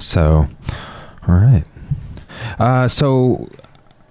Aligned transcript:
So, 0.00 0.48
all 1.28 1.34
right. 1.34 1.64
Uh, 2.58 2.88
so, 2.88 3.48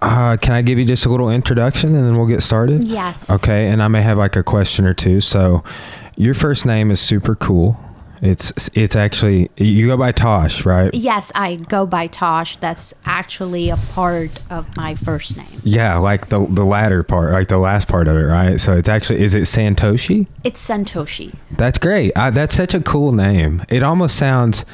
uh, 0.02 0.36
can 0.40 0.54
I 0.54 0.62
give 0.62 0.78
you 0.78 0.84
just 0.84 1.04
a 1.04 1.08
little 1.08 1.30
introduction 1.30 1.94
and 1.94 2.06
then 2.06 2.16
we'll 2.16 2.26
get 2.26 2.42
started? 2.42 2.84
Yes. 2.84 3.28
Okay, 3.28 3.68
and 3.68 3.82
I 3.82 3.88
may 3.88 4.02
have 4.02 4.18
like 4.18 4.36
a 4.36 4.42
question 4.42 4.86
or 4.86 4.94
two. 4.94 5.20
So, 5.20 5.62
your 6.16 6.34
first 6.34 6.64
name 6.66 6.90
is 6.90 7.00
super 7.00 7.34
cool. 7.34 7.78
It's 8.22 8.52
it's 8.74 8.96
actually 8.96 9.50
you 9.56 9.86
go 9.86 9.96
by 9.96 10.12
Tosh, 10.12 10.66
right? 10.66 10.92
Yes, 10.92 11.32
I 11.34 11.56
go 11.56 11.86
by 11.86 12.06
Tosh. 12.06 12.56
That's 12.56 12.92
actually 13.06 13.70
a 13.70 13.76
part 13.76 14.38
of 14.50 14.76
my 14.76 14.94
first 14.94 15.38
name. 15.38 15.46
Yeah, 15.64 15.96
like 15.96 16.28
the 16.28 16.46
the 16.46 16.64
latter 16.64 17.02
part, 17.02 17.32
like 17.32 17.48
the 17.48 17.58
last 17.58 17.88
part 17.88 18.08
of 18.08 18.16
it, 18.16 18.24
right? 18.24 18.60
So 18.60 18.76
it's 18.76 18.88
actually 18.90 19.20
is 19.20 19.34
it 19.34 19.44
Santoshi? 19.44 20.26
It's 20.44 20.66
Santoshi. 20.66 21.34
That's 21.52 21.78
great. 21.78 22.12
I, 22.16 22.28
that's 22.30 22.54
such 22.54 22.74
a 22.74 22.80
cool 22.80 23.12
name. 23.12 23.64
It 23.70 23.82
almost 23.82 24.16
sounds. 24.16 24.66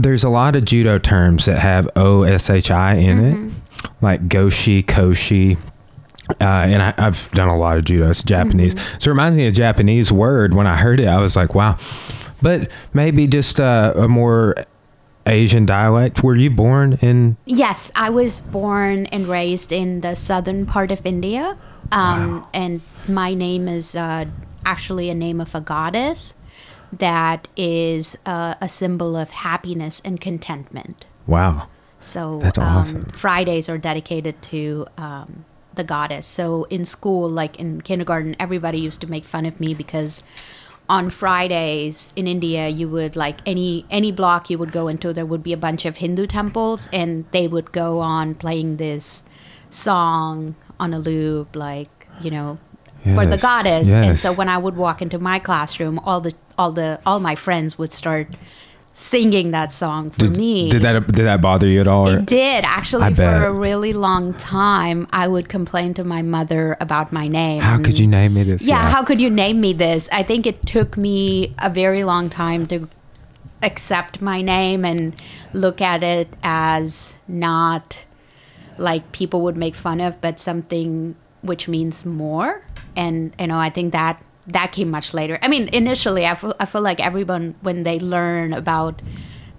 There's 0.00 0.22
a 0.22 0.28
lot 0.28 0.54
of 0.54 0.64
judo 0.64 0.98
terms 0.98 1.46
that 1.46 1.58
have 1.58 1.88
O 1.96 2.22
S 2.22 2.48
H 2.48 2.70
I 2.70 2.94
in 2.94 3.18
it, 3.18 3.52
like 4.00 4.28
Goshi, 4.28 4.82
Koshi. 4.84 5.58
Uh, 6.40 6.44
and 6.44 6.82
I, 6.82 6.94
I've 6.96 7.28
done 7.32 7.48
a 7.48 7.56
lot 7.58 7.78
of 7.78 7.84
judo. 7.84 8.08
It's 8.08 8.22
Japanese. 8.22 8.74
So 9.00 9.10
it 9.10 9.14
reminds 9.14 9.36
me 9.36 9.46
of 9.46 9.52
a 9.52 9.56
Japanese 9.56 10.12
word. 10.12 10.54
When 10.54 10.68
I 10.68 10.76
heard 10.76 11.00
it, 11.00 11.08
I 11.08 11.18
was 11.18 11.34
like, 11.34 11.54
wow. 11.54 11.78
But 12.40 12.70
maybe 12.94 13.26
just 13.26 13.58
uh, 13.58 13.92
a 13.96 14.06
more 14.06 14.54
Asian 15.26 15.66
dialect. 15.66 16.22
Were 16.22 16.36
you 16.36 16.50
born 16.50 16.98
in? 17.00 17.36
Yes, 17.44 17.90
I 17.96 18.10
was 18.10 18.40
born 18.40 19.06
and 19.06 19.26
raised 19.26 19.72
in 19.72 20.02
the 20.02 20.14
southern 20.14 20.64
part 20.64 20.92
of 20.92 21.04
India. 21.04 21.58
Um, 21.90 22.46
And 22.54 22.82
my 23.08 23.34
name 23.34 23.66
is 23.66 23.96
uh, 23.96 24.26
actually 24.64 25.10
a 25.10 25.14
name 25.14 25.40
of 25.40 25.54
a 25.54 25.60
goddess 25.60 26.34
that 26.92 27.48
is 27.56 28.16
uh, 28.24 28.54
a 28.60 28.68
symbol 28.68 29.16
of 29.16 29.30
happiness 29.30 30.00
and 30.04 30.20
contentment. 30.20 31.06
Wow. 31.26 31.68
So 32.00 32.38
That's 32.38 32.58
awesome. 32.58 32.96
um, 32.98 33.02
Fridays 33.04 33.68
are 33.68 33.78
dedicated 33.78 34.40
to 34.42 34.86
um, 34.96 35.44
the 35.74 35.84
goddess. 35.84 36.26
So 36.26 36.64
in 36.64 36.84
school, 36.84 37.28
like 37.28 37.58
in 37.58 37.80
kindergarten, 37.80 38.36
everybody 38.38 38.78
used 38.78 39.00
to 39.00 39.06
make 39.06 39.24
fun 39.24 39.46
of 39.46 39.58
me 39.60 39.74
because 39.74 40.22
on 40.88 41.10
Fridays 41.10 42.12
in 42.16 42.26
India, 42.26 42.68
you 42.68 42.88
would 42.88 43.14
like 43.14 43.40
any 43.44 43.84
any 43.90 44.10
block 44.10 44.48
you 44.48 44.56
would 44.58 44.72
go 44.72 44.88
into, 44.88 45.12
there 45.12 45.26
would 45.26 45.42
be 45.42 45.52
a 45.52 45.56
bunch 45.56 45.84
of 45.84 45.98
Hindu 45.98 46.26
temples, 46.26 46.88
and 46.92 47.26
they 47.30 47.46
would 47.46 47.72
go 47.72 48.00
on 48.00 48.34
playing 48.34 48.78
this 48.78 49.22
song 49.68 50.54
on 50.80 50.94
a 50.94 50.98
loop, 50.98 51.54
like 51.54 52.08
you 52.20 52.30
know. 52.30 52.58
For 53.14 53.24
the 53.24 53.36
Yes, 53.36 53.42
goddess, 53.42 53.92
and 53.92 54.18
so 54.18 54.32
when 54.32 54.48
I 54.48 54.58
would 54.58 54.76
walk 54.76 55.00
into 55.00 55.20
my 55.20 55.38
classroom, 55.38 56.00
all 56.00 56.20
the 56.20 56.34
all 56.58 56.72
the 56.72 57.00
all 57.06 57.20
my 57.20 57.34
friends 57.34 57.78
would 57.78 57.92
start 57.92 58.28
singing 58.92 59.52
that 59.52 59.72
song 59.72 60.10
for 60.10 60.26
Did, 60.26 60.36
me. 60.36 60.70
did 60.70 60.82
that 60.82 61.06
did 61.06 61.24
that 61.24 61.40
bother 61.40 61.68
you 61.68 61.80
at 61.80 61.86
all? 61.86 62.08
It 62.08 62.26
did 62.26 62.64
actually 62.64 63.04
I 63.04 63.10
for 63.10 63.16
bet. 63.22 63.42
a 63.44 63.52
really 63.52 63.92
long 63.92 64.34
time. 64.34 65.06
I 65.12 65.28
would 65.28 65.48
complain 65.48 65.94
to 65.94 66.04
my 66.04 66.22
mother 66.22 66.76
about 66.80 67.12
my 67.12 67.28
name. 67.28 67.62
How 67.62 67.80
could 67.80 67.98
you 67.98 68.08
name 68.08 68.34
me 68.34 68.42
this? 68.42 68.62
Yeah, 68.62 68.90
how 68.90 69.04
could 69.04 69.20
you 69.20 69.30
name 69.30 69.60
me 69.60 69.72
this? 69.72 70.08
I 70.12 70.24
think 70.24 70.46
it 70.46 70.66
took 70.66 70.98
me 70.98 71.54
a 71.58 71.70
very 71.70 72.02
long 72.02 72.28
time 72.28 72.66
to 72.68 72.88
accept 73.62 74.20
my 74.20 74.42
name 74.42 74.84
and 74.84 75.14
look 75.52 75.80
at 75.80 76.02
it 76.02 76.28
as 76.42 77.16
not 77.28 78.04
like 78.78 79.10
people 79.12 79.42
would 79.42 79.56
make 79.56 79.74
fun 79.74 80.00
of, 80.00 80.20
but 80.20 80.40
something 80.40 81.14
which 81.42 81.68
means 81.68 82.04
more. 82.04 82.64
And 82.96 83.32
you 83.38 83.46
know, 83.46 83.58
I 83.58 83.70
think 83.70 83.92
that 83.92 84.20
that 84.48 84.72
came 84.72 84.90
much 84.90 85.14
later. 85.14 85.38
I 85.42 85.48
mean, 85.48 85.68
initially, 85.68 86.26
I 86.26 86.34
feel, 86.34 86.54
I 86.58 86.64
feel 86.64 86.80
like 86.82 87.00
everyone 87.00 87.54
when 87.60 87.82
they 87.84 88.00
learn 88.00 88.52
about 88.52 89.02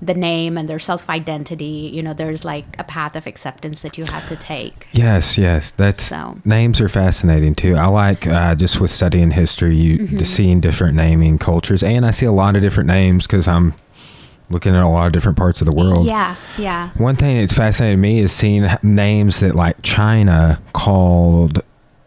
the 0.02 0.14
name 0.14 0.58
and 0.58 0.70
their 0.70 0.80
self 0.80 1.10
identity, 1.10 1.92
you 1.94 2.02
know, 2.02 2.14
there's 2.14 2.46
like 2.46 2.66
a 2.80 2.84
path 2.86 3.16
of 3.18 3.28
acceptance 3.28 3.82
that 3.82 3.98
you 3.98 4.06
have 4.10 4.26
to 4.30 4.36
take. 4.36 4.88
Yes, 4.94 5.38
yes. 5.38 5.72
That's 5.72 6.04
So. 6.04 6.40
names 6.46 6.80
are 6.80 6.88
fascinating 6.90 7.54
too. 7.54 7.76
I 7.76 7.88
like 7.88 8.26
uh, 8.26 8.56
just 8.56 8.80
with 8.80 8.92
studying 8.92 9.32
history, 9.32 9.76
you 9.76 9.98
Mm-hmm. 10.00 10.18
just 10.18 10.34
seeing 10.34 10.62
different 10.62 10.96
naming 10.96 11.38
cultures, 11.38 11.84
and 11.84 12.06
I 12.06 12.12
see 12.12 12.26
a 12.26 12.32
lot 12.32 12.56
of 12.56 12.62
different 12.62 12.88
names 12.88 13.28
because 13.28 13.48
I'm 13.48 13.74
looking 14.50 14.74
at 14.74 14.82
a 14.82 14.88
lot 14.88 15.06
of 15.08 15.12
different 15.12 15.38
parts 15.38 15.62
of 15.62 15.66
the 15.66 15.76
world. 15.76 16.08
Yeah, 16.08 16.36
yeah. 16.58 16.90
One 16.98 17.16
thing 17.18 17.38
that's 17.40 17.54
fascinated 17.54 18.00
me 18.00 18.20
is 18.22 18.32
seeing 18.32 18.66
names 18.82 19.42
that 19.42 19.54
like 19.56 19.76
China 19.84 20.60
called 20.74 21.62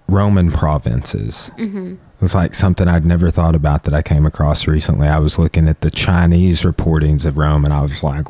Roman 0.09 0.51
provinces. 0.51 1.51
Mm-hmm. 1.59 1.97
It's 2.23 2.35
like 2.35 2.55
something 2.55 2.87
I'd 2.87 3.05
never 3.05 3.31
thought 3.31 3.57
about 3.57 3.83
that 3.85 3.95
I 3.95 4.01
came 4.01 4.25
across 4.25 4.69
recently. 4.69 5.09
I 5.09 5.19
was 5.19 5.41
looking 5.41 5.69
at 5.69 5.81
the 5.81 5.91
Chinese 5.91 6.63
reportings 6.63 7.25
of 7.25 7.37
Rome, 7.37 7.65
and 7.65 7.75
I 7.75 7.83
was 7.83 8.03
like, 8.03 8.27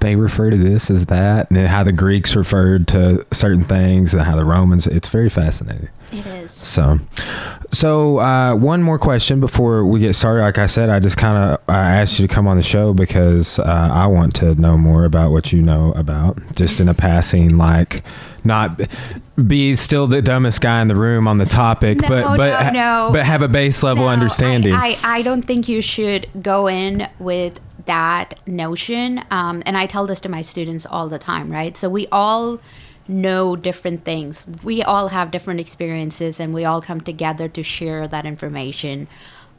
they 0.00 0.16
refer 0.16 0.50
to 0.50 0.56
this 0.56 0.90
as 0.90 1.06
that, 1.06 1.50
and 1.50 1.66
how 1.66 1.82
the 1.82 1.92
Greeks 1.92 2.36
referred 2.36 2.86
to 2.88 3.26
certain 3.32 3.64
things, 3.64 4.12
and 4.12 4.22
how 4.22 4.36
the 4.36 4.44
Romans. 4.44 4.86
It's 4.86 5.08
very 5.08 5.30
fascinating. 5.30 5.88
It 6.14 6.26
is. 6.26 6.52
So, 6.52 7.00
so 7.72 8.18
uh, 8.18 8.54
one 8.54 8.82
more 8.82 8.98
question 8.98 9.40
before 9.40 9.84
we 9.84 9.98
get 9.98 10.14
started. 10.14 10.42
Like 10.42 10.58
I 10.58 10.66
said, 10.66 10.88
I 10.90 11.00
just 11.00 11.16
kind 11.16 11.36
of 11.36 11.60
I 11.68 11.96
asked 12.00 12.18
you 12.20 12.28
to 12.28 12.32
come 12.32 12.46
on 12.46 12.56
the 12.56 12.62
show 12.62 12.94
because 12.94 13.58
uh, 13.58 13.64
I 13.92 14.06
want 14.06 14.34
to 14.36 14.54
know 14.54 14.78
more 14.78 15.04
about 15.04 15.32
what 15.32 15.52
you 15.52 15.60
know 15.60 15.92
about, 15.92 16.38
just 16.54 16.78
in 16.78 16.88
a 16.88 16.94
passing, 16.94 17.56
like 17.58 18.04
not 18.44 18.80
be 19.48 19.74
still 19.74 20.06
the 20.06 20.22
dumbest 20.22 20.60
guy 20.60 20.80
in 20.80 20.88
the 20.88 20.94
room 20.94 21.26
on 21.26 21.38
the 21.38 21.46
topic, 21.46 22.00
No, 22.00 22.08
but 22.08 22.36
but 22.36 22.72
no, 22.72 23.06
no. 23.06 23.12
but 23.12 23.26
have 23.26 23.42
a 23.42 23.48
base 23.48 23.82
level 23.82 24.06
understanding. 24.06 24.72
I, 24.72 24.96
I, 25.02 25.18
I 25.18 25.22
don't 25.22 25.42
think 25.42 25.68
you 25.68 25.82
should 25.82 26.28
go 26.40 26.68
in 26.68 27.08
with 27.18 27.58
that 27.86 28.40
notion. 28.46 29.22
Um, 29.30 29.62
and 29.66 29.76
I 29.76 29.86
tell 29.86 30.06
this 30.06 30.20
to 30.20 30.28
my 30.28 30.42
students 30.42 30.86
all 30.86 31.08
the 31.08 31.18
time, 31.18 31.50
right? 31.50 31.76
So 31.76 31.88
we 31.88 32.06
all 32.12 32.60
know 33.08 33.56
different 33.56 34.04
things. 34.04 34.46
We 34.62 34.82
all 34.82 35.08
have 35.08 35.30
different 35.30 35.60
experiences 35.60 36.40
and 36.40 36.54
we 36.54 36.64
all 36.64 36.82
come 36.82 37.00
together 37.00 37.48
to 37.48 37.62
share 37.62 38.08
that 38.08 38.26
information. 38.26 39.08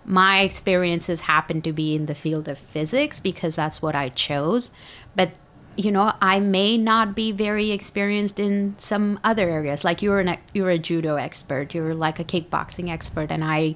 My 0.03 0.39
experiences 0.39 1.21
happen 1.21 1.61
to 1.63 1.73
be 1.73 1.95
in 1.95 2.05
the 2.05 2.15
field 2.15 2.47
of 2.47 2.57
physics 2.57 3.19
because 3.19 3.55
that's 3.55 3.81
what 3.81 3.95
I 3.95 4.09
chose. 4.09 4.71
But 5.15 5.37
you 5.77 5.91
know, 5.91 6.13
I 6.21 6.39
may 6.39 6.77
not 6.77 7.15
be 7.15 7.31
very 7.31 7.71
experienced 7.71 8.39
in 8.39 8.75
some 8.77 9.19
other 9.23 9.49
areas. 9.49 9.83
Like 9.83 10.01
you're 10.01 10.19
an 10.19 10.37
you're 10.53 10.69
a 10.69 10.79
judo 10.79 11.15
expert, 11.15 11.73
you're 11.73 11.93
like 11.93 12.19
a 12.19 12.23
kickboxing 12.23 12.89
expert, 12.89 13.29
and 13.29 13.43
I 13.43 13.75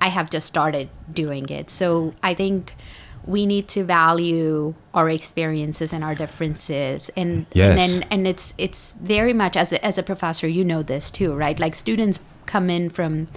I 0.00 0.08
have 0.08 0.30
just 0.30 0.46
started 0.46 0.90
doing 1.10 1.48
it. 1.48 1.70
So 1.70 2.14
I 2.22 2.34
think 2.34 2.74
we 3.26 3.46
need 3.46 3.68
to 3.68 3.84
value 3.84 4.74
our 4.94 5.08
experiences 5.10 5.92
and 5.92 6.02
our 6.04 6.14
differences, 6.14 7.10
and 7.16 7.46
Yes. 7.52 7.78
and 7.78 8.06
and 8.10 8.26
it's 8.26 8.54
it's 8.58 8.94
very 9.02 9.32
much 9.32 9.56
as 9.56 9.72
a, 9.72 9.84
as 9.84 9.98
a 9.98 10.02
professor, 10.02 10.48
you 10.48 10.64
know 10.64 10.82
this 10.82 11.10
too, 11.10 11.34
right? 11.34 11.58
Like 11.58 11.74
students 11.74 12.20
come 12.46 12.70
in 12.70 12.90
from 12.90 13.28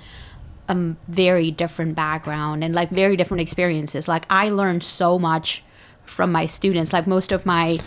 a 0.69 0.95
very 1.07 1.51
different 1.51 1.95
background 1.95 2.63
and 2.63 2.73
like 2.73 2.89
very 2.89 3.17
different 3.17 3.41
experiences. 3.41 4.07
Like 4.07 4.25
I 4.29 4.49
learned 4.49 4.83
so 4.83 5.19
much 5.19 5.63
from 6.05 6.31
my 6.31 6.45
students. 6.45 6.93
Like 6.93 7.07
most 7.07 7.31
of 7.31 7.45
my 7.45 7.77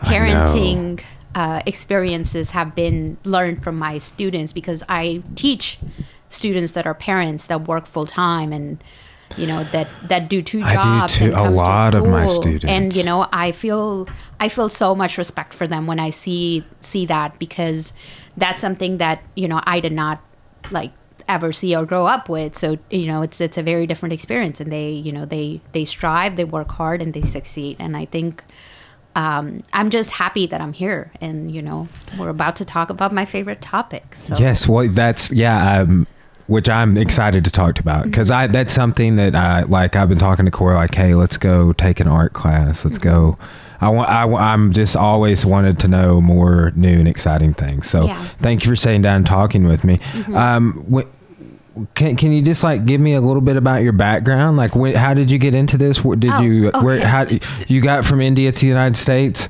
parenting 0.00 1.00
uh, 1.34 1.62
experiences 1.66 2.50
have 2.50 2.74
been 2.74 3.16
learned 3.24 3.62
from 3.62 3.78
my 3.78 3.98
students 3.98 4.52
because 4.52 4.84
I 4.88 5.22
teach 5.34 5.78
students 6.28 6.72
that 6.72 6.86
are 6.86 6.94
parents 6.94 7.46
that 7.46 7.66
work 7.66 7.86
full 7.86 8.06
time 8.06 8.52
and 8.52 8.82
you 9.36 9.46
know 9.46 9.64
that 9.64 9.88
that 10.08 10.28
do 10.28 10.42
two 10.42 10.62
I 10.62 10.70
do 10.70 10.82
jobs 10.82 11.18
too. 11.18 11.24
and 11.26 11.34
A 11.34 11.50
lot 11.50 11.94
of 11.94 12.06
my 12.06 12.26
students. 12.26 12.64
and 12.64 12.94
you 12.94 13.02
know 13.02 13.28
I 13.32 13.52
feel 13.52 14.08
I 14.40 14.48
feel 14.48 14.68
so 14.68 14.94
much 14.94 15.18
respect 15.18 15.54
for 15.54 15.66
them 15.66 15.86
when 15.86 15.98
I 15.98 16.10
see 16.10 16.64
see 16.80 17.06
that 17.06 17.38
because 17.38 17.94
that's 18.36 18.60
something 18.60 18.98
that 18.98 19.24
you 19.34 19.48
know 19.48 19.60
I 19.64 19.80
did 19.80 19.92
not 19.92 20.22
like 20.70 20.92
ever 21.26 21.52
see 21.52 21.74
or 21.74 21.86
grow 21.86 22.06
up 22.06 22.28
with 22.28 22.56
so 22.56 22.76
you 22.90 23.06
know 23.06 23.22
it's 23.22 23.40
it's 23.40 23.56
a 23.56 23.62
very 23.62 23.86
different 23.86 24.12
experience 24.12 24.60
and 24.60 24.70
they 24.70 24.90
you 24.90 25.10
know 25.10 25.24
they 25.24 25.60
they 25.72 25.84
strive 25.84 26.36
they 26.36 26.44
work 26.44 26.70
hard 26.72 27.00
and 27.00 27.14
they 27.14 27.22
succeed 27.22 27.76
and 27.78 27.96
I 27.96 28.04
think 28.04 28.44
um, 29.16 29.62
I'm 29.72 29.90
just 29.90 30.10
happy 30.10 30.46
that 30.48 30.60
I'm 30.60 30.72
here 30.72 31.12
and 31.20 31.50
you 31.50 31.62
know 31.62 31.86
we're 32.18 32.30
about 32.30 32.56
to 32.56 32.64
talk 32.64 32.90
about 32.90 33.12
my 33.12 33.24
favorite 33.24 33.60
topics. 33.60 34.24
so 34.24 34.36
Yes, 34.36 34.68
well, 34.68 34.88
that's 34.88 35.30
yeah, 35.30 35.82
um, 35.82 36.06
which 36.46 36.68
I'm 36.68 36.96
excited 36.96 37.44
to 37.44 37.50
talk 37.50 37.78
about 37.80 38.04
because 38.04 38.30
I 38.30 38.46
that's 38.46 38.72
something 38.72 39.16
that 39.16 39.34
I 39.34 39.62
like. 39.62 39.96
I've 39.96 40.08
been 40.08 40.18
talking 40.18 40.44
to 40.44 40.50
Corey 40.50 40.74
like, 40.74 40.94
hey, 40.94 41.14
let's 41.14 41.36
go 41.36 41.72
take 41.72 42.00
an 42.00 42.08
art 42.08 42.32
class. 42.32 42.84
Let's 42.84 42.98
go. 42.98 43.38
I 43.80 43.88
want. 43.90 44.08
I, 44.08 44.22
I'm 44.24 44.72
just 44.72 44.96
always 44.96 45.44
wanted 45.44 45.78
to 45.80 45.88
know 45.88 46.20
more 46.20 46.72
new 46.76 46.98
and 47.00 47.08
exciting 47.08 47.52
things. 47.54 47.88
So 47.90 48.06
Yeah. 48.06 48.24
thank 48.40 48.64
you 48.64 48.70
for 48.70 48.76
sitting 48.76 49.02
down 49.02 49.16
and 49.16 49.26
talking 49.26 49.64
with 49.66 49.84
me. 49.84 50.00
Um, 50.34 50.86
wh- 50.92 51.13
can 51.94 52.16
can 52.16 52.30
you 52.32 52.40
just 52.42 52.62
like 52.62 52.84
give 52.86 53.00
me 53.00 53.14
a 53.14 53.20
little 53.20 53.40
bit 53.40 53.56
about 53.56 53.82
your 53.82 53.92
background? 53.92 54.56
Like, 54.56 54.74
when, 54.76 54.94
how 54.94 55.12
did 55.14 55.30
you 55.30 55.38
get 55.38 55.54
into 55.54 55.76
this? 55.76 56.04
What 56.04 56.20
did 56.20 56.30
Oh, 56.30 56.40
you 56.40 56.70
where 56.82 57.04
how 57.04 57.26
you 57.68 57.80
got 57.80 58.04
from 58.04 58.20
India 58.20 58.52
to 58.52 58.60
the 58.60 58.66
United 58.66 58.96
States? 58.96 59.46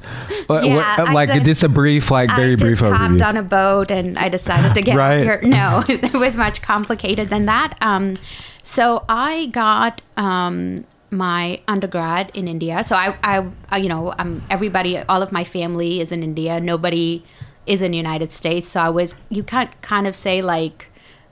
What- 0.46 0.64
Yeah, 0.66 1.02
what- 1.02 1.12
like 1.12 1.28
just- 1.30 1.44
just 1.44 1.62
a 1.64 1.68
brief, 1.68 2.10
like 2.10 2.30
very 2.34 2.52
I 2.52 2.56
brief 2.56 2.78
just 2.80 2.92
hopped 2.92 3.12
overview. 3.14 3.26
on 3.26 3.36
a 3.36 3.42
boat 3.42 3.90
and 3.90 4.18
I 4.18 4.28
decided 4.28 4.74
to 4.74 4.82
get 4.82 4.96
Right. 5.04 5.22
here. 5.22 5.40
No, 5.42 5.82
it 5.88 6.12
was 6.14 6.36
much 6.36 6.62
complicated 6.62 7.28
than 7.28 7.46
that. 7.46 7.76
Um, 7.82 8.16
so 8.62 9.04
I 9.08 9.46
got 9.46 10.00
um, 10.16 10.84
my 11.10 11.60
undergrad 11.68 12.30
in 12.34 12.48
India. 12.48 12.82
So 12.84 12.96
I, 12.96 13.14
I, 13.22 13.46
I 13.70 13.76
you 13.78 13.88
know, 13.88 14.14
I'm 14.18 14.42
everybody, 14.50 14.98
all 14.98 15.22
of 15.22 15.30
my 15.32 15.44
family 15.44 16.00
is 16.00 16.10
in 16.10 16.22
India. 16.22 16.58
Nobody 16.60 17.22
is 17.66 17.82
in 17.82 17.90
the 17.90 17.96
United 17.98 18.32
States. 18.32 18.68
So 18.68 18.80
I 18.80 18.88
was, 18.88 19.14
you 19.28 19.42
can't 19.42 19.70
kind 19.82 20.06
of 20.06 20.16
say 20.16 20.40
like 20.42 20.90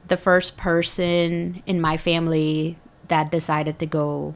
the 0.08 0.16
first 0.16 0.56
person 0.56 1.62
in 1.66 1.80
my 1.80 1.96
family 1.96 2.76
that 3.08 3.30
decided 3.30 3.78
to 3.78 3.86
go 3.86 4.34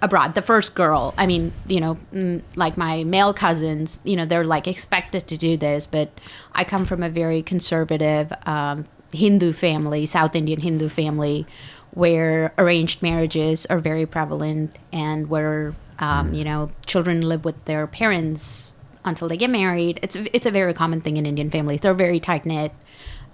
abroad. 0.00 0.34
The 0.34 0.42
first 0.42 0.74
girl. 0.74 1.14
I 1.16 1.26
mean, 1.26 1.52
you 1.66 1.80
know, 1.80 1.96
mm, 2.12 2.42
like 2.56 2.76
my 2.76 3.04
male 3.04 3.32
cousins, 3.32 4.00
you 4.04 4.16
know, 4.16 4.26
they're 4.26 4.44
like 4.44 4.66
expected 4.66 5.26
to 5.28 5.36
do 5.36 5.56
this, 5.56 5.86
but 5.86 6.10
I 6.52 6.64
come 6.64 6.84
from 6.84 7.02
a 7.02 7.08
very 7.08 7.42
conservative 7.42 8.32
um, 8.44 8.84
Hindu 9.12 9.52
family, 9.52 10.04
South 10.06 10.34
Indian 10.34 10.60
Hindu 10.60 10.88
family, 10.88 11.46
where 11.92 12.52
arranged 12.58 13.02
marriages 13.02 13.66
are 13.66 13.78
very 13.78 14.06
prevalent 14.06 14.76
and 14.92 15.28
where 15.28 15.74
um, 15.98 16.34
you 16.34 16.42
know 16.42 16.70
children 16.86 17.20
live 17.20 17.44
with 17.44 17.64
their 17.66 17.86
parents 17.86 18.74
until 19.04 19.28
they 19.28 19.36
get 19.36 19.50
married. 19.50 20.00
It's 20.02 20.16
it's 20.16 20.46
a 20.46 20.50
very 20.50 20.74
common 20.74 21.00
thing 21.00 21.16
in 21.16 21.26
Indian 21.26 21.50
families. 21.50 21.80
They're 21.80 21.94
very 21.94 22.18
tight 22.18 22.44
knit, 22.44 22.72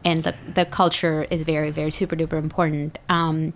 and 0.04 0.24
the 0.24 0.34
the 0.54 0.64
culture 0.64 1.26
is 1.30 1.42
very 1.42 1.70
very 1.70 1.90
super 1.90 2.16
duper 2.16 2.38
important. 2.38 2.98
Um, 3.08 3.52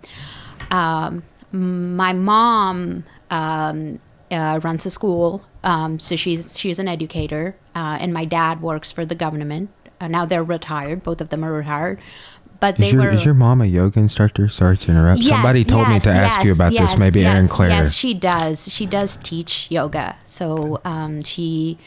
um, 0.71 1.23
my 1.51 2.13
mom 2.13 3.03
um, 3.29 3.99
uh, 4.31 4.59
runs 4.63 4.85
a 4.85 4.89
school, 4.89 5.43
um, 5.63 5.99
so 5.99 6.15
she's 6.15 6.57
she's 6.57 6.79
an 6.79 6.87
educator, 6.87 7.55
uh, 7.75 7.97
and 7.99 8.13
my 8.13 8.25
dad 8.25 8.61
works 8.61 8.91
for 8.91 9.05
the 9.05 9.15
government. 9.15 9.69
Uh, 10.01 10.07
now 10.07 10.25
they're 10.25 10.43
retired. 10.43 11.03
Both 11.03 11.21
of 11.21 11.29
them 11.29 11.45
are 11.45 11.53
retired. 11.53 11.99
But 12.63 12.77
they 12.77 12.87
Is 12.87 12.93
your, 12.93 13.03
were. 13.03 13.09
is 13.09 13.25
your 13.25 13.33
mom 13.33 13.61
a 13.61 13.65
yoga 13.65 13.99
instructor? 13.99 14.47
Sorry 14.47 14.77
to 14.77 14.91
interrupt. 14.91 15.19
Yes, 15.19 15.31
Somebody 15.31 15.65
told 15.65 15.89
me 15.89 15.95
yes, 15.95 16.03
to 16.03 16.11
ask 16.11 16.45
you 16.45 16.53
about 16.53 16.71
yes, 16.71 16.91
this. 16.91 16.99
Maybe 16.99 17.19
yes, 17.19 17.33
Aaron 17.33 17.47
Claire. 17.49 17.69
Yes, 17.71 17.93
she 17.93 18.13
does. 18.13 18.71
She 18.71 18.85
does 18.85 19.17
teach 19.17 19.69
yoga. 19.69 20.15
So 20.23 20.79
um, 20.85 21.21
she, 21.23 21.77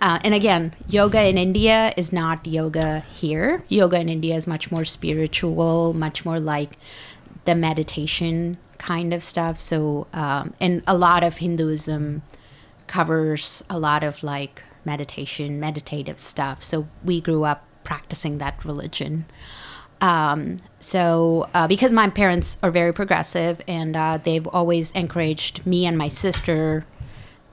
uh, 0.00 0.18
and 0.24 0.34
again, 0.34 0.74
yoga 0.88 1.22
in 1.22 1.38
India 1.38 1.92
is 1.96 2.12
not 2.12 2.46
yoga 2.46 3.00
here. 3.00 3.62
Yoga 3.68 4.00
in 4.00 4.08
India 4.08 4.34
is 4.34 4.46
much 4.46 4.72
more 4.72 4.84
spiritual, 4.84 5.94
much 5.94 6.24
more 6.24 6.40
like 6.40 6.72
the 7.44 7.54
meditation 7.54 8.58
kind 8.78 9.14
of 9.14 9.22
stuff. 9.22 9.60
So, 9.60 10.06
um, 10.12 10.54
and 10.60 10.82
a 10.86 10.96
lot 10.96 11.22
of 11.22 11.38
Hinduism 11.38 12.22
covers 12.88 13.62
a 13.70 13.78
lot 13.78 14.02
of 14.02 14.22
like 14.22 14.62
meditation, 14.84 15.60
meditative 15.60 16.18
stuff. 16.18 16.62
So 16.62 16.88
we 17.04 17.20
grew 17.20 17.44
up 17.44 17.64
practicing 17.84 18.38
that 18.38 18.64
religion. 18.64 19.26
Um, 20.00 20.58
so, 20.80 21.48
uh, 21.54 21.68
because 21.68 21.92
my 21.92 22.10
parents 22.10 22.56
are 22.60 22.72
very 22.72 22.92
progressive 22.92 23.60
and 23.68 23.96
uh, 23.96 24.18
they've 24.22 24.46
always 24.48 24.90
encouraged 24.90 25.64
me 25.64 25.86
and 25.86 25.96
my 25.96 26.08
sister 26.08 26.84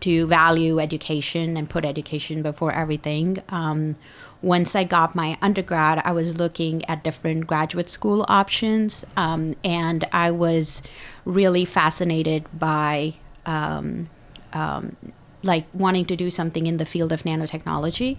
to 0.01 0.27
value 0.27 0.79
education 0.79 1.57
and 1.57 1.69
put 1.69 1.85
education 1.85 2.41
before 2.41 2.71
everything. 2.71 3.41
Um, 3.49 3.95
once 4.41 4.75
I 4.75 4.85
got 4.85 5.15
my 5.15 5.37
undergrad, 5.41 6.01
I 6.05 6.11
was 6.11 6.37
looking 6.37 6.85
at 6.85 7.03
different 7.03 7.45
graduate 7.45 7.89
school 7.89 8.25
options, 8.29 9.05
um, 9.17 9.55
and 9.63 10.07
I 10.13 10.31
was 10.31 10.81
really 11.25 11.65
fascinated 11.65 12.45
by 12.57 13.15
um, 13.45 14.09
um, 14.53 14.95
like 15.43 15.65
wanting 15.73 16.05
to 16.05 16.15
do 16.15 16.29
something 16.29 16.67
in 16.67 16.77
the 16.77 16.85
field 16.85 17.11
of 17.11 17.23
nanotechnology. 17.23 18.17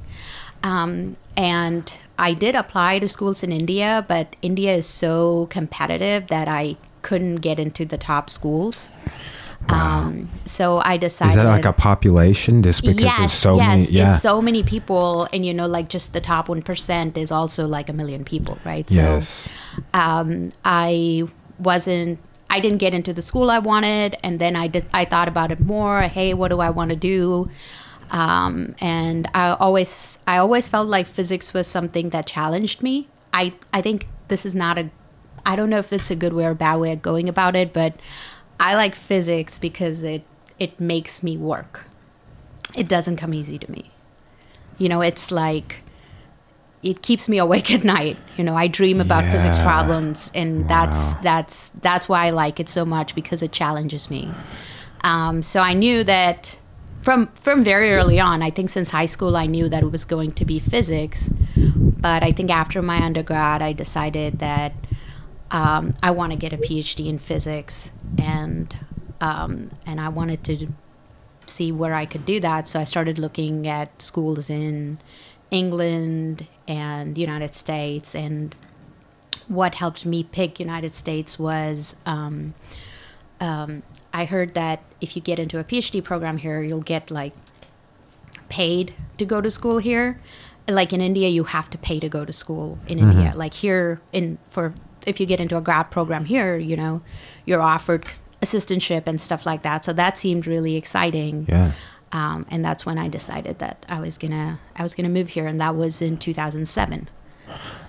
Um, 0.63 1.17
and 1.37 1.91
I 2.19 2.35
did 2.35 2.55
apply 2.55 2.99
to 2.99 3.09
schools 3.09 3.43
in 3.43 3.53
India, 3.53 4.05
but 4.07 4.37
India 4.43 4.75
is 4.75 4.87
so 4.87 5.47
competitive 5.51 6.29
that 6.29 6.49
I 6.49 6.77
couldn't 7.03 7.37
get 7.37 7.59
into 7.59 7.85
the 7.85 7.97
top 7.97 8.29
schools. 8.29 8.91
Um, 9.69 10.29
so 10.47 10.79
I 10.79 10.97
decided. 10.97 11.31
Is 11.31 11.37
that 11.37 11.45
like 11.45 11.65
a 11.65 11.73
population? 11.73 12.63
Just 12.63 12.83
because 12.83 12.99
yes, 12.99 13.19
there's 13.19 13.33
so 13.33 13.57
yes, 13.57 13.91
many. 13.91 13.99
Yeah. 13.99 14.15
it's 14.15 14.23
so 14.23 14.43
many 14.43 14.63
people, 14.63 15.29
and 15.33 15.45
you 15.45 15.55
know, 15.55 15.67
like 15.67 15.89
just 15.89 16.13
the 16.13 16.21
top 16.21 16.49
one 16.49 16.63
percent 16.63 17.17
is 17.17 17.31
also 17.31 17.67
like 17.67 17.89
a 17.89 17.93
million 17.93 18.25
people, 18.25 18.59
right? 18.65 18.91
yes. 18.91 19.49
So 19.75 19.81
um, 19.95 20.53
I 20.65 21.25
wasn't. 21.59 22.19
I 22.53 22.59
didn't 22.59 22.79
get 22.79 22.95
into 22.95 23.13
the 23.13 23.23
school 23.23 23.49
I 23.51 23.61
wanted, 23.61 24.17
and 24.25 24.41
then 24.41 24.57
I 24.57 24.67
did. 24.67 24.87
I 24.93 25.05
thought 25.05 25.29
about 25.29 25.53
it 25.53 25.61
more. 25.61 26.03
Hey, 26.03 26.35
what 26.35 26.49
do 26.49 26.61
I 26.61 26.71
want 26.71 26.91
to 26.91 26.97
do? 26.97 27.49
Um, 28.11 28.75
and 28.81 29.29
I 29.35 29.51
always, 29.51 30.19
I 30.27 30.39
always 30.39 30.67
felt 30.67 30.89
like 30.89 31.07
physics 31.07 31.55
was 31.55 31.69
something 31.69 32.11
that 32.11 32.27
challenged 32.27 32.83
me. 32.83 33.09
I, 33.33 33.55
I 33.73 33.83
think 33.83 34.09
this 34.29 34.45
is 34.45 34.55
not 34.55 34.79
a. 34.79 34.91
I 35.47 35.57
don't 35.57 35.71
know 35.71 35.79
if 35.79 35.93
it's 35.93 36.11
a 36.11 36.17
good 36.17 36.33
way 36.33 36.45
or 36.45 36.55
bad 36.55 36.77
way 36.77 36.93
of 36.93 37.03
going 37.03 37.29
about 37.29 37.57
it, 37.57 37.73
but 37.73 37.95
I 38.61 38.75
like 38.75 38.95
physics 38.95 39.59
because 39.59 40.05
it 40.05 40.23
it 40.59 40.79
makes 40.79 41.23
me 41.23 41.37
work. 41.37 41.87
It 42.77 42.89
doesn't 42.89 43.17
come 43.17 43.33
easy 43.33 43.59
to 43.59 43.73
me. 43.73 43.91
You 44.79 44.89
know, 44.91 45.01
it's 45.01 45.31
like 45.33 45.83
it 46.83 47.03
keeps 47.03 47.29
me 47.29 47.39
awake 47.39 47.71
at 47.73 47.85
night. 47.85 48.19
You 48.37 48.45
know, 48.45 48.55
I 48.55 48.67
dream 48.69 49.01
about 49.01 49.25
physics 49.33 49.59
problems, 49.59 50.31
and 50.35 50.69
that's 50.69 51.15
that's 51.15 51.71
that's 51.81 52.09
why 52.09 52.27
I 52.27 52.31
like 52.31 52.61
it 52.61 52.69
so 52.69 52.85
much 52.85 53.15
because 53.15 53.43
it 53.43 53.51
challenges 53.51 54.11
me. 54.11 54.31
Um, 55.03 55.43
so 55.43 55.61
I 55.61 55.73
knew 55.73 56.05
that 56.05 56.59
from 57.01 57.29
from 57.29 57.65
very 57.65 57.93
early 57.93 58.21
on. 58.21 58.43
I 58.43 58.51
think 58.51 58.69
since 58.69 58.91
high 58.91 59.07
school, 59.07 59.39
I 59.39 59.47
knew 59.47 59.71
that 59.71 59.83
it 59.83 59.91
was 59.91 60.05
going 60.05 60.33
to 60.33 60.45
be 60.45 60.59
physics. 60.59 61.31
But 61.57 62.23
I 62.23 62.33
think 62.33 62.51
after 62.51 62.83
my 62.83 63.03
undergrad, 63.03 63.63
I 63.63 63.73
decided 63.73 64.39
that 64.39 64.73
um, 65.51 65.93
I 66.03 66.11
want 66.11 66.33
to 66.33 66.39
get 66.39 66.53
a 66.53 66.57
PhD 66.57 67.09
in 67.09 67.19
physics, 67.19 67.91
and 68.19 68.75
um, 69.21 69.71
and 69.85 70.01
I 70.01 70.09
wanted 70.09 70.45
to 70.45 70.69
see 71.47 71.73
where 71.73 71.95
I 71.95 72.07
could 72.07 72.25
do 72.25 72.41
that. 72.41 72.69
So 72.69 72.81
I 72.81 72.85
started 72.85 73.19
looking 73.19 73.67
at 73.67 74.01
schools 74.01 74.49
in 74.49 74.99
England 75.51 76.47
and 76.69 77.19
United 77.19 77.55
States, 77.55 78.15
and 78.15 78.55
what 79.49 79.75
helped 79.75 80.07
me 80.07 80.23
pick 80.23 80.61
United 80.61 80.95
States 80.95 81.39
was 81.39 81.97
um, 82.07 82.55
um, 83.41 83.83
I 84.13 84.25
heard 84.25 84.55
that 84.55 84.83
if 85.01 85.17
you 85.17 85.23
get 85.23 85.39
into 85.39 85.59
a 85.59 85.65
PhD 85.65 86.03
program 86.03 86.39
here, 86.39 86.63
you'll 86.63 86.81
get 86.83 87.11
like 87.11 87.33
paid 88.49 88.95
to 89.19 89.25
go 89.25 89.41
to 89.41 89.51
school 89.51 89.79
here. 89.79 90.21
Like 90.69 90.93
in 90.93 91.01
India, 91.01 91.29
you 91.29 91.45
have 91.45 91.69
to 91.71 91.79
pay 91.79 91.99
to 91.99 92.09
go 92.09 92.25
to 92.25 92.33
school 92.33 92.79
in 92.87 92.99
India. 92.99 93.33
Like 93.35 93.55
here, 93.55 94.01
in 94.13 94.39
for 94.45 94.75
if 95.07 95.21
you 95.21 95.27
get 95.27 95.41
into 95.41 95.57
a 95.57 95.61
grad 95.61 95.91
program 95.91 96.25
here, 96.25 96.57
you 96.57 96.77
know, 96.77 97.03
you're 97.45 97.63
offered 97.63 98.07
assistantship 98.43 99.07
and 99.07 99.21
stuff 99.21 99.47
like 99.47 99.63
that. 99.63 99.85
So 99.85 99.93
that 99.93 100.19
seemed 100.19 100.47
really 100.47 100.77
exciting. 100.77 101.47
Yeah. 101.49 101.73
Um, 102.13 102.47
and 102.51 102.65
that's 102.65 102.85
when 102.85 102.99
I 102.99 103.09
decided 103.09 103.59
that 103.61 103.87
I 103.89 104.01
was 104.01 104.19
gonna 104.19 104.59
I 104.75 104.83
was 104.83 104.95
gonna 104.95 105.09
move 105.09 105.29
here, 105.29 105.47
and 105.47 105.61
that 105.61 105.77
was 105.77 106.03
in 106.03 106.17
2007. 106.17 107.09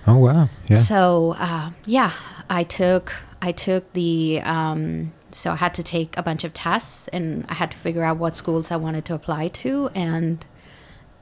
Oh 0.06 0.16
wow. 0.16 0.48
Yeah. 0.68 0.82
So 0.82 1.34
uh, 1.38 1.70
yeah, 1.86 2.12
I 2.48 2.62
took 2.62 3.12
I 3.40 3.50
took 3.52 3.92
the 3.94 4.40
um, 4.44 5.12
so 5.30 5.52
I 5.52 5.56
had 5.56 5.74
to 5.74 5.82
take 5.82 6.16
a 6.16 6.22
bunch 6.22 6.44
of 6.44 6.52
tests, 6.54 7.08
and 7.08 7.44
I 7.48 7.54
had 7.54 7.72
to 7.72 7.76
figure 7.76 8.04
out 8.04 8.18
what 8.18 8.36
schools 8.36 8.70
I 8.70 8.76
wanted 8.76 9.04
to 9.06 9.14
apply 9.14 9.48
to, 9.48 9.90
and 9.94 10.44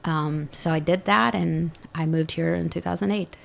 um, 0.03 0.49
so 0.51 0.71
I 0.71 0.79
did 0.79 1.05
that, 1.05 1.33
and 1.33 1.71
I 1.95 2.05
moved 2.05 2.33
here 2.33 2.53
in 2.53 2.69
2008. 2.69 3.35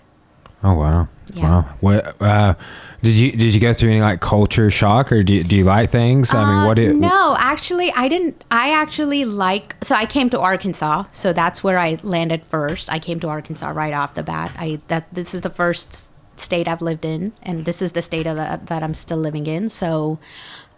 Oh 0.63 0.75
wow. 0.75 1.09
Yeah. 1.35 1.43
Wow. 1.43 1.65
What 1.81 2.23
uh, 2.23 2.55
did 3.03 3.15
you 3.15 3.33
did 3.33 3.55
you 3.55 3.61
go 3.61 3.73
through 3.73 3.91
any 3.91 4.01
like 4.01 4.21
culture 4.21 4.71
shock 4.71 5.13
or 5.13 5.23
do 5.23 5.35
you, 5.35 5.45
do 5.45 5.57
you 5.57 5.65
like 5.65 5.91
things? 5.91 6.33
I 6.33 6.39
mean, 6.39 6.49
Uh, 6.49 6.67
what 6.67 6.75
did 6.75 6.97
no, 6.97 7.37
actually, 7.39 7.93
I 7.93 8.09
didn't. 8.09 8.43
I 8.51 8.71
actually 8.73 9.25
like. 9.25 9.77
So 9.83 9.95
I 9.95 10.07
came 10.07 10.31
to 10.31 10.41
Arkansas. 10.41 11.05
So 11.13 11.33
that's 11.33 11.63
where 11.63 11.79
I 11.79 11.99
landed 12.03 12.47
first. 12.47 12.91
I 12.91 12.99
came 12.99 13.21
to 13.21 13.29
Arkansas 13.29 13.69
right 13.71 13.93
off 13.93 14.15
the 14.15 14.23
bat. 14.23 14.53
I 14.57 14.81
that 14.89 15.13
this 15.13 15.35
is 15.35 15.43
the 15.43 15.51
first 15.51 16.09
state 16.37 16.69
I've 16.69 16.83
lived 16.83 17.05
in, 17.05 17.33
and 17.43 17.65
this 17.65 17.83
is 17.83 17.93
the 17.93 18.03
state 18.03 18.27
of 18.27 18.37
the, 18.37 18.61
that 18.67 18.83
I'm 18.83 18.95
still 18.95 19.19
living 19.19 19.47
in. 19.47 19.69
So 19.69 20.19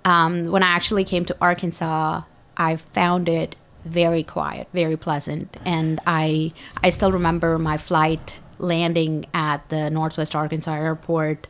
um, 0.04 0.50
when 0.50 0.62
I 0.62 0.68
actually 0.68 1.04
came 1.04 1.24
to 1.26 1.36
Arkansas, 1.40 2.22
I 2.56 2.76
found 2.76 3.28
it 3.28 3.54
very 3.84 4.22
quiet, 4.22 4.68
very 4.72 4.96
pleasant, 4.96 5.56
and 5.64 6.00
I 6.06 6.52
I 6.82 6.90
still 6.90 7.12
remember 7.12 7.58
my 7.58 7.76
flight 7.76 8.40
landing 8.58 9.26
at 9.34 9.68
the 9.68 9.90
Northwest 9.90 10.34
Arkansas 10.34 10.74
airport 10.74 11.48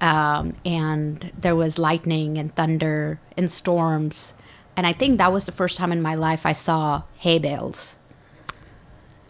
um, 0.00 0.54
and 0.64 1.32
there 1.38 1.56
was 1.56 1.78
lightning 1.78 2.36
and 2.36 2.54
thunder 2.54 3.20
and 3.36 3.50
storms. 3.50 4.34
And 4.76 4.86
I 4.86 4.92
think 4.92 5.18
that 5.18 5.32
was 5.32 5.46
the 5.46 5.52
first 5.52 5.78
time 5.78 5.92
in 5.92 6.02
my 6.02 6.14
life 6.14 6.44
I 6.44 6.52
saw 6.52 7.04
hay 7.16 7.38
bales. 7.38 7.94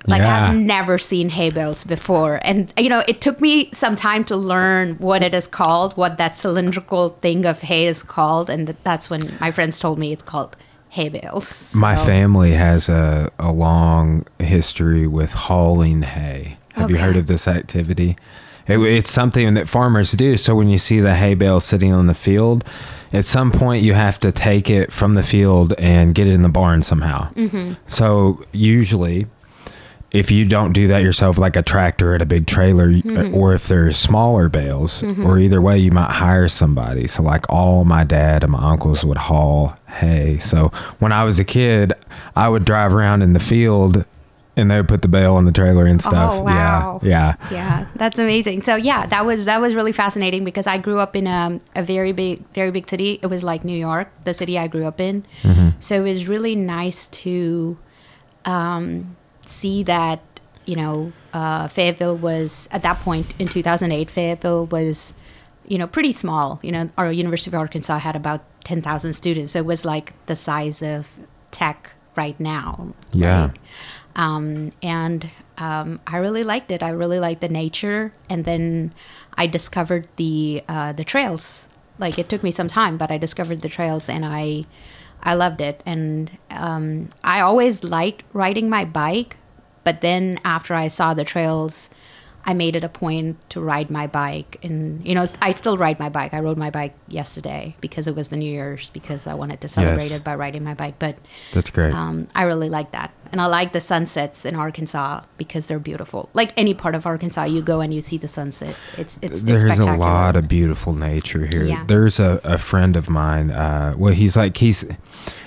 Like 0.06 0.20
Yeah. 0.20 0.48
I've 0.48 0.56
never 0.56 0.98
seen 0.98 1.30
hay 1.30 1.50
bales 1.50 1.84
before. 1.84 2.40
And 2.42 2.72
you 2.76 2.88
know, 2.88 3.04
it 3.06 3.20
took 3.20 3.40
me 3.40 3.70
some 3.72 3.94
time 3.94 4.24
to 4.24 4.36
learn 4.36 4.96
what 4.96 5.22
it 5.22 5.34
is 5.34 5.46
called, 5.46 5.96
what 5.96 6.18
that 6.18 6.36
cylindrical 6.36 7.10
thing 7.20 7.46
of 7.46 7.60
hay 7.62 7.86
is 7.86 8.02
called, 8.02 8.50
and 8.50 8.76
that's 8.82 9.08
when 9.08 9.36
my 9.40 9.50
friends 9.50 9.78
told 9.78 9.98
me 9.98 10.12
it's 10.12 10.22
called 10.22 10.56
hay 10.90 11.08
bales. 11.08 11.74
My 11.74 11.96
family 11.96 12.52
has 12.52 12.88
a, 12.88 13.30
a 13.38 13.50
long 13.52 14.26
history 14.38 15.06
with 15.06 15.32
hauling 15.32 16.02
hay. 16.02 16.58
Have 16.74 16.90
you 16.90 16.98
heard 16.98 17.16
of 17.16 17.26
this 17.26 17.48
activity? 17.48 18.16
It, 18.66 18.78
it's 18.78 19.10
something 19.10 19.54
that 19.54 19.68
farmers 19.68 20.12
do. 20.12 20.36
So 20.36 20.54
when 20.54 20.68
you 20.68 20.78
see 20.78 21.00
the 21.00 21.14
hay 21.14 21.34
bale 21.34 21.60
sitting 21.60 21.92
on 21.92 22.06
the 22.06 22.14
field, 22.14 22.64
at 23.12 23.24
some 23.24 23.50
point 23.50 23.82
you 23.82 23.94
have 23.94 24.18
to 24.20 24.32
take 24.32 24.70
it 24.70 24.92
from 24.92 25.14
the 25.14 25.22
field 25.22 25.74
and 25.78 26.14
get 26.14 26.26
it 26.26 26.32
in 26.32 26.42
the 26.42 26.48
barn 26.48 26.82
somehow. 26.82 27.30
Mm-hmm. 27.34 27.74
So 27.86 28.42
usually, 28.52 29.26
if 30.10 30.30
you 30.30 30.44
don't 30.46 30.72
do 30.72 30.86
that 30.88 31.02
yourself, 31.02 31.36
like 31.38 31.56
a 31.56 31.62
tractor 31.62 32.14
at 32.14 32.22
a 32.22 32.26
big 32.26 32.46
trailer, 32.46 32.88
Mm-hmm. 32.88 33.34
or 33.34 33.52
if 33.52 33.66
there's 33.68 33.96
smaller 33.98 34.48
bales, 34.48 35.02
or 35.02 35.38
either 35.38 35.60
way, 35.60 35.76
you 35.78 35.90
might 35.90 36.12
hire 36.12 36.48
somebody. 36.48 37.06
So 37.06 37.22
like 37.22 37.44
all 37.50 37.84
my 37.84 38.02
dad 38.04 38.42
and 38.44 38.52
my 38.52 38.70
uncles 38.70 39.04
would 39.04 39.18
haul 39.18 39.74
hay. 39.88 40.38
So 40.38 40.68
when 41.00 41.12
I 41.12 41.24
was 41.24 41.38
a 41.38 41.44
kid, 41.44 41.92
I 42.36 42.48
would 42.48 42.64
drive 42.64 42.94
around 42.94 43.22
in 43.22 43.32
the 43.32 43.40
field. 43.40 44.04
And 44.56 44.70
they 44.70 44.76
would 44.76 44.86
put 44.88 45.02
the 45.02 45.08
bale 45.08 45.34
on 45.34 45.46
the 45.46 45.52
trailer 45.52 45.84
and 45.84 46.00
stuff. 46.00 46.32
Oh, 46.34 46.42
wow. 46.42 47.00
Yeah, 47.02 47.34
yeah. 47.50 47.50
Yeah, 47.50 47.86
that's 47.96 48.18
amazing. 48.20 48.62
So 48.62 48.76
yeah, 48.76 49.04
that 49.06 49.26
was 49.26 49.46
that 49.46 49.60
was 49.60 49.74
really 49.74 49.90
fascinating 49.92 50.44
because 50.44 50.66
I 50.68 50.78
grew 50.78 51.00
up 51.00 51.16
in 51.16 51.26
a, 51.26 51.60
a 51.74 51.82
very 51.82 52.12
big 52.12 52.46
very 52.54 52.70
big 52.70 52.88
city. 52.88 53.18
It 53.20 53.26
was 53.26 53.42
like 53.42 53.64
New 53.64 53.76
York, 53.76 54.08
the 54.24 54.32
city 54.32 54.56
I 54.58 54.68
grew 54.68 54.86
up 54.86 55.00
in. 55.00 55.24
So 55.80 55.96
it 55.96 56.08
was 56.08 56.28
really 56.28 56.54
nice 56.54 57.08
to 57.08 57.76
um, 58.44 59.16
see 59.46 59.82
that 59.84 60.20
you 60.66 60.76
know 60.76 61.12
uh, 61.32 61.66
Fayetteville 61.68 62.16
was 62.16 62.68
at 62.70 62.82
that 62.82 63.00
point 63.00 63.26
in 63.38 63.48
2008. 63.48 64.08
Fayetteville 64.08 64.66
was 64.66 65.14
you 65.66 65.78
know 65.78 65.86
pretty 65.88 66.12
small. 66.12 66.60
You 66.62 66.72
know, 66.72 66.90
our 66.96 67.10
University 67.10 67.50
of 67.50 67.54
Arkansas 67.54 67.98
had 67.98 68.14
about 68.16 68.42
10,000 68.64 69.12
students. 69.12 69.52
So 69.52 69.58
it 69.58 69.66
was 69.66 69.84
like 69.84 70.14
the 70.26 70.36
size 70.36 70.82
of 70.82 71.10
Tech 71.50 71.90
right 72.16 72.38
now. 72.40 72.94
Yeah. 73.12 73.48
right? 73.48 73.56
Um, 74.16 74.72
and 74.82 75.30
um, 75.58 76.00
I 76.06 76.18
really 76.18 76.42
liked 76.42 76.70
it. 76.70 76.82
I 76.82 76.90
really 76.90 77.18
liked 77.18 77.40
the 77.40 77.48
nature, 77.48 78.12
and 78.28 78.44
then 78.44 78.92
I 79.36 79.46
discovered 79.46 80.08
the 80.16 80.62
uh, 80.68 80.92
the 80.92 81.04
trails. 81.04 81.68
Like 81.98 82.18
it 82.18 82.28
took 82.28 82.42
me 82.42 82.50
some 82.50 82.68
time, 82.68 82.96
but 82.96 83.10
I 83.10 83.18
discovered 83.18 83.62
the 83.62 83.68
trails, 83.68 84.08
and 84.08 84.24
I 84.24 84.64
I 85.22 85.34
loved 85.34 85.60
it. 85.60 85.82
And 85.86 86.30
um, 86.50 87.10
I 87.22 87.40
always 87.40 87.84
liked 87.84 88.24
riding 88.32 88.68
my 88.68 88.84
bike, 88.84 89.36
but 89.84 90.00
then 90.00 90.38
after 90.44 90.74
I 90.74 90.88
saw 90.88 91.14
the 91.14 91.24
trails, 91.24 91.88
I 92.46 92.52
made 92.52 92.76
it 92.76 92.84
a 92.84 92.88
point 92.90 93.38
to 93.50 93.60
ride 93.60 93.90
my 93.90 94.06
bike. 94.06 94.58
And 94.62 95.04
you 95.06 95.14
know, 95.14 95.24
I 95.40 95.52
still 95.52 95.78
ride 95.78 95.98
my 95.98 96.10
bike. 96.10 96.34
I 96.34 96.40
rode 96.40 96.58
my 96.58 96.68
bike 96.70 96.94
yesterday 97.08 97.74
because 97.80 98.06
it 98.06 98.14
was 98.14 98.28
the 98.28 98.36
New 98.36 98.50
Year's 98.50 98.90
because 98.90 99.26
I 99.26 99.32
wanted 99.34 99.60
to 99.62 99.68
celebrate 99.68 100.10
Yes. 100.10 100.18
it 100.20 100.24
by 100.24 100.34
riding 100.34 100.62
my 100.62 100.74
bike. 100.74 100.98
But 100.98 101.16
That's 101.54 101.70
great. 101.70 101.94
um, 101.94 102.28
I 102.34 102.42
really 102.42 102.68
like 102.68 102.92
that. 102.92 103.14
And 103.32 103.40
I 103.40 103.46
like 103.46 103.72
the 103.72 103.80
sunsets 103.80 104.44
in 104.44 104.54
Arkansas 104.54 105.22
because 105.38 105.66
they're 105.66 105.78
beautiful. 105.78 106.28
Like 106.34 106.52
any 106.56 106.74
part 106.74 106.94
of 106.94 107.06
Arkansas, 107.06 107.44
you 107.44 107.62
go 107.62 107.80
and 107.80 107.92
you 107.94 108.00
see 108.02 108.18
the 108.18 108.28
sunset. 108.28 108.76
It's 108.98 109.18
it's, 109.22 109.36
it's 109.36 109.42
There's 109.44 109.78
a 109.78 109.86
lot 109.96 110.36
of 110.36 110.46
beautiful 110.46 110.92
nature 110.92 111.46
here. 111.46 111.64
Yeah. 111.64 111.84
There's 111.86 112.20
a, 112.20 112.40
a 112.44 112.58
friend 112.58 112.94
of 112.94 113.08
mine. 113.08 113.50
Uh, 113.50 113.94
well, 113.96 114.12
he's 114.12 114.36
like 114.36 114.58
he's 114.58 114.84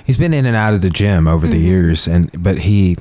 he's 0.04 0.18
been 0.18 0.34
in 0.34 0.46
and 0.48 0.56
out 0.56 0.74
of 0.74 0.82
the 0.82 0.90
gym 0.90 1.28
over 1.28 1.46
Mm-hmm. 1.46 1.56
the 1.56 1.62
years, 1.62 2.08
and 2.08 2.32
but 2.44 2.58
he 2.60 2.98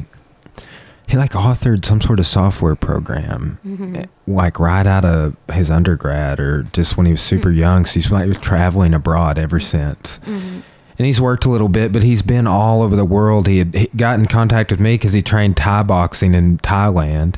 he 1.07 1.17
like 1.17 1.33
authored 1.33 1.85
some 1.85 2.01
sort 2.01 2.19
of 2.19 2.27
software 2.27 2.75
program, 2.75 3.59
Mm-hmm. 3.67 3.97
eh, 3.97 4.07
like 4.27 4.59
right 4.59 4.87
out 4.87 5.05
of 5.05 5.37
his 5.53 5.71
undergrad 5.71 6.41
or 6.41 6.65
just 6.73 6.97
when 6.97 7.07
he 7.07 7.13
was 7.13 7.21
super 7.21 7.49
Mm-hmm. 7.51 7.59
young. 7.59 7.85
So 7.87 7.95
he's 7.95 8.11
like 8.11 8.41
traveling 8.43 8.93
abroad 8.95 9.39
ever 9.39 9.61
since. 9.61 10.19
Mm-hmm. 10.27 10.61
And 10.99 11.05
he's 11.07 11.21
worked 11.21 11.45
a 11.45 11.51
little 11.51 11.69
bit, 11.69 11.93
but 11.93 12.03
he's 12.03 12.23
been 12.23 12.47
all 12.47 12.81
over 12.83 12.97
the 12.97 13.05
world. 13.05 13.47
He 13.47 13.59
had 13.59 13.75
he 13.75 13.87
got 13.97 14.19
in 14.19 14.27
contact 14.27 14.71
with 14.71 14.81
me 14.81 14.95
because 14.95 15.13
he 15.13 15.21
trained 15.23 15.57
Thai 15.57 15.83
boxing 15.83 16.35
in 16.35 16.57
Thailand 16.59 17.35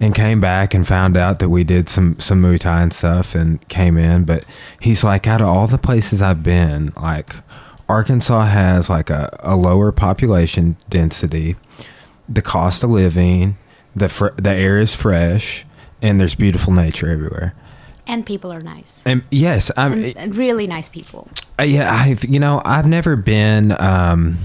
and 0.00 0.12
came 0.14 0.40
back 0.40 0.74
and 0.74 0.86
found 0.88 1.16
out 1.16 1.38
that 1.38 1.50
we 1.50 1.62
did 1.62 1.88
some 1.88 2.18
some 2.18 2.42
Muay 2.42 2.58
Thai 2.58 2.82
and 2.82 2.92
stuff 2.92 3.34
and 3.36 3.66
came 3.68 3.96
in. 3.96 4.24
But 4.24 4.44
he's 4.80 5.04
like, 5.04 5.28
out 5.28 5.40
of 5.40 5.46
all 5.46 5.68
the 5.68 5.78
places 5.78 6.20
I've 6.20 6.42
been, 6.42 6.92
like 7.00 7.36
Arkansas 7.88 8.46
has 8.46 8.90
like 8.90 9.08
a, 9.08 9.36
a 9.40 9.54
lower 9.56 9.92
population 9.92 10.76
density, 10.88 11.54
the 12.30 12.42
cost 12.42 12.84
of 12.84 12.90
living, 12.90 13.56
the 13.96 14.08
fr- 14.08 14.28
the 14.36 14.50
air 14.50 14.78
is 14.78 14.94
fresh, 14.94 15.64
and 16.00 16.20
there's 16.20 16.34
beautiful 16.36 16.72
nature 16.72 17.10
everywhere. 17.10 17.54
And 18.06 18.24
people 18.24 18.50
are 18.52 18.60
nice. 18.60 19.02
And 19.04 19.22
yes, 19.30 19.70
I'm 19.76 19.92
And, 19.92 20.16
and 20.16 20.34
really 20.36 20.66
nice 20.66 20.88
people. 20.88 21.28
uh, 21.58 21.64
yeah, 21.64 21.92
I've 21.92 22.24
you 22.24 22.40
know 22.40 22.62
I've 22.64 22.86
never 22.86 23.14
been 23.16 23.72
um, 23.80 24.38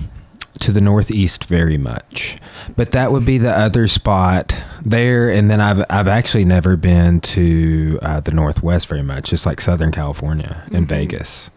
to 0.59 0.71
the 0.71 0.81
Northeast 0.81 1.45
very 1.45 1.77
much, 1.77 2.37
but 2.75 2.91
that 2.91 3.11
would 3.11 3.25
be 3.25 3.37
the 3.37 3.51
other 3.57 3.87
spot 3.87 4.55
there. 4.83 5.29
And 5.29 5.49
then 5.49 5.61
I've 5.61 5.83
I've 5.89 6.07
actually 6.07 6.45
never 6.45 6.75
been 6.75 7.21
to 7.21 7.99
uh, 8.01 8.19
the 8.19 8.31
Northwest 8.31 8.87
very 8.87 9.03
much, 9.03 9.29
just 9.29 9.45
like 9.45 9.61
Southern 9.61 9.91
California 9.91 10.63
and 10.71 10.87
Vegas, 10.87 11.49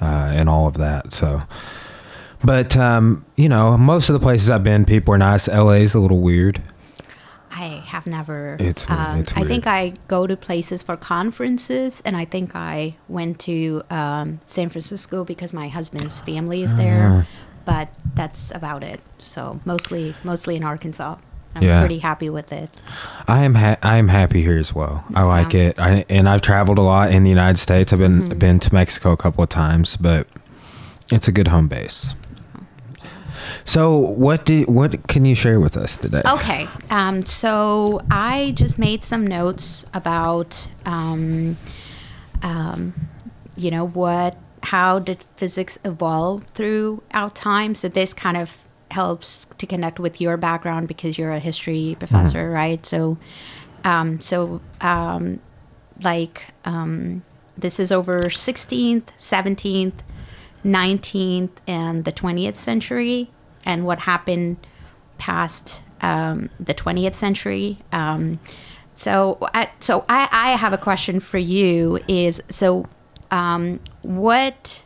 uh, 0.00 0.30
and 0.32 0.48
all 0.48 0.66
of 0.68 0.74
that. 0.74 1.12
So, 1.12 1.42
but 2.44 2.76
um, 2.76 3.24
you 3.36 3.48
know, 3.48 3.76
most 3.78 4.08
of 4.08 4.14
the 4.14 4.20
places 4.20 4.50
I've 4.50 4.64
been, 4.64 4.84
people 4.84 5.14
are 5.14 5.18
nice. 5.18 5.48
LA's 5.48 5.94
a 5.94 6.00
little 6.00 6.20
weird. 6.20 6.60
I 7.50 7.82
have 7.86 8.06
never. 8.06 8.56
It's 8.58 8.88
weird, 8.88 9.00
um, 9.00 9.18
it's 9.20 9.32
I 9.34 9.44
think. 9.44 9.66
I 9.66 9.92
go 10.08 10.26
to 10.26 10.36
places 10.36 10.82
for 10.82 10.96
conferences, 10.96 12.02
and 12.04 12.16
I 12.16 12.24
think 12.24 12.56
I 12.56 12.96
went 13.08 13.38
to 13.40 13.82
um, 13.90 14.40
San 14.46 14.68
Francisco 14.70 15.24
because 15.24 15.52
my 15.52 15.68
husband's 15.68 16.20
family 16.20 16.62
is 16.62 16.74
there. 16.76 17.06
Uh-huh. 17.06 17.22
But 17.64 17.90
that's 18.14 18.50
about 18.52 18.82
it. 18.82 19.00
So 19.20 19.60
mostly, 19.64 20.16
mostly 20.24 20.56
in 20.56 20.64
Arkansas. 20.64 21.16
I'm 21.54 21.62
Yeah. 21.62 21.78
pretty 21.80 21.98
happy 21.98 22.28
with 22.30 22.50
it. 22.52 22.70
I 23.28 23.44
am 23.44 23.54
ha- 23.54 23.76
I 23.82 23.98
am 23.98 24.08
happy 24.08 24.40
here 24.42 24.58
as 24.58 24.74
well. 24.74 25.04
I 25.14 25.22
like 25.22 25.54
it. 25.54 25.78
I, 25.78 26.04
and 26.08 26.28
I've 26.28 26.40
traveled 26.40 26.78
a 26.78 26.82
lot 26.82 27.12
in 27.12 27.22
the 27.22 27.28
United 27.30 27.58
States. 27.58 27.92
I've 27.92 27.98
been 28.00 28.30
Mhm. 28.30 28.38
been 28.38 28.58
to 28.60 28.72
Mexico 28.74 29.12
a 29.12 29.16
couple 29.16 29.44
of 29.44 29.50
times, 29.50 29.96
but 29.96 30.26
it's 31.12 31.28
a 31.28 31.32
good 31.32 31.48
home 31.48 31.68
base. 31.68 32.14
So, 33.64 33.96
what 33.96 34.44
do 34.44 34.62
what 34.64 35.06
can 35.08 35.24
you 35.24 35.34
share 35.34 35.60
with 35.60 35.76
us 35.76 35.96
today? 35.96 36.22
Okay. 36.26 36.68
Um, 36.90 37.24
so 37.24 38.02
I 38.10 38.52
just 38.56 38.78
made 38.78 39.04
some 39.04 39.26
notes 39.26 39.84
about, 39.94 40.68
um, 40.84 41.56
um, 42.42 42.94
you 43.56 43.70
know, 43.70 43.86
what, 43.86 44.36
how 44.62 44.98
did 44.98 45.24
physics 45.36 45.78
evolve 45.84 46.44
throughout 46.44 47.34
time? 47.34 47.74
So 47.74 47.88
this 47.88 48.12
kind 48.12 48.36
of 48.36 48.58
helps 48.90 49.46
to 49.58 49.66
connect 49.66 49.98
with 49.98 50.20
your 50.20 50.36
background 50.36 50.88
because 50.88 51.18
you're 51.18 51.32
a 51.32 51.38
history 51.38 51.96
professor, 51.98 52.50
right? 52.50 52.84
So, 52.84 53.18
um, 53.84 54.20
so, 54.20 54.60
um, 54.80 55.40
like, 56.02 56.42
um, 56.64 57.22
this 57.56 57.78
is 57.80 57.92
over 57.92 58.22
16th, 58.22 59.04
17th, 59.16 59.92
19th, 60.64 61.50
and 61.66 62.04
the 62.04 62.12
20th 62.12 62.56
century, 62.56 63.30
and 63.64 63.84
what 63.84 64.00
happened 64.00 64.56
past 65.18 65.82
um, 66.00 66.50
the 66.58 66.74
20th 66.74 67.14
century. 67.14 67.78
Um, 67.92 68.40
so, 68.94 69.38
I, 69.54 69.70
so 69.80 70.04
I, 70.08 70.28
I 70.32 70.50
have 70.56 70.72
a 70.72 70.78
question 70.78 71.20
for 71.20 71.38
you. 71.38 72.00
Is 72.08 72.42
so, 72.48 72.86
um, 73.30 73.80
what 74.02 74.84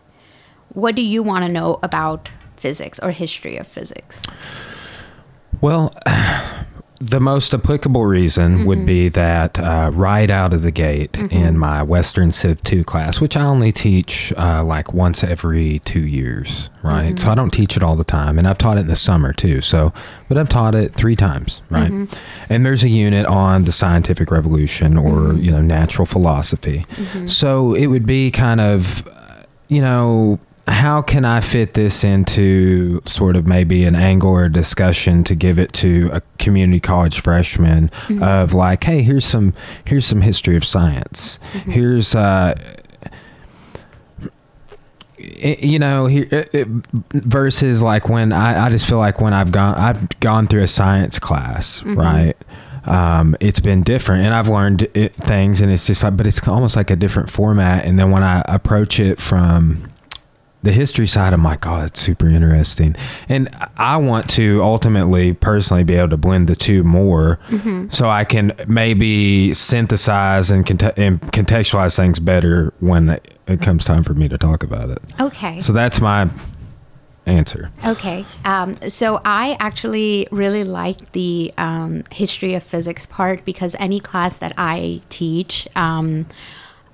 what 0.70 0.94
do 0.94 1.02
you 1.02 1.22
want 1.22 1.44
to 1.46 1.50
know 1.50 1.78
about 1.82 2.28
physics 2.56 2.98
or 3.00 3.10
history 3.10 3.56
of 3.56 3.66
physics? 3.66 4.22
Well, 5.60 5.92
the 6.98 7.20
most 7.20 7.52
applicable 7.52 8.06
reason 8.06 8.64
would 8.64 8.78
Mm-hmm. 8.78 8.86
be 8.86 9.08
that 9.10 9.58
uh, 9.58 9.90
right 9.92 10.30
out 10.30 10.52
of 10.54 10.62
the 10.62 10.70
gate 10.70 11.16
in 11.18 11.58
my 11.58 11.82
Western 11.82 12.32
Civ 12.32 12.62
2 12.64 12.84
class, 12.84 13.20
which 13.20 13.36
I 13.36 13.42
only 13.44 13.70
teach 13.72 14.32
uh, 14.36 14.64
like 14.64 14.94
once 14.94 15.22
every 15.22 15.80
two 15.80 16.00
years, 16.06 16.70
right? 16.82 17.08
Mm-hmm. 17.08 17.16
So 17.18 17.30
I 17.30 17.34
don't 17.34 17.50
teach 17.50 17.76
it 17.76 17.82
all 17.82 17.96
the 17.96 18.04
time. 18.04 18.38
And 18.38 18.48
I've 18.48 18.56
taught 18.58 18.78
it 18.78 18.80
in 18.80 18.86
the 18.86 18.96
summer 18.96 19.32
too. 19.34 19.60
So, 19.60 19.92
but 20.28 20.38
I've 20.38 20.48
taught 20.48 20.74
it 20.74 20.94
three 20.94 21.16
times, 21.16 21.60
right? 21.68 21.90
Mm-hmm. 21.90 22.14
And 22.52 22.64
there's 22.64 22.82
a 22.82 22.88
unit 22.88 23.26
on 23.26 23.64
the 23.64 23.72
scientific 23.72 24.30
revolution 24.30 24.96
or, 24.96 25.10
Mm-hmm. 25.10 25.42
you 25.42 25.50
know, 25.50 25.60
natural 25.60 26.06
philosophy. 26.06 26.84
So 27.26 27.74
it 27.74 27.86
would 27.88 28.06
be 28.06 28.30
kind 28.30 28.60
of, 28.60 29.06
you 29.68 29.80
know, 29.82 30.38
how 30.68 31.00
can 31.00 31.24
I 31.24 31.40
fit 31.40 31.74
this 31.74 32.02
into 32.02 33.00
sort 33.06 33.36
of 33.36 33.46
maybe 33.46 33.84
an 33.84 33.94
angle 33.94 34.30
or 34.30 34.46
a 34.46 34.52
discussion 34.52 35.22
to 35.24 35.34
give 35.34 35.58
it 35.58 35.72
to 35.74 36.10
a 36.12 36.22
community 36.38 36.80
college 36.80 37.20
freshman 37.20 37.88
mm-hmm. 37.88 38.22
of 38.22 38.52
like, 38.52 38.82
hey, 38.82 39.02
here's 39.02 39.24
some 39.24 39.54
here's 39.84 40.06
some 40.06 40.22
history 40.22 40.56
of 40.56 40.64
science. 40.64 41.38
Mm-hmm. 41.52 41.70
Here's 41.70 42.14
uh 42.14 42.54
you 45.18 45.78
know 45.78 46.06
here 46.06 46.26
it, 46.30 46.54
it- 46.54 46.68
versus 47.12 47.82
like 47.82 48.08
when 48.08 48.32
I, 48.32 48.66
I 48.66 48.68
just 48.68 48.88
feel 48.88 48.98
like 48.98 49.20
when 49.20 49.34
I've 49.34 49.52
gone 49.52 49.76
I've 49.76 50.20
gone 50.20 50.46
through 50.46 50.62
a 50.62 50.68
science 50.68 51.18
class 51.18 51.80
mm-hmm. 51.80 51.98
right? 51.98 52.36
Um, 52.84 53.36
it's 53.40 53.58
been 53.58 53.82
different 53.82 54.24
and 54.24 54.32
I've 54.32 54.48
learned 54.48 54.82
it, 54.94 55.12
things 55.12 55.60
and 55.60 55.72
it's 55.72 55.86
just 55.86 56.02
like 56.02 56.16
but 56.16 56.26
it's 56.26 56.46
almost 56.46 56.74
like 56.74 56.90
a 56.90 56.96
different 56.96 57.30
format. 57.30 57.84
And 57.84 57.98
then 58.00 58.10
when 58.10 58.24
I 58.24 58.42
approach 58.46 58.98
it 59.00 59.20
from 59.20 59.90
the 60.66 60.72
history 60.72 61.06
side, 61.06 61.32
I'm 61.32 61.42
like, 61.42 61.66
oh, 61.66 61.84
it's 61.86 62.00
super 62.00 62.28
interesting, 62.28 62.94
and 63.28 63.48
I 63.76 63.96
want 63.96 64.28
to 64.30 64.60
ultimately, 64.62 65.32
personally, 65.32 65.84
be 65.84 65.94
able 65.94 66.10
to 66.10 66.16
blend 66.16 66.48
the 66.48 66.56
two 66.56 66.84
more, 66.84 67.38
Mm-hmm. 67.48 67.88
so 67.90 68.08
I 68.10 68.24
can 68.24 68.52
maybe 68.66 69.54
synthesize 69.54 70.50
and, 70.50 70.66
conte- 70.66 70.92
and 70.98 71.20
contextualize 71.32 71.96
things 71.96 72.18
better 72.18 72.72
when 72.80 73.18
it 73.46 73.60
comes 73.62 73.84
time 73.84 74.02
for 74.02 74.14
me 74.14 74.28
to 74.28 74.36
talk 74.36 74.62
about 74.62 74.90
it. 74.90 74.98
Okay. 75.20 75.60
So 75.60 75.72
that's 75.72 76.00
my 76.00 76.28
answer. 77.26 77.70
Okay. 77.84 78.24
Um, 78.44 78.76
so 78.88 79.20
I 79.24 79.56
actually 79.60 80.28
really 80.30 80.64
like 80.64 81.12
the 81.12 81.52
um, 81.58 82.04
history 82.12 82.54
of 82.54 82.62
physics 82.62 83.06
part 83.06 83.44
because 83.44 83.74
any 83.78 84.00
class 84.00 84.36
that 84.38 84.52
I 84.56 85.00
teach, 85.08 85.66
um, 85.76 86.26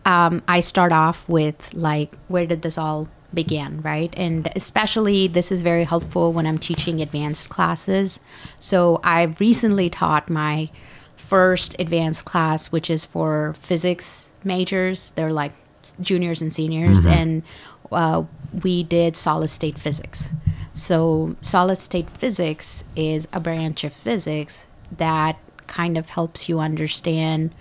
um, 0.05 0.43
I 0.49 0.61
start 0.61 0.93
off 0.93 1.29
with 1.29 1.73
like, 1.75 2.17
where 2.29 2.47
did 2.47 2.63
this 2.63 2.77
all 2.79 3.09
begin, 3.35 3.81
right? 3.83 4.13
And 4.17 4.51
especially 4.55 5.29
this 5.29 5.51
is 5.53 5.63
very 5.63 5.85
helpful 5.85 6.33
when 6.33 6.47
I'm 6.47 6.59
teaching 6.59 7.01
advanced 7.01 7.49
classes. 7.49 8.21
So 8.61 9.01
I've 9.03 9.41
recently 9.41 9.91
taught 9.91 10.31
my 10.31 10.71
first 11.17 11.77
advanced 11.79 12.25
class, 12.25 12.73
which 12.73 12.91
is 12.91 13.05
for 13.05 13.55
physics 13.55 14.31
majors. 14.45 15.13
They're 15.15 15.33
like 15.33 15.53
juniors 16.01 16.41
and 16.41 16.53
seniors, 16.53 17.07
and 17.07 17.43
uh, 17.91 18.25
we 18.63 18.83
did 18.83 19.17
solid 19.17 19.49
state 19.49 19.79
physics. 19.79 20.31
So, 20.75 21.37
solid 21.41 21.79
state 21.79 22.09
physics 22.09 22.83
is 22.97 23.29
a 23.33 23.41
branch 23.41 23.85
of 23.85 23.93
physics 23.93 24.67
that 24.97 25.39
kind 25.67 25.99
of 25.99 26.11
helps 26.11 26.49
you 26.49 26.61
understand 26.61 27.55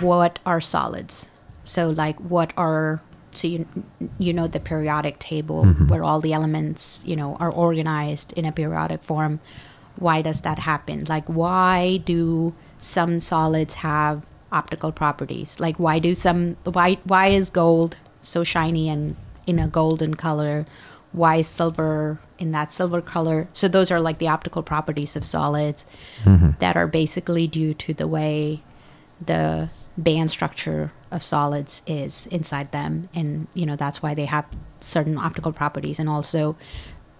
what 0.00 0.38
are 0.44 0.60
solids. 0.60 1.28
So, 1.64 1.90
like, 1.90 2.18
what 2.18 2.52
are 2.56 3.02
so 3.32 3.48
you 3.48 3.66
you 4.18 4.32
know 4.32 4.46
the 4.46 4.60
periodic 4.60 5.18
table 5.18 5.64
mm-hmm. 5.64 5.88
where 5.88 6.04
all 6.04 6.20
the 6.20 6.32
elements 6.32 7.02
you 7.04 7.16
know 7.16 7.36
are 7.36 7.50
organized 7.50 8.32
in 8.34 8.44
a 8.44 8.52
periodic 8.52 9.02
form. 9.02 9.40
Why 9.96 10.22
does 10.22 10.40
that 10.40 10.58
happen? 10.60 11.04
Like, 11.04 11.26
why 11.26 11.98
do 11.98 12.54
some 12.80 13.20
solids 13.20 13.74
have 13.74 14.24
optical 14.50 14.90
properties? 14.90 15.60
Like, 15.60 15.78
why 15.78 15.98
do 15.98 16.14
some 16.14 16.56
why 16.64 16.98
why 17.04 17.28
is 17.28 17.50
gold 17.50 17.96
so 18.22 18.44
shiny 18.44 18.88
and 18.88 19.16
in 19.46 19.58
a 19.58 19.68
golden 19.68 20.14
color? 20.14 20.66
Why 21.12 21.36
is 21.36 21.46
silver 21.46 22.20
in 22.38 22.52
that 22.52 22.72
silver 22.72 23.02
color? 23.02 23.48
So 23.52 23.68
those 23.68 23.90
are 23.90 24.00
like 24.00 24.18
the 24.18 24.28
optical 24.28 24.62
properties 24.62 25.14
of 25.14 25.26
solids 25.26 25.84
mm-hmm. 26.24 26.52
that 26.58 26.74
are 26.74 26.86
basically 26.86 27.46
due 27.46 27.74
to 27.74 27.92
the 27.92 28.08
way 28.08 28.62
the 29.20 29.68
band 29.96 30.30
structure 30.30 30.92
of 31.10 31.22
solids 31.22 31.82
is 31.86 32.26
inside 32.26 32.72
them. 32.72 33.08
And 33.14 33.48
you 33.54 33.66
know 33.66 33.76
that's 33.76 34.02
why 34.02 34.14
they 34.14 34.26
have 34.26 34.46
certain 34.80 35.18
optical 35.18 35.52
properties. 35.52 35.98
And 35.98 36.08
also 36.08 36.56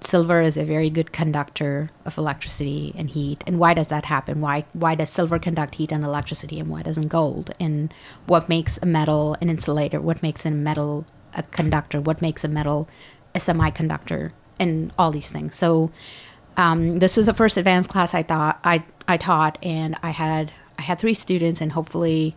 silver 0.01 0.41
is 0.41 0.57
a 0.57 0.65
very 0.65 0.91
good 0.91 1.13
conductor 1.13 1.91
of 2.05 2.19
electricity 2.19 2.93
and 2.97 3.11
heat. 3.11 3.45
And 3.47 3.59
why 3.59 3.75
does 3.75 3.89
that 3.89 4.07
happen? 4.07 4.41
Why 4.41 4.65
why 4.73 4.95
does 4.95 5.11
silver 5.11 5.39
conduct 5.39 5.77
heat 5.77 5.93
and 5.93 6.05
electricity 6.05 6.59
and 6.59 6.69
why 6.69 6.83
doesn't 6.83 7.09
gold? 7.09 7.55
And 7.61 7.93
what 8.27 8.49
makes 8.49 8.79
a 8.79 8.87
metal 8.87 9.37
an 9.41 9.49
insulator? 9.49 10.01
What 10.01 10.23
makes 10.23 10.45
a 10.47 10.51
metal 10.51 11.07
a 11.35 11.43
conductor? 11.45 12.01
What 12.01 12.21
makes 12.23 12.45
a 12.45 12.49
metal 12.49 12.89
a 13.35 13.39
semiconductor? 13.39 14.33
And 14.59 14.93
all 14.99 15.11
these 15.11 15.31
things. 15.31 15.57
So 15.57 15.91
um, 16.57 16.99
this 16.99 17.17
was 17.17 17.27
the 17.27 17.35
first 17.35 17.57
advanced 17.57 17.89
class 17.89 18.15
I 18.15 18.23
thought 18.23 18.61
I, 18.63 18.85
I 19.09 19.17
taught. 19.17 19.59
And 19.63 19.97
I 20.03 20.11
had 20.11 20.53
I 20.79 20.83
had 20.83 20.99
three 20.99 21.15
students 21.15 21.61
and 21.61 21.73
hopefully 21.73 22.35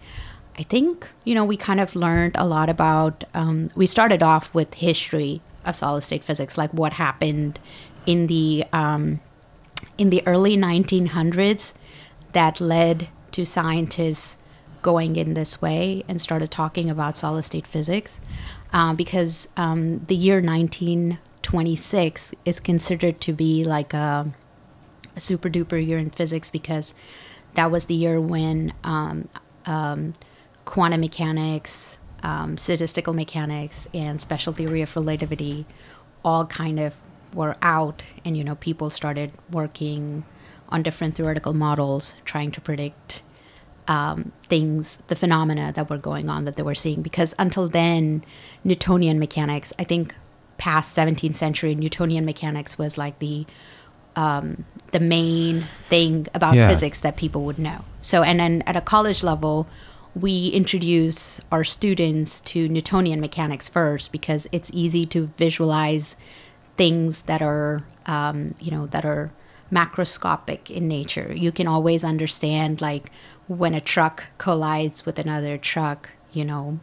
I 0.58 0.64
think 0.64 1.08
you 1.24 1.36
know 1.36 1.46
we 1.46 1.58
kind 1.58 1.80
of 1.80 1.96
learned 1.96 2.36
a 2.36 2.46
lot 2.46 2.70
about 2.70 3.24
um, 3.34 3.70
we 3.76 3.86
started 3.86 4.24
off 4.24 4.54
with 4.54 4.74
history 4.76 5.42
of 5.66 5.76
solid 5.76 6.02
state 6.02 6.24
physics 6.24 6.58
like 6.58 6.74
what 6.74 6.94
happened 6.94 7.60
in 8.06 8.28
the 8.28 8.66
um, 8.72 9.20
in 9.98 10.10
the 10.10 10.26
early 10.28 10.56
1900s 10.58 11.74
that 12.34 12.60
led 12.60 13.10
to 13.32 13.46
scientists 13.46 14.38
going 14.82 15.16
in 15.16 15.34
this 15.34 15.62
way 15.62 16.04
and 16.08 16.22
started 16.22 16.52
talking 16.52 16.90
about 16.90 17.18
solid 17.18 17.44
state 17.44 17.66
physics 17.66 18.22
uh, 18.72 18.94
because 18.94 19.50
um, 19.58 20.00
the 20.06 20.16
year 20.16 20.40
1926 20.42 22.34
is 22.46 22.60
considered 22.60 23.20
to 23.20 23.34
be 23.34 23.64
like 23.64 23.94
a, 23.94 24.32
a 25.16 25.20
super 25.20 25.50
duper 25.50 25.84
year 25.84 25.98
in 25.98 26.12
physics 26.12 26.52
because 26.52 26.94
that 27.56 27.72
was 27.72 27.86
the 27.86 27.94
year 27.94 28.22
when 28.22 28.74
um, 28.84 29.28
um, 29.66 30.14
quantum 30.66 31.02
mechanics, 31.02 31.98
um, 32.24 32.58
statistical 32.58 33.14
mechanics, 33.14 33.88
and 33.94 34.22
special 34.22 34.54
theory 34.54 34.82
of 34.82 34.96
relativity 34.96 35.66
all 36.24 36.46
kind 36.46 36.80
of 36.80 36.96
were 37.34 37.56
out, 37.62 38.04
and 38.24 38.38
you 38.38 38.44
know 38.44 38.56
people 38.56 38.90
started 38.90 39.32
working 39.52 40.24
on 40.70 40.82
different 40.82 41.16
theoretical 41.16 41.54
models 41.54 42.16
trying 42.26 42.52
to 42.52 42.62
predict 42.62 43.22
um, 43.88 44.32
things, 44.50 44.98
the 45.08 45.16
phenomena 45.16 45.72
that 45.76 45.90
were 45.90 45.98
going 45.98 46.30
on 46.30 46.46
that 46.46 46.56
they 46.56 46.64
were 46.64 46.76
seeing. 46.76 47.02
Because 47.02 47.36
until 47.38 47.68
then, 47.68 48.24
Newtonian 48.64 49.20
mechanics, 49.20 49.74
I 49.78 49.84
think, 49.84 50.16
past 50.58 50.96
17th 50.98 51.36
century, 51.36 51.76
Newtonian 51.76 52.26
mechanics 52.26 52.78
was 52.78 52.98
like 52.98 53.20
the 53.20 53.46
um, 54.16 54.66
the 54.92 55.00
main 55.00 55.66
thing 55.90 56.28
about 56.34 56.56
Yeah. 56.56 56.70
physics 56.70 57.00
that 57.02 57.16
people 57.18 57.44
would 57.44 57.60
know. 57.60 57.84
So, 58.02 58.24
and 58.24 58.40
then 58.40 58.64
at 58.66 58.76
a 58.76 58.82
college 58.82 59.24
level, 59.24 59.68
we 60.16 60.48
introduce 60.50 61.42
our 61.52 61.64
students 61.64 62.40
to 62.42 62.70
Newtonian 62.70 63.20
mechanics 63.20 63.68
first 63.68 64.12
because 64.12 64.48
it's 64.52 64.72
easy 64.74 65.06
to 65.08 65.28
visualize 65.38 66.16
things 66.78 67.24
that 67.24 67.42
are, 67.42 67.84
um, 68.06 68.56
you 68.60 68.72
know, 68.72 68.86
that 68.88 69.04
are 69.06 69.32
macroscopic 69.72 70.70
in 70.70 70.88
nature. 70.88 71.34
You 71.36 71.52
can 71.52 71.68
always 71.68 72.04
understand, 72.04 72.82
like, 72.82 73.12
when 73.48 73.74
a 73.74 73.82
truck 73.82 74.26
collides 74.38 75.06
with 75.06 75.20
another 75.20 75.58
truck, 75.58 76.10
you 76.32 76.46
know, 76.46 76.80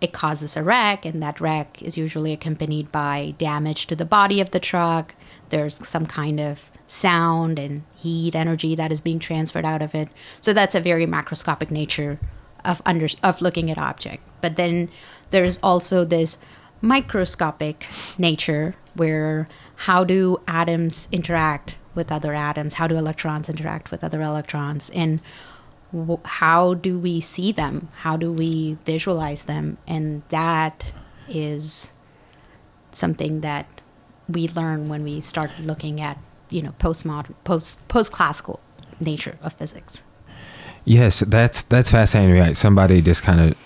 it 0.00 0.12
causes 0.12 0.56
a 0.56 0.62
wreck, 0.62 1.04
and 1.04 1.22
that 1.22 1.40
wreck 1.40 1.82
is 1.82 1.96
usually 1.96 2.32
accompanied 2.32 2.92
by 2.92 3.34
damage 3.38 3.86
to 3.86 3.96
the 3.96 4.04
body 4.04 4.40
of 4.40 4.50
the 4.50 4.60
truck. 4.60 5.14
There's 5.50 5.86
some 5.86 6.06
kind 6.06 6.40
of 6.40 6.70
sound 6.88 7.58
and 7.58 7.82
heat 7.94 8.34
energy 8.34 8.74
that 8.74 8.92
is 8.92 9.00
being 9.00 9.18
transferred 9.18 9.64
out 9.64 9.82
of 9.82 9.94
it. 9.94 10.08
So 10.40 10.52
that's 10.52 10.74
a 10.74 10.80
very 10.80 11.06
macroscopic 11.06 11.70
nature 11.70 12.18
of 12.64 12.82
under 12.84 13.08
of 13.22 13.40
looking 13.40 13.70
at 13.70 13.78
object. 13.78 14.22
But 14.40 14.56
then 14.56 14.88
there's 15.30 15.58
also 15.62 16.04
this 16.04 16.38
microscopic 16.80 17.86
nature 18.18 18.76
where 18.94 19.48
how 19.76 20.04
do 20.04 20.40
atoms 20.46 21.08
interact 21.10 21.76
with 21.94 22.12
other 22.12 22.34
atoms? 22.34 22.74
How 22.74 22.86
do 22.86 22.96
electrons 22.96 23.48
interact 23.48 23.90
with 23.90 24.04
other 24.04 24.20
electrons? 24.22 24.90
And 24.90 25.20
wh- 25.92 26.24
how 26.24 26.74
do 26.74 26.98
we 26.98 27.20
see 27.20 27.52
them? 27.52 27.88
How 28.02 28.16
do 28.16 28.32
we 28.32 28.78
visualize 28.84 29.44
them? 29.44 29.78
And 29.86 30.22
that 30.28 30.84
is 31.28 31.92
something 32.92 33.40
that 33.40 33.75
we 34.28 34.48
learn 34.48 34.88
when 34.88 35.02
we 35.04 35.20
start 35.20 35.50
looking 35.60 36.00
at, 36.00 36.18
you 36.50 36.62
know, 36.62 36.74
postmodern, 36.78 37.34
post 37.44 37.86
post 37.88 38.12
classical 38.12 38.60
nature 39.00 39.38
of 39.42 39.52
physics. 39.54 40.02
Yes, 40.84 41.20
that's 41.20 41.62
that's 41.62 41.90
fascinating. 41.90 42.38
Like 42.38 42.56
somebody 42.56 43.02
just 43.02 43.22
kind 43.22 43.40
of 43.40 43.56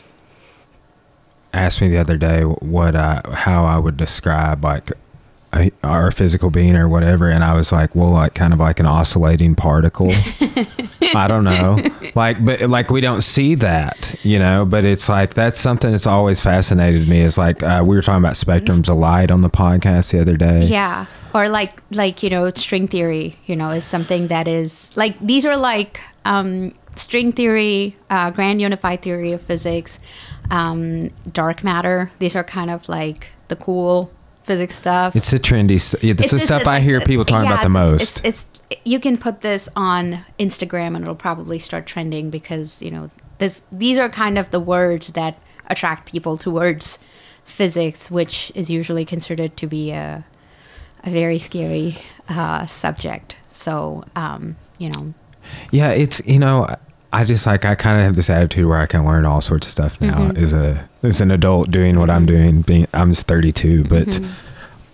asked 1.53 1.81
me 1.81 1.88
the 1.88 1.99
other 1.99 2.16
day 2.16 2.42
what 2.42 2.94
I, 2.96 3.20
how 3.33 3.64
I 3.64 3.79
would 3.79 3.96
describe 3.96 4.64
like 4.64 4.92
a, 5.52 5.72
our 5.82 6.10
physical 6.10 6.50
being 6.50 6.76
or 6.76 6.88
whatever, 6.88 7.28
and 7.28 7.42
I 7.42 7.54
was 7.54 7.72
like, 7.72 7.94
well, 7.94 8.10
like 8.10 8.34
kind 8.34 8.52
of 8.52 8.60
like 8.60 8.78
an 8.80 8.86
oscillating 8.86 9.54
particle. 9.54 10.10
I 11.14 11.26
don't 11.26 11.44
know, 11.44 11.82
like, 12.14 12.44
but 12.44 12.62
like 12.62 12.90
we 12.90 13.00
don't 13.00 13.22
see 13.22 13.56
that, 13.56 14.14
you 14.22 14.38
know. 14.38 14.64
But 14.64 14.84
it's 14.84 15.08
like 15.08 15.34
that's 15.34 15.58
something 15.58 15.90
that's 15.90 16.06
always 16.06 16.40
fascinated 16.40 17.08
me. 17.08 17.20
Is 17.20 17.36
like 17.36 17.62
uh, 17.62 17.82
we 17.84 17.96
were 17.96 18.02
talking 18.02 18.22
about 18.22 18.34
spectrums 18.34 18.88
of 18.88 18.96
light 18.96 19.30
on 19.30 19.42
the 19.42 19.50
podcast 19.50 20.12
the 20.12 20.20
other 20.20 20.36
day. 20.36 20.66
Yeah. 20.66 21.06
Or 21.34 21.48
like 21.48 21.82
like, 21.90 22.22
you 22.22 22.30
know, 22.30 22.50
string 22.52 22.88
theory, 22.88 23.36
you 23.46 23.56
know, 23.56 23.70
is 23.70 23.84
something 23.84 24.28
that 24.28 24.46
is 24.46 24.90
like 24.96 25.18
these 25.20 25.44
are 25.44 25.56
like 25.56 26.00
um 26.24 26.74
string 26.96 27.32
theory, 27.32 27.96
uh, 28.08 28.30
grand 28.30 28.60
unified 28.60 29.02
theory 29.02 29.32
of 29.32 29.40
physics, 29.40 30.00
um, 30.50 31.08
dark 31.32 31.64
matter. 31.64 32.10
These 32.18 32.36
are 32.36 32.44
kind 32.44 32.70
of 32.70 32.88
like 32.88 33.28
the 33.48 33.56
cool 33.56 34.10
physics 34.50 34.74
stuff. 34.74 35.14
It's 35.14 35.30
the 35.30 35.38
trendy. 35.38 35.80
St- 35.80 36.02
yeah, 36.02 36.14
that's 36.14 36.32
the 36.32 36.40
stuff 36.40 36.66
I 36.66 36.80
hear 36.80 37.00
people 37.00 37.24
talking 37.24 37.48
yeah, 37.48 37.54
about 37.62 37.70
the 37.70 37.78
it's- 37.78 37.92
most. 37.92 38.24
It's, 38.24 38.46
it's 38.70 38.80
you 38.84 38.98
can 38.98 39.16
put 39.16 39.42
this 39.42 39.68
on 39.76 40.24
Instagram 40.38 40.94
and 40.96 41.02
it'll 41.04 41.14
probably 41.14 41.58
start 41.58 41.86
trending 41.86 42.30
because 42.30 42.82
you 42.82 42.90
know 42.90 43.10
this 43.38 43.62
these 43.70 43.96
are 43.98 44.08
kind 44.08 44.38
of 44.38 44.50
the 44.50 44.58
words 44.60 45.08
that 45.08 45.38
attract 45.68 46.10
people 46.10 46.36
towards 46.36 46.98
physics, 47.44 48.10
which 48.10 48.50
is 48.56 48.68
usually 48.70 49.04
considered 49.04 49.56
to 49.56 49.66
be 49.68 49.92
a 49.92 50.24
a 51.04 51.10
very 51.10 51.38
scary 51.38 51.96
uh, 52.28 52.66
subject. 52.66 53.36
So 53.50 54.04
um, 54.16 54.56
you 54.78 54.90
know, 54.90 55.14
Yeah, 55.70 55.90
it's 55.92 56.20
you 56.26 56.38
know, 56.40 56.66
I 57.12 57.25
just 57.25 57.44
like 57.46 57.64
I 57.64 57.75
kind 57.75 57.99
of 57.99 58.05
have 58.05 58.14
this 58.16 58.31
attitude 58.31 58.66
where 58.66 58.79
I 58.79 58.87
can 58.87 59.05
learn 59.05 59.25
all 59.25 59.40
sorts 59.40 59.66
of 59.66 59.73
stuff 59.73 60.01
now 60.01 60.31
Mhm. 60.31 60.38
as 60.38 60.53
a 60.53 60.88
as 61.03 61.20
an 61.20 61.31
adult 61.31 61.70
doing 61.70 61.99
what 61.99 62.09
I'm 62.11 62.25
doing. 62.27 62.62
Being 62.62 62.87
I'm 62.94 63.11
just 63.12 63.27
32, 63.27 63.85
but 63.85 64.07
Mhm. 64.07 64.29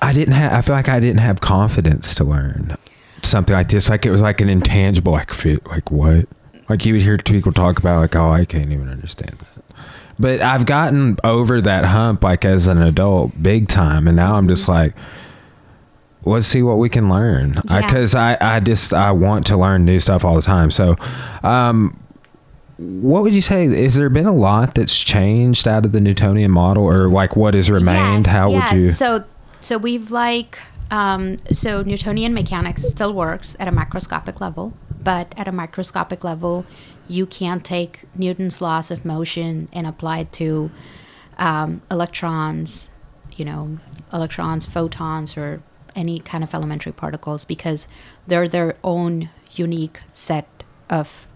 I 0.00 0.12
didn't 0.12 0.34
have. 0.34 0.52
I 0.52 0.60
feel 0.62 0.74
like 0.76 0.88
I 0.88 0.98
didn't 1.00 1.20
have 1.20 1.40
confidence 1.40 2.14
to 2.16 2.24
learn 2.24 2.76
something 3.22 3.54
like 3.54 3.68
this. 3.68 3.88
Like 3.90 4.06
it 4.06 4.10
was 4.10 4.20
like 4.22 4.40
an 4.40 4.48
intangible. 4.48 5.12
Like 5.12 5.32
fit. 5.32 5.66
Like 5.68 5.90
what? 5.90 6.26
Like 6.68 6.84
you 6.86 6.94
would 6.94 7.02
hear 7.02 7.18
people 7.18 7.52
talk 7.52 7.78
about. 7.78 8.00
Like 8.00 8.16
oh, 8.16 8.30
I 8.30 8.44
can't 8.44 8.72
even 8.72 8.88
understand 8.88 9.34
that. 9.38 9.64
But 10.18 10.40
I've 10.40 10.64
gotten 10.64 11.18
over 11.22 11.60
that 11.60 11.84
hump. 11.84 12.24
Like 12.24 12.46
as 12.46 12.66
an 12.66 12.80
adult, 12.80 13.42
big 13.42 13.68
time, 13.68 14.06
and 14.08 14.16
now 14.16 14.36
I'm 14.36 14.48
just 14.48 14.68
like. 14.68 14.94
Let's 16.24 16.48
see 16.48 16.60
what 16.62 16.78
we 16.78 16.88
can 16.88 17.08
learn 17.08 17.60
Yeah. 17.70 17.82
because 17.82 18.16
I, 18.16 18.36
I 18.40 18.58
just 18.58 18.92
I 18.92 19.12
want 19.12 19.46
to 19.46 19.56
learn 19.56 19.84
new 19.84 20.00
stuff 20.00 20.24
all 20.24 20.34
the 20.34 20.42
time. 20.42 20.72
So, 20.72 20.96
um, 21.44 21.96
what 22.78 23.22
would 23.22 23.34
you 23.34 23.40
say? 23.40 23.64
Is 23.64 23.94
there 23.94 24.10
been 24.10 24.26
a 24.26 24.34
lot 24.34 24.74
that's 24.74 24.96
changed 24.98 25.66
out 25.66 25.84
of 25.86 25.92
the 25.92 26.00
Newtonian 26.00 26.50
model, 26.50 26.84
or 26.84 27.08
like 27.08 27.34
what 27.36 27.54
has 27.54 27.70
remained? 27.70 28.26
Yes, 28.26 28.34
How 28.34 28.50
yes. 28.50 28.72
would 28.72 28.80
you? 28.80 28.90
So, 28.92 29.24
so 29.60 29.78
we've 29.78 30.10
like, 30.10 30.58
um, 30.90 31.38
so 31.52 31.82
Newtonian 31.82 32.34
mechanics 32.34 32.82
still 32.82 33.14
works 33.14 33.56
at 33.58 33.66
a 33.66 33.72
macroscopic 33.72 34.40
level, 34.40 34.74
but 35.02 35.32
at 35.36 35.48
a 35.48 35.52
microscopic 35.52 36.22
level, 36.22 36.66
you 37.08 37.24
can't 37.24 37.64
take 37.64 38.04
Newton's 38.14 38.60
laws 38.60 38.90
of 38.90 39.04
motion 39.04 39.68
and 39.72 39.86
apply 39.86 40.18
it 40.20 40.32
to 40.32 40.70
um, 41.38 41.80
electrons, 41.90 42.90
you 43.36 43.44
know, 43.44 43.78
electrons, 44.12 44.66
photons, 44.66 45.36
or 45.36 45.62
any 45.94 46.18
kind 46.18 46.44
of 46.44 46.54
elementary 46.54 46.92
particles 46.92 47.46
because 47.46 47.88
they're 48.26 48.48
their 48.48 48.76
own 48.84 49.30
unique 49.52 50.00
set 50.12 50.46
of 50.90 51.26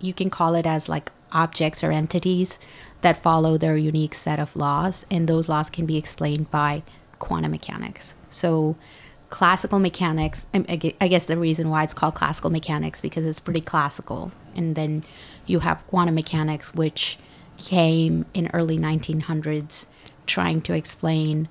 you 0.00 0.12
can 0.12 0.30
call 0.30 0.54
it 0.54 0.66
as 0.66 0.88
like 0.88 1.12
objects 1.32 1.84
or 1.84 1.92
entities 1.92 2.58
that 3.02 3.16
follow 3.16 3.56
their 3.56 3.76
unique 3.76 4.14
set 4.14 4.38
of 4.38 4.56
laws 4.56 5.06
and 5.10 5.28
those 5.28 5.48
laws 5.48 5.70
can 5.70 5.86
be 5.86 5.96
explained 5.96 6.50
by 6.50 6.82
quantum 7.18 7.50
mechanics. 7.52 8.14
So 8.28 8.76
classical 9.30 9.78
mechanics 9.78 10.46
I- 10.52 10.64
I 10.68 10.76
gue- 10.76 10.96
i 11.00 11.06
guess 11.06 11.26
the 11.26 11.36
reason 11.38 11.70
why 11.70 11.84
it's 11.84 11.94
called 11.94 12.16
classical 12.16 12.50
mechanics 12.50 13.00
because 13.00 13.24
it's 13.24 13.38
pretty 13.40 13.60
classical. 13.60 14.32
And 14.56 14.74
then 14.74 15.04
you 15.46 15.60
have 15.60 15.86
quantum 15.86 16.16
mechanics 16.16 16.74
which 16.74 17.16
came 17.56 18.24
in 18.34 18.50
early 18.52 18.76
1900s 18.78 19.86
trying 20.26 20.60
to 20.62 20.72
explain 20.74 21.48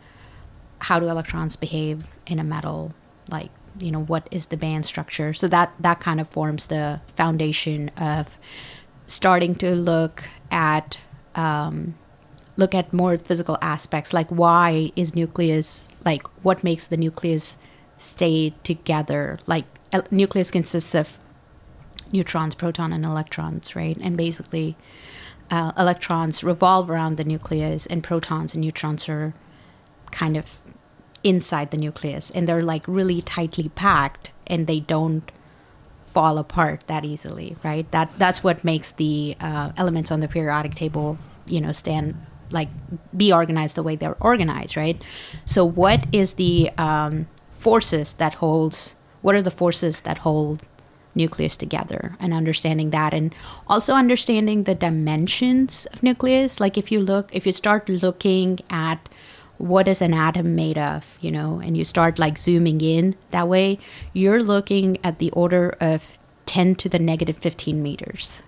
how 0.79 0.99
do 0.99 1.07
electrons 1.07 1.55
behave 1.55 2.05
in 2.27 2.39
a 2.39 2.43
metal 2.43 2.93
like 3.29 3.51
you 3.79 3.91
know 3.91 4.03
what 4.03 4.27
is 4.31 4.47
the 4.47 4.57
band 4.57 4.85
structure. 4.85 5.33
So 5.33 5.47
that 5.47 5.73
that 5.79 5.99
kind 5.99 6.19
of 6.19 6.27
forms 6.29 6.67
the 6.67 7.01
foundation 7.15 7.89
of 7.97 8.37
starting 9.07 9.55
to 9.55 9.75
look 9.75 10.23
at 10.51 10.97
um, 11.35 11.95
look 12.57 12.75
at 12.75 12.91
more 12.93 13.17
physical 13.17 13.57
aspects 13.61 14.13
like 14.13 14.29
why 14.29 14.91
is 14.95 15.15
nucleus 15.15 15.89
like 16.05 16.27
what 16.43 16.63
makes 16.63 16.87
the 16.87 16.97
nucleus 16.97 17.57
stay 17.97 18.53
together? 18.63 19.39
Like 19.45 19.65
nucleus 20.11 20.51
consists 20.51 20.93
of 20.95 21.19
neutrons 22.11 22.55
proton 22.55 22.93
and 22.93 23.05
electrons 23.05 23.75
right? 23.75 23.97
And 24.01 24.17
basically 24.17 24.75
uh, 25.51 25.71
electrons 25.77 26.43
revolve 26.43 26.89
around 26.89 27.17
the 27.17 27.23
nucleus 27.23 27.85
and 27.85 28.03
protons 28.03 28.53
and 28.53 28.61
neutrons 28.61 29.09
are 29.09 29.33
kind 30.11 30.37
of 30.37 30.61
inside 31.23 31.71
the 31.71 31.77
nucleus 31.77 32.29
and 32.32 32.47
they're 32.47 32.63
like 32.63 32.84
really 32.88 33.21
tightly 33.21 33.69
packed 33.69 34.32
and 34.47 34.67
they 34.67 34.79
don't 34.79 35.32
fall 36.03 36.38
apart 36.38 36.84
that 36.88 37.05
easily 37.05 37.55
right? 37.63 37.89
That 37.91 38.12
that's 38.17 38.43
what 38.43 38.63
makes 38.63 38.91
the 38.93 39.36
uh, 39.39 39.71
elements 39.77 40.12
on 40.12 40.19
the 40.19 40.27
periodic 40.27 40.75
table 40.75 41.17
you 41.45 41.62
know 41.62 41.71
stand 41.71 42.15
like 42.51 42.69
be 43.15 43.32
organized 43.32 43.75
the 43.75 43.84
way 43.84 43.95
they're 43.95 44.17
organized 44.19 44.75
right? 44.75 45.01
So 45.45 45.63
what 45.65 46.05
is 46.12 46.34
the 46.34 46.71
um, 46.77 47.27
forces 47.51 48.13
that 48.13 48.36
holds 48.36 48.95
what 49.21 49.36
are 49.36 49.41
the 49.41 49.51
forces 49.51 50.01
that 50.01 50.19
hold 50.19 50.63
nucleus 51.15 51.58
together 51.58 52.15
and 52.19 52.34
understanding 52.34 52.91
that 52.91 53.13
and 53.13 53.36
also 53.67 53.93
understanding 53.93 54.63
the 54.63 54.75
dimensions 54.75 55.86
of 55.93 56.01
nucleus? 56.01 56.60
Like 56.60 56.77
if 56.77 56.91
you 56.91 56.99
look 56.99 57.29
if 57.34 57.45
you 57.45 57.53
start 57.53 57.89
looking 57.89 58.60
at 58.69 59.10
what 59.60 59.88
is 59.88 60.02
an 60.02 60.13
atom 60.13 60.56
made 60.56 60.78
of 60.78 61.17
you 61.22 61.30
know 61.30 61.60
and 61.60 61.76
you 61.78 61.84
start 61.84 62.17
like 62.17 62.38
zooming 62.38 62.80
in 62.82 63.13
that 63.32 63.48
way 63.48 63.78
you're 64.13 64.41
looking 64.41 64.98
at 65.04 65.19
the 65.19 65.30
order 65.32 65.76
of 65.82 66.08
10 66.48 66.76
to 66.76 66.89
the 66.89 66.98
negative 66.98 67.38
15 67.38 67.84
meters 67.84 68.41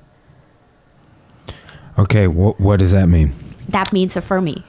Okay, 1.97 2.25
what 2.25 2.59
what 2.59 2.79
does 2.79 2.91
that 2.91 3.07
mean? 3.07 3.33
that 3.67 3.91
means 3.93 4.15
a 4.15 4.21
fermi 4.21 4.63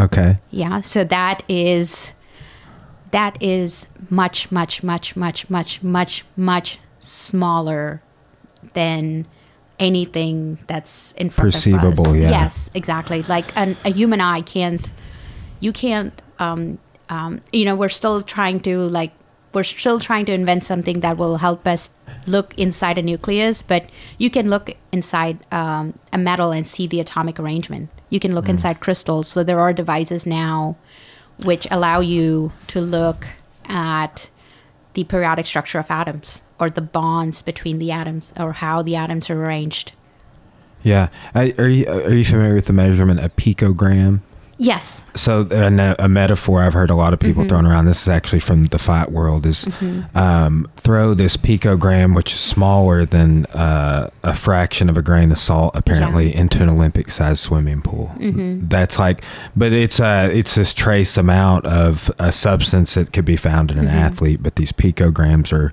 Okay. 0.00 0.38
yeah 0.50 0.80
so 0.80 1.04
that 1.04 1.42
is 1.48 2.12
that 3.10 3.36
is 3.42 3.86
much 4.08 4.50
much 4.50 4.82
much 4.82 5.14
much 5.14 5.50
much 5.50 5.82
much 5.82 6.24
much 6.36 6.78
smaller 7.00 8.02
than 8.72 9.26
anything 9.78 10.58
that's 10.66 11.12
in 11.12 11.28
front 11.28 11.48
of 11.48 11.54
Perceivable, 11.54 12.08
us 12.08 12.16
yeah. 12.16 12.30
yes 12.30 12.70
exactly 12.74 13.22
like 13.24 13.54
an, 13.56 13.76
a 13.84 13.90
human 13.90 14.20
eye 14.20 14.40
can't 14.40 14.88
you 15.62 15.72
can't 15.72 16.20
um, 16.38 16.78
um, 17.08 17.40
you 17.52 17.64
know 17.64 17.74
we're 17.74 17.88
still 17.88 18.20
trying 18.22 18.60
to 18.60 18.78
like 18.80 19.12
we're 19.54 19.62
still 19.62 20.00
trying 20.00 20.24
to 20.26 20.32
invent 20.32 20.64
something 20.64 21.00
that 21.00 21.16
will 21.18 21.36
help 21.36 21.66
us 21.66 21.90
look 22.26 22.52
inside 22.58 22.98
a 22.98 23.02
nucleus 23.02 23.62
but 23.62 23.88
you 24.18 24.28
can 24.28 24.50
look 24.50 24.76
inside 24.90 25.38
um, 25.52 25.98
a 26.12 26.18
metal 26.18 26.50
and 26.52 26.66
see 26.66 26.86
the 26.86 27.00
atomic 27.00 27.38
arrangement 27.38 27.88
you 28.10 28.20
can 28.20 28.34
look 28.34 28.48
inside 28.48 28.80
crystals 28.80 29.28
so 29.28 29.42
there 29.44 29.60
are 29.60 29.72
devices 29.72 30.26
now 30.26 30.76
which 31.44 31.66
allow 31.70 32.00
you 32.00 32.52
to 32.66 32.80
look 32.80 33.26
at 33.66 34.28
the 34.94 35.04
periodic 35.04 35.46
structure 35.46 35.78
of 35.78 35.90
atoms 35.90 36.42
or 36.58 36.68
the 36.68 36.82
bonds 36.82 37.42
between 37.42 37.78
the 37.78 37.90
atoms 37.90 38.32
or 38.36 38.52
how 38.52 38.82
the 38.82 38.96
atoms 38.96 39.30
are 39.30 39.44
arranged 39.44 39.92
Yeah. 40.82 41.08
I, 41.34 41.54
are 41.58 41.68
you 41.68 41.86
are 41.86 42.14
you 42.14 42.24
familiar 42.24 42.54
with 42.54 42.66
the 42.66 42.72
measurement 42.72 43.20
a 43.20 43.28
picogram? 43.28 44.20
Yes 44.64 45.04
So 45.14 45.46
a, 45.50 45.96
a 45.98 46.08
metaphor 46.08 46.62
I've 46.62 46.72
heard 46.72 46.90
a 46.90 46.94
lot 46.94 47.12
of 47.12 47.18
people 47.20 47.46
throwing 47.48 47.66
around. 47.66 47.86
This 47.86 48.02
is 48.02 48.08
actually 48.08 48.38
from 48.40 48.64
the 48.64 48.78
flat 48.78 49.10
world. 49.10 49.44
Is 49.46 49.66
um, 50.14 50.68
throw 50.76 51.14
this 51.14 51.36
picogram, 51.36 52.14
which 52.14 52.32
is 52.34 52.40
smaller 52.40 53.04
than 53.04 53.46
uh, 53.46 54.10
a 54.22 54.34
fraction 54.34 54.88
of 54.88 54.96
a 54.96 55.02
grain 55.02 55.32
of 55.32 55.38
salt, 55.38 55.72
apparently, 55.74 56.30
Yeah. 56.32 56.40
into 56.42 56.62
an 56.62 56.68
Olympic-sized 56.68 57.40
swimming 57.40 57.82
pool. 57.82 58.12
That's 58.68 58.98
like, 58.98 59.24
but 59.56 59.72
it's 59.72 59.98
uh, 60.00 60.30
it's 60.32 60.54
this 60.54 60.72
trace 60.74 61.16
amount 61.16 61.66
of 61.66 62.10
a 62.18 62.30
substance 62.32 62.94
that 62.94 63.12
could 63.12 63.24
be 63.24 63.36
found 63.36 63.70
in 63.70 63.78
an 63.78 63.88
athlete. 63.88 64.42
But 64.42 64.56
these 64.56 64.72
picograms 64.72 65.52
are 65.52 65.72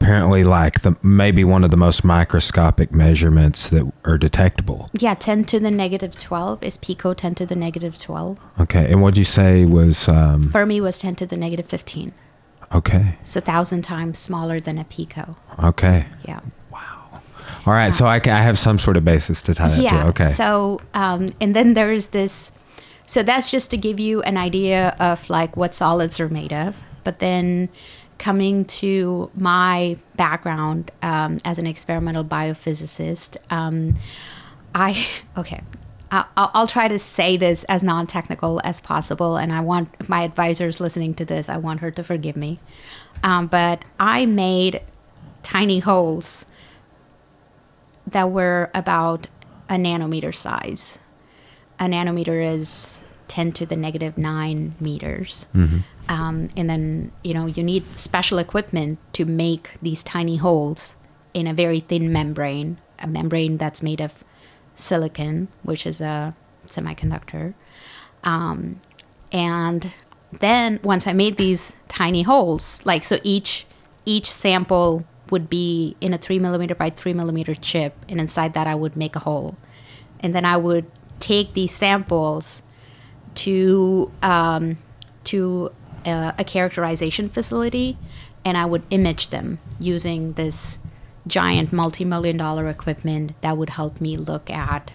apparently 0.00 0.44
like 0.44 0.82
the 0.82 0.96
maybe 1.02 1.42
one 1.44 1.64
of 1.64 1.70
the 1.70 1.76
most 1.76 2.04
microscopic 2.04 2.92
measurements 2.92 3.68
that 3.70 3.90
are 4.04 4.16
detectable. 4.16 4.88
yeah 4.92 5.14
10 5.14 5.44
to 5.44 5.58
the 5.58 5.70
negative 5.70 6.16
12 6.16 6.62
is 6.62 6.76
pico 6.76 7.12
10 7.14 7.34
to 7.34 7.46
the 7.46 7.56
negative 7.56 7.98
12 7.98 8.38
Okay, 8.60 8.90
and 8.90 9.02
what'd 9.02 9.18
you 9.18 9.24
say 9.24 9.64
was 9.64 10.08
um, 10.08 10.50
fermi 10.50 10.80
was 10.80 10.98
10 11.00 11.16
to 11.16 11.26
the 11.26 11.36
negative 11.36 11.66
15 11.66 12.12
okay? 12.74 13.16
it's 13.20 13.34
a 13.34 13.40
thousand 13.40 13.82
times 13.82 14.18
smaller 14.18 14.60
than 14.60 14.78
a 14.78 14.84
pico 14.84 15.36
Okay. 15.62 16.06
yeah 16.24 16.40
Wow. 16.70 17.20
All 17.66 17.72
right. 17.72 17.92
So 17.92 18.06
I, 18.06 18.20
can, 18.20 18.32
I 18.34 18.42
have 18.42 18.58
some 18.58 18.78
sort 18.78 18.96
of 18.96 19.04
basis 19.04 19.42
to 19.42 19.54
tie 19.54 19.68
that 19.68 19.82
yeah 19.82 20.02
to. 20.04 20.08
Okay. 20.10 20.30
so 20.30 20.80
um, 20.94 21.30
and 21.40 21.56
then 21.56 21.74
there's 21.74 22.08
this 22.08 22.52
so 23.06 23.22
that's 23.22 23.50
just 23.50 23.70
to 23.72 23.76
give 23.76 23.98
you 23.98 24.22
an 24.22 24.36
idea 24.36 24.94
of 25.00 25.28
like 25.28 25.56
what 25.56 25.74
solids 25.74 26.20
are 26.20 26.28
made 26.28 26.52
of 26.52 26.76
but 27.04 27.18
then 27.20 27.68
coming 28.18 28.64
to 28.64 29.30
my 29.34 29.96
background 30.16 30.90
um, 31.02 31.38
as 31.44 31.58
an 31.58 31.66
experimental 31.66 32.24
biophysicist 32.24 33.36
um, 33.50 33.94
i 34.74 35.06
okay 35.36 35.62
I- 36.10 36.24
I'll, 36.36 36.66
try 36.66 36.88
to 36.88 36.98
say 36.98 37.36
this 37.36 37.64
as 37.64 37.82
non-technical 37.82 38.60
as 38.64 38.80
possible 38.80 39.36
and 39.36 39.52
i 39.52 39.60
want 39.60 40.08
my 40.08 40.22
advisors 40.22 40.80
listening 40.80 41.14
to 41.14 41.24
this 41.24 41.48
i 41.48 41.56
want 41.58 41.80
her 41.80 41.90
to 41.92 42.02
forgive 42.02 42.36
me 42.36 42.60
um, 43.22 43.46
but 43.46 43.84
i 44.00 44.26
made 44.26 44.80
tiny 45.42 45.78
holes 45.80 46.44
that 48.06 48.30
were 48.30 48.70
about 48.74 49.26
a 49.68 49.74
nanometer 49.74 50.34
size. 50.34 50.98
A 51.78 51.84
nanometer 51.84 52.54
is 52.54 53.02
10 53.28 53.52
to 53.52 53.66
the 53.66 53.76
negative 53.76 54.16
9 54.16 54.74
meters. 54.80 55.46
Um, 56.08 56.48
and 56.56 56.70
then, 56.70 57.12
you 57.22 57.34
know, 57.34 57.46
you 57.46 57.62
need 57.62 57.84
special 57.94 58.38
equipment 58.38 58.98
to 59.12 59.24
make 59.24 59.70
these 59.82 60.02
tiny 60.02 60.36
holes 60.36 60.96
in 61.34 61.46
a 61.46 61.54
very 61.54 61.80
thin 61.80 62.12
membrane, 62.12 62.78
a 62.98 63.06
membrane 63.06 63.58
that's 63.58 63.82
made 63.82 64.00
of 64.00 64.24
silicon, 64.74 65.48
which 65.62 65.86
is 65.86 66.00
a 66.00 66.34
semiconductor. 66.66 67.54
Um, 68.24 68.80
and 69.32 69.92
then 70.32 70.80
once 70.82 71.06
I 71.06 71.12
made 71.12 71.36
these 71.36 71.74
tiny 71.88 72.22
holes, 72.22 72.82
like 72.84 73.04
so 73.04 73.18
each 73.22 73.66
each 74.04 74.30
sample 74.30 75.04
would 75.30 75.50
be 75.50 75.94
in 76.00 76.14
a 76.14 76.18
three 76.18 76.38
millimeter 76.38 76.74
by 76.74 76.90
three 76.90 77.12
millimeter 77.12 77.54
chip, 77.54 77.94
and 78.08 78.20
inside 78.20 78.54
that 78.54 78.66
I 78.66 78.74
would 78.74 78.96
make 78.96 79.16
a 79.16 79.20
hole, 79.20 79.56
and 80.20 80.34
then 80.34 80.44
I 80.44 80.56
would 80.56 80.86
take 81.20 81.54
these 81.54 81.72
samples 81.72 82.62
to 83.34 84.10
um, 84.22 84.78
to 85.24 85.70
a, 86.08 86.34
a 86.38 86.44
characterization 86.44 87.28
facility, 87.28 87.96
and 88.44 88.56
I 88.56 88.66
would 88.66 88.82
image 88.90 89.28
them 89.28 89.58
using 89.78 90.32
this 90.34 90.78
giant 91.26 91.72
multi-million 91.72 92.36
dollar 92.36 92.68
equipment 92.68 93.32
that 93.42 93.56
would 93.56 93.70
help 93.70 94.00
me 94.00 94.16
look 94.16 94.50
at 94.50 94.90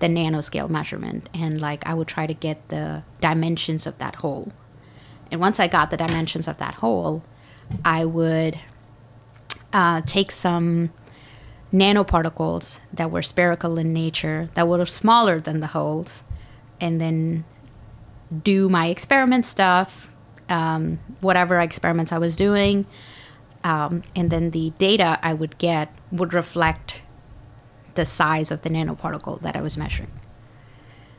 the 0.00 0.08
nanoscale 0.08 0.68
measurement 0.68 1.28
and 1.32 1.60
like 1.60 1.86
i 1.86 1.94
would 1.94 2.08
try 2.08 2.26
to 2.26 2.34
get 2.34 2.68
the 2.68 3.04
dimensions 3.20 3.86
of 3.86 3.98
that 3.98 4.16
hole. 4.16 4.52
And 5.30 5.40
once 5.40 5.60
i 5.60 5.68
got 5.68 5.90
the 5.90 5.96
dimensions 5.96 6.48
of 6.48 6.58
that 6.58 6.74
hole 6.74 7.22
i 7.84 8.04
would 8.04 8.58
uh, 9.72 10.02
take 10.04 10.30
some 10.30 10.92
nanoparticles 11.72 12.80
that 12.92 13.10
were 13.10 13.22
spherical 13.22 13.78
in 13.78 13.92
nature 13.92 14.50
that 14.54 14.68
were 14.68 14.84
smaller 14.84 15.40
than 15.40 15.60
the 15.60 15.68
holes 15.68 16.24
and 16.80 17.00
then 17.00 17.44
do 18.42 18.68
my 18.68 18.88
experiment 18.88 19.46
stuff 19.46 20.11
um, 20.48 20.98
whatever 21.20 21.60
experiments 21.60 22.12
i 22.12 22.18
was 22.18 22.36
doing 22.36 22.86
um, 23.64 24.02
and 24.16 24.30
then 24.30 24.50
the 24.50 24.70
data 24.78 25.18
i 25.22 25.32
would 25.32 25.58
get 25.58 25.94
would 26.10 26.34
reflect 26.34 27.02
the 27.94 28.04
size 28.04 28.50
of 28.50 28.62
the 28.62 28.70
nanoparticle 28.70 29.40
that 29.42 29.56
i 29.56 29.60
was 29.60 29.76
measuring 29.76 30.10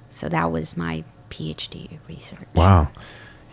so 0.09 0.29
that 0.29 0.51
was 0.51 0.77
my 0.77 1.03
phd 1.29 1.99
research 2.07 2.47
Wow. 2.53 2.89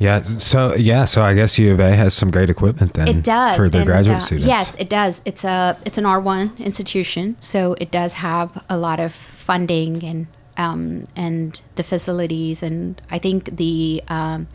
Yeah. 0.01 0.23
So 0.23 0.75
yeah. 0.75 1.05
So 1.05 1.21
I 1.21 1.35
guess 1.35 1.59
U 1.59 1.75
of 1.75 1.79
A 1.79 1.95
has 1.95 2.15
some 2.15 2.31
great 2.31 2.49
equipment 2.49 2.95
then. 2.95 3.07
It 3.07 3.23
does 3.23 3.55
for 3.55 3.69
their 3.69 3.83
and, 3.83 3.87
graduate 3.87 4.17
uh, 4.17 4.21
students. 4.21 4.47
Yes, 4.47 4.75
it 4.77 4.89
does. 4.89 5.21
It's 5.27 5.45
a 5.45 5.77
it's 5.85 5.99
an 5.99 6.07
R 6.07 6.19
one 6.19 6.57
institution, 6.59 7.37
so 7.39 7.77
it 7.79 7.91
does 7.91 8.15
have 8.15 8.65
a 8.71 8.79
lot 8.79 8.99
of 8.99 9.13
funding 9.13 10.03
and 10.03 10.27
um, 10.57 11.05
and 11.15 11.61
the 11.75 11.83
facilities, 11.83 12.63
and 12.63 13.01
I 13.11 13.19
think 13.19 13.57
the 13.59 14.03
um, 14.09 14.49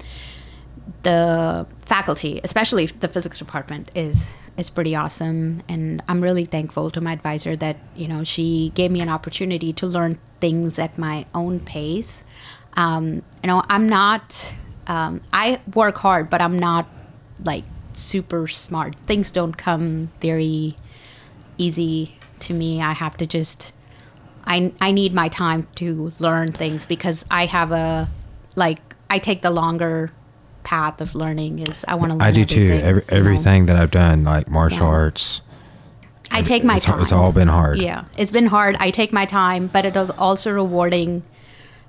the 1.03 1.65
faculty, 1.85 2.39
especially 2.43 2.85
the 2.87 3.07
physics 3.07 3.39
department, 3.39 3.91
is 3.95 4.27
is 4.57 4.69
pretty 4.69 4.95
awesome, 4.95 5.63
and 5.67 6.01
I'm 6.07 6.21
really 6.21 6.45
thankful 6.45 6.89
to 6.91 7.01
my 7.01 7.13
advisor 7.13 7.55
that 7.57 7.77
you 7.95 8.07
know 8.07 8.23
she 8.23 8.71
gave 8.75 8.91
me 8.91 9.01
an 9.01 9.09
opportunity 9.09 9.73
to 9.73 9.87
learn 9.87 10.19
things 10.39 10.79
at 10.79 10.97
my 10.97 11.25
own 11.33 11.59
pace. 11.59 12.23
Um, 12.73 13.23
you 13.43 13.47
know, 13.47 13.63
I'm 13.69 13.87
not. 13.87 14.53
Um, 14.87 15.21
I 15.33 15.59
work 15.73 15.97
hard, 15.97 16.29
but 16.29 16.41
I'm 16.41 16.59
not 16.59 16.87
like 17.43 17.63
super 17.93 18.47
smart. 18.47 18.95
Things 19.07 19.31
don't 19.31 19.57
come 19.57 20.11
very 20.21 20.77
easy 21.57 22.17
to 22.39 22.53
me. 22.53 22.81
I 22.81 22.93
have 22.93 23.17
to 23.17 23.25
just. 23.25 23.73
I 24.45 24.71
I 24.79 24.91
need 24.91 25.13
my 25.13 25.27
time 25.29 25.67
to 25.75 26.11
learn 26.19 26.51
things 26.51 26.85
because 26.85 27.25
I 27.31 27.47
have 27.47 27.71
a 27.71 28.09
like 28.55 28.79
I 29.09 29.19
take 29.19 29.41
the 29.41 29.49
longer 29.51 30.11
path 30.65 30.99
of 30.99 31.15
learning 31.15 31.59
is 31.59 31.85
I 31.87 31.95
want 31.95 32.11
to 32.11 32.17
learn 32.17 32.27
I 32.27 32.31
do 32.31 32.43
too. 32.43 32.73
everything, 32.83 33.17
Every, 33.17 33.35
you 33.37 33.43
know. 33.43 33.65
that 33.67 33.75
I've 33.77 33.91
done, 33.91 34.23
like 34.25 34.49
martial 34.49 34.87
Yeah. 34.87 34.93
arts, 34.93 35.41
I 36.31 36.41
take 36.41 36.63
my 36.65 36.77
it's, 36.77 36.85
time. 36.85 37.01
it's 37.01 37.11
all 37.13 37.31
been 37.31 37.47
hard. 37.47 37.79
Yeah, 37.79 38.05
it's 38.17 38.31
been 38.31 38.47
hard. 38.47 38.75
I 38.79 38.91
take 38.91 39.13
my 39.13 39.25
time, 39.25 39.67
but 39.71 39.85
it 39.85 39.95
is 39.95 40.09
also 40.11 40.51
rewarding 40.51 41.23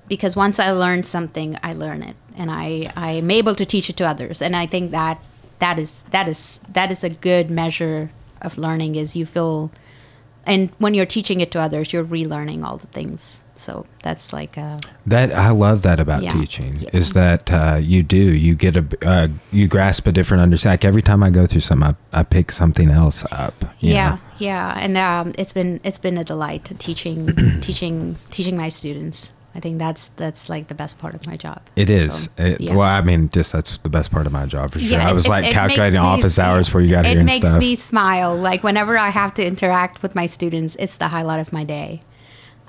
because 0.09 0.37
once 0.37 0.61
I 0.61 0.71
learn 0.71 1.03
something, 1.03 1.59
I 1.65 1.73
learn 1.73 2.03
it, 2.03 2.15
and 2.37 2.51
I 2.51 2.87
I'm 2.95 3.31
able 3.31 3.55
to 3.57 3.65
teach 3.67 3.91
it 3.91 3.97
to 3.97 4.05
others. 4.07 4.41
And 4.43 4.55
I 4.55 4.67
think 4.67 4.91
that 4.93 5.19
that 5.59 5.79
is 5.79 6.05
that 6.11 6.29
is 6.29 6.61
that 6.73 6.91
is 6.93 7.03
a 7.03 7.11
good 7.11 7.51
measure 7.51 8.11
of 8.43 8.59
learning. 8.59 8.95
Is 8.95 9.17
you 9.17 9.27
feel, 9.27 9.71
and 10.47 10.71
when 10.79 10.95
you're 10.95 11.07
teaching 11.07 11.41
it 11.41 11.51
to 11.53 11.61
others, 11.61 11.93
you're 11.93 12.05
relearning 12.05 12.65
all 12.65 12.77
the 12.77 12.87
things. 12.89 13.43
So 13.55 13.87
that's 14.03 14.33
like 14.33 14.57
a 14.57 14.79
That 15.07 15.33
I 15.33 15.51
love 15.51 15.83
that 15.83 15.99
about 16.01 16.23
Yeah. 16.23 16.33
teaching 16.33 16.77
Yeah. 16.79 16.91
is 16.93 17.13
that 17.15 17.51
uh, 17.53 17.79
you 17.83 18.03
do 18.03 18.17
you 18.17 18.55
get 18.55 18.77
a 18.77 18.85
uh, 19.07 19.29
you 19.51 19.67
grasp 19.67 20.07
a 20.07 20.13
different 20.13 20.43
understanding. 20.43 20.75
Like 20.75 20.85
every 20.85 21.03
time 21.03 21.23
I 21.23 21.31
go 21.31 21.47
through 21.47 21.63
something, 21.63 21.97
I, 22.13 22.21
I 22.21 22.23
pick 22.23 22.53
something 22.53 22.91
else 22.91 23.25
up. 23.33 23.65
you 23.81 23.95
yeah 23.95 24.11
know? 24.11 24.19
yeah 24.39 24.79
and 24.79 24.97
um, 24.97 25.33
it's 25.39 25.53
been 25.53 25.81
it's 25.85 25.99
been 25.99 26.19
a 26.19 26.25
delight 26.25 26.71
teaching 26.79 27.27
teaching 27.61 28.17
teaching 28.31 28.57
my 28.57 28.69
students 28.69 29.33
i 29.57 29.61
think 29.61 29.79
that's 29.79 30.09
that's 30.21 30.49
like 30.49 30.69
the 30.69 30.75
best 30.75 30.99
part 30.99 31.15
of 31.15 31.27
my 31.27 31.37
job 31.37 31.61
It 31.77 31.91
is. 31.91 32.25
So, 32.25 32.31
It- 32.45 32.61
yeah. 32.61 32.75
Well, 32.75 32.89
I 32.89 33.01
mean, 33.01 33.29
just 33.31 33.51
that's 33.53 33.79
the 33.79 33.89
best 33.89 34.11
part 34.11 34.27
of 34.27 34.33
my 34.33 34.47
job 34.47 34.71
for 34.73 34.79
sure. 34.79 34.99
Yeah, 34.99 35.09
I 35.09 35.13
was 35.13 35.27
it- 35.27 35.31
like 35.31 35.47
it 35.47 35.53
calculating 35.53 35.95
makes 35.95 36.03
me- 36.03 36.09
office 36.19 36.39
hours 36.39 36.69
for 36.69 36.81
you 36.81 36.91
got 36.91 37.07
it 37.07 37.11
here 37.11 37.21
and 37.21 37.29
stuff. 37.29 37.37
It 37.37 37.43
makes 37.43 37.49
stuff. 37.51 37.61
me 37.61 37.77
smile 37.77 38.37
like 38.37 38.63
whenever 38.63 38.97
i 38.99 39.09
have 39.11 39.33
to 39.35 39.45
interact 39.53 40.03
with 40.03 40.15
my 40.15 40.27
students 40.27 40.77
it's 40.79 40.97
the 40.99 41.09
highlight 41.09 41.41
of 41.41 41.53
my 41.53 41.65
day 41.65 42.03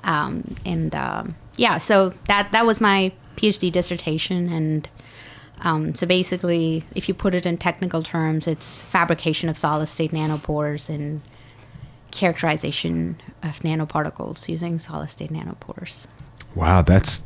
um, 0.04 0.54
and 0.64 0.94
um, 0.94 1.34
yeah 1.56 1.78
so 1.78 2.10
that 2.26 2.50
that 2.52 2.64
was 2.66 2.80
my 2.80 3.12
phd 3.36 3.70
dissertation 3.72 4.48
and 4.52 4.88
um, 5.60 5.94
so 5.94 6.06
basically 6.06 6.84
if 6.94 7.08
you 7.08 7.14
put 7.14 7.34
it 7.34 7.44
in 7.46 7.56
technical 7.58 8.02
terms 8.02 8.46
it's 8.46 8.82
fabrication 8.84 9.48
of 9.48 9.56
solid 9.58 9.86
state 9.88 10.12
nanopores 10.12 10.88
and 10.88 11.20
characterization 12.10 13.20
of 13.42 13.58
nanoparticles 13.60 14.48
using 14.48 14.78
solid 14.78 15.08
state 15.10 15.30
nanopores 15.30 16.06
wow, 16.58 16.82
that's 16.82 17.22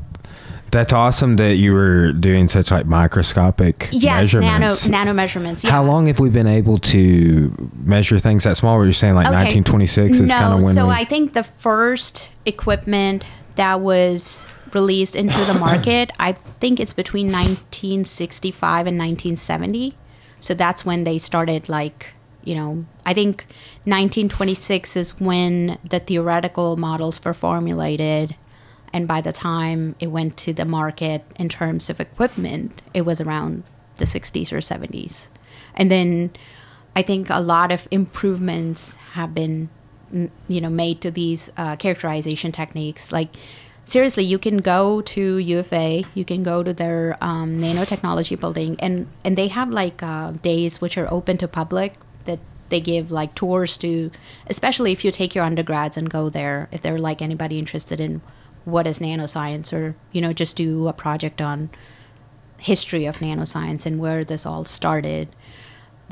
that's 0.70 0.92
awesome 0.92 1.36
that 1.36 1.56
you 1.56 1.72
were 1.72 2.12
doing 2.12 2.48
such 2.48 2.70
like 2.70 2.86
microscopic 2.86 3.88
yes 3.92 4.32
nano 4.32 4.46
measurements. 4.46 4.88
nano 4.88 5.12
measurements 5.12 5.64
yeah. 5.64 5.70
How 5.70 5.84
long 5.84 6.06
have 6.06 6.18
we 6.18 6.30
been 6.30 6.46
able 6.46 6.78
to 6.78 7.70
measure 7.84 8.18
things 8.18 8.44
that 8.44 8.56
small? 8.56 8.78
Were 8.78 8.86
you 8.86 8.94
saying 8.94 9.14
like 9.14 9.26
Okay. 9.26 9.36
1926 9.36 10.20
is 10.20 10.28
no, 10.28 10.34
kind 10.34 10.54
of 10.54 10.64
when 10.64 10.74
so 10.74 10.86
we, 10.86 10.94
I 10.94 11.04
think 11.04 11.34
the 11.34 11.42
first 11.42 12.30
equipment 12.46 13.24
that 13.56 13.80
was 13.82 14.46
released 14.72 15.14
into 15.14 15.44
the 15.44 15.54
market, 15.68 16.10
I 16.18 16.32
think 16.32 16.80
it's 16.80 16.94
between 16.94 17.26
1965 17.26 18.86
and 18.86 18.96
1970. 18.98 19.94
So 20.40 20.54
that's 20.54 20.84
when 20.86 21.04
they 21.04 21.18
started 21.18 21.68
like, 21.68 22.08
you 22.44 22.54
know, 22.54 22.86
I 23.04 23.12
think 23.12 23.44
1926 23.84 24.96
is 24.96 25.20
when 25.20 25.78
the 25.84 26.00
theoretical 26.00 26.78
models 26.78 27.22
were 27.22 27.34
formulated 27.34 28.36
and 28.92 29.08
by 29.08 29.20
the 29.20 29.32
time 29.32 29.94
it 30.00 30.08
went 30.08 30.36
to 30.38 30.52
the 30.52 30.64
market 30.64 31.24
in 31.36 31.48
terms 31.48 31.88
of 31.88 32.00
equipment, 32.00 32.82
it 32.92 33.02
was 33.02 33.20
around 33.20 33.64
the 33.96 34.04
60s 34.04 34.52
or 34.52 34.58
70s. 34.58 35.28
And 35.74 35.90
then 35.90 36.30
I 36.94 37.02
think 37.02 37.28
a 37.30 37.40
lot 37.40 37.72
of 37.72 37.88
improvements 37.90 38.94
have 39.12 39.34
been, 39.34 39.70
you 40.48 40.60
know, 40.60 40.68
made 40.68 41.00
to 41.02 41.10
these 41.10 41.50
uh, 41.56 41.76
characterization 41.76 42.52
techniques. 42.52 43.12
Like, 43.12 43.34
seriously, 43.84 44.24
you 44.24 44.38
can 44.38 44.58
go 44.58 45.00
to 45.00 45.38
U 45.38 45.58
of 45.58 45.72
A, 45.72 46.04
you 46.14 46.24
can 46.24 46.42
go 46.42 46.62
to 46.62 46.74
their 46.74 47.16
um, 47.22 47.58
nanotechnology 47.58 48.38
building, 48.38 48.76
and 48.78 49.06
and 49.24 49.38
they 49.38 49.48
have 49.48 49.70
like 49.70 50.02
uh, 50.02 50.32
days 50.32 50.80
which 50.80 50.98
are 50.98 51.10
open 51.10 51.38
to 51.38 51.48
public 51.48 51.94
that 52.26 52.40
they 52.68 52.80
give 52.80 53.10
like 53.10 53.34
tours 53.34 53.78
to, 53.78 54.10
especially 54.48 54.92
if 54.92 55.04
you 55.04 55.10
take 55.10 55.34
your 55.34 55.44
undergrads 55.44 55.96
and 55.96 56.10
go 56.10 56.28
there. 56.28 56.68
If 56.70 56.82
they're 56.82 56.98
like 56.98 57.22
anybody 57.22 57.58
interested 57.58 58.00
in 58.00 58.20
what 58.64 58.86
is 58.86 58.98
nanoscience, 58.98 59.72
or 59.72 59.94
you 60.12 60.20
know, 60.20 60.32
just 60.32 60.56
do 60.56 60.88
a 60.88 60.92
project 60.92 61.40
on 61.40 61.70
history 62.58 63.06
of 63.06 63.16
nanoscience 63.16 63.86
and 63.86 63.98
where 63.98 64.22
this 64.22 64.46
all 64.46 64.64
started 64.64 65.34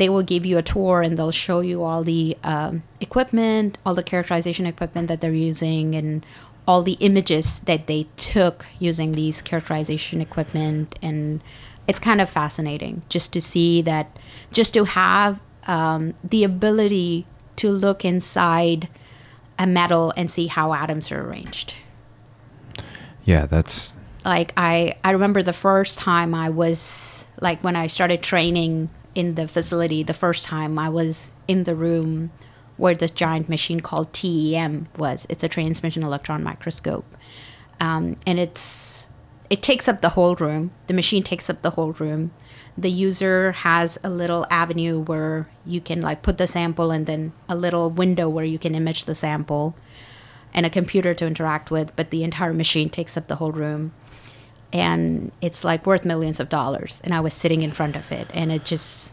they 0.01 0.09
will 0.09 0.23
give 0.23 0.47
you 0.47 0.57
a 0.57 0.63
tour 0.63 1.03
and 1.03 1.19
they'll 1.19 1.31
show 1.31 1.61
you 1.61 1.83
all 1.83 2.03
the 2.03 2.35
um, 2.43 2.83
equipment, 3.03 3.77
all 3.85 3.95
the 3.95 4.03
characterization 4.03 4.65
equipment 4.65 5.09
that 5.09 5.21
they're 5.21 5.35
using, 5.35 5.95
and 5.95 6.25
all 6.67 6.83
the 6.83 6.97
images 7.01 7.61
that 7.61 7.87
they 7.87 8.07
took 8.17 8.65
using 8.79 9.13
these 9.13 9.43
characterization 9.43 10.23
equipment. 10.23 10.99
And 11.03 11.43
it's 11.87 11.99
kind 11.99 12.23
of 12.23 12.31
fascinating 12.31 13.03
just 13.11 13.35
to 13.35 13.43
see 13.43 13.83
that, 13.83 14.19
just 14.53 14.73
to 14.73 14.85
have 14.85 15.39
um, 15.67 16.15
the 16.25 16.45
ability 16.45 17.27
to 17.57 17.71
look 17.71 18.03
inside 18.03 18.89
a 19.59 19.67
metal 19.67 20.15
and 20.17 20.31
see 20.31 20.47
how 20.47 20.73
atoms 20.73 21.13
are 21.13 21.21
arranged 21.29 21.75
yeah, 23.25 23.47
that's 23.47 23.95
like 24.25 24.53
I 24.57 24.95
I 25.05 25.11
remember 25.11 25.43
the 25.43 25.53
first 25.53 25.99
time 25.99 26.35
I 26.35 26.51
was 26.51 27.27
like 27.41 27.63
when 27.63 27.77
I 27.77 27.87
started 27.87 28.23
training 28.23 28.91
in 29.15 29.35
the 29.35 29.49
facility 29.49 30.03
the 30.03 30.15
first 30.15 30.47
time 30.47 30.79
I 30.79 30.89
was 30.89 31.33
in 31.49 31.65
the 31.65 31.75
room 31.75 32.31
where 32.81 32.95
this 32.95 33.11
giant 33.11 33.49
machine 33.49 33.81
called 33.81 34.13
TEM 34.13 34.87
was. 34.97 35.27
It's 35.29 35.45
a 35.45 35.49
transmission 35.49 36.03
electron 36.03 36.43
microscope. 36.43 37.05
Um, 37.79 38.17
and 38.27 38.39
it's 38.39 39.07
it 39.51 39.63
takes 39.63 39.89
up 39.89 40.01
the 40.01 40.11
whole 40.11 40.35
room. 40.37 40.71
The 40.87 40.95
machine 40.95 41.23
takes 41.23 41.51
up 41.51 41.63
the 41.63 41.71
whole 41.71 41.93
room. 41.93 42.31
The 42.79 42.91
user 42.91 43.53
has 43.53 43.99
a 44.03 44.09
little 44.09 44.47
avenue 44.49 45.01
where 45.01 45.49
you 45.67 45.81
can 45.81 46.01
like 46.01 46.23
put 46.23 46.39
the 46.39 46.47
sample 46.47 46.91
and 46.91 47.05
then 47.05 47.33
a 47.49 47.55
little 47.55 47.91
window 47.91 48.29
where 48.29 48.45
you 48.45 48.59
can 48.59 48.75
image 48.75 49.05
the 49.05 49.15
sample 49.15 49.75
and 50.53 50.67
a 50.67 50.71
computer 50.71 51.15
to 51.15 51.27
interact 51.27 51.71
with, 51.71 51.95
but 51.97 52.11
the 52.11 52.25
entire 52.25 52.53
machine 52.53 52.91
takes 52.91 53.17
up 53.17 53.29
the 53.29 53.37
whole 53.37 53.53
room. 53.53 53.93
And 54.73 55.33
it's 55.41 55.65
like 55.65 55.85
worth 55.85 56.05
millions 56.05 56.39
of 56.39 56.49
dollars. 56.49 57.01
And 57.03 57.13
I 57.13 57.21
was 57.21 57.35
sitting 57.35 57.63
in 57.63 57.73
front 57.73 57.97
of 57.97 58.13
it 58.13 58.29
and 58.33 58.53
it 58.53 58.65
just 58.65 59.13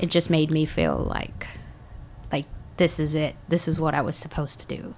it 0.00 0.10
just 0.10 0.30
made 0.30 0.50
me 0.50 0.64
feel 0.64 0.96
like 0.98 1.46
like 2.32 2.46
this 2.76 2.98
is 2.98 3.14
it. 3.14 3.36
This 3.48 3.68
is 3.68 3.78
what 3.78 3.94
I 3.94 4.00
was 4.00 4.16
supposed 4.16 4.60
to 4.60 4.66
do. 4.66 4.94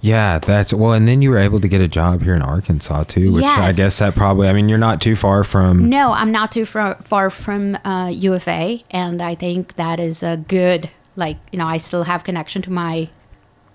Yeah, 0.00 0.38
that's 0.38 0.72
well, 0.74 0.92
and 0.92 1.08
then 1.08 1.22
you 1.22 1.30
were 1.30 1.38
able 1.38 1.60
to 1.60 1.68
get 1.68 1.80
a 1.80 1.88
job 1.88 2.22
here 2.22 2.34
in 2.34 2.42
Arkansas 2.42 3.04
too, 3.04 3.32
which 3.32 3.44
I 3.44 3.72
guess 3.72 3.98
that 3.98 4.14
probably. 4.14 4.48
I 4.48 4.52
mean, 4.52 4.68
you're 4.68 4.78
not 4.78 5.00
too 5.00 5.16
far 5.16 5.42
from. 5.42 5.88
No, 5.88 6.12
I'm 6.12 6.30
not 6.30 6.52
too 6.52 6.66
far, 6.66 6.96
far 6.96 7.30
from 7.30 7.76
uh, 7.84 8.08
U 8.12 8.34
of 8.34 8.46
A, 8.46 8.84
and 8.90 9.22
I 9.22 9.34
think 9.34 9.74
that 9.76 9.98
is 9.98 10.22
a 10.22 10.36
good. 10.36 10.90
Like 11.16 11.38
you 11.50 11.58
know, 11.58 11.66
I 11.66 11.78
still 11.78 12.04
have 12.04 12.24
connection 12.24 12.60
to 12.62 12.70
my, 12.70 13.08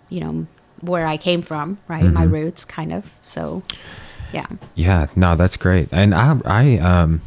you 0.10 0.20
know, 0.20 0.48
where 0.82 1.08
I 1.08 1.18
came 1.18 1.42
from, 1.42 1.78
right? 1.88 2.04
My 2.04 2.24
Mm-hmm. 2.26 2.34
roots, 2.34 2.66
kind 2.66 2.92
of. 2.94 3.12
So, 3.24 3.64
yeah. 4.34 4.48
Yeah, 4.76 5.08
no, 5.16 5.36
that's 5.36 5.58
great, 5.58 5.90
and 5.92 6.14
I, 6.16 6.40
I, 6.46 6.78
um, 6.80 7.22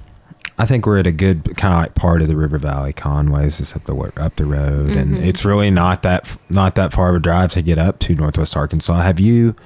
I 0.58 0.66
think 0.66 0.86
we're 0.86 0.98
at 1.00 1.06
a 1.06 1.12
good 1.12 1.56
kind 1.56 1.74
of 1.74 1.80
like 1.80 1.94
part 1.94 2.22
of 2.22 2.28
the 2.28 2.36
River 2.36 2.58
Valley. 2.58 2.92
Conway's 2.92 3.58
is 3.60 3.72
up 3.74 3.84
the 3.84 3.94
up 4.16 4.36
the 4.36 4.44
road, 4.46 4.90
and 4.90 5.14
Mm-hmm. 5.16 5.24
it's 5.24 5.44
really 5.44 5.70
not 5.70 6.02
that 6.02 6.36
not 6.48 6.74
that 6.76 6.92
far 6.92 7.10
of 7.10 7.16
a 7.16 7.18
drive 7.18 7.52
to 7.52 7.62
get 7.62 7.76
up 7.78 7.98
to 8.00 8.14
Northwest 8.14 8.56
Arkansas. 8.56 9.00
Have 9.02 9.18
you 9.18 9.56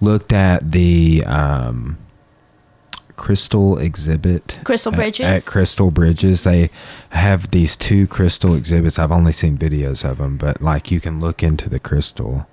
looked 0.00 0.32
at 0.34 0.72
the 0.72 1.24
um, 1.26 1.96
crystal 3.16 3.78
exhibit? 3.78 4.56
Crystal 4.64 4.92
at- 4.92 4.96
Bridges? 4.96 5.26
at 5.26 5.44
Crystal 5.46 5.90
Bridges. 5.90 6.44
They 6.44 6.70
have 7.10 7.50
these 7.50 7.76
two 7.76 8.06
crystal 8.06 8.54
exhibits. 8.54 8.98
I've 8.98 9.12
only 9.12 9.32
seen 9.32 9.56
videos 9.56 10.08
of 10.08 10.18
them, 10.18 10.36
but 10.36 10.60
like 10.60 10.90
you 10.90 11.00
can 11.00 11.20
look 11.20 11.42
into 11.42 11.68
the 11.68 11.78
crystal, 11.78 12.46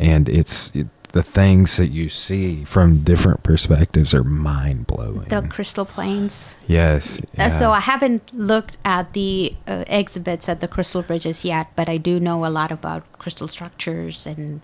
and 0.00 0.28
it's 0.28 0.74
it, 0.74 0.88
the 1.12 1.22
things 1.22 1.76
that 1.76 1.88
you 1.88 2.08
see 2.08 2.64
from 2.64 3.02
different 3.02 3.42
perspectives 3.42 4.14
are 4.14 4.24
mind 4.24 4.86
blowing. 4.86 5.28
The 5.28 5.42
crystal 5.42 5.84
plains. 5.84 6.56
yes. 6.66 7.20
Uh, 7.36 7.48
so. 7.48 7.72
I 7.72 7.80
haven't 7.80 8.32
looked 8.32 8.76
at 8.84 9.12
the 9.12 9.54
uh, 9.66 9.84
exhibits 9.88 10.48
at 10.48 10.60
the 10.60 10.68
crystal 10.68 11.02
bridges 11.02 11.44
yet, 11.44 11.68
but 11.74 11.88
I 11.88 11.96
do 11.96 12.20
know 12.20 12.46
a 12.46 12.48
lot 12.48 12.70
about 12.70 13.10
crystal 13.18 13.48
structures 13.48 14.26
and 14.26 14.62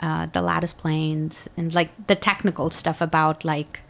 uh, 0.00 0.26
the 0.26 0.42
lattice 0.42 0.72
planes 0.72 1.48
and 1.56 1.72
like 1.74 1.90
the 2.06 2.16
technical 2.16 2.70
stuff 2.70 3.00
about 3.00 3.44
like 3.44 3.80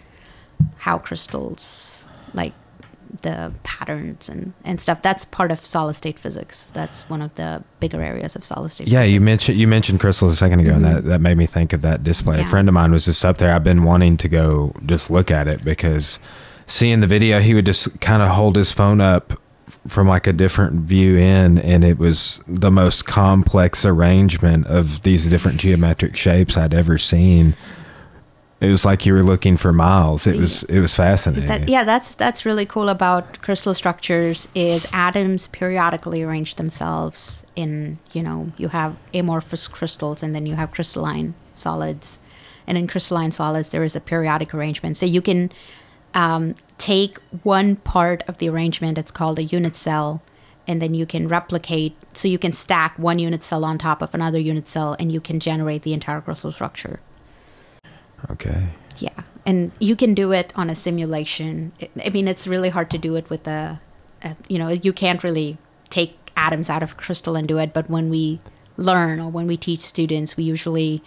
how 0.79 0.99
crystals 0.99 2.05
like 2.33 2.53
the 3.23 3.53
patterns 3.63 4.29
and, 4.29 4.53
and 4.65 4.81
stuff. 4.81 5.03
That's 5.03 5.25
part 5.25 5.51
of 5.51 5.65
solid 5.65 5.95
state 5.95 6.19
physics. 6.19 6.67
That's 6.75 7.03
one 7.09 7.23
of 7.23 7.35
the 7.37 7.63
bigger 7.81 8.03
areas 8.03 8.37
of 8.37 8.45
solid 8.45 8.73
state 8.73 8.89
Yeah, 8.89 9.01
physics. 9.01 9.13
you 9.13 9.21
mentioned 9.21 9.59
you 9.59 9.69
mentioned 9.69 10.01
crystals 10.01 10.33
a 10.33 10.37
second 10.37 10.61
ago, 10.61 10.75
and 10.75 10.85
that, 10.85 10.99
mm-hmm. 10.99 11.09
that 11.09 11.21
made 11.21 11.37
me 11.37 11.47
think 11.47 11.73
of 11.73 11.83
that 11.83 12.05
display. 12.05 12.41
A 12.41 12.45
friend 12.45 12.69
of 12.69 12.75
mine 12.75 12.93
was 12.93 13.05
just 13.05 13.25
up 13.25 13.39
there. 13.39 13.55
I've 13.55 13.65
been 13.65 13.85
wanting 13.85 14.17
to 14.19 14.29
go 14.29 14.75
just 14.85 15.11
look 15.11 15.31
at 15.31 15.49
it 15.49 15.65
because 15.65 16.19
seeing 16.67 17.01
the 17.01 17.07
video, 17.07 17.41
he 17.41 17.55
would 17.55 17.67
just 17.67 18.01
kind 18.01 18.23
of 18.23 18.29
hold 18.29 18.57
his 18.57 18.73
phone 18.73 19.01
up 19.01 19.41
from 19.89 20.09
like 20.09 20.27
a 20.27 20.33
different 20.33 20.81
view 20.81 21.17
in, 21.17 21.59
and 21.59 21.85
it 21.85 21.99
was 21.99 22.41
the 22.47 22.71
most 22.71 23.07
complex 23.07 23.85
arrangement 23.85 24.67
of 24.67 25.03
these 25.03 25.27
different 25.27 25.59
geometric 25.59 26.17
shapes 26.17 26.57
I'd 26.57 26.75
ever 26.75 26.99
seen. 26.99 27.55
It 28.59 28.71
was 28.71 28.87
like 28.87 29.05
you 29.05 29.13
were 29.13 29.23
looking 29.23 29.59
for 29.59 29.71
miles. 29.71 30.27
It 30.27 30.37
was 30.37 30.63
it 30.65 30.81
was 30.81 30.95
fascinating. 30.95 31.47
That, 31.47 31.69
yeah, 31.69 31.85
that's 31.85 32.15
that's 32.15 32.47
really 32.47 32.65
cool 32.65 32.89
about 32.89 33.43
crystal 33.43 33.75
structures 33.75 34.49
is 34.55 34.87
atoms 34.95 35.47
periodically 35.49 36.23
arrange 36.23 36.55
themselves 36.55 37.45
in, 37.55 37.99
you 38.13 38.23
know, 38.23 38.53
you 38.57 38.69
have 38.69 38.97
amorphous 39.13 39.69
crystals 39.69 40.23
and 40.23 40.35
then 40.35 40.47
you 40.47 40.55
have 40.55 40.71
crystalline 40.71 41.35
solids. 41.55 42.19
And 42.67 42.79
in 42.79 42.87
crystalline 42.87 43.33
solids 43.33 43.69
there 43.69 43.85
is 43.85 43.95
a 43.95 44.01
periodic 44.01 44.55
arrangement. 44.55 44.97
So 44.97 45.05
you 45.05 45.21
can 45.21 45.53
um, 46.15 46.55
take 46.79 47.19
one 47.43 47.77
part 47.77 48.25
of 48.27 48.39
the 48.39 48.49
arrangement, 48.49 48.97
it's 48.97 49.13
called 49.13 49.39
a 49.39 49.45
unit 49.45 49.77
cell, 49.77 50.23
and 50.67 50.81
then 50.81 50.95
you 50.95 51.05
can 51.05 51.29
replicate 51.29 51.95
so 52.15 52.27
you 52.27 52.39
can 52.39 52.55
stack 52.55 52.99
one 52.99 53.19
unit 53.19 53.45
cell 53.45 53.67
on 53.67 53.77
top 53.77 54.01
of 54.01 54.15
another 54.15 54.39
unit 54.39 54.67
cell 54.67 54.97
and 54.99 55.13
you 55.13 55.21
can 55.21 55.41
generate 55.41 55.83
the 55.83 55.93
entire 55.93 56.23
crystal 56.23 56.53
structure. 56.53 57.01
Okay. 58.31 58.69
Yeah, 58.99 59.23
and 59.45 59.73
you 59.79 59.95
can 59.97 60.15
do 60.15 60.33
it 60.33 60.53
on 60.57 60.71
a 60.71 60.75
simulation. 60.75 61.73
I- 62.05 62.11
mean, 62.11 62.29
it's 62.29 62.47
really 62.47 62.71
hard 62.71 62.91
to 62.91 62.99
do 62.99 63.17
it 63.17 63.29
with 63.31 63.47
a, 63.47 63.81
a, 64.23 64.37
you 64.49 64.59
know, 64.59 64.69
you 64.69 64.93
can't 64.93 65.23
really 65.23 65.59
take 65.91 66.17
atoms 66.37 66.69
out 66.69 66.83
of 66.83 66.97
crystal 66.97 67.37
and 67.37 67.47
do 67.49 67.59
it. 67.59 67.73
But 67.73 67.89
when 67.89 68.11
we 68.11 68.41
learn 68.77 69.21
or 69.21 69.31
when 69.31 69.47
we 69.47 69.57
teach 69.57 69.81
students, 69.81 70.37
we 70.37 70.45
usually 70.45 71.03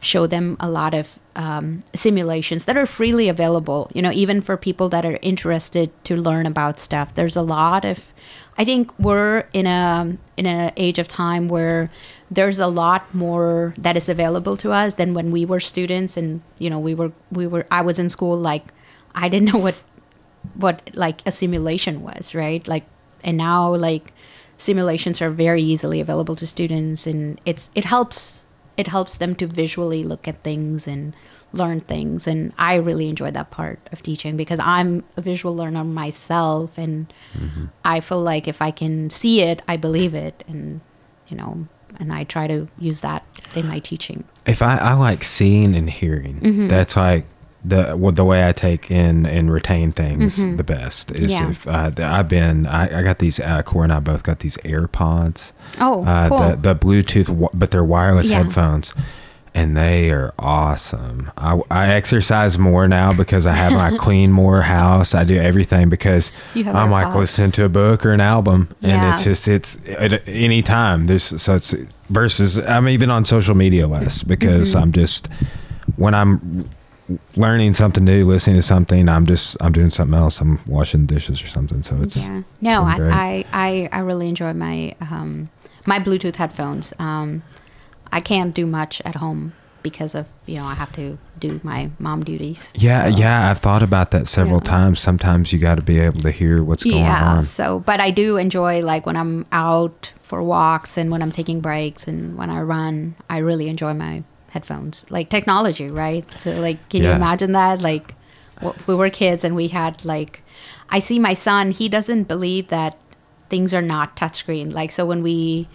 show 0.00 0.26
them 0.26 0.56
a 0.60 0.70
lot 0.70 0.94
of 0.94 1.18
um, 1.34 1.82
simulations 1.94 2.64
that 2.64 2.76
are 2.76 2.86
freely 2.86 3.28
available. 3.28 3.90
You 3.94 4.02
know, 4.02 4.12
even 4.12 4.40
for 4.40 4.56
people 4.56 4.88
that 4.90 5.04
are 5.04 5.18
interested 5.22 5.90
to 6.04 6.16
learn 6.16 6.46
about 6.46 6.78
stuff. 6.80 7.14
There's 7.14 7.36
a 7.36 7.42
lot 7.42 7.84
of. 7.84 8.12
I 8.56 8.64
think 8.64 8.96
we're 8.98 9.48
in 9.52 9.66
a 9.66 10.16
in 10.36 10.46
an 10.46 10.72
age 10.76 10.98
of 10.98 11.06
time 11.06 11.48
where 11.48 11.90
there's 12.30 12.58
a 12.58 12.66
lot 12.66 13.14
more 13.14 13.74
that 13.78 13.96
is 13.96 14.08
available 14.08 14.56
to 14.58 14.70
us 14.70 14.94
than 14.94 15.14
when 15.14 15.30
we 15.30 15.44
were 15.44 15.60
students 15.60 16.16
and 16.16 16.42
you 16.58 16.68
know 16.68 16.78
we 16.78 16.94
were 16.94 17.12
we 17.30 17.46
were 17.46 17.66
I 17.70 17.80
was 17.82 17.98
in 17.98 18.08
school 18.08 18.36
like 18.36 18.64
I 19.14 19.28
didn't 19.28 19.52
know 19.52 19.58
what 19.58 19.76
what 20.54 20.90
like 20.94 21.26
a 21.26 21.32
simulation 21.32 22.02
was 22.02 22.34
right? 22.34 22.66
Like 22.68 22.84
and 23.24 23.36
now 23.36 23.74
like 23.74 24.12
simulations 24.58 25.22
are 25.22 25.30
very 25.30 25.62
easily 25.62 26.00
available 26.00 26.36
to 26.36 26.46
students 26.46 27.06
and 27.06 27.40
it's 27.44 27.70
it 27.74 27.84
helps 27.84 28.46
it 28.76 28.86
helps 28.86 29.16
them 29.16 29.34
to 29.36 29.46
visually 29.46 30.02
look 30.02 30.28
at 30.28 30.42
things 30.44 30.86
and 30.86 31.14
learn 31.52 31.80
things. 31.80 32.26
And 32.26 32.52
I 32.58 32.74
really 32.74 33.08
enjoy 33.08 33.30
that 33.30 33.50
part 33.50 33.80
of 33.90 34.02
teaching 34.02 34.36
because 34.36 34.60
I'm 34.60 35.02
a 35.16 35.22
visual 35.22 35.56
learner 35.56 35.82
myself 35.82 36.76
and 36.76 37.12
mm-hmm. 37.34 37.66
I 37.84 38.00
feel 38.00 38.20
like 38.20 38.46
if 38.46 38.60
I 38.60 38.70
can 38.70 39.08
see 39.08 39.40
it 39.40 39.62
I 39.66 39.78
believe 39.78 40.14
it 40.14 40.44
and 40.46 40.82
you 41.28 41.36
know 41.38 41.66
and 42.00 42.12
I 42.12 42.24
try 42.24 42.46
to 42.46 42.68
use 42.78 43.00
that 43.02 43.24
in 43.54 43.66
my 43.68 43.78
teaching 43.80 44.24
if 44.46 44.62
I, 44.62 44.76
I 44.78 44.92
like 44.94 45.24
seeing 45.24 45.74
and 45.74 45.88
hearing 45.90 46.40
Mm-hmm. 46.40 46.68
that's 46.68 46.96
like 46.96 47.24
the 47.64 47.96
well, 47.98 48.12
the 48.12 48.24
way 48.24 48.46
i 48.48 48.52
take 48.52 48.88
in 48.88 49.26
and 49.26 49.50
retain 49.50 49.90
things 49.90 50.36
the 50.56 50.62
best 50.64 51.10
is 51.18 51.32
Mm-hmm. 51.32 51.44
Yeah. 51.44 51.50
if 51.50 51.66
uh, 51.66 51.90
the- 51.90 52.04
i've 52.06 52.28
been 52.28 52.66
I, 52.66 53.00
I 53.00 53.02
got 53.02 53.18
these 53.18 53.40
uh, 53.40 53.62
Cora 53.64 53.84
and 53.84 53.92
i 53.92 53.98
both 53.98 54.22
got 54.22 54.38
these 54.40 54.56
airpods 54.58 55.52
oh 55.80 56.04
uh, 56.04 56.28
cool 56.28 56.38
the, 56.50 56.74
the 56.74 56.76
bluetooth 56.76 57.50
but 57.52 57.70
they're 57.72 57.84
wireless 57.84 58.30
Yeah. 58.30 58.44
headphones 58.44 58.94
and 59.54 59.76
they 59.76 60.10
are 60.10 60.32
awesome. 60.38 61.30
I, 61.36 61.60
I 61.70 61.88
exercise 61.94 62.58
more 62.58 62.86
now 62.88 63.12
because 63.12 63.46
I 63.46 63.52
have 63.52 63.72
my 63.72 63.96
clean 63.98 64.32
more 64.32 64.62
house. 64.62 65.14
I 65.14 65.24
do 65.24 65.36
everything 65.36 65.88
because 65.88 66.32
I'm 66.54 66.90
like 66.90 67.08
AirPods. 67.08 67.14
listening 67.16 67.50
to 67.52 67.64
a 67.64 67.68
book 67.68 68.04
or 68.06 68.12
an 68.12 68.20
album, 68.20 68.68
and 68.82 68.90
Yeah. 68.92 69.14
it's 69.14 69.24
just 69.24 69.48
it's 69.48 69.78
at 69.88 70.26
any 70.28 70.62
time. 70.62 71.06
There's 71.06 71.40
so 71.42 71.54
it's 71.56 71.74
versus 72.10 72.58
I'm 72.58 72.88
even 72.88 73.10
on 73.10 73.24
social 73.24 73.54
media 73.54 73.86
less 73.86 74.22
because 74.22 74.70
Mm-hmm. 74.70 74.82
I'm 74.82 74.92
just 74.92 75.28
when 75.96 76.14
I'm 76.14 76.68
learning 77.36 77.72
something 77.72 78.04
new, 78.04 78.24
listening 78.26 78.56
to 78.56 78.62
something, 78.62 79.08
I'm 79.08 79.24
just 79.26 79.56
I'm 79.60 79.72
doing 79.72 79.90
something 79.90 80.16
else. 80.16 80.40
I'm 80.40 80.60
washing 80.66 81.06
dishes 81.06 81.42
or 81.42 81.48
something. 81.48 81.82
So 81.82 81.96
it's 82.02 82.16
yeah 82.16 82.42
no 82.60 82.84
been 82.84 82.96
great. 82.96 83.12
I, 83.12 83.44
I 83.52 83.68
i 83.82 83.88
i 83.92 83.98
really 84.00 84.28
enjoy 84.28 84.52
my 84.52 84.94
um 85.00 85.48
my 85.86 85.98
bluetooth 85.98 86.36
headphones 86.36 86.92
um 86.98 87.42
i 88.12 88.20
can't 88.20 88.54
do 88.54 88.66
much 88.66 89.00
at 89.04 89.16
home 89.16 89.52
because 89.82 90.14
of 90.14 90.26
you 90.46 90.56
know 90.56 90.64
i 90.64 90.74
have 90.74 90.90
to 90.92 91.16
do 91.38 91.60
my 91.62 91.88
mom 92.00 92.24
duties 92.24 92.72
Yeah, 92.76 93.04
So- 93.10 93.16
yeah, 93.20 93.48
I've 93.50 93.58
thought 93.58 93.82
about 93.84 94.10
that 94.10 94.26
several 94.26 94.58
Yeah. 94.64 94.70
times. 94.70 94.98
Sometimes 94.98 95.52
you 95.52 95.60
got 95.60 95.76
to 95.76 95.82
be 95.82 96.00
able 96.00 96.20
to 96.22 96.32
hear 96.32 96.64
what's 96.64 96.82
going 96.82 96.96
yeah 96.96 97.24
on. 97.30 97.36
Yeah, 97.36 97.40
so 97.42 97.78
but 97.78 98.00
i 98.00 98.10
do 98.10 98.36
enjoy 98.38 98.82
like 98.82 99.06
when 99.06 99.16
i'm 99.16 99.46
out 99.52 100.12
for 100.20 100.42
walks 100.42 100.98
and 100.98 101.10
when 101.12 101.22
i'm 101.22 101.30
taking 101.30 101.60
breaks 101.60 102.08
and 102.08 102.36
when 102.36 102.50
i 102.50 102.60
run 102.60 103.14
i 103.30 103.38
really 103.38 103.68
enjoy 103.68 103.94
my 103.94 104.24
headphones 104.50 105.04
like 105.10 105.28
technology 105.30 105.88
right 105.88 106.24
so 106.40 106.50
like 106.58 106.78
can 106.88 107.02
you 107.04 107.10
imagine 107.10 107.52
that 107.52 107.80
like 107.80 108.14
we 108.88 108.94
were 108.96 109.10
kids 109.10 109.44
and 109.44 109.54
we 109.54 109.68
had 109.68 110.04
like 110.04 110.42
i 110.90 110.98
see 110.98 111.18
my 111.20 111.34
son 111.34 111.70
he 111.70 111.88
doesn't 111.88 112.24
believe 112.24 112.66
that 112.68 112.98
things 113.48 113.72
are 113.72 113.82
not 113.82 114.16
touchscreen 114.16 114.72
like 114.72 114.90
so 114.90 115.06
when 115.06 115.22
we 115.22 115.68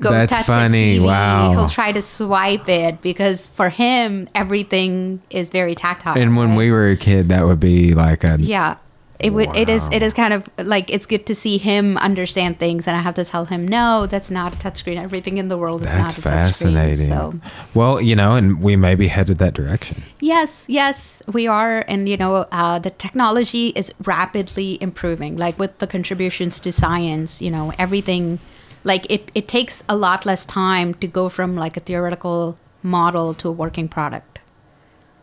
go 0.00 0.10
That's 0.10 0.32
touch 0.32 0.46
funny. 0.46 0.96
a 0.96 1.00
TV, 1.00 1.04
Wow. 1.04 1.50
he'll 1.52 1.68
try 1.68 1.92
to 1.92 2.02
swipe 2.02 2.68
it 2.68 3.00
because 3.02 3.46
for 3.48 3.68
him 3.68 4.28
everything 4.34 5.20
is 5.30 5.50
very 5.50 5.74
tactile 5.74 6.16
And 6.16 6.36
when 6.36 6.50
right? 6.50 6.58
we 6.58 6.70
were 6.70 6.90
a 6.90 6.96
kid, 6.96 7.26
that 7.26 7.44
would 7.46 7.60
be 7.60 7.94
like 7.94 8.24
a 8.24 8.36
yeah 8.40 8.76
it 9.18 9.30
would 9.32 9.48
it 9.56 9.70
is 9.70 9.82
it 9.92 10.02
Wow. 10.02 10.06
is 10.08 10.12
kind 10.12 10.34
of 10.34 10.46
like 10.58 10.90
it's 10.90 11.06
good 11.06 11.24
to 11.24 11.34
see 11.34 11.56
him 11.56 11.96
understand 11.96 12.58
things 12.58 12.86
and 12.86 12.94
i 12.94 13.00
have 13.00 13.14
to 13.14 13.24
tell 13.24 13.46
him 13.46 13.66
no 13.66 14.04
that's 14.04 14.30
not 14.30 14.52
a 14.52 14.56
touchscreen 14.58 15.00
everything 15.02 15.38
in 15.38 15.48
the 15.48 15.56
world 15.56 15.82
is 15.82 15.90
That's 15.90 16.18
not 16.18 16.18
a 16.18 16.20
touchscreen 16.28 16.74
fascinating. 16.74 17.08
so 17.08 17.32
Well, 17.72 17.98
you 18.02 18.14
know, 18.14 18.36
and 18.36 18.60
we 18.60 18.76
may 18.76 18.94
be 18.94 19.08
headed 19.08 19.38
that 19.38 19.54
direction. 19.54 20.02
yes 20.20 20.66
yes 20.68 21.22
we 21.32 21.46
are 21.46 21.82
and 21.88 22.10
you 22.10 22.18
know 22.18 22.44
uh, 22.52 22.78
the 22.78 22.90
technology 22.90 23.68
is 23.68 23.90
rapidly 24.04 24.76
improving 24.82 25.38
like 25.38 25.58
with 25.58 25.78
the 25.78 25.86
contributions 25.86 26.60
to 26.60 26.70
science 26.70 27.40
you 27.40 27.50
know 27.50 27.72
everything 27.78 28.38
like 28.86 29.06
it, 29.10 29.30
it 29.34 29.48
takes 29.48 29.82
a 29.88 29.96
lot 29.96 30.24
less 30.24 30.46
time 30.46 30.94
to 30.94 31.06
go 31.06 31.28
from 31.28 31.56
like 31.56 31.76
a 31.76 31.80
theoretical 31.80 32.56
model 32.82 33.34
to 33.34 33.48
a 33.48 33.52
working 33.52 33.88
product 33.88 34.40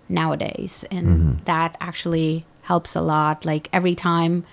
nowadays 0.10 0.84
and 0.92 1.42
that 1.46 1.78
actually 1.80 2.46
helps 2.64 2.96
a 2.96 3.02
lot 3.02 3.46
like 3.46 3.70
every 3.72 3.96
time 3.96 4.46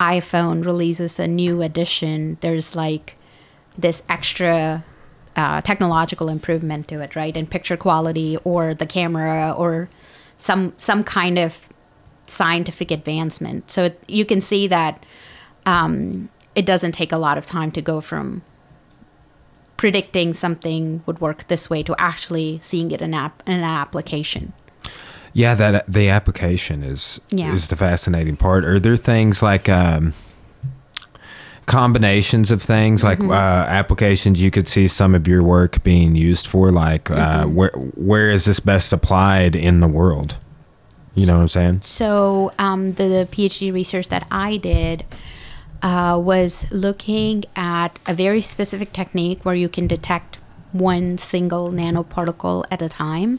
iphone 0.00 0.64
releases 0.64 1.18
a 1.18 1.26
new 1.26 1.60
edition 1.62 2.38
there's 2.40 2.74
like 2.74 3.16
this 3.76 4.02
extra 4.08 4.82
uh, 5.36 5.60
technological 5.62 6.28
improvement 6.28 6.88
to 6.88 7.00
it, 7.00 7.16
right? 7.16 7.36
In 7.36 7.46
picture 7.46 7.76
quality 7.76 8.38
or 8.44 8.74
the 8.74 8.86
camera 8.86 9.52
or 9.56 9.88
some 10.38 10.72
some 10.76 11.04
kind 11.04 11.38
of 11.38 11.68
scientific 12.26 12.90
advancement. 12.90 13.70
So 13.70 13.84
it, 13.84 14.02
you 14.08 14.24
can 14.24 14.40
see 14.40 14.66
that 14.68 15.04
um, 15.66 16.28
it 16.54 16.64
doesn't 16.64 16.92
take 16.92 17.12
a 17.12 17.18
lot 17.18 17.36
of 17.36 17.44
time 17.44 17.70
to 17.72 17.82
go 17.82 18.00
from 18.00 18.42
predicting 19.76 20.32
something 20.34 21.02
would 21.06 21.20
work 21.20 21.48
this 21.48 21.68
way 21.68 21.82
to 21.82 21.94
actually 21.98 22.58
seeing 22.62 22.90
it 22.90 23.00
in, 23.02 23.12
app, 23.14 23.42
in 23.46 23.54
an 23.54 23.64
application. 23.64 24.52
Yeah, 25.32 25.54
that 25.56 25.84
the 25.92 26.08
application 26.10 26.82
is 26.84 27.20
Yeah. 27.30 27.52
is 27.52 27.66
the 27.66 27.74
fascinating 27.76 28.36
part. 28.36 28.64
Are 28.64 28.78
there 28.78 28.96
things 28.96 29.42
like 29.42 29.68
um, 29.68 30.14
combinations 31.66 32.50
of 32.50 32.62
things, 32.62 33.02
like 33.02 33.18
Mm-hmm. 33.18 33.30
uh, 33.30 33.34
applications 33.34 34.42
you 34.42 34.50
could 34.50 34.68
see 34.68 34.86
some 34.86 35.14
of 35.14 35.26
your 35.26 35.42
work 35.42 35.82
being 35.82 36.14
used 36.14 36.46
for? 36.46 36.70
Like, 36.70 37.10
uh, 37.10 37.44
Mm-hmm. 37.44 37.54
where 37.54 37.70
where 37.96 38.30
is 38.30 38.44
this 38.44 38.60
best 38.60 38.92
applied 38.92 39.56
in 39.56 39.80
the 39.80 39.88
world? 39.88 40.36
You 41.14 41.26
know 41.26 41.34
what 41.36 41.42
I'm 41.42 41.48
saying? 41.48 41.80
So 41.82 42.52
um, 42.58 42.92
the, 42.94 43.04
the 43.04 43.28
PhD 43.30 43.72
research 43.72 44.08
that 44.08 44.26
I 44.30 44.56
did 44.56 45.04
uh, 45.84 46.18
was 46.18 46.66
looking 46.72 47.44
at 47.54 47.98
a 48.06 48.14
very 48.14 48.40
specific 48.40 48.92
technique 48.92 49.44
where 49.44 49.54
you 49.54 49.68
can 49.68 49.86
detect 49.86 50.38
one 50.72 51.18
single 51.18 51.70
nanoparticle 51.70 52.64
at 52.70 52.80
a 52.82 52.88
time. 52.88 53.38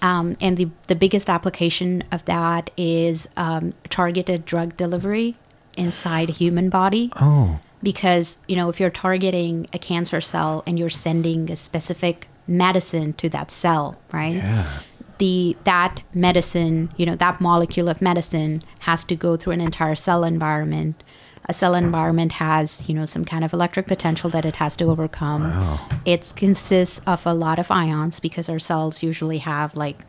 Um, 0.00 0.36
and 0.40 0.56
the, 0.56 0.68
the 0.88 0.96
biggest 0.96 1.28
application 1.30 2.02
of 2.10 2.24
that 2.24 2.70
is 2.76 3.28
um, 3.36 3.74
targeted 3.88 4.44
drug 4.46 4.76
delivery 4.76 5.36
inside 5.76 6.30
a 6.30 6.32
human 6.32 6.70
body 6.70 7.12
Oh, 7.20 7.60
because 7.82 8.38
you 8.46 8.56
know 8.56 8.68
if 8.68 8.78
you're 8.80 8.90
targeting 8.90 9.66
a 9.72 9.78
cancer 9.78 10.20
cell 10.20 10.62
and 10.66 10.78
you're 10.78 10.90
sending 10.90 11.50
a 11.50 11.56
specific 11.56 12.28
medicine 12.46 13.14
to 13.14 13.28
that 13.30 13.50
cell 13.50 13.98
right 14.12 14.34
yeah. 14.34 14.80
the 15.16 15.56
that 15.64 16.00
medicine 16.12 16.92
you 16.98 17.06
know 17.06 17.16
that 17.16 17.40
molecule 17.40 17.88
of 17.88 18.02
medicine 18.02 18.60
has 18.80 19.02
to 19.04 19.16
go 19.16 19.34
through 19.36 19.54
an 19.54 19.62
entire 19.62 19.94
cell 19.94 20.24
environment 20.24 21.02
a 21.46 21.52
cell 21.52 21.74
environment 21.74 22.32
has 22.32 22.88
you 22.88 22.94
know 22.94 23.04
some 23.04 23.24
kind 23.24 23.44
of 23.44 23.52
electric 23.52 23.86
potential 23.86 24.30
that 24.30 24.44
it 24.44 24.56
has 24.56 24.76
to 24.76 24.84
overcome. 24.84 25.42
Wow. 25.42 25.88
it 26.04 26.32
consists 26.36 27.00
of 27.06 27.26
a 27.26 27.34
lot 27.34 27.58
of 27.58 27.70
ions 27.70 28.20
because 28.20 28.48
our 28.48 28.58
cells 28.58 29.02
usually 29.02 29.38
have 29.38 29.76
like 29.76 30.04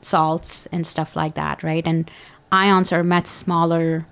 salts 0.00 0.66
and 0.72 0.86
stuff 0.86 1.14
like 1.14 1.34
that 1.34 1.62
right? 1.62 1.86
And 1.86 2.10
ions 2.50 2.92
are 2.92 3.04
much 3.04 3.26
smaller 3.26 4.06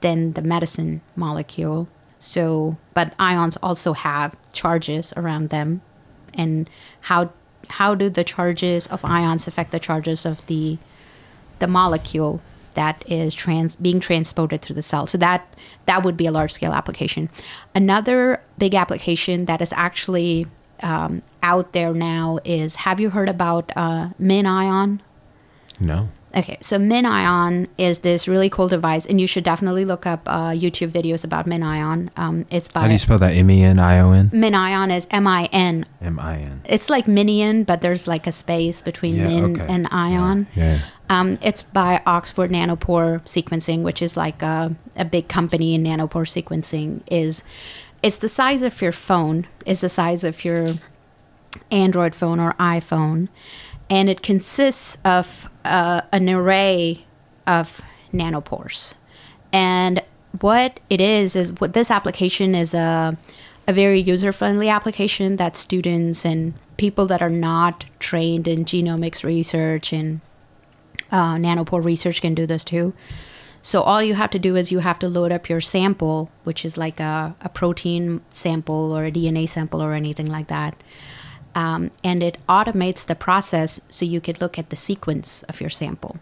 than 0.00 0.32
the 0.32 0.42
medicine 0.42 1.00
molecule. 1.16 1.88
So 2.18 2.76
but 2.94 3.14
ions 3.18 3.56
also 3.62 3.92
have 3.92 4.36
charges 4.52 5.12
around 5.16 5.50
them. 5.50 5.82
And 6.34 6.68
how 7.02 7.30
how 7.68 7.94
do 7.94 8.10
the 8.10 8.24
charges 8.24 8.86
of 8.88 9.04
ions 9.04 9.46
affect 9.46 9.70
the 9.70 9.78
charges 9.78 10.26
of 10.26 10.46
the 10.46 10.78
the 11.60 11.66
molecule 11.68 12.40
that 12.74 13.02
is 13.10 13.34
trans 13.34 13.76
being 13.76 14.00
transported 14.00 14.62
through 14.62 14.76
the 14.76 14.82
cell. 14.82 15.06
So 15.06 15.18
that 15.18 15.46
that 15.86 16.02
would 16.04 16.16
be 16.16 16.26
a 16.26 16.32
large 16.32 16.52
scale 16.52 16.72
application. 16.72 17.28
Another 17.74 18.42
big 18.58 18.74
application 18.74 19.46
that 19.46 19.60
is 19.60 19.72
actually 19.72 20.46
um, 20.82 21.22
out 21.42 21.72
there 21.72 21.92
now 21.92 22.38
is 22.44 22.76
have 22.76 23.00
you 23.00 23.10
heard 23.10 23.28
about 23.28 23.70
uh, 23.76 24.08
MinIon? 24.20 25.00
No. 25.78 26.08
Okay, 26.36 26.58
so 26.60 26.78
MinIon 26.78 27.66
is 27.76 28.00
this 28.00 28.28
really 28.28 28.48
cool 28.48 28.68
device, 28.68 29.04
and 29.04 29.20
you 29.20 29.26
should 29.26 29.42
definitely 29.42 29.84
look 29.84 30.06
up 30.06 30.20
uh, 30.26 30.50
YouTube 30.50 30.90
videos 30.92 31.24
about 31.24 31.46
MinIon. 31.46 32.08
Um, 32.16 32.46
it's 32.50 32.68
by 32.68 32.82
How 32.82 32.86
do 32.86 32.92
you 32.92 33.00
spell 33.00 33.18
that? 33.18 33.32
M 33.34 33.50
E 33.50 33.64
N 33.64 33.80
I 33.80 33.98
O 33.98 34.12
N. 34.12 34.30
MinIon 34.30 34.94
is 34.96 35.08
M 35.10 35.26
I 35.26 35.46
N. 35.52 35.86
M 36.00 36.20
I 36.20 36.36
N. 36.38 36.62
It's 36.66 36.88
like 36.88 37.08
Minion, 37.08 37.64
but 37.64 37.80
there's 37.80 38.06
like 38.06 38.28
a 38.28 38.32
space 38.32 38.80
between 38.80 39.16
Yeah. 39.16 39.26
Min 39.26 39.60
okay. 39.60 39.66
and 39.72 39.88
Ion. 39.90 40.46
Yeah. 40.54 40.78
Um, 41.10 41.38
it's 41.42 41.62
by 41.62 42.02
Oxford 42.06 42.52
Nanopore 42.52 43.20
Sequencing, 43.24 43.82
which 43.82 44.00
is 44.00 44.16
like 44.16 44.42
a, 44.42 44.76
a 44.94 45.04
big 45.04 45.26
company 45.26 45.74
in 45.74 45.82
nanopore 45.82 46.24
sequencing. 46.24 47.02
Is 47.08 47.42
it's 48.00 48.16
the 48.16 48.28
size 48.28 48.62
of 48.62 48.80
your 48.80 48.92
phone, 48.92 49.48
is 49.66 49.80
the 49.80 49.88
size 49.88 50.22
of 50.22 50.44
your 50.44 50.68
Android 51.72 52.14
phone 52.14 52.38
or 52.38 52.52
iPhone, 52.60 53.28
and 53.90 54.08
it 54.08 54.22
consists 54.22 54.98
of 55.04 55.50
uh, 55.64 56.02
an 56.12 56.30
array 56.30 57.04
of 57.44 57.80
nanopores. 58.14 58.94
And 59.52 60.04
what 60.40 60.78
it 60.88 61.00
is 61.00 61.34
is 61.34 61.52
what 61.54 61.72
this 61.72 61.90
application 61.90 62.54
is 62.54 62.72
a 62.72 63.18
a 63.66 63.72
very 63.72 64.00
user 64.00 64.32
friendly 64.32 64.68
application 64.68 65.36
that 65.36 65.56
students 65.56 66.24
and 66.24 66.54
people 66.76 67.06
that 67.06 67.20
are 67.20 67.28
not 67.28 67.84
trained 67.98 68.48
in 68.48 68.64
genomics 68.64 69.22
research 69.22 69.92
and 69.92 70.20
uh, 71.12 71.34
nanopore 71.34 71.84
research 71.84 72.20
can 72.20 72.34
do 72.34 72.46
this 72.46 72.64
too. 72.64 72.92
So 73.62 73.82
all 73.82 74.02
you 74.02 74.14
have 74.14 74.30
to 74.30 74.38
do 74.38 74.56
is 74.56 74.72
you 74.72 74.78
have 74.78 74.98
to 75.00 75.08
load 75.08 75.32
up 75.32 75.48
your 75.48 75.60
sample, 75.60 76.30
which 76.44 76.64
is 76.64 76.78
like 76.78 76.98
a, 76.98 77.34
a 77.42 77.48
protein 77.48 78.22
sample 78.30 78.96
or 78.96 79.04
a 79.04 79.12
DNA 79.12 79.48
sample 79.48 79.82
or 79.82 79.92
anything 79.92 80.30
like 80.30 80.48
that. 80.48 80.82
Um, 81.54 81.90
and 82.02 82.22
it 82.22 82.38
automates 82.48 83.04
the 83.04 83.14
process 83.14 83.80
so 83.88 84.04
you 84.04 84.20
could 84.20 84.40
look 84.40 84.58
at 84.58 84.70
the 84.70 84.76
sequence 84.76 85.42
of 85.44 85.60
your 85.60 85.68
sample. 85.68 86.16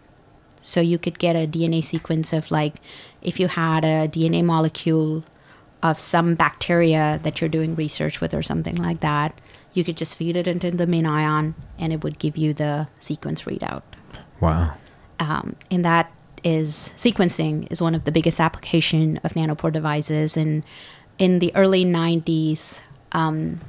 So 0.61 0.81
you 0.81 0.97
could 0.97 1.19
get 1.19 1.35
a 1.35 1.47
DNA 1.47 1.83
sequence 1.83 2.33
of 2.33 2.51
like 2.51 2.75
if 3.21 3.39
you 3.39 3.47
had 3.47 3.85
a 3.85 4.09
DNA 4.09 4.43
molecule 4.43 5.23
of 5.81 5.97
some 5.97 6.35
bacteria 6.35 7.21
that 7.23 7.39
you're 7.39 7.49
doing 7.49 7.75
research 7.75 8.19
with 8.19 8.33
or 8.33 8.43
something 8.43 8.75
like 8.75 8.99
that, 8.99 9.39
you 9.73 9.85
could 9.85 9.95
just 9.95 10.15
feed 10.15 10.35
it 10.35 10.47
into 10.47 10.71
the 10.71 10.85
MinIon 10.85 11.53
and 11.77 11.93
it 11.93 12.03
would 12.03 12.19
give 12.19 12.35
you 12.35 12.53
the 12.53 12.89
sequence 12.99 13.43
readout 13.43 13.83
Wow. 14.39 14.75
um, 15.19 15.55
and 15.69 15.83
that 15.85 16.11
is 16.43 16.93
sequencing 16.95 17.69
is 17.69 17.81
one 17.81 17.95
of 17.95 18.05
the 18.05 18.11
biggest 18.11 18.39
application 18.39 19.19
of 19.23 19.33
nanopore 19.33 19.73
devices. 19.73 20.37
And 20.37 20.63
in 21.17 21.39
the 21.39 21.53
early 21.55 21.83
90s 21.83 22.79
um, 23.11 23.59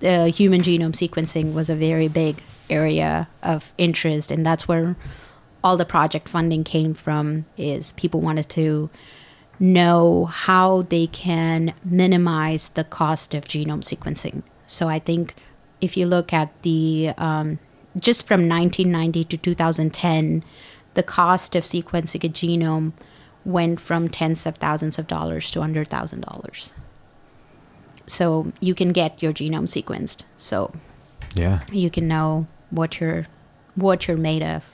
the 0.00 0.28
human 0.28 0.60
genome 0.60 0.92
sequencing 0.92 1.52
was 1.52 1.68
a 1.68 1.74
very 1.74 2.08
big 2.08 2.42
area 2.68 3.28
of 3.42 3.72
interest. 3.78 4.30
And 4.30 4.44
that's 4.44 4.68
where 4.68 4.96
all 5.62 5.76
the 5.76 5.84
project 5.84 6.28
funding 6.28 6.64
came 6.64 6.94
from 6.94 7.44
is 7.56 7.92
people 7.92 8.20
wanted 8.20 8.48
to 8.50 8.90
know 9.58 10.26
how 10.26 10.82
they 10.82 11.06
can 11.06 11.72
minimize 11.84 12.68
the 12.70 12.84
cost 12.84 13.34
of 13.34 13.44
genome 13.44 13.82
sequencing. 13.82 14.42
So 14.66 14.88
i 14.88 14.98
think 14.98 15.34
if 15.80 15.96
you 15.96 16.06
look 16.06 16.32
at 16.32 16.50
the 16.62 17.12
um, 17.16 17.58
just 17.98 18.26
from 18.26 18.48
1990 18.48 19.24
to 19.24 19.36
2010 19.36 20.44
the 20.94 21.02
cost 21.02 21.54
of 21.54 21.64
sequencing 21.64 22.24
a 22.24 22.28
genome 22.28 22.92
went 23.44 23.80
from 23.80 24.08
tens 24.08 24.46
of 24.46 24.56
thousands 24.56 24.98
of 24.98 25.06
dollars 25.06 25.50
to 25.50 25.62
under 25.62 25.84
thousand 25.84 26.20
dollars 26.22 26.72
so 28.06 28.52
you 28.60 28.74
can 28.74 28.92
get 28.92 29.22
your 29.22 29.32
genome 29.32 29.66
sequenced 29.68 30.22
so 30.36 30.72
Yeah. 31.34 31.60
you 31.72 31.90
can 31.90 32.06
know 32.08 32.46
what 32.70 33.00
you're 33.00 33.26
what 33.74 34.08
you're 34.08 34.16
made 34.16 34.42
of 34.42 34.64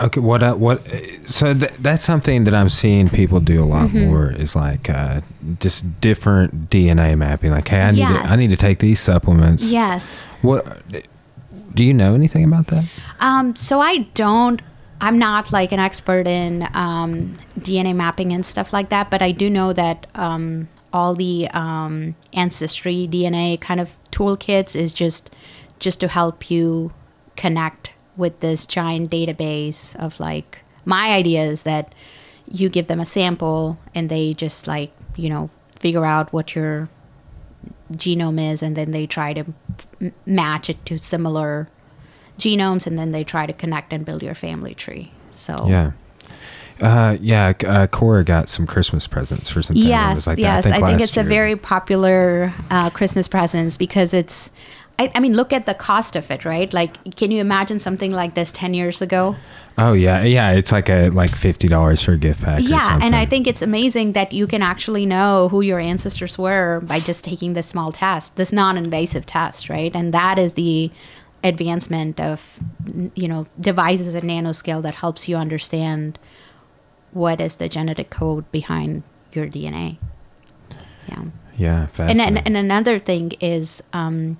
Okay, 0.00 0.18
what 0.20 0.42
uh, 0.42 0.54
what? 0.54 0.82
So 1.26 1.54
th- 1.54 1.70
that's 1.78 2.04
something 2.04 2.44
that 2.44 2.52
I'm 2.54 2.68
seeing 2.68 3.08
people 3.08 3.38
do 3.38 3.62
a 3.62 3.64
lot 3.64 3.88
Mm-hmm. 3.90 4.06
more 4.06 4.32
is 4.32 4.56
like 4.56 4.90
uh, 4.90 5.20
just 5.60 6.00
different 6.00 6.68
DNA 6.68 7.16
mapping. 7.16 7.52
Like, 7.52 7.68
hey, 7.68 7.80
I 7.80 7.90
need 7.92 7.98
Yes. 8.00 8.26
to 8.26 8.32
I 8.32 8.36
need 8.36 8.50
to 8.50 8.56
take 8.56 8.80
these 8.80 8.98
supplements. 8.98 9.62
yes 9.70 10.24
What? 10.42 10.66
Do 11.74 11.84
you 11.84 11.94
know 11.94 12.14
anything 12.14 12.44
about 12.44 12.68
that? 12.68 12.84
Um, 13.20 13.56
so 13.56 13.80
I 13.80 13.98
don't. 14.14 14.60
I'm 15.00 15.18
not 15.18 15.52
like 15.52 15.72
an 15.72 15.80
expert 15.80 16.26
in 16.26 16.62
um, 16.72 17.36
DNA 17.58 17.94
mapping 17.94 18.32
and 18.32 18.46
stuff 18.46 18.72
like 18.72 18.88
that, 18.90 19.10
but 19.10 19.22
I 19.22 19.32
do 19.32 19.50
know 19.50 19.72
that 19.72 20.06
um, 20.14 20.68
all 20.92 21.14
the 21.14 21.48
um, 21.48 22.14
ancestry 22.32 23.08
DNA 23.10 23.60
kind 23.60 23.80
of 23.80 23.90
toolkits 24.12 24.76
is 24.76 24.92
just 24.92 25.34
just 25.80 26.00
to 26.00 26.08
help 26.08 26.50
you 26.50 26.92
connect 27.36 27.92
with 28.16 28.38
this 28.40 28.64
giant 28.64 29.10
database 29.10 29.96
of 29.96 30.20
like 30.20 30.60
my 30.84 31.12
idea 31.12 31.42
is 31.42 31.62
that 31.62 31.92
you 32.46 32.68
give 32.68 32.86
them 32.86 33.00
a 33.00 33.04
sample 33.04 33.76
and 33.94 34.08
they 34.08 34.32
just 34.32 34.68
like 34.68 34.92
you 35.16 35.28
know 35.28 35.50
figure 35.80 36.04
out 36.04 36.32
what 36.32 36.54
your 36.54 36.88
genome 37.94 38.52
is 38.52 38.62
and 38.62 38.76
then 38.76 38.90
they 38.90 39.06
try 39.06 39.32
to 39.32 39.44
m- 40.00 40.12
match 40.26 40.68
it 40.70 40.84
to 40.86 40.98
similar 40.98 41.68
genomes 42.38 42.86
and 42.86 42.98
then 42.98 43.12
they 43.12 43.24
try 43.24 43.46
to 43.46 43.52
connect 43.52 43.92
and 43.92 44.04
build 44.04 44.22
your 44.22 44.34
family 44.34 44.74
tree 44.74 45.12
so 45.30 45.66
Yeah. 45.68 45.92
Uh, 46.80 47.16
yeah, 47.20 47.52
uh, 47.64 47.86
Cora 47.86 48.24
got 48.24 48.48
some 48.48 48.66
Christmas 48.66 49.06
presents 49.06 49.48
for 49.48 49.62
some 49.62 49.76
yes 49.76 50.26
like 50.26 50.38
yes 50.38 50.66
i 50.66 50.72
think 50.72 50.82
last 50.82 51.02
it's 51.02 51.16
a 51.16 51.22
very 51.22 51.54
popular 51.54 52.52
uh, 52.68 52.90
christmas 52.90 53.28
presents 53.28 53.76
because 53.76 54.12
it's 54.12 54.50
I, 54.98 55.10
I 55.14 55.20
mean, 55.20 55.34
look 55.34 55.52
at 55.52 55.66
the 55.66 55.74
cost 55.74 56.14
of 56.14 56.30
it, 56.30 56.44
right? 56.44 56.72
Like, 56.72 57.16
can 57.16 57.30
you 57.30 57.40
imagine 57.40 57.80
something 57.80 58.12
like 58.12 58.34
this 58.34 58.52
10 58.52 58.74
years 58.74 59.02
ago? 59.02 59.34
Oh 59.76 59.92
yeah, 59.92 60.22
yeah. 60.22 60.52
It's 60.52 60.70
like 60.70 60.88
a 60.88 61.08
like 61.10 61.34
fifty 61.34 61.66
dollars 61.66 62.02
for 62.02 62.12
a 62.12 62.16
gift 62.16 62.42
pack. 62.42 62.60
or 62.60 62.62
Yeah, 62.62 62.98
and 63.02 63.16
I 63.16 63.26
think 63.26 63.46
it's 63.46 63.62
amazing 63.62 64.12
that 64.12 64.32
you 64.32 64.46
can 64.46 64.62
actually 64.62 65.04
know 65.04 65.48
who 65.48 65.62
your 65.62 65.80
ancestors 65.80 66.38
were 66.38 66.80
by 66.84 67.00
just 67.00 67.24
taking 67.24 67.54
this 67.54 67.66
small 67.68 67.90
test, 67.90 68.36
this 68.36 68.52
non-invasive 68.52 69.26
test, 69.26 69.68
right? 69.68 69.94
And 69.94 70.14
that 70.14 70.38
is 70.38 70.54
the 70.54 70.90
advancement 71.42 72.20
of 72.20 72.60
you 73.14 73.26
know 73.26 73.46
devices 73.58 74.14
at 74.14 74.22
nanoscale 74.22 74.82
that 74.82 74.94
helps 74.94 75.28
you 75.28 75.36
understand 75.36 76.18
what 77.12 77.40
is 77.40 77.56
the 77.56 77.68
genetic 77.68 78.10
code 78.10 78.50
behind 78.52 79.02
your 79.32 79.46
DNA. 79.46 79.98
Yeah. 81.08 81.24
yeah, 81.56 81.86
And, 81.98 82.20
and 82.20 82.46
and 82.46 82.56
another 82.56 82.98
thing 82.98 83.32
is 83.40 83.82
um, 83.92 84.38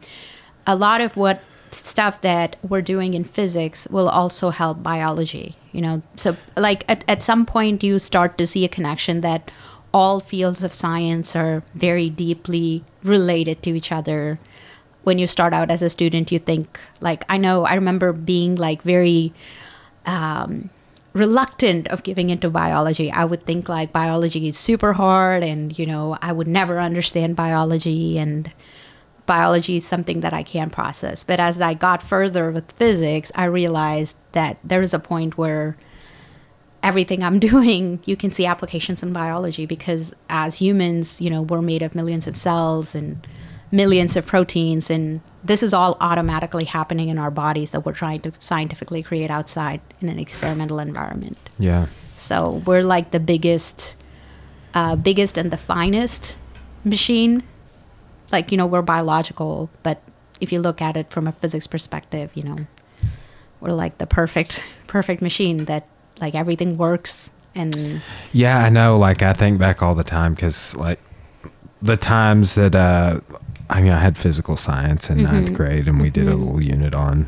a 0.67 0.77
lot 0.77 1.01
of 1.01 1.17
what 1.17 1.41
stuff 1.75 2.21
that 2.23 2.57
we're 2.63 2.83
doing 2.83 3.15
in 3.15 3.25
physics 3.25 3.87
will 3.91 4.09
also 4.09 4.51
help 4.51 4.83
biology. 4.83 5.55
You 5.73 5.81
know, 5.81 6.03
so 6.17 6.37
like 6.57 6.85
at 6.89 7.05
at 7.09 7.23
some 7.23 7.47
point 7.47 7.83
you 7.83 7.99
start 7.99 8.39
to 8.39 8.47
see 8.47 8.65
a 8.65 8.69
connection 8.69 9.21
that 9.21 9.51
all 9.93 10.21
fields 10.21 10.65
of 10.65 10.75
science 10.75 11.37
are 11.37 11.63
very 11.75 12.11
deeply 12.11 12.85
related 13.03 13.63
to 13.63 13.71
each 13.71 13.93
other. 13.93 14.39
When 15.05 15.19
you 15.19 15.27
start 15.27 15.53
out 15.53 15.71
as 15.71 15.83
a 15.83 15.91
student, 15.91 16.33
you 16.33 16.39
think 16.39 16.81
like 17.01 17.25
I 17.29 17.37
know. 17.37 17.65
I 17.65 17.75
remember 17.75 18.13
being 18.13 18.57
like 18.57 18.83
very 18.83 19.33
um, 20.07 20.71
reluctant 21.15 21.89
of 21.89 22.03
giving 22.03 22.29
into 22.29 22.51
biology. 22.51 23.11
I 23.11 23.25
would 23.25 23.47
think 23.47 23.69
like 23.69 23.93
biology 23.93 24.49
is 24.49 24.59
super 24.59 24.93
hard 24.93 25.43
and, 25.43 25.79
you 25.79 25.87
know, 25.87 26.19
I 26.21 26.33
would 26.33 26.49
never 26.49 26.81
understand 26.81 27.37
biology 27.37 28.19
and 28.19 28.53
biology 29.27 29.77
is 29.77 29.87
something 29.87 30.21
that 30.21 30.33
I 30.33 30.43
can't 30.43 30.73
process. 30.73 31.25
But 31.25 31.41
as 31.41 31.61
I 31.61 31.75
got 31.75 32.03
further 32.03 32.51
with 32.51 32.71
physics, 32.73 33.33
I 33.35 33.45
realized 33.45 34.17
that 34.33 34.59
there 34.63 34.83
is 34.83 34.95
a 34.95 34.99
point 34.99 35.39
where 35.39 35.77
everything 36.83 37.23
I'm 37.23 37.39
doing, 37.51 38.01
you 38.05 38.17
can 38.17 38.31
see 38.31 38.47
applications 38.47 39.03
in 39.03 39.13
biology 39.13 39.67
because 39.67 40.15
as 40.29 40.57
humans, 40.57 41.21
you 41.21 41.31
know, 41.31 41.43
we're 41.43 41.63
made 41.63 41.83
of 41.83 41.95
millions 41.95 42.27
of 42.27 42.37
cells 42.37 42.95
and 42.95 43.27
millions 43.73 44.17
of 44.17 44.25
proteins 44.25 44.89
and 44.91 45.21
this 45.43 45.63
is 45.63 45.75
all 45.75 45.97
automatically 46.01 46.65
happening 46.65 47.09
in 47.09 47.19
our 47.19 47.31
bodies 47.31 47.73
that 47.73 47.85
we're 47.85 47.93
trying 47.93 48.21
to 48.21 48.33
scientifically 48.39 49.03
create 49.03 49.31
outside 49.31 49.81
in 50.01 50.09
an 50.09 50.19
experimental 50.19 50.79
environment. 50.79 51.39
yeah, 51.59 51.87
So 52.17 52.63
we're 52.65 52.83
like 52.83 53.11
the 53.11 53.21
biggest, 53.21 53.95
uh, 54.73 54.97
biggest 54.97 55.37
and 55.37 55.51
the 55.51 55.59
finest 55.59 56.39
machine. 56.85 57.43
Like 58.35 58.51
you 58.51 58.59
know, 58.59 58.67
we're 58.67 58.83
biological, 58.83 59.71
but 59.85 60.03
if 60.41 60.51
you 60.53 60.61
look 60.61 60.83
at 60.83 60.97
it 60.97 61.09
from 61.11 61.29
a 61.29 61.33
physics 61.33 61.69
perspective, 61.69 62.33
you 62.35 62.43
know, 62.43 62.57
we're 63.61 63.71
like 63.71 63.99
the 63.99 64.09
perfect, 64.09 64.65
perfect 64.89 65.23
machine 65.23 65.67
that 65.67 65.87
like 66.21 66.35
everything 66.35 66.77
works 66.77 67.31
and 67.55 68.03
yeah. 68.33 68.59
I 68.59 68.71
know. 68.71 68.97
Like 68.99 69.23
I 69.23 69.33
think 69.35 69.59
back 69.61 69.83
all 69.85 69.95
the 69.95 70.03
time 70.03 70.35
because 70.35 70.75
like 70.77 70.99
the 71.81 71.97
times 71.97 72.57
that 72.57 72.75
uh, 72.75 73.21
I 73.71 73.81
mean, 73.81 73.93
I 73.93 74.01
had 74.01 74.17
physical 74.19 74.57
science 74.57 75.09
in 75.11 75.23
ninth 75.23 75.51
Mhm. 75.51 75.55
grade, 75.55 75.87
and 75.87 76.01
we 76.03 76.11
did 76.11 76.27
a 76.27 76.33
Mhm. 76.33 76.39
little 76.41 76.61
unit 76.63 76.93
on. 76.93 77.27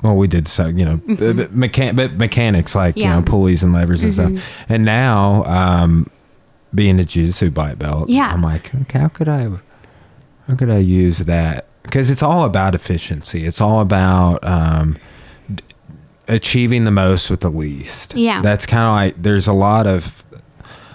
Well, 0.00 0.16
we 0.16 0.28
did 0.28 0.46
so 0.46 0.66
you 0.68 0.84
know, 0.84 0.98
Mhm. 0.98 1.36
but 1.36 1.56
mechan- 1.56 1.96
but 1.96 2.12
mechanics 2.18 2.76
like 2.76 2.96
you 2.96 3.06
know 3.08 3.20
pulleys 3.22 3.64
and 3.64 3.72
levers 3.72 4.04
and 4.04 4.12
stuff. 4.12 4.32
And 4.68 4.84
now, 4.84 5.42
um, 5.46 6.06
being 6.72 7.00
a 7.00 7.04
jiu-jitsu 7.04 7.50
black 7.50 7.80
belt, 7.80 8.08
Yeah. 8.08 8.30
I'm 8.32 8.42
like, 8.42 8.70
okay, 8.82 8.98
how 9.00 9.08
could 9.08 9.28
I, 9.28 9.48
how 10.48 10.56
could 10.56 10.70
I 10.70 10.78
use 10.78 11.18
that? 11.20 11.66
Because 11.82 12.10
it's 12.10 12.22
all 12.22 12.44
about 12.44 12.74
efficiency. 12.74 13.44
It's 13.46 13.60
all 13.60 13.80
about 13.80 14.42
um, 14.44 14.96
d- 15.54 15.62
achieving 16.28 16.84
the 16.84 16.90
most 16.90 17.30
with 17.30 17.40
the 17.40 17.50
least. 17.50 18.14
Yeah. 18.14 18.42
that's 18.42 18.66
kind 18.66 18.84
of 18.84 18.94
like 18.94 19.22
there's 19.22 19.46
a 19.46 19.52
lot 19.52 19.86
of 19.86 20.22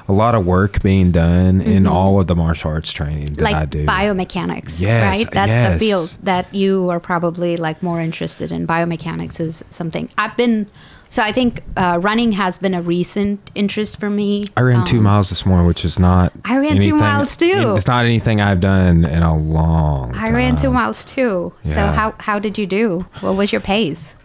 a 0.07 0.13
lot 0.13 0.33
of 0.33 0.43
work 0.43 0.81
being 0.81 1.11
done 1.11 1.61
in 1.61 1.83
Mhm. 1.83 1.91
all 1.91 2.19
of 2.19 2.25
the 2.25 2.35
martial 2.35 2.71
arts 2.71 2.91
training 2.91 3.33
that 3.33 3.53
I 3.53 3.65
do. 3.65 3.85
biomechanics, 3.85 4.81
Yes, 4.81 5.03
right? 5.17 5.31
That's 5.31 5.51
yes. 5.51 5.73
the 5.73 5.79
field 5.79 6.15
that 6.23 6.51
you 6.53 6.89
are 6.89 6.99
probably 6.99 7.57
like 7.57 7.83
more 7.83 8.01
interested 8.01 8.51
in. 8.51 8.65
Biomechanics 8.65 9.39
is 9.39 9.63
something 9.69 10.09
I've 10.17 10.35
been. 10.35 10.65
So 11.11 11.23
I 11.23 11.31
think 11.31 11.63
uh, 11.75 11.97
running 12.01 12.33
has 12.33 12.59
been 12.59 12.75
a 12.75 12.81
recent 12.83 13.49
interest 13.55 13.99
for 13.99 14.09
me. 14.11 14.45
I 14.55 14.61
ran 14.61 14.85
two 14.85 14.99
Um, 14.99 15.03
miles 15.05 15.29
this 15.29 15.43
morning, 15.45 15.65
which 15.65 15.83
is 15.83 15.97
not. 15.97 16.31
I 16.45 16.57
ran 16.59 16.79
two 16.79 16.93
miles, 16.95 17.35
too. 17.35 17.73
It's 17.75 17.87
not 17.87 18.05
anything 18.05 18.39
I've 18.41 18.59
done 18.59 19.05
in 19.05 19.23
a 19.23 19.35
long. 19.35 20.15
I 20.15 20.29
ran 20.29 20.55
two 20.55 20.69
miles 20.71 21.03
too. 21.03 21.51
So 21.63 21.87
how 21.87 22.13
how 22.19 22.37
did 22.39 22.57
you 22.59 22.67
do? 22.67 23.07
What 23.21 23.35
was 23.35 23.51
your 23.51 23.61
pace? 23.61 24.15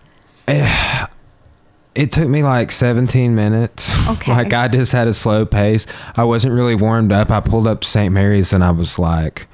It 1.94 2.10
took 2.10 2.28
me 2.28 2.42
like 2.42 2.72
17 2.72 3.34
minutes. 3.36 3.94
Okay. 4.08 4.32
like 4.32 4.52
I 4.52 4.68
just 4.68 4.92
had 4.92 5.06
a 5.08 5.14
slow 5.14 5.46
pace. 5.46 5.86
I 6.16 6.24
wasn't 6.24 6.54
really 6.54 6.74
warmed 6.74 7.10
up. 7.12 7.30
I 7.30 7.40
pulled 7.40 7.66
up 7.66 7.80
to 7.82 7.88
St. 7.88 8.12
Mary's 8.12 8.52
and 8.52 8.62
I 8.64 8.70
was 8.70 8.98
like, 8.98 9.46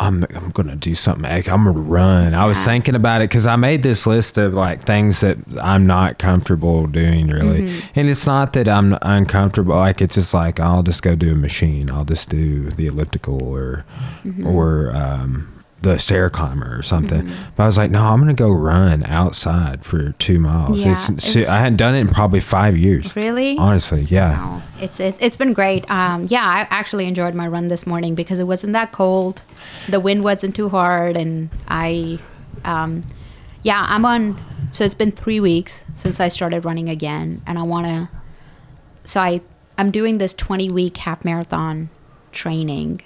I'm, 0.00 0.24
I'm 0.34 0.50
going 0.50 0.68
to 0.68 0.76
do 0.76 0.94
something. 0.94 1.24
I'm 1.26 1.42
going 1.42 1.64
to 1.64 1.70
run. 1.72 2.34
I 2.34 2.46
was 2.46 2.58
Yeah. 2.58 2.64
thinking 2.64 2.94
about 2.94 3.20
it 3.20 3.28
because 3.30 3.46
I 3.46 3.56
made 3.56 3.82
this 3.82 4.06
list 4.06 4.38
of 4.38 4.54
like 4.54 4.82
things 4.84 5.20
that 5.20 5.36
I'm 5.60 5.86
not 5.86 6.18
comfortable 6.18 6.86
doing 6.86 7.28
really. 7.28 7.60
Mm-hmm. 7.62 7.88
And 8.00 8.08
it's 8.08 8.26
not 8.26 8.54
that 8.54 8.66
I'm 8.68 8.96
uncomfortable. 9.02 9.76
Like 9.76 10.00
it's 10.00 10.14
just 10.14 10.32
like, 10.32 10.58
I'll 10.58 10.82
just 10.82 11.02
go 11.02 11.14
do 11.14 11.32
a 11.32 11.36
machine. 11.36 11.90
I'll 11.90 12.06
just 12.06 12.30
do 12.30 12.70
the 12.70 12.86
elliptical 12.86 13.42
or, 13.42 13.84
Mm-hmm. 14.24 14.46
or, 14.46 14.94
um, 14.96 15.48
the 15.82 15.98
stair 15.98 16.28
climber 16.28 16.76
or 16.78 16.82
something. 16.82 17.22
Mm-hmm. 17.22 17.42
But 17.56 17.62
I 17.62 17.66
was 17.66 17.78
like, 17.78 17.90
no, 17.90 18.02
I'm 18.02 18.18
going 18.18 18.34
to 18.34 18.40
go 18.40 18.50
run 18.50 19.02
outside 19.04 19.84
for 19.84 20.12
two 20.12 20.38
miles. 20.38 20.80
Yeah, 20.80 20.92
it's, 20.92 21.08
it's- 21.36 21.48
I 21.48 21.58
hadn't 21.58 21.76
done 21.76 21.94
it 21.94 22.00
in 22.00 22.08
probably 22.08 22.40
five 22.40 22.76
years. 22.76 23.16
Really? 23.16 23.56
Honestly, 23.56 24.02
yeah. 24.02 24.38
Wow. 24.38 24.62
It's 24.80 25.00
it, 25.00 25.16
it's 25.20 25.36
been 25.36 25.52
great. 25.52 25.90
Um, 25.90 26.26
yeah, 26.30 26.44
I 26.44 26.66
actually 26.70 27.06
enjoyed 27.06 27.34
my 27.34 27.46
run 27.48 27.68
this 27.68 27.86
morning 27.86 28.14
because 28.14 28.38
it 28.38 28.44
wasn't 28.44 28.72
that 28.74 28.92
cold, 28.92 29.42
the 29.88 30.00
wind 30.00 30.24
wasn't 30.24 30.54
too 30.54 30.68
hard, 30.68 31.16
and 31.16 31.50
I, 31.68 32.18
um, 32.64 33.02
yeah, 33.62 33.84
I'm 33.88 34.04
on. 34.04 34.40
So 34.70 34.84
it's 34.84 34.94
been 34.94 35.12
three 35.12 35.40
weeks 35.40 35.84
since 35.94 36.20
I 36.20 36.28
started 36.28 36.64
running 36.64 36.88
again, 36.88 37.42
and 37.46 37.58
I 37.58 37.62
want 37.62 37.86
to. 37.86 38.08
So 39.04 39.20
I 39.20 39.40
I'm 39.76 39.90
doing 39.90 40.18
this 40.18 40.34
20 40.34 40.70
week 40.70 40.98
half 40.98 41.24
marathon 41.24 41.88
training 42.32 43.00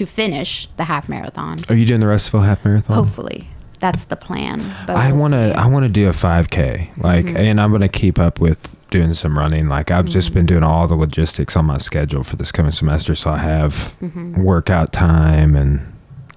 to 0.00 0.06
finish 0.06 0.66
the 0.78 0.84
half 0.84 1.08
marathon. 1.10 1.58
Are 1.68 1.74
you 1.76 1.84
doing 1.84 2.00
the 2.00 2.06
rest 2.06 2.28
of 2.28 2.34
Russellville 2.34 2.48
half 2.48 2.64
marathon? 2.64 2.96
Hopefully, 2.96 3.48
that's 3.80 4.04
the 4.04 4.16
plan. 4.16 4.74
But 4.86 4.96
I 4.96 5.12
want 5.12 5.34
to. 5.34 5.52
I 5.56 5.66
want 5.66 5.82
to 5.84 5.90
do 5.90 6.08
a 6.08 6.12
5K. 6.12 6.90
Like, 6.96 7.26
Mhm. 7.26 7.36
and 7.36 7.60
I'm 7.60 7.68
going 7.70 7.82
to 7.82 7.88
keep 7.88 8.18
up 8.18 8.40
with 8.40 8.74
doing 8.90 9.12
some 9.12 9.36
running. 9.38 9.68
Like, 9.68 9.90
I've 9.90 10.06
just 10.06 10.30
Mhm. 10.30 10.34
been 10.34 10.46
doing 10.46 10.62
all 10.64 10.88
the 10.88 10.94
logistics 10.96 11.54
on 11.54 11.66
my 11.66 11.76
schedule 11.78 12.24
for 12.24 12.36
this 12.36 12.50
coming 12.50 12.72
semester, 12.72 13.14
so 13.14 13.30
I 13.30 13.38
have 13.38 13.94
Mhm. 14.02 14.38
workout 14.38 14.92
time 14.92 15.54
and. 15.54 15.80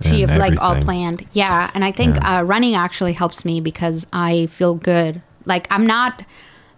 So 0.01 0.16
you 0.16 0.28
have 0.28 0.38
like 0.38 0.61
all 0.61 0.76
planned. 0.82 1.24
Yeah. 1.32 1.70
And 1.74 1.86
I 1.86 1.93
think 1.93 2.16
Yeah. 2.18 2.39
uh, 2.39 2.41
running 2.43 2.76
actually 2.76 3.14
helps 3.14 3.45
me 3.45 3.61
because 3.61 4.05
I 4.11 4.47
feel 4.47 4.76
good. 4.76 5.22
Like 5.45 5.66
I'm 5.72 5.88
not, 5.88 6.24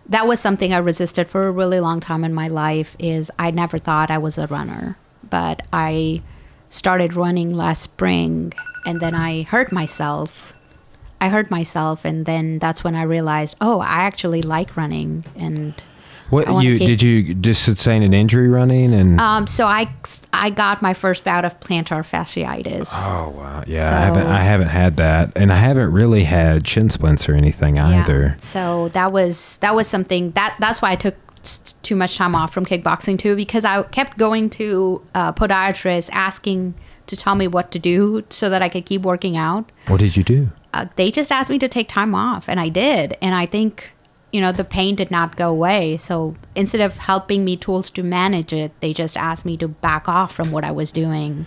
that 0.07 0.27
was 0.27 0.39
something 0.39 0.71
I 0.71 0.77
resisted 0.77 1.27
for 1.27 1.47
a 1.47 1.51
really 1.51 1.79
long 1.79 1.99
time 1.99 2.23
in 2.23 2.35
my 2.35 2.47
life 2.47 2.95
is 2.99 3.31
I 3.39 3.49
never 3.49 3.79
thought 3.79 4.11
I 4.11 4.19
was 4.19 4.37
a 4.37 4.45
runner, 4.45 4.95
but 5.27 5.63
I 5.73 6.21
started 6.69 7.13
running 7.13 7.53
last 7.53 7.81
spring 7.81 8.53
and 8.85 8.99
then 8.99 9.15
I 9.15 9.43
hurt 9.43 9.71
myself. 9.71 10.53
I 11.21 11.29
hurt 11.29 11.49
myself 11.49 12.05
and 12.05 12.25
then 12.25 12.59
that's 12.59 12.83
when 12.83 12.95
I 12.95 13.03
realized, 13.03 13.55
oh, 13.61 13.79
I 13.79 14.03
actually 14.03 14.41
like 14.41 14.75
running 14.77 15.23
and 15.37 15.73
What 16.29 16.63
you 16.63 16.77
keep- 16.77 16.87
did 16.87 17.01
you 17.01 17.33
just 17.35 17.63
sustain 17.63 18.03
an 18.03 18.13
injury 18.13 18.47
running 18.49 18.93
and? 18.93 19.19
um 19.21 19.47
so 19.47 19.65
I 19.67 19.87
I 20.33 20.49
got 20.49 20.81
my 20.81 20.93
first 20.93 21.23
bout 21.23 21.45
of 21.45 21.57
plantar 21.61 22.03
fasciitis. 22.03 22.89
oh 22.93 23.29
wow, 23.29 23.63
yeah. 23.65 23.95
I 23.97 24.01
haven't. 24.01 24.27
I 24.27 24.41
haven't 24.43 24.67
had 24.67 24.97
that, 24.97 25.31
and 25.35 25.51
I 25.53 25.55
haven't 25.57 25.91
really 25.93 26.25
had 26.25 26.67
shin 26.67 26.89
splints 26.89 27.29
or 27.29 27.33
anything 27.35 27.79
either. 27.79 28.35
So 28.39 28.89
that 28.89 29.11
was 29.11 29.57
that 29.57 29.73
was 29.75 29.87
something 29.87 30.31
that 30.31 30.55
that's 30.59 30.81
why 30.81 30.91
I 30.91 30.95
took 30.95 31.15
t- 31.45 31.73
too 31.83 31.95
much 31.95 32.17
time 32.17 32.35
off 32.35 32.53
from 32.53 32.65
kickboxing 32.65 33.17
too 33.17 33.35
because 33.35 33.65
I 33.65 33.83
kept 33.83 34.17
going 34.17 34.49
to 34.51 35.01
uh, 35.13 35.31
podiatrists 35.33 36.09
asking 36.11 36.73
to 37.07 37.15
tell 37.15 37.35
me 37.35 37.47
what 37.47 37.71
to 37.71 37.79
do 37.79 38.23
so 38.29 38.49
that 38.49 38.61
I 38.61 38.69
could 38.69 38.85
keep 38.85 39.03
working 39.03 39.37
out. 39.37 39.71
What 39.87 39.99
did 39.99 40.17
you 40.17 40.23
do? 40.23 40.49
Uh, 40.73 40.87
they 40.95 41.11
just 41.11 41.31
asked 41.31 41.49
me 41.49 41.59
to 41.59 41.67
take 41.67 41.87
time 41.87 42.13
off, 42.13 42.49
and 42.49 42.59
I 42.59 42.69
did. 42.69 43.17
And 43.21 43.33
I 43.33 43.45
think 43.45 43.91
you 44.31 44.41
know 44.41 44.51
the 44.51 44.65
pain 44.65 44.95
did 44.95 45.11
not 45.11 45.37
go 45.37 45.49
away. 45.49 45.97
So 45.97 46.35
instead 46.55 46.81
of 46.81 46.97
helping 46.97 47.45
me 47.45 47.55
tools 47.55 47.89
to 47.91 48.03
manage 48.03 48.51
it, 48.51 48.73
they 48.81 48.93
just 48.93 49.15
asked 49.17 49.45
me 49.45 49.55
to 49.57 49.67
back 49.67 50.09
off 50.09 50.33
from 50.33 50.51
what 50.51 50.63
I 50.63 50.71
was 50.71 50.91
doing. 50.91 51.45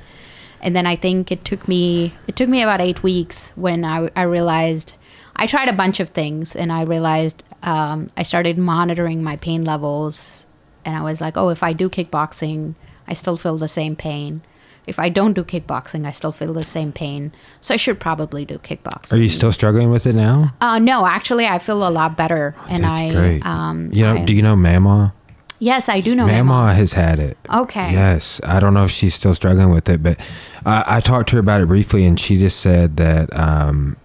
And 0.61 0.75
then 0.75 0.87
I 0.87 0.97
think 0.97 1.31
it 1.31 1.45
took 1.45 1.69
me 1.69 2.15
it 2.27 2.37
took 2.37 2.49
me 2.49 2.63
about 2.63 2.81
eight 2.81 3.03
weeks 3.03 3.53
when 3.57 3.85
I, 3.85 4.11
I 4.17 4.23
realized 4.23 4.97
I 5.37 5.47
tried 5.47 5.69
a 5.69 5.73
bunch 5.73 6.01
of 6.01 6.09
things 6.09 6.57
and 6.57 6.73
I 6.73 6.83
realized 6.83 7.45
um, 7.63 8.09
I 8.17 8.23
started 8.23 8.59
monitoring 8.59 9.23
my 9.23 9.37
pain 9.37 9.65
levels 9.65 10.47
and 10.85 10.97
I 10.97 11.03
was 11.03 11.21
like, 11.21 11.37
oh, 11.37 11.49
if 11.51 11.63
I 11.63 11.73
do 11.73 11.89
kickboxing, 11.89 12.75
I 13.07 13.15
still 13.15 13.37
feel 13.37 13.57
the 13.57 13.69
same 13.69 13.97
pain. 13.97 14.43
if 14.87 14.99
I 14.99 15.11
don't 15.11 15.35
do 15.35 15.45
kickboxing, 15.45 16.07
I 16.07 16.13
still 16.13 16.33
feel 16.33 16.55
the 16.55 16.65
same 16.65 16.93
pain. 16.93 17.31
So 17.61 17.75
I 17.75 17.77
should 17.77 18.01
probably 18.01 18.47
do 18.47 18.57
kickboxing. 18.59 19.13
Are 19.13 19.19
you 19.19 19.29
still 19.29 19.53
struggling 19.53 19.91
with 19.91 20.07
it 20.07 20.15
now? 20.15 20.55
Uh, 20.63 20.79
no, 20.79 21.05
actually, 21.05 21.47
I 21.47 21.59
feel 21.59 21.87
a 21.87 21.91
lot 21.91 22.17
better, 22.17 22.55
and 22.71 22.85
That's 22.85 23.03
I. 23.03 23.11
great. 23.11 23.45
Um, 23.45 23.91
you 23.93 24.03
know, 24.03 24.15
I- 24.17 24.25
do 24.25 24.33
you 24.33 24.41
know 24.41 24.57
Mama? 24.57 25.13
Yes, 25.59 25.89
I 25.91 26.01
do 26.01 26.15
know. 26.15 26.25
Mama 26.27 26.45
Mama. 26.45 26.75
has 26.75 26.93
had 26.95 27.19
it. 27.19 27.37
Okay. 27.53 27.93
Yes, 27.93 28.41
I 28.45 28.61
don't 28.61 28.73
know 28.75 28.85
if 28.85 28.91
she's 28.93 29.13
still 29.15 29.35
struggling 29.35 29.71
with 29.71 29.89
it, 29.91 30.03
but 30.03 30.19
I, 30.65 30.85
I 30.87 31.01
talked 31.01 31.29
to 31.31 31.37
her 31.37 31.41
about 31.41 31.61
it 31.61 31.67
briefly, 31.67 32.07
and 32.07 32.19
she 32.19 32.39
just 32.39 32.61
said 32.61 32.97
that 32.97 33.29
um, 33.37 33.97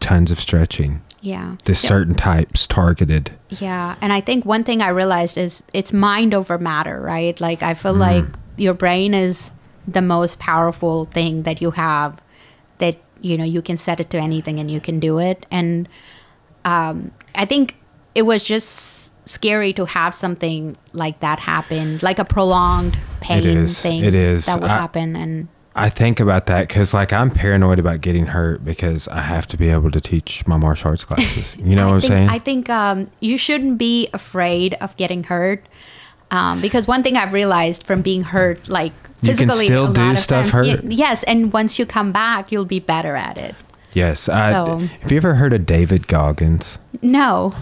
tons 0.00 0.30
of 0.30 0.38
stretching, 0.40 1.02
Yeah. 1.20 1.56
Yeah. 1.66 1.74
certain 1.74 2.14
types 2.14 2.66
targeted. 2.66 3.32
Yeah, 3.50 3.96
and 4.00 4.12
I 4.12 4.20
think 4.20 4.44
one 4.44 4.62
thing 4.64 4.82
I 4.82 4.88
realized 4.88 5.36
is 5.38 5.62
it's 5.72 5.92
mind 5.92 6.32
over 6.34 6.58
matter, 6.58 7.00
right? 7.00 7.38
Like 7.40 7.62
I 7.62 7.74
Mm. 7.74 7.78
feel 7.78 7.94
like 7.94 8.24
your 8.56 8.74
brain 8.74 9.14
is 9.14 9.50
the 9.86 10.02
most 10.02 10.38
powerful 10.38 11.06
thing 11.06 11.42
that 11.44 11.60
you 11.62 11.70
have 11.72 12.20
that 12.78 12.96
you 13.20 13.36
know 13.38 13.44
you 13.44 13.62
can 13.62 13.76
set 13.76 13.98
it 14.00 14.10
to 14.10 14.18
anything 14.18 14.60
and 14.60 14.70
you 14.70 14.80
can 14.80 15.00
do 15.00 15.18
it 15.18 15.44
and 15.50 15.88
um, 16.64 17.10
I 17.34 17.44
think 17.46 17.74
it 18.14 18.22
was 18.22 18.44
just 18.44 19.12
scary 19.28 19.72
to 19.74 19.84
have 19.86 20.14
something 20.14 20.76
like 20.92 21.20
that 21.20 21.38
happen, 21.40 21.98
like 22.02 22.18
a 22.18 22.24
prolonged 22.24 22.96
pain 23.20 23.44
is. 23.46 23.80
thing 23.80 24.04
It 24.04 24.14
is. 24.14 24.46
that 24.46 24.60
would 24.60 24.70
I- 24.70 24.76
happen 24.78 25.16
and 25.16 25.48
I 25.78 25.88
think 25.90 26.20
about 26.20 26.46
that 26.46 26.68
because, 26.68 26.92
like, 26.92 27.12
I'm 27.12 27.30
paranoid 27.30 27.78
about 27.78 28.00
getting 28.00 28.26
hurt 28.26 28.64
because 28.64 29.08
I 29.08 29.20
have 29.20 29.46
to 29.48 29.56
be 29.56 29.68
able 29.68 29.90
to 29.90 30.00
teach 30.00 30.46
my 30.46 30.56
martial 30.56 30.90
arts 30.90 31.04
classes. 31.04 31.56
You 31.58 31.76
know 31.76 31.84
I 31.84 31.86
what 31.86 31.94
I'm 31.94 32.00
saying? 32.00 32.28
I 32.28 32.38
think 32.38 32.68
um, 32.68 33.10
you 33.20 33.38
shouldn't 33.38 33.78
be 33.78 34.08
afraid 34.12 34.74
of 34.80 34.96
getting 34.96 35.24
hurt. 35.24 35.64
Um, 36.30 36.60
because 36.60 36.86
one 36.86 37.02
thing 37.02 37.16
I've 37.16 37.32
realized 37.32 37.84
from 37.84 38.02
being 38.02 38.22
hurt, 38.22 38.68
like 38.68 38.92
You 39.22 39.28
can 39.34 39.48
physically, 39.48 39.64
still 39.66 39.90
a 39.90 39.94
do 39.94 40.14
stuff 40.16 40.50
times, 40.50 40.68
hurt? 40.68 40.84
ye- 40.84 40.96
yes, 40.96 41.22
and 41.22 41.52
once 41.54 41.78
you 41.78 41.86
come 41.86 42.12
back, 42.12 42.52
you'll 42.52 42.66
be 42.66 42.80
better 42.80 43.16
at 43.16 43.38
it. 43.38 43.54
yes. 43.94 44.28
I, 44.28 44.52
So- 44.52 44.78
have 45.00 45.10
you 45.10 45.16
ever 45.16 45.36
heard 45.36 45.54
of 45.54 45.64
David 45.64 46.06
Goggins? 46.06 46.78
No, 47.00 47.54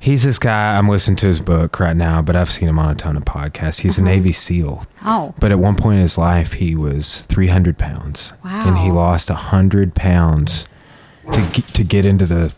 He's 0.00 0.22
this 0.22 0.38
guy. 0.38 0.78
I'm 0.78 0.88
listening 0.88 1.16
to 1.18 1.26
his 1.26 1.40
book 1.40 1.78
right 1.78 1.94
now, 1.94 2.22
but 2.22 2.34
I've 2.34 2.50
seen 2.50 2.70
him 2.70 2.78
on 2.78 2.90
a 2.90 2.94
ton 2.94 3.18
of 3.18 3.24
podcasts. 3.26 3.80
He's 3.80 3.98
a 3.98 4.00
uh-huh. 4.00 4.10
Navy 4.10 4.32
SEAL. 4.32 4.86
oh, 5.04 5.34
But 5.38 5.52
at 5.52 5.58
one 5.58 5.76
point 5.76 5.96
in 5.96 6.00
his 6.00 6.16
life, 6.16 6.54
he 6.54 6.74
was 6.74 7.26
300 7.26 7.76
pounds. 7.76 8.32
Wow. 8.42 8.66
And 8.66 8.78
he 8.78 8.90
lost 8.90 9.28
100 9.28 9.94
pounds 9.94 10.64
to 11.30 11.40
get, 11.52 11.68
to 11.68 11.84
get 11.84 12.06
into 12.06 12.24
the. 12.24 12.52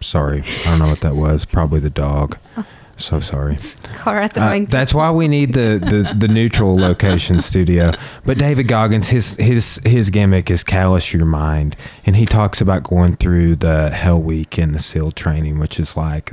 Sorry, 0.00 0.42
I 0.42 0.64
don't 0.70 0.80
know 0.80 0.88
what 0.88 1.00
that 1.00 1.14
was. 1.14 1.44
Probably 1.44 1.78
the 1.80 1.90
dog. 1.90 2.36
Oh. 2.56 2.66
So 2.98 3.20
sorry. 3.20 3.58
Cora 4.02 4.24
Uh, 4.24 4.28
throwing. 4.28 4.66
that's 4.66 4.92
why 4.92 5.10
we 5.10 5.28
need 5.28 5.54
the, 5.54 5.78
the, 5.80 6.14
the 6.18 6.28
neutral 6.28 6.76
location 6.76 7.40
studio. 7.50 7.92
But 8.26 8.38
David 8.38 8.66
Goggins, 8.68 9.08
his 9.08 9.36
his 9.36 9.80
his 9.84 10.10
gimmick 10.10 10.50
is 10.50 10.64
callous 10.64 11.14
your 11.14 11.24
mind, 11.24 11.76
and 12.06 12.16
he 12.16 12.26
talks 12.26 12.60
about 12.60 12.82
going 12.82 13.14
through 13.16 13.56
the 13.56 13.90
Hell 13.90 14.20
Week 14.20 14.58
and 14.58 14.74
the 14.74 14.80
SEAL 14.80 15.12
training, 15.12 15.58
which 15.58 15.78
is 15.78 15.96
like 15.96 16.32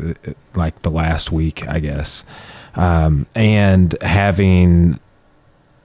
like 0.55 0.81
the 0.81 0.89
last 0.91 1.31
week, 1.31 1.67
I 1.67 1.79
guess, 1.79 2.23
um, 2.75 3.27
and 3.35 3.95
having 4.01 4.99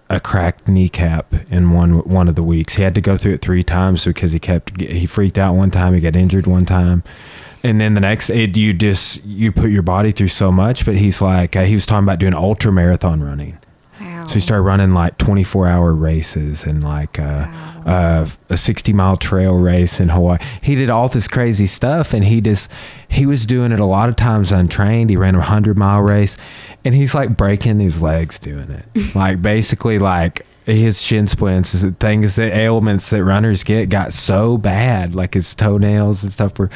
a 0.09 0.19
cracked 0.19 0.67
kneecap 0.67 1.33
in 1.53 1.71
one 1.73 1.99
one 2.09 2.27
of 2.27 2.35
the 2.37 2.43
weeks. 2.43 2.75
He 2.75 2.83
had 2.83 2.95
to 2.95 3.01
go 3.01 3.17
through 3.19 3.35
it 3.35 3.43
three 3.43 3.63
times 3.63 4.05
because 4.07 4.33
he 4.33 4.39
kept 4.41 4.81
he 4.81 5.05
freaked 5.07 5.39
out 5.39 5.55
one 5.55 5.71
time, 5.71 5.93
he 5.95 6.01
got 6.01 6.17
injured 6.17 6.47
one 6.47 6.65
time, 6.67 7.05
and 7.63 7.81
then 7.81 7.95
the 7.95 8.01
next 8.01 8.31
it, 8.31 8.57
you 8.57 8.73
just 8.73 9.23
you 9.25 9.53
put 9.53 9.71
your 9.71 9.83
body 9.83 10.13
through 10.13 10.29
so 10.29 10.51
much. 10.51 10.85
But 10.85 10.97
he's 10.97 11.21
like 11.21 11.57
uh, 11.57 11.65
he 11.65 11.75
was 11.75 11.87
talking 11.87 12.05
about 12.05 12.19
doing 12.19 12.35
ultra 12.35 12.73
marathon 12.73 13.23
running. 13.23 13.59
wow. 14.01 14.27
So 14.27 14.35
he 14.35 14.41
started 14.41 14.63
running 14.63 14.95
like 14.95 15.19
24 15.19 15.67
hour 15.67 15.95
races 15.95 16.65
and 16.65 16.83
like 16.83 17.19
uh, 17.19 17.47
uh, 17.87 18.29
a 18.49 18.57
60 18.57 18.93
mile 18.93 19.17
trail 19.17 19.57
race 19.57 20.01
in 20.01 20.11
Hawaii. 20.11 20.39
He 20.63 20.75
did 20.75 20.91
all 20.91 21.09
this 21.09 21.29
crazy 21.29 21.67
stuff 21.67 22.13
and 22.15 22.25
he 22.25 22.41
just, 22.41 22.71
he 23.09 23.27
was 23.27 23.47
doing 23.47 23.73
it 23.73 23.81
a 23.81 23.85
lot 23.85 24.09
of 24.09 24.17
times 24.17 24.53
untrained. 24.53 25.11
He 25.11 25.17
ran 25.17 25.35
a 25.35 25.39
100 25.39 25.77
mile 25.77 26.03
race 26.03 26.37
and 26.85 26.95
he's 26.95 27.15
like 27.15 27.37
breaking 27.37 27.81
his 27.81 28.03
legs 28.03 28.39
doing 28.39 28.71
it. 28.71 29.15
like 29.15 29.43
basically, 29.43 29.99
like 29.99 30.47
his 30.67 31.01
shin 31.03 31.27
splints, 31.27 31.73
the 31.73 31.93
things 31.93 32.37
that 32.37 32.53
ailments 32.55 33.11
that 33.11 33.25
runners 33.25 33.65
get 33.65 33.89
got 33.89 34.13
so 34.13 34.57
bad, 34.59 35.15
like 35.15 35.35
his 35.35 35.55
toenails 35.55 36.23
and 36.23 36.33
stuff 36.33 36.59
were. 36.59 36.71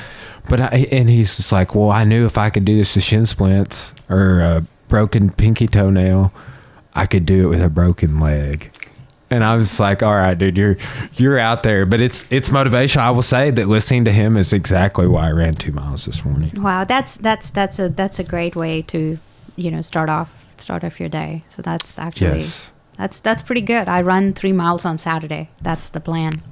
But 0.49 0.61
I, 0.61 0.89
and 0.91 1.09
he's 1.09 1.37
just 1.37 1.53
like, 1.53 1.75
well, 1.75 1.91
I 1.91 2.05
knew 2.05 2.27
if 2.27 2.37
I 2.37 2.51
could 2.51 2.65
do 2.65 2.77
this 2.77 2.95
with 2.95 3.05
shin 3.05 3.27
splints 3.27 3.95
or 4.09 4.41
a 4.41 4.67
broken 4.89 5.31
pinky 5.31 5.67
toenail, 5.69 6.33
I 6.95 7.07
could 7.07 7.27
do 7.27 7.47
it 7.47 7.49
with 7.49 7.63
a 7.63 7.69
broken 7.69 8.21
leg. 8.21 8.71
And 9.31 9.43
I 9.43 9.57
was 9.57 9.81
like, 9.81 10.03
all 10.03 10.15
right, 10.15 10.37
dude, 10.39 10.57
you're 10.57 10.77
you're 11.17 11.39
out 11.39 11.63
there. 11.63 11.87
But 11.87 12.01
it's 12.01 12.31
it's 12.31 12.51
motivation. 12.51 13.01
I 13.01 13.11
will 13.11 13.23
say 13.23 13.51
that 13.51 13.67
listening 13.67 14.05
to 14.05 14.13
him 14.13 14.37
is 14.37 14.53
exactly 14.53 15.09
why 15.09 15.29
I 15.29 15.33
ran 15.33 15.55
two 15.55 15.73
miles 15.73 16.05
this 16.05 16.25
morning. 16.25 16.51
wow, 16.63 16.85
that's 16.85 17.17
that's 17.17 17.51
that's 17.51 17.79
a 17.79 17.89
that's 17.89 18.19
a 18.19 18.25
great 18.25 18.55
way 18.55 18.83
to, 18.83 19.19
you 19.57 19.71
know, 19.71 19.81
start 19.81 20.09
off 20.09 20.45
start 20.59 20.85
off 20.85 21.01
your 21.01 21.09
day. 21.09 21.43
So 21.49 21.63
that's 21.63 21.99
actually 21.99 22.41
Yes. 22.41 22.71
That's 22.97 23.21
that's 23.21 23.43
pretty 23.43 23.61
good. 23.61 23.89
I 23.89 24.03
run 24.03 24.33
three 24.33 24.53
miles 24.53 24.85
on 24.85 24.99
Saturday. 24.99 25.51
That's 25.61 25.89
the 25.89 26.01
plan. 26.01 26.43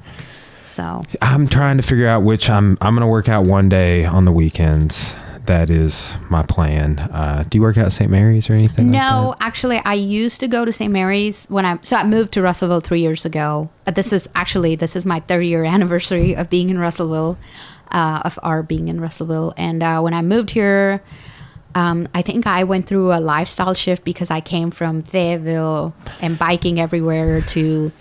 So 0.65 1.03
I'm 1.21 1.47
trying 1.47 1.77
to 1.77 1.83
figure 1.83 2.09
out 2.09 2.23
which 2.23 2.49
I'm 2.49 2.79
I'm 2.81 2.95
gonna 2.95 3.09
work 3.09 3.29
out 3.29 3.45
one 3.47 3.69
day 3.69 4.05
on 4.05 4.25
the 4.25 4.33
weekends. 4.33 5.15
That 5.47 5.71
is 5.71 6.15
my 6.31 6.45
plan. 6.45 7.01
Uh, 7.01 7.45
do 7.49 7.59
you 7.59 7.63
work 7.63 7.77
out 7.77 7.87
at 7.87 7.93
St. 7.93 8.09
Mary's 8.09 8.49
or 8.49 8.53
anything? 8.53 8.93
No, 8.93 9.31
like 9.31 9.39
actually, 9.41 9.79
I 9.85 9.95
used 9.95 10.39
to 10.39 10.47
go 10.47 10.65
to 10.65 10.73
St. 10.73 10.93
Mary's 10.93 11.47
when 11.47 11.65
I 11.67 11.79
so 11.83 11.97
I 11.97 12.05
moved 12.05 12.33
to 12.35 12.43
Russellville 12.43 12.81
three 12.81 13.01
years 13.01 13.25
ago. 13.25 13.69
This 13.93 14.13
is 14.13 14.29
actually 14.35 14.77
this 14.77 14.95
is 14.95 15.05
my 15.05 15.21
third 15.21 15.43
year 15.43 15.65
anniversary 15.65 16.37
of 16.37 16.49
being 16.49 16.71
in 16.71 16.79
Russellville, 16.79 17.39
uh, 17.91 18.23
of 18.25 18.39
our 18.43 18.63
being 18.63 18.89
in 18.89 19.01
Russellville. 19.01 19.53
And 19.57 19.83
uh, 19.83 20.01
when 20.01 20.15
I 20.15 20.23
moved 20.23 20.51
here, 20.51 21.03
um, 21.75 22.09
I 22.15 22.23
think 22.23 22.47
I 22.47 22.65
went 22.65 22.87
through 22.87 23.13
a 23.13 23.21
lifestyle 23.21 23.75
shift 23.75 24.05
because 24.05 24.31
I 24.31 24.41
came 24.41 24.71
from 24.71 25.03
Fayetteville 25.03 25.95
and 26.21 26.39
biking 26.39 26.79
everywhere 26.81 27.41
to 27.41 27.93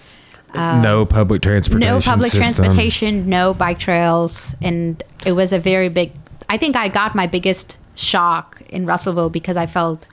that? 0.54 0.84
no 0.84 1.06
public 1.06 1.42
transportation. 1.42 1.96
no 1.96 2.02
public 2.02 2.32
system. 2.32 2.42
transportation, 2.42 3.30
no 3.30 3.54
bike 3.54 3.80
trails, 3.80 4.56
and 4.62 5.02
it 5.26 5.32
was 5.34 5.54
a 5.54 5.60
very 5.60 5.90
big. 5.90 6.12
I 6.50 6.58
think 6.58 6.76
I 6.76 6.90
got 6.90 7.16
my 7.16 7.28
biggest 7.28 7.78
shock 7.96 8.62
in 8.70 8.86
Russellville 8.86 9.30
because 9.30 9.56
I 9.56 9.66
felt, 9.66 10.06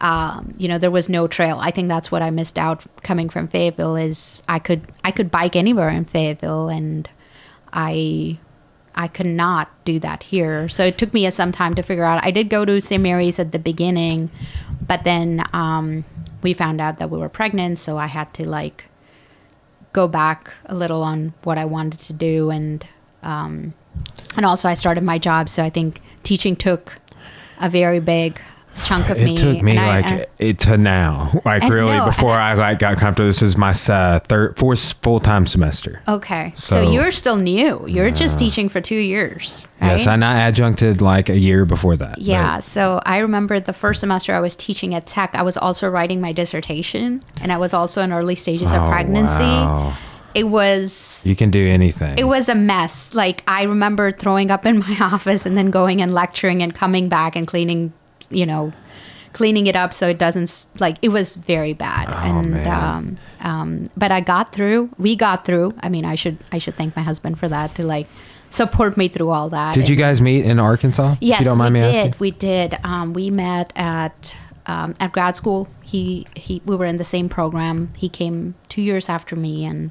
um, 0.00 0.54
you 0.58 0.68
know, 0.68 0.78
there 0.78 0.90
was 0.90 1.08
no 1.08 1.26
trail. 1.26 1.58
I 1.60 1.70
think 1.70 1.88
that's 1.88 2.12
what 2.12 2.22
I 2.22 2.30
missed 2.30 2.58
out 2.58 2.84
coming 3.02 3.28
from 3.28 3.48
Fayetteville 3.48 3.96
is 3.96 4.42
I 4.48 4.58
could 4.58 4.82
I 5.02 5.10
could 5.10 5.30
bike 5.30 5.56
anywhere 5.56 5.88
in 5.88 6.04
Fayetteville, 6.04 6.68
and 6.68 7.08
I 7.72 8.38
I 8.94 9.08
could 9.08 9.26
not 9.26 9.70
do 9.84 9.98
that 10.00 10.24
here. 10.24 10.68
So 10.68 10.86
it 10.86 10.98
took 10.98 11.12
me 11.12 11.28
some 11.30 11.52
time 11.52 11.74
to 11.74 11.82
figure 11.82 12.04
out. 12.04 12.24
I 12.24 12.30
did 12.30 12.48
go 12.48 12.64
to 12.64 12.80
St. 12.80 13.02
Mary's 13.02 13.38
at 13.38 13.52
the 13.52 13.58
beginning, 13.58 14.30
but 14.86 15.04
then 15.04 15.44
um, 15.52 16.04
we 16.42 16.54
found 16.54 16.80
out 16.80 16.98
that 16.98 17.10
we 17.10 17.18
were 17.18 17.28
pregnant, 17.28 17.78
so 17.78 17.98
I 17.98 18.06
had 18.06 18.32
to 18.34 18.48
like 18.48 18.84
go 19.94 20.08
back 20.08 20.52
a 20.66 20.74
little 20.74 21.02
on 21.02 21.32
what 21.44 21.56
I 21.56 21.64
wanted 21.64 22.00
to 22.00 22.12
do 22.12 22.50
and 22.50 22.86
um, 23.22 23.72
and 24.36 24.44
also 24.44 24.68
I 24.68 24.74
started 24.74 25.04
my 25.04 25.18
job 25.18 25.48
so 25.48 25.62
I 25.62 25.70
think 25.70 26.02
teaching 26.24 26.56
took 26.56 26.98
a 27.60 27.70
very 27.70 28.00
big 28.00 28.40
chunk 28.84 29.08
of 29.10 29.18
It 29.18 29.24
me 29.24 29.36
took 29.36 29.62
me 29.62 29.72
and 29.76 29.80
I- 29.80 29.86
like 30.00 30.06
and- 30.10 30.26
it 30.38 30.58
to 30.60 30.76
now, 30.76 31.40
like 31.44 31.62
really 31.64 31.98
before 32.04 32.32
I 32.32 32.54
like 32.54 32.78
got 32.80 32.96
comfortable. 32.98 33.28
This 33.28 33.40
is 33.42 33.56
my 33.56 33.70
uh, 33.88 34.18
third, 34.20 34.58
fourth 34.58 34.94
full 35.02 35.20
time 35.20 35.46
semester. 35.46 36.00
okay 36.08 36.52
so, 36.56 36.76
So- 36.82 36.90
you're 36.90 37.12
still 37.12 37.36
new 37.36 37.86
you're 37.86 38.10
just 38.10 38.38
teaching 38.38 38.68
for 38.68 38.80
two 38.80 38.96
years 38.96 39.62
right? 39.80 39.92
Yes, 39.98 40.06
and 40.06 40.24
I 40.24 40.48
adjuncted 40.48 41.00
like 41.00 41.28
a 41.28 41.38
year 41.38 41.64
before 41.64 41.96
that. 41.96 42.18
yeah 42.20 42.56
but- 42.56 42.64
so 42.64 43.00
I 43.06 43.18
remember 43.18 43.60
the 43.60 43.72
first 43.72 44.00
semester 44.00 44.34
I 44.34 44.40
was 44.40 44.56
teaching 44.56 44.94
at 44.94 45.06
Tech 45.06 45.30
I 45.34 45.42
was 45.42 45.56
also 45.56 45.88
writing 45.88 46.20
my 46.20 46.32
dissertation 46.32 47.22
and 47.40 47.52
I 47.52 47.58
was 47.58 47.72
also 47.74 48.02
in 48.02 48.12
early 48.12 48.34
stages 48.34 48.72
of 48.72 48.82
Oh, 48.82 48.88
pregnancy 48.88 49.42
wow. 49.42 49.96
it 50.34 50.44
was 50.44 51.22
You 51.24 51.36
can 51.36 51.50
do 51.50 51.66
anything. 51.68 52.18
it 52.18 52.24
was 52.24 52.48
a 52.48 52.54
mess. 52.54 53.14
Like 53.14 53.42
I 53.46 53.62
remember 53.64 54.10
throwing 54.12 54.50
up 54.50 54.66
in 54.66 54.78
my 54.80 54.96
office 55.12 55.46
and 55.46 55.56
then 55.56 55.70
going 55.70 56.00
and 56.02 56.12
lecturing 56.12 56.62
and 56.62 56.74
coming 56.74 57.08
back 57.08 57.36
and 57.36 57.46
cleaning, 57.46 57.92
you 58.30 58.46
know, 58.46 58.72
cleaning 59.32 59.66
it 59.66 59.74
up 59.76 59.92
so 59.92 60.08
it 60.08 60.18
doesn't 60.18 60.66
like 60.78 60.96
it 61.02 61.08
was 61.08 61.34
very 61.36 61.72
bad. 61.72 62.08
and 62.08 62.50
man. 62.52 62.66
um 62.66 63.18
um 63.40 63.86
but 63.96 64.10
I 64.12 64.20
got 64.20 64.52
through. 64.52 64.90
We 64.98 65.16
got 65.16 65.44
through. 65.44 65.74
I 65.80 65.88
mean, 65.88 66.04
I 66.04 66.14
should 66.14 66.38
I 66.52 66.58
should 66.58 66.76
thank 66.76 66.96
my 66.96 67.02
husband 67.02 67.38
for 67.38 67.48
that 67.48 67.74
to 67.76 67.84
like 67.84 68.06
support 68.50 68.96
me 68.96 69.08
through 69.08 69.30
all 69.30 69.50
that. 69.50 69.74
Did 69.74 69.88
you 69.88 69.96
guys 69.96 70.20
meet 70.20 70.44
in 70.44 70.58
Arkansas? 70.60 71.16
Yes, 71.20 71.40
you 71.40 71.46
don't 71.46 71.58
mind 71.58 71.74
we 71.74 71.80
me 71.80 71.86
did. 71.86 71.96
asking. 71.96 72.14
We 72.20 72.30
did. 72.30 72.78
Um, 72.84 73.12
we 73.12 73.30
met 73.30 73.72
at 73.76 74.34
um, 74.66 74.94
at 75.00 75.12
grad 75.12 75.36
school. 75.36 75.68
He 75.82 76.26
he. 76.36 76.62
We 76.64 76.76
were 76.76 76.86
in 76.86 76.96
the 76.96 77.04
same 77.04 77.28
program. 77.28 77.90
He 77.96 78.08
came 78.08 78.54
two 78.68 78.82
years 78.82 79.08
after 79.08 79.36
me, 79.36 79.64
and 79.64 79.90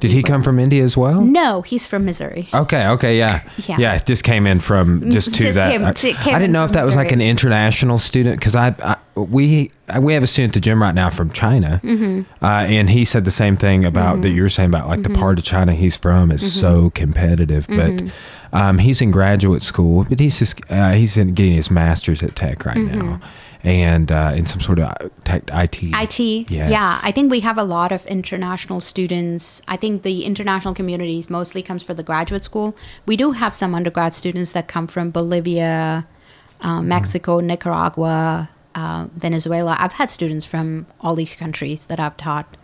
Did 0.00 0.12
he 0.12 0.22
come 0.22 0.42
from 0.42 0.58
India 0.58 0.82
as 0.82 0.96
well? 0.96 1.20
No, 1.20 1.62
he's 1.62 1.86
from 1.86 2.04
Missouri. 2.06 2.48
Okay, 2.54 2.86
okay, 2.88 3.18
yeah. 3.18 3.42
Yeah. 3.68 3.76
Yeah, 3.78 3.98
just 3.98 4.24
came 4.24 4.46
in 4.46 4.58
from 4.60 5.10
just 5.10 5.34
to 5.34 5.42
Just 5.42 5.56
that. 5.56 5.70
came- 5.70 5.84
I, 5.84 5.92
came 5.92 6.34
I 6.34 6.38
didn't 6.38 6.52
know 6.52 6.64
if 6.64 6.72
that 6.72 6.84
was 6.86 6.96
like 6.96 7.12
an 7.12 7.20
international 7.20 7.98
student 7.98 8.40
because 8.40 8.54
I, 8.54 8.74
I 8.82 8.96
we 9.20 9.70
we 10.00 10.14
have 10.14 10.22
a 10.22 10.26
student 10.26 10.52
at 10.52 10.54
the 10.54 10.60
gym 10.60 10.80
right 10.80 10.94
now 10.94 11.10
from 11.10 11.30
China, 11.30 11.80
Mm-hmm. 11.84 12.44
uh, 12.44 12.46
and 12.48 12.88
he 12.90 13.04
said 13.04 13.24
the 13.24 13.30
same 13.30 13.56
thing 13.56 13.84
about 13.84 14.22
that 14.22 14.30
you 14.30 14.42
were 14.42 14.48
saying 14.48 14.68
about 14.70 14.88
like 14.88 15.02
the 15.02 15.10
part 15.10 15.38
of 15.38 15.44
China 15.44 15.74
he's 15.74 15.96
from 15.96 16.30
is 16.32 16.42
Mm-hmm. 16.42 16.60
so 16.60 16.90
competitive, 16.90 17.66
but. 17.68 18.12
Um, 18.52 18.78
he's 18.78 19.00
in 19.00 19.12
graduate 19.12 19.62
school, 19.62 20.06
but 20.08 20.18
he's 20.18 20.40
just 20.40 20.60
uh, 20.72 20.90
he's 20.90 21.16
in 21.16 21.34
getting 21.34 21.52
his 21.52 21.70
master's 21.70 22.20
at 22.20 22.34
Tech 22.34 22.64
right 22.64 22.76
Mm-hmm. 22.76 22.98
now, 22.98 23.20
and 23.62 24.10
uh, 24.10 24.32
in 24.34 24.46
some 24.46 24.60
sort 24.60 24.78
of 24.78 24.94
tech 25.24 25.42
IT. 25.52 25.82
IT. 25.82 26.20
Yes. 26.50 26.70
Yeah, 26.70 26.98
I 27.02 27.12
think 27.12 27.30
we 27.30 27.40
have 27.40 27.58
a 27.58 27.64
lot 27.64 27.92
of 27.92 28.06
international 28.06 28.80
students. 28.80 29.60
I 29.68 29.76
think 29.76 30.02
the 30.02 30.24
international 30.24 30.74
communities 30.74 31.28
mostly 31.28 31.62
comes 31.62 31.82
for 31.82 31.94
the 31.94 32.02
graduate 32.02 32.44
school. 32.44 32.76
We 33.06 33.16
do 33.16 33.32
have 33.32 33.54
some 33.54 33.74
undergrad 33.74 34.14
students 34.14 34.52
that 34.52 34.68
come 34.68 34.86
from 34.86 35.10
Bolivia, 35.10 36.06
uh, 36.62 36.82
Mexico, 36.82 37.40
Nicaragua, 37.40 38.48
uh, 38.74 39.06
Venezuela. 39.14 39.76
I've 39.78 39.92
had 39.92 40.10
students 40.10 40.44
from 40.44 40.86
all 41.00 41.14
these 41.14 41.34
countries 41.34 41.86
that 41.86 42.00
I've 42.00 42.16
taught. 42.16 42.56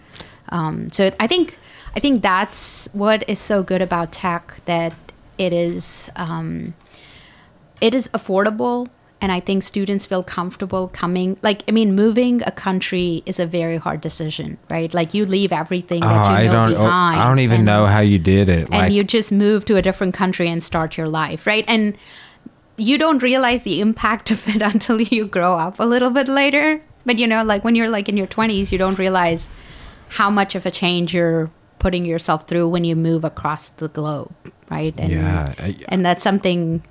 Um, 0.48 0.90
so 0.90 1.12
I 1.20 1.26
think 1.26 1.58
I 1.94 2.00
think 2.00 2.22
that's 2.22 2.88
what 2.92 3.28
is 3.28 3.38
so 3.38 3.62
good 3.62 3.82
about 3.82 4.12
tech 4.12 4.60
that 4.66 4.92
it 5.38 5.52
is 5.52 6.10
um, 6.16 6.74
it 7.80 7.94
is 7.94 8.08
affordable 8.08 8.88
and 9.20 9.32
i 9.32 9.40
think 9.40 9.62
students 9.62 10.04
feel 10.06 10.22
comfortable 10.22 10.88
coming 10.88 11.36
like 11.42 11.62
i 11.68 11.70
mean 11.70 11.94
moving 11.94 12.42
a 12.42 12.50
country 12.50 13.22
is 13.26 13.38
a 13.40 13.46
very 13.46 13.76
hard 13.78 14.00
decision 14.00 14.58
right 14.70 14.92
like 14.92 15.14
you 15.14 15.24
leave 15.24 15.52
everything 15.52 16.04
Oh, 16.04 16.08
that 16.08 16.42
you 16.42 16.48
know 16.48 16.52
don't. 16.68 16.74
oh, 16.74 16.84
behind 16.84 17.20
I 17.20 17.26
don't 17.26 17.38
even 17.38 17.56
and- 17.60 17.64
know 17.66 17.86
how 17.86 18.00
you 18.00 18.18
did 18.18 18.48
it. 18.48 18.60
and 18.70 18.70
like, 18.70 18.92
you 18.92 19.02
just 19.04 19.32
move 19.32 19.64
to 19.66 19.76
a 19.76 19.82
different 19.82 20.14
country 20.14 20.48
and 20.50 20.62
start 20.62 20.96
your 20.98 21.08
life 21.08 21.46
right 21.46 21.64
and 21.66 21.96
you 22.76 22.98
don't 22.98 23.22
realize 23.22 23.62
the 23.62 23.80
impact 23.80 24.30
of 24.34 24.46
it 24.48 24.60
until 24.60 25.00
you 25.00 25.26
grow 25.26 25.54
up 25.56 25.80
a 25.80 25.84
little 25.86 26.10
bit 26.10 26.28
later 26.28 26.82
but 27.06 27.18
you 27.18 27.26
know 27.26 27.42
like 27.42 27.64
when 27.64 27.74
you're 27.74 27.88
like 27.88 28.08
in 28.08 28.16
your 28.16 28.26
20s 28.26 28.70
you 28.70 28.78
don't 28.78 28.98
realize 28.98 29.48
how 30.10 30.28
much 30.30 30.54
of 30.54 30.66
a 30.66 30.70
change 30.70 31.14
you're 31.14 31.50
putting 31.78 32.04
yourself 32.04 32.46
through 32.48 32.68
when 32.68 32.84
you 32.84 32.94
move 32.96 33.24
across 33.24 33.68
the 33.70 33.88
globe 33.88 34.32
right 34.70 34.94
and 34.98 35.10
Yeah, 35.12 35.54
and 35.88 36.04
that's 36.04 36.22
something 36.22 36.82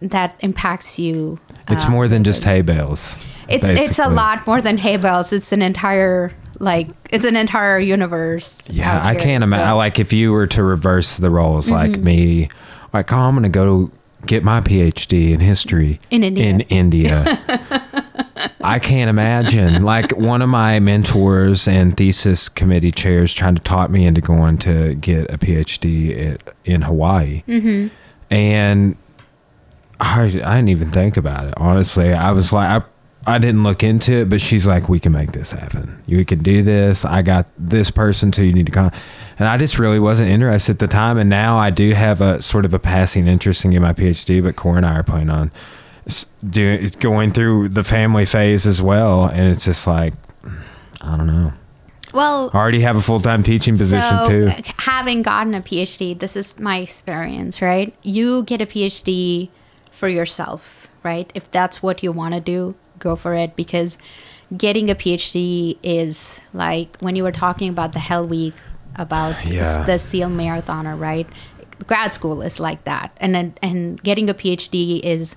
that 0.00 0.34
impacts 0.40 0.98
you 0.98 1.38
It's 1.68 1.84
uh, 1.86 1.90
more 1.90 2.08
than 2.08 2.24
just 2.24 2.44
hay 2.44 2.62
bales. 2.62 3.16
it's 3.48 3.66
it's 3.66 3.98
a 3.98 4.08
lot 4.08 4.46
more 4.46 4.60
than 4.60 4.76
hay 4.78 4.96
bales 4.96 5.32
it's 5.32 5.52
an 5.52 5.62
entire 5.62 6.32
like 6.60 6.88
it's 7.10 7.24
an 7.24 7.36
entire 7.36 7.78
universe 7.78 8.58
Yeah, 8.68 9.00
I 9.04 9.14
can't 9.14 9.42
imagine. 9.44 9.64
so- 9.66 9.70
Mm-hmm. 9.70 9.76
Like 9.76 9.98
if 9.98 10.12
you 10.12 10.32
were 10.32 10.46
to 10.48 10.62
reverse 10.62 11.16
the 11.16 11.30
roles, 11.30 11.68
like 11.70 11.98
me, 11.98 12.48
like 12.92 13.12
oh, 13.12 13.18
I'm 13.18 13.42
to 13.42 13.48
go 13.48 13.90
get 14.26 14.42
my 14.44 14.60
PhD 14.60 15.32
in 15.32 15.40
history 15.40 16.00
In 16.10 16.22
India. 16.22 16.44
In 16.44 16.60
India. 16.62 17.24
I 18.62 18.78
can't 18.78 19.10
imagine. 19.10 19.82
Like 19.84 20.12
one 20.16 20.40
of 20.42 20.48
my 20.48 20.80
mentors 20.80 21.66
and 21.68 21.96
thesis 21.96 22.48
committee 22.48 22.90
chairs 22.90 23.34
trying 23.34 23.56
to 23.56 23.62
talk 23.62 23.90
me 23.90 24.06
into 24.06 24.20
going 24.20 24.58
to 24.58 24.94
get 24.94 25.32
a 25.32 25.38
PhD 25.38 26.32
at, 26.34 26.54
in 26.64 26.82
Hawaii, 26.82 27.42
mm-hmm. 27.46 27.88
and 28.34 28.96
I 30.00 30.22
I 30.22 30.28
didn't 30.28 30.68
even 30.68 30.90
think 30.90 31.16
about 31.16 31.46
it. 31.46 31.54
Honestly, 31.56 32.12
I 32.12 32.32
was 32.32 32.52
like, 32.52 32.82
I, 32.82 33.34
I 33.34 33.38
didn't 33.38 33.62
look 33.62 33.82
into 33.82 34.12
it, 34.12 34.28
but 34.28 34.40
she's 34.40 34.66
like, 34.66 34.88
we 34.88 35.00
can 35.00 35.12
make 35.12 35.32
this 35.32 35.52
happen. 35.52 36.02
You 36.06 36.24
can 36.24 36.42
do 36.42 36.62
this. 36.62 37.04
I 37.04 37.22
got 37.22 37.46
this 37.56 37.90
person, 37.90 38.32
so 38.32 38.42
you 38.42 38.52
need 38.52 38.66
to 38.66 38.72
come. 38.72 38.90
And 39.38 39.48
I 39.48 39.56
just 39.56 39.78
really 39.78 39.98
wasn't 39.98 40.30
interested 40.30 40.72
at 40.72 40.78
the 40.78 40.88
time. 40.88 41.16
And 41.16 41.30
now 41.30 41.56
I 41.56 41.70
do 41.70 41.92
have 41.92 42.20
a 42.20 42.42
sort 42.42 42.64
of 42.64 42.74
a 42.74 42.78
passing 42.78 43.26
interest 43.26 43.64
in 43.64 43.70
getting 43.70 43.82
my 43.82 43.94
PhD, 43.94 44.42
but 44.42 44.56
Cora 44.56 44.78
and 44.78 44.86
I 44.86 44.98
are 44.98 45.02
planning 45.02 45.30
on 45.30 45.50
doing 46.48 46.88
going 47.00 47.32
through 47.32 47.70
the 47.70 47.84
family 47.84 48.26
phase 48.26 48.66
as 48.66 48.82
well. 48.82 49.24
And 49.24 49.48
it's 49.48 49.64
just 49.64 49.86
like, 49.86 50.12
I 51.00 51.16
don't 51.16 51.26
know. 51.26 51.52
well 52.12 52.50
I 52.52 52.58
already 52.58 52.80
have 52.80 52.96
a 52.96 53.00
full 53.00 53.20
time 53.20 53.42
teaching 53.42 53.74
position 53.74 54.18
so, 54.24 54.28
too. 54.28 54.46
uh, 54.48 54.60
having 54.78 55.22
gotten 55.22 55.54
a 55.54 55.62
PhD, 55.62 56.18
this 56.18 56.36
is 56.36 56.58
my 56.58 56.78
experience, 56.78 57.62
right? 57.62 57.94
You 58.02 58.42
get 58.42 58.60
a 58.60 58.66
PhD 58.66 59.48
for 59.94 60.08
yourself, 60.08 60.88
right? 61.02 61.30
If 61.34 61.50
that's 61.50 61.82
what 61.82 62.02
you 62.02 62.12
want 62.12 62.34
to 62.34 62.40
do, 62.40 62.74
go 62.98 63.16
for 63.16 63.34
it 63.34 63.56
because 63.56 63.96
getting 64.56 64.90
a 64.90 64.94
PhD 64.94 65.78
is 65.82 66.40
like 66.52 66.96
when 66.98 67.16
you 67.16 67.22
were 67.22 67.32
talking 67.32 67.68
about 67.68 67.92
the 67.92 67.98
Hell 68.00 68.26
Week 68.26 68.54
about 68.96 69.44
Yeah. 69.46 69.84
the 69.84 69.98
SEAL 69.98 70.30
marathoner, 70.30 70.98
right? 70.98 71.26
Grad 71.86 72.14
school 72.14 72.42
is 72.42 72.60
like 72.60 72.84
that. 72.84 73.16
And 73.18 73.34
then 73.34 73.54
and 73.62 74.02
getting 74.02 74.28
a 74.28 74.34
PhD 74.34 75.00
is 75.00 75.36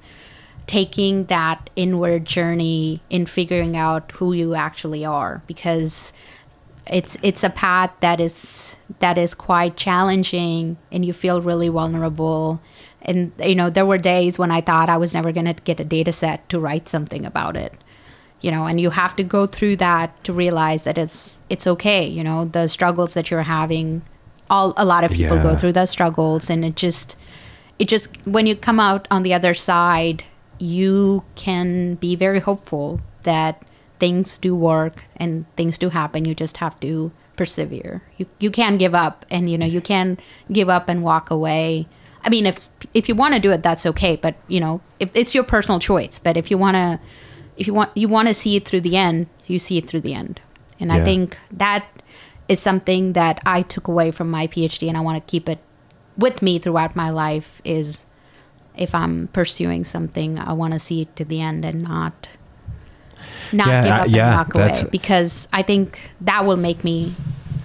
taking 0.67 1.25
that 1.25 1.69
inward 1.75 2.25
journey 2.25 3.01
in 3.09 3.25
figuring 3.25 3.77
out 3.77 4.11
who 4.13 4.33
you 4.33 4.53
actually 4.53 5.05
are 5.05 5.41
because 5.47 6.11
it's 6.85 7.17
it's 7.21 7.43
a 7.43 7.49
path 7.49 7.91
that 8.01 8.19
is 8.19 8.75
that 8.99 9.17
is 9.17 9.33
quite 9.33 9.75
challenging 9.77 10.77
and 10.91 11.05
you 11.05 11.13
feel 11.13 11.41
really 11.41 11.69
vulnerable 11.69 12.61
and 13.01 13.31
you 13.39 13.55
know 13.55 13.69
there 13.69 13.85
were 13.85 13.97
days 13.97 14.39
when 14.39 14.51
i 14.51 14.61
thought 14.61 14.89
i 14.89 14.97
was 14.97 15.13
never 15.13 15.31
going 15.31 15.45
to 15.45 15.53
get 15.63 15.79
a 15.79 15.83
data 15.83 16.11
set 16.11 16.47
to 16.49 16.59
write 16.59 16.89
something 16.89 17.25
about 17.25 17.55
it 17.55 17.73
you 18.41 18.51
know 18.51 18.65
and 18.65 18.81
you 18.81 18.89
have 18.89 19.15
to 19.15 19.23
go 19.23 19.45
through 19.45 19.75
that 19.75 20.23
to 20.23 20.33
realize 20.33 20.83
that 20.83 20.97
it's 20.97 21.41
it's 21.49 21.67
okay 21.67 22.05
you 22.05 22.23
know 22.23 22.45
the 22.45 22.67
struggles 22.67 23.13
that 23.13 23.29
you're 23.31 23.43
having 23.43 24.01
all 24.49 24.73
a 24.77 24.85
lot 24.85 25.03
of 25.03 25.11
people 25.11 25.41
go 25.41 25.55
through 25.55 25.73
those 25.73 25.89
struggles 25.89 26.49
and 26.49 26.63
it 26.63 26.75
just 26.75 27.15
it 27.79 27.87
just 27.87 28.09
when 28.25 28.45
you 28.47 28.55
come 28.55 28.79
out 28.79 29.07
on 29.11 29.23
the 29.23 29.33
other 29.33 29.53
side 29.53 30.23
you 30.59 31.23
can 31.35 31.95
be 31.95 32.15
very 32.15 32.39
hopeful 32.39 32.99
that 33.23 33.63
things 33.99 34.37
do 34.37 34.55
work 34.55 35.03
and 35.15 35.45
things 35.55 35.77
do 35.77 35.89
happen. 35.89 36.25
You 36.25 36.35
just 36.35 36.57
have 36.57 36.79
to 36.81 37.11
persevere. 37.35 38.03
You 38.17 38.25
you 38.39 38.49
can 38.51 38.77
give 38.77 38.95
up 38.95 39.25
and 39.29 39.49
you 39.49 39.57
know 39.57 39.65
you 39.65 39.81
can 39.81 40.17
give 40.51 40.69
up 40.69 40.89
and 40.89 41.03
walk 41.03 41.29
away 41.29 41.87
i 42.23 42.29
mean 42.29 42.45
if 42.45 42.67
if 42.93 43.07
you 43.09 43.15
want 43.15 43.33
to 43.33 43.39
do 43.39 43.51
it 43.51 43.63
that's 43.63 43.85
okay 43.85 44.15
but 44.15 44.35
you 44.47 44.59
know 44.59 44.81
if 44.99 45.09
it's 45.13 45.33
your 45.35 45.43
personal 45.43 45.79
choice 45.79 46.19
but 46.19 46.37
if 46.37 46.49
you 46.51 46.57
want 46.57 46.75
to 46.75 46.99
if 47.57 47.67
you 47.67 47.73
want 47.73 47.89
you 47.95 48.07
want 48.07 48.27
to 48.27 48.33
see 48.33 48.55
it 48.55 48.65
through 48.67 48.81
the 48.81 48.95
end 48.95 49.27
you 49.45 49.59
see 49.59 49.77
it 49.77 49.87
through 49.87 50.01
the 50.01 50.13
end. 50.13 50.39
And 50.79 50.91
i 50.91 51.03
think 51.03 51.37
that 51.51 51.85
is 52.47 52.59
something 52.59 53.13
that 53.13 53.41
i 53.45 53.63
took 53.63 53.87
away 53.87 54.11
from 54.11 54.29
my 54.29 54.45
phd 54.47 54.87
and 54.87 54.95
i 54.95 55.01
want 55.01 55.15
to 55.25 55.31
keep 55.31 55.49
it 55.49 55.57
with 56.17 56.41
me 56.41 56.59
throughout 56.59 56.95
my 56.95 57.09
life 57.09 57.61
is 57.65 58.05
if 58.75 58.93
i'm 58.93 59.27
pursuing 59.29 59.83
something 59.83 60.37
i 60.37 60.53
want 60.53 60.73
to 60.73 60.79
see 60.79 61.01
it 61.01 61.15
to 61.15 61.25
the 61.25 61.41
end 61.41 61.65
and 61.65 61.81
not 61.81 62.29
not 63.51 63.67
Yeah, 63.67 63.81
give 63.83 63.91
uh, 63.91 63.95
up 63.95 64.07
yeah, 64.09 64.27
and 64.41 64.53
walk 64.53 64.55
away. 64.55 64.89
because 64.91 65.47
i 65.51 65.63
think 65.63 65.99
that 66.21 66.45
will 66.45 66.57
make 66.57 66.83
me 66.83 67.15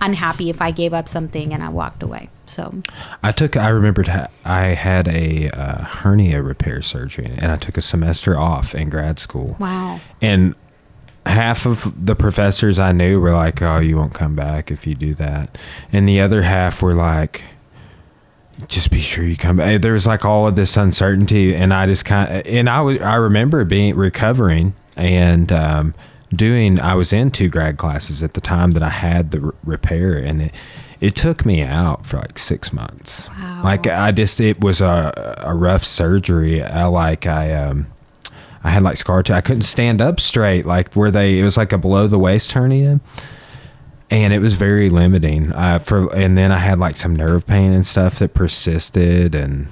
unhappy 0.01 0.49
if 0.49 0.63
i 0.63 0.71
gave 0.71 0.95
up 0.95 1.07
something 1.07 1.53
and 1.53 1.63
i 1.63 1.69
walked 1.69 2.03
away 2.03 2.31
so 2.53 2.83
I 3.23 3.33
took. 3.33 3.57
I 3.57 3.69
remembered 3.69 4.09
ha- 4.09 4.29
I 4.45 4.67
had 4.75 5.09
a 5.09 5.51
uh, 5.51 5.85
hernia 5.85 6.43
repair 6.43 6.83
surgery, 6.83 7.27
and 7.39 7.51
I 7.51 7.57
took 7.57 7.77
a 7.77 7.83
semester 7.83 8.39
off 8.39 8.75
in 8.75 8.91
grad 8.91 9.19
school. 9.19 9.57
wow 9.59 10.01
And 10.21 10.55
half 11.25 11.67
of 11.67 12.05
the 12.05 12.17
professors 12.17 12.79
I 12.79 12.93
knew 12.93 13.21
were 13.21 13.33
like, 13.33 13.63
"Oh, 13.63 13.79
you 13.79 13.97
won't 13.97 14.15
come 14.15 14.35
back 14.37 14.71
if 14.71 14.87
you 14.87 14.95
do 14.95 15.15
that," 15.15 15.57
and 15.93 16.09
the 16.09 16.21
other 16.21 16.43
half 16.43 16.83
were 16.83 16.95
like, 16.95 17.43
"Just 18.69 18.91
be 18.91 19.01
sure 19.01 19.25
you 19.25 19.37
come 19.37 19.57
back." 19.57 19.81
There 19.83 19.93
was 19.95 20.07
like 20.07 20.25
all 20.25 20.47
of 20.47 20.57
this 20.57 20.77
uncertainty, 20.77 21.55
and 21.55 21.73
I 21.73 21.87
just 21.87 22.05
kind 22.05 22.31
of 22.39 22.47
and 22.47 22.69
I 22.69 22.81
would 22.81 23.03
I 23.03 23.15
remember 23.15 23.65
being 23.65 23.95
recovering 23.97 24.75
and 24.97 25.51
um, 25.53 25.95
doing. 26.35 26.81
I 26.81 26.95
was 26.95 27.13
in 27.13 27.31
two 27.31 27.49
grad 27.49 27.77
classes 27.79 28.23
at 28.23 28.35
the 28.35 28.41
time 28.41 28.73
that 28.73 28.83
I 28.83 28.91
had 28.91 29.31
the 29.31 29.41
r- 29.47 29.55
repair, 29.65 30.19
and 30.19 30.43
it 30.43 30.55
it 31.03 31.17
took 31.17 31.45
me 31.45 31.63
out 31.63 32.07
for 32.07 32.19
like 32.19 32.39
six 32.39 32.73
months. 32.73 33.29
Wow. 33.31 33.61
Like 33.65 33.89
I 33.89 34.13
just 34.13 34.41
it 34.41 34.61
was 34.61 34.81
a 34.81 35.37
a 35.39 35.53
rough 35.53 35.85
surgery. 35.85 36.63
I 36.63 36.87
like 36.87 37.27
I 37.27 37.53
um. 37.53 37.89
I 38.65 38.71
had 38.71 38.85
like 38.85 38.97
scar 38.97 39.25
tissue. 39.25 39.37
I 39.37 39.41
couldn't 39.41 39.63
stand 39.63 40.01
up 40.01 40.21
straight. 40.21 40.65
Like 40.65 40.95
where 40.95 41.11
they, 41.11 41.41
it 41.41 41.43
was 41.43 41.57
like 41.57 41.73
a 41.73 41.79
below 41.79 42.07
the 42.07 42.17
waist 42.21 42.53
hernia, 42.53 43.01
and 44.09 44.33
it 44.33 44.39
was 44.39 44.55
very 44.55 44.89
limiting. 44.89 45.51
Uh, 45.53 45.81
for 45.81 46.15
and 46.15 46.39
then 46.39 46.53
I 46.53 46.59
had 46.59 46.79
like 46.79 46.97
some 46.97 47.17
nerve 47.17 47.45
pain 47.45 47.73
and 47.73 47.85
stuff 47.85 48.21
that 48.21 48.35
persisted, 48.35 49.35
and 49.35 49.67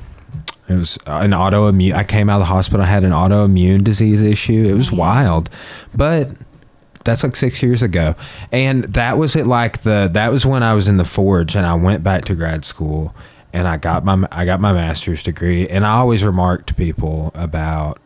it 0.69 0.75
was 0.75 0.99
an 1.07 1.31
autoimmune. 1.31 1.93
I 1.93 2.03
came 2.03 2.29
out 2.29 2.39
of 2.39 2.41
the 2.41 2.47
hospital. 2.47 2.85
I 2.85 2.89
had 2.89 3.05
an 3.05 3.13
autoimmune 3.13 3.85
disease 3.85 4.23
issue. 4.23 4.67
It 4.69 4.75
was 4.75 4.91
wild, 4.91 5.49
but 5.95 6.31
that's 7.05 7.23
like 7.23 7.37
six 7.37 7.63
years 7.63 7.83
ago, 7.83 8.15
and 8.53 8.85
that 8.85 9.19
was 9.19 9.37
it. 9.37 9.47
Like 9.47 9.83
the 9.83 10.11
that 10.13 10.33
was 10.33 10.45
when 10.45 10.63
I 10.63 10.75
was 10.75 10.89
in 10.89 10.97
the 10.97 11.05
forge, 11.05 11.57
and 11.57 11.67
I 11.67 11.75
went 11.75 12.03
back 12.03 12.25
to 12.27 12.35
grad 12.35 12.65
school, 12.65 13.15
and 13.53 13.67
I 13.67 13.77
got 13.77 14.05
my 14.05 14.27
I 14.31 14.45
got 14.45 14.61
my 14.61 14.73
master's 14.73 15.23
degree, 15.23 15.69
and 15.69 15.87
I 15.87 15.99
always 15.99 16.23
remarked 16.23 16.69
to 16.69 16.75
people 16.75 17.31
about 17.35 17.99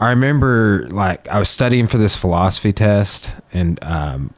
I 0.00 0.10
remember 0.10 0.88
like 0.90 1.26
I 1.28 1.38
was 1.38 1.48
studying 1.48 1.86
for 1.86 1.98
this 1.98 2.16
philosophy 2.16 2.72
test 2.72 3.32
and 3.52 3.82
um, 3.82 4.34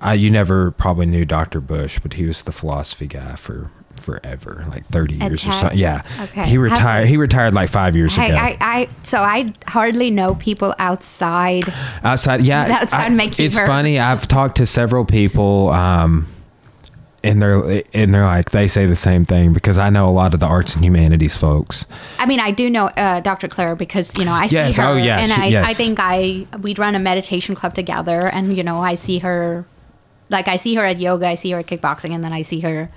I, 0.00 0.14
you 0.14 0.30
never 0.30 0.70
probably 0.70 1.06
knew 1.06 1.24
Dr. 1.24 1.60
Bush, 1.60 1.98
but 1.98 2.14
he 2.14 2.24
was 2.24 2.42
the 2.42 2.52
philosophy 2.52 3.06
guy 3.06 3.36
for 3.36 3.70
forever, 4.02 4.64
like 4.68 4.84
30 4.86 5.20
At 5.20 5.30
years 5.30 5.46
or 5.46 5.52
something. 5.52 5.78
Yeah. 5.78 6.02
Okay. 6.20 6.46
He 6.46 6.58
retired. 6.58 7.02
you- 7.02 7.06
He 7.08 7.16
retired 7.16 7.54
like 7.54 7.70
five 7.70 7.96
years 7.96 8.18
I, 8.18 8.26
ago. 8.26 8.34
I, 8.36 8.56
I, 8.60 8.88
so 9.02 9.18
I 9.18 9.52
hardly 9.66 10.10
know 10.10 10.34
people 10.34 10.74
outside. 10.78 11.64
outside, 12.04 12.44
yeah. 12.44 12.78
Outside 12.82 13.12
I- 13.18 13.30
It's 13.38 13.58
funny. 13.58 13.98
I've 13.98 14.28
talked 14.28 14.56
to 14.58 14.66
several 14.66 15.04
people, 15.04 15.70
um, 15.70 16.26
and 17.24 17.40
they're 17.40 17.84
and 17.94 18.12
they're 18.12 18.24
like 18.24 18.50
they 18.50 18.66
say 18.66 18.84
the 18.84 18.96
same 18.96 19.24
thing 19.24 19.52
because 19.52 19.78
I 19.78 19.90
know 19.90 20.08
a 20.08 20.10
lot 20.10 20.34
of 20.34 20.40
the 20.40 20.46
arts 20.46 20.74
and 20.74 20.84
humanities 20.84 21.36
folks. 21.36 21.86
I 22.18 22.26
mean, 22.26 22.40
I 22.40 22.50
do 22.50 22.68
know 22.68 22.86
uh, 22.86 23.20
Dr. 23.20 23.46
Claire 23.46 23.76
because 23.76 24.18
you 24.18 24.24
know 24.24 24.32
I 24.32 24.48
Yes, 24.50 24.74
see 24.74 24.82
her, 24.82 24.88
oh, 24.88 24.96
yeah, 24.96 25.18
and 25.18 25.28
she- 25.30 25.40
I, 25.40 25.46
yes. 25.46 25.70
I 25.70 25.72
think 25.72 25.98
I 26.00 26.46
we'd 26.60 26.80
run 26.80 26.96
a 26.96 26.98
meditation 26.98 27.54
club 27.54 27.74
together, 27.74 28.26
and 28.26 28.56
you 28.56 28.64
know 28.64 28.80
I 28.80 28.94
see 28.94 29.18
her, 29.20 29.64
like 30.32 30.48
I 30.48 30.56
see 30.56 30.74
her 30.74 30.84
at 30.84 30.98
yoga, 30.98 31.26
I 31.28 31.34
see 31.36 31.50
her 31.52 31.58
at 31.58 31.66
kickboxing, 31.66 32.14
and 32.14 32.24
then 32.24 32.32
I 32.32 32.42
see 32.42 32.60
her. 32.60 32.90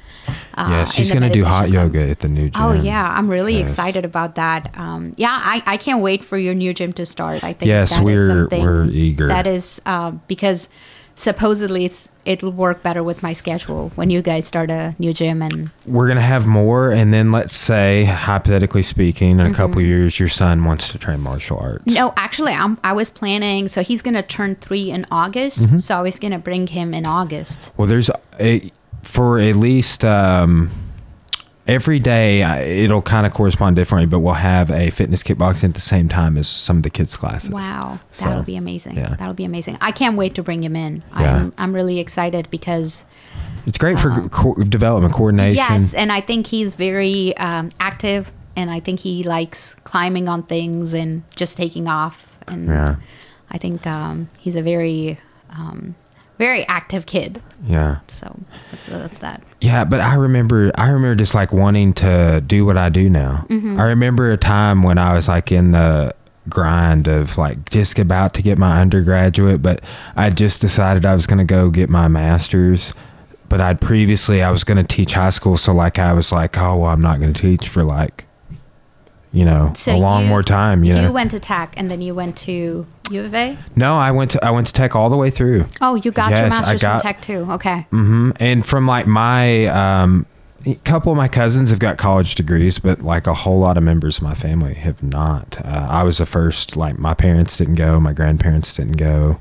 Uh, 0.58 0.68
yeah, 0.70 0.86
she's 0.86 1.12
gonna 1.12 1.30
do 1.30 1.44
hot 1.44 1.70
yoga 1.70 2.10
at 2.10 2.22
the 2.22 2.28
new 2.30 2.50
gym. 2.50 2.62
Oh 2.62 2.72
yeah, 2.74 3.14
I'm 3.16 3.30
really 3.30 3.60
Yes. 3.60 3.70
excited 3.72 4.06
about 4.06 4.36
that. 4.36 4.72
Um, 4.78 5.14
yeah, 5.18 5.38
I, 5.44 5.62
I 5.66 5.78
can't 5.78 6.02
wait 6.02 6.24
for 6.24 6.38
your 6.38 6.54
new 6.56 6.74
gym 6.74 6.94
to 6.94 7.06
start. 7.06 7.44
I 7.44 7.54
think 7.54 7.68
Yes, 7.68 7.92
that 7.92 8.00
is 8.00 8.04
we're- 8.06 8.28
something 8.28 8.64
we're 8.64 8.86
eager. 8.86 9.28
That 9.28 9.46
is 9.48 9.82
uh, 9.86 10.12
because 10.28 10.70
supposedly 11.16 11.86
it's 11.86 12.12
it 12.26 12.44
will 12.44 12.52
work 12.52 12.84
better 12.84 13.04
with 13.04 13.24
my 13.24 13.34
schedule 13.34 13.92
when 13.96 14.10
you 14.10 14.22
guys 14.22 14.46
start 14.46 14.70
a 14.70 14.96
new 15.00 15.14
gym 15.14 15.42
and 15.42 15.70
We're 15.86 16.08
gonna 16.08 16.22
have 16.22 16.46
more, 16.46 16.92
and 16.92 17.14
then 17.14 17.32
let's 17.32 17.56
say, 17.56 18.06
hypothetically 18.06 18.82
speaking, 18.82 19.40
in 19.40 19.42
a 19.42 19.54
couple 19.54 19.82
years, 19.82 20.20
your 20.20 20.30
son 20.30 20.64
wants 20.64 20.92
to 20.92 20.98
train 20.98 21.22
martial 21.22 21.58
arts. 21.58 21.86
Mm-hmm. 21.86 21.94
No, 21.94 22.14
actually, 22.18 22.54
I'm, 22.54 22.78
I 22.84 22.94
was 22.94 23.10
planning. 23.10 23.68
So 23.68 23.84
he's 23.84 24.02
gonna 24.02 24.24
turn 24.24 24.56
three 24.56 24.92
in 24.92 25.06
August. 25.12 25.62
Mm-hmm. 25.62 25.78
So 25.78 25.98
I 25.98 26.02
was 26.02 26.20
gonna 26.20 26.40
bring 26.40 26.68
him 26.68 26.94
in 26.94 27.06
August. 27.06 27.72
Well, 27.78 27.88
there's 27.88 28.10
a 28.40 28.72
for 29.04 29.40
at 29.40 29.56
least 29.56 30.04
um, 30.04 30.72
every 31.68 32.00
day. 32.00 32.44
I- 32.44 32.62
It'll 32.62 33.02
kind 33.02 33.26
of 33.26 33.34
correspond 33.34 33.76
differently, 33.76 34.06
but 34.06 34.20
we'll 34.20 34.34
have 34.36 34.70
a 34.72 34.90
fitness 34.90 35.24
kickboxing 35.24 35.66
at 35.66 35.74
the 35.74 35.82
same 35.82 36.10
time 36.10 36.38
as 36.38 36.48
some 36.48 36.78
of 36.78 36.84
the 36.84 36.90
kids' 36.90 37.16
classes. 37.16 37.50
Wow, 37.50 38.00
So, 38.12 38.26
that'll 38.26 38.44
be 38.44 38.56
amazing. 38.56 38.96
yeah. 38.98 39.16
That'll 39.18 39.34
be 39.34 39.46
amazing. 39.46 39.78
I 39.82 39.92
can't 39.92 40.16
wait 40.18 40.36
to 40.36 40.44
bring 40.44 40.64
him 40.64 40.76
in. 40.76 41.04
Yeah. 41.20 41.36
I'm 41.38 41.54
I'm 41.58 41.74
really 41.74 42.00
excited 42.00 42.48
because 42.52 43.04
It's 43.66 43.78
great 43.78 43.98
for 43.98 44.28
co- 44.30 44.56
development 44.56 45.14
coordination. 45.14 45.58
Yes, 45.58 45.94
and 45.94 46.12
I 46.12 46.22
think 46.22 46.48
he's 46.48 46.76
very 46.76 47.36
um, 47.38 47.72
active, 47.80 48.32
and 48.56 48.70
I 48.70 48.80
think 48.80 49.00
he 49.00 49.24
likes 49.24 49.76
climbing 49.86 50.28
on 50.30 50.44
things 50.44 50.94
and 50.94 51.24
just 51.36 51.58
taking 51.58 51.88
off. 51.88 52.38
And 52.48 52.68
Yeah. 52.68 52.96
I 53.50 53.58
think 53.58 53.88
um, 53.88 54.30
he's 54.40 54.56
a 54.56 54.62
very 54.62 55.18
um, 55.50 55.96
very 56.38 56.66
active 56.68 57.06
kid. 57.06 57.42
Yeah. 57.66 58.00
So 58.08 58.40
that's 58.72 58.86
that's 58.88 59.18
that. 59.20 59.44
Yeah, 59.62 59.86
but 59.86 60.02
I 60.02 60.16
remember 60.16 60.72
I 60.76 60.90
remember 60.90 61.16
just 61.16 61.34
like 61.34 61.52
wanting 61.52 61.94
to 61.96 62.42
do 62.46 62.66
what 62.66 62.78
I 62.78 62.90
do 62.90 63.10
now. 63.10 63.46
Mm-hmm. 63.50 63.80
I 63.80 63.86
remember 63.86 64.32
a 64.32 64.38
time 64.38 64.84
when 64.84 64.98
I 64.98 65.14
was 65.14 65.28
like 65.28 65.52
in 65.52 65.72
the 65.72 66.14
grind 66.48 67.08
of 67.08 67.38
like 67.38 67.70
just 67.70 67.98
about 67.98 68.34
to 68.36 68.42
get 68.42 68.58
my 68.58 68.82
undergraduate, 68.82 69.62
but 69.62 69.82
I 70.16 70.30
just 70.30 70.62
decided 70.62 71.06
I 71.06 71.16
was 71.16 71.28
going 71.28 71.40
to 71.40 71.46
go 71.46 71.70
get 71.70 71.90
my 71.90 72.08
master's. 72.08 72.94
But 73.48 73.62
I'd 73.62 73.80
previously 73.80 74.42
I 74.42 74.50
was 74.50 74.64
going 74.64 74.78
to 74.78 74.96
teach 74.96 75.14
high 75.14 75.30
school, 75.30 75.56
so 75.56 75.72
like 75.72 76.00
I 76.00 76.14
was 76.14 76.32
like, 76.32 76.58
oh, 76.58 76.78
well, 76.78 76.92
I'm 76.92 77.02
not 77.02 77.20
going 77.20 77.32
to 77.32 77.40
teach 77.40 77.70
for 77.70 77.84
like 77.84 78.25
you 79.36 79.46
know 79.46 79.72
So 79.76 79.96
a 79.96 79.98
long 79.98 80.24
you- 80.24 80.30
more 80.30 80.42
time. 80.44 80.84
You, 80.84 80.94
know? 80.96 81.04
You 81.08 81.12
went 81.12 81.32
to 81.32 81.40
Tech, 81.40 81.74
and 81.78 81.92
then 81.92 82.02
you 82.02 82.16
went 82.16 82.36
to 82.48 82.86
U 83.12 83.22
of 83.24 83.34
A. 83.36 83.58
no, 83.76 83.98
I 83.98 84.10
went 84.12 84.32
to 84.32 84.44
I 84.44 84.50
went 84.52 84.66
to 84.68 84.74
Tech 84.74 84.96
all 84.96 85.10
the 85.10 85.18
way 85.18 85.30
through. 85.30 85.68
Oh, 85.82 85.96
you 85.96 86.12
got 86.12 86.30
your 86.32 86.40
Yes, 86.40 86.54
I 86.54 86.58
master's 86.60 86.82
got- 86.82 87.02
from 87.02 87.08
Tech 87.14 87.22
too. 87.22 87.48
Okay. 87.52 87.86
hmm 87.92 88.32
And 88.40 88.66
from 88.66 88.88
like 88.88 89.06
my 89.08 89.66
um, 89.68 90.26
a 90.66 90.74
couple 90.86 91.12
of 91.12 91.18
my 91.18 91.28
cousins 91.28 91.70
have 91.70 91.78
got 91.78 91.98
college 91.98 92.34
degrees, 92.34 92.80
but 92.80 93.02
like 93.04 93.28
a 93.28 93.34
whole 93.36 93.60
lot 93.60 93.78
of 93.78 93.84
members 93.84 94.18
of 94.18 94.24
my 94.24 94.34
family 94.34 94.74
have 94.74 95.04
not. 95.04 95.58
Uh, 95.64 95.88
I 95.92 96.02
was 96.04 96.18
the 96.18 96.26
first. 96.26 96.76
Like 96.76 96.98
my 96.98 97.14
parents 97.14 97.58
didn't 97.58 97.76
go, 97.76 98.00
my 98.00 98.14
grandparents 98.14 98.74
didn't 98.74 98.98
go. 98.98 99.40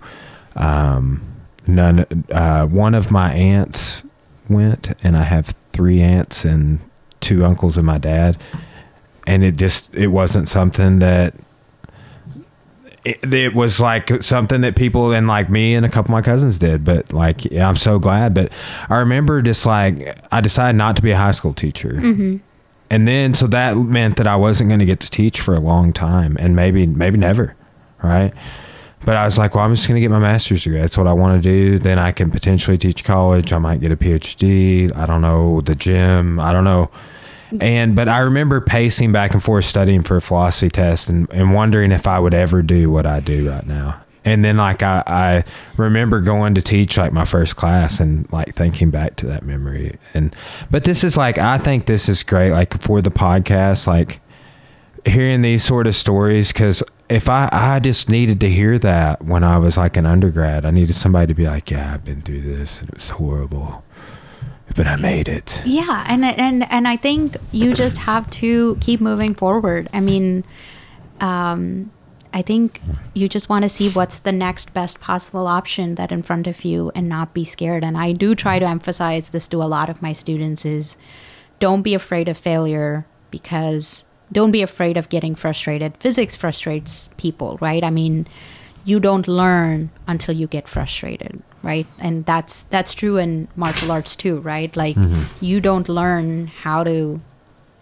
Um, 0.56 1.22
none. 1.66 2.04
Uh, 2.30 2.66
one 2.66 2.94
of 2.94 3.10
my 3.10 3.32
aunts 3.32 4.02
went, 4.50 4.92
and 5.02 5.16
I 5.16 5.22
have 5.22 5.54
three 5.72 6.02
aunts 6.02 6.44
and 6.44 6.80
two 7.20 7.44
uncles 7.44 7.76
and 7.78 7.86
my 7.86 7.96
dad. 7.98 8.36
And 9.26 9.42
it 9.42 9.56
just 9.56 9.92
it 9.94 10.08
wasn't 10.08 10.48
something 10.48 10.98
that 10.98 11.34
it, 13.04 13.32
it 13.32 13.54
was 13.54 13.80
like 13.80 14.22
something 14.22 14.62
that 14.62 14.76
people 14.76 15.12
and 15.12 15.26
like 15.26 15.50
me 15.50 15.74
and 15.74 15.84
a 15.84 15.88
couple 15.88 16.10
of 16.14 16.18
my 16.18 16.22
cousins 16.22 16.58
did 16.58 16.84
but 16.84 17.12
like 17.12 17.44
yeah, 17.44 17.68
i'm 17.68 17.76
so 17.76 17.98
glad. 17.98 18.34
But 18.34 18.50
i 18.88 18.96
remember 18.96 19.42
just 19.42 19.66
like 19.66 20.18
i 20.32 20.40
decided 20.40 20.76
not 20.76 20.96
to 20.96 21.02
be 21.02 21.10
a 21.10 21.16
high 21.16 21.32
school 21.32 21.54
teacher. 21.54 21.90
Mm-hmm. 21.90 22.36
and 22.90 23.08
then 23.08 23.34
so 23.34 23.46
that 23.48 23.76
meant 23.76 24.16
that 24.16 24.26
i 24.26 24.36
wasn't 24.36 24.70
going 24.70 24.80
to 24.80 24.86
get 24.86 25.00
to 25.00 25.10
teach 25.10 25.40
for 25.40 25.54
a 25.54 25.60
long 25.60 25.92
time 25.92 26.36
and 26.40 26.56
maybe 26.56 26.86
maybe 26.86 27.18
never 27.18 27.54
right? 28.02 28.32
But 29.04 29.16
i 29.16 29.24
was 29.26 29.36
like 29.36 29.54
well 29.54 29.64
i'm 29.64 29.74
just 29.74 29.86
going 29.86 29.96
to 29.96 30.00
get 30.00 30.10
my 30.10 30.18
master's 30.18 30.64
degree. 30.64 30.80
That's 30.80 30.96
what 30.96 31.06
i 31.06 31.12
want 31.12 31.42
to 31.42 31.46
do. 31.46 31.78
Then 31.78 31.98
i 31.98 32.10
can 32.10 32.30
potentially 32.30 32.78
teach 32.78 33.04
college. 33.04 33.52
I 33.52 33.58
might 33.58 33.80
get 33.80 33.92
a 33.92 33.96
phd 33.96 34.96
i 34.96 35.06
don't 35.06 35.20
know 35.20 35.60
the 35.60 35.74
gym. 35.74 36.40
I 36.40 36.52
don't 36.52 36.64
know 36.64 36.90
and 37.60 37.96
but 37.96 38.08
I 38.08 38.18
remember 38.20 38.60
pacing 38.60 39.12
back 39.12 39.32
and 39.32 39.42
forth 39.42 39.64
studying 39.64 40.02
for 40.02 40.16
a 40.16 40.22
philosophy 40.22 40.70
test 40.70 41.08
and, 41.08 41.30
and 41.30 41.54
wondering 41.54 41.92
if 41.92 42.06
I 42.06 42.18
would 42.18 42.34
ever 42.34 42.62
do 42.62 42.90
what 42.90 43.06
I 43.06 43.20
do 43.20 43.50
right 43.50 43.66
now. 43.66 44.00
And 44.24 44.42
then 44.42 44.56
like 44.56 44.82
I, 44.82 45.02
I 45.06 45.44
remember 45.76 46.20
going 46.20 46.54
to 46.54 46.62
teach 46.62 46.96
like 46.96 47.12
my 47.12 47.26
first 47.26 47.56
class 47.56 48.00
and 48.00 48.30
like 48.32 48.54
thinking 48.54 48.90
back 48.90 49.16
to 49.16 49.26
that 49.26 49.44
memory. 49.44 49.98
And 50.14 50.34
but 50.70 50.84
this 50.84 51.04
is 51.04 51.16
like 51.16 51.36
I 51.38 51.58
think 51.58 51.86
this 51.86 52.08
is 52.08 52.22
great 52.22 52.52
like 52.52 52.80
for 52.80 53.02
the 53.02 53.10
podcast, 53.10 53.86
like 53.86 54.20
hearing 55.04 55.42
these 55.42 55.62
sort 55.62 55.86
of 55.86 55.94
stories 55.94 56.52
because 56.52 56.82
if 57.10 57.28
I, 57.28 57.48
I 57.52 57.78
just 57.80 58.08
needed 58.08 58.40
to 58.40 58.48
hear 58.48 58.78
that 58.78 59.22
when 59.22 59.44
I 59.44 59.58
was 59.58 59.76
like 59.76 59.98
an 59.98 60.06
undergrad, 60.06 60.64
I 60.64 60.70
needed 60.70 60.94
somebody 60.94 61.26
to 61.26 61.34
be 61.34 61.46
like, 61.46 61.70
Yeah, 61.70 61.92
I've 61.92 62.04
been 62.04 62.22
through 62.22 62.40
this 62.40 62.80
and 62.80 62.88
it 62.88 62.94
was 62.94 63.10
horrible. 63.10 63.84
But 64.74 64.86
I 64.86 64.96
made 64.96 65.28
it. 65.28 65.62
Yeah, 65.64 66.04
and 66.08 66.24
and 66.24 66.70
and 66.70 66.88
I 66.88 66.96
think 66.96 67.36
you 67.52 67.74
just 67.74 67.98
have 67.98 68.28
to 68.30 68.76
keep 68.80 69.00
moving 69.00 69.34
forward. 69.34 69.88
I 69.92 70.00
mean, 70.00 70.44
um, 71.20 71.92
I 72.32 72.42
think 72.42 72.80
you 73.14 73.28
just 73.28 73.48
want 73.48 73.62
to 73.62 73.68
see 73.68 73.90
what's 73.90 74.18
the 74.18 74.32
next 74.32 74.74
best 74.74 75.00
possible 75.00 75.46
option 75.46 75.94
that 75.94 76.10
in 76.10 76.22
front 76.22 76.48
of 76.48 76.64
you, 76.64 76.90
and 76.94 77.08
not 77.08 77.34
be 77.34 77.44
scared. 77.44 77.84
And 77.84 77.96
I 77.96 78.12
do 78.12 78.34
try 78.34 78.58
to 78.58 78.66
emphasize 78.66 79.30
this 79.30 79.46
to 79.48 79.62
a 79.62 79.70
lot 79.70 79.88
of 79.88 80.02
my 80.02 80.12
students: 80.12 80.66
is 80.66 80.96
don't 81.60 81.82
be 81.82 81.94
afraid 81.94 82.28
of 82.28 82.36
failure 82.36 83.06
because 83.30 84.04
don't 84.32 84.50
be 84.50 84.62
afraid 84.62 84.96
of 84.96 85.08
getting 85.08 85.36
frustrated. 85.36 85.96
Physics 85.98 86.34
frustrates 86.34 87.10
people, 87.16 87.58
right? 87.60 87.84
I 87.84 87.90
mean, 87.90 88.26
you 88.84 88.98
don't 88.98 89.28
learn 89.28 89.90
until 90.08 90.34
you 90.34 90.48
get 90.48 90.66
frustrated 90.66 91.42
right 91.64 91.86
and 91.98 92.24
that's 92.26 92.62
that's 92.64 92.92
true 92.94 93.16
in 93.16 93.48
martial 93.56 93.90
arts 93.90 94.14
too 94.16 94.38
right 94.40 94.76
like 94.76 94.96
you 95.40 95.60
don't 95.60 95.88
learn 95.88 96.46
how 96.46 96.84
to 96.84 97.20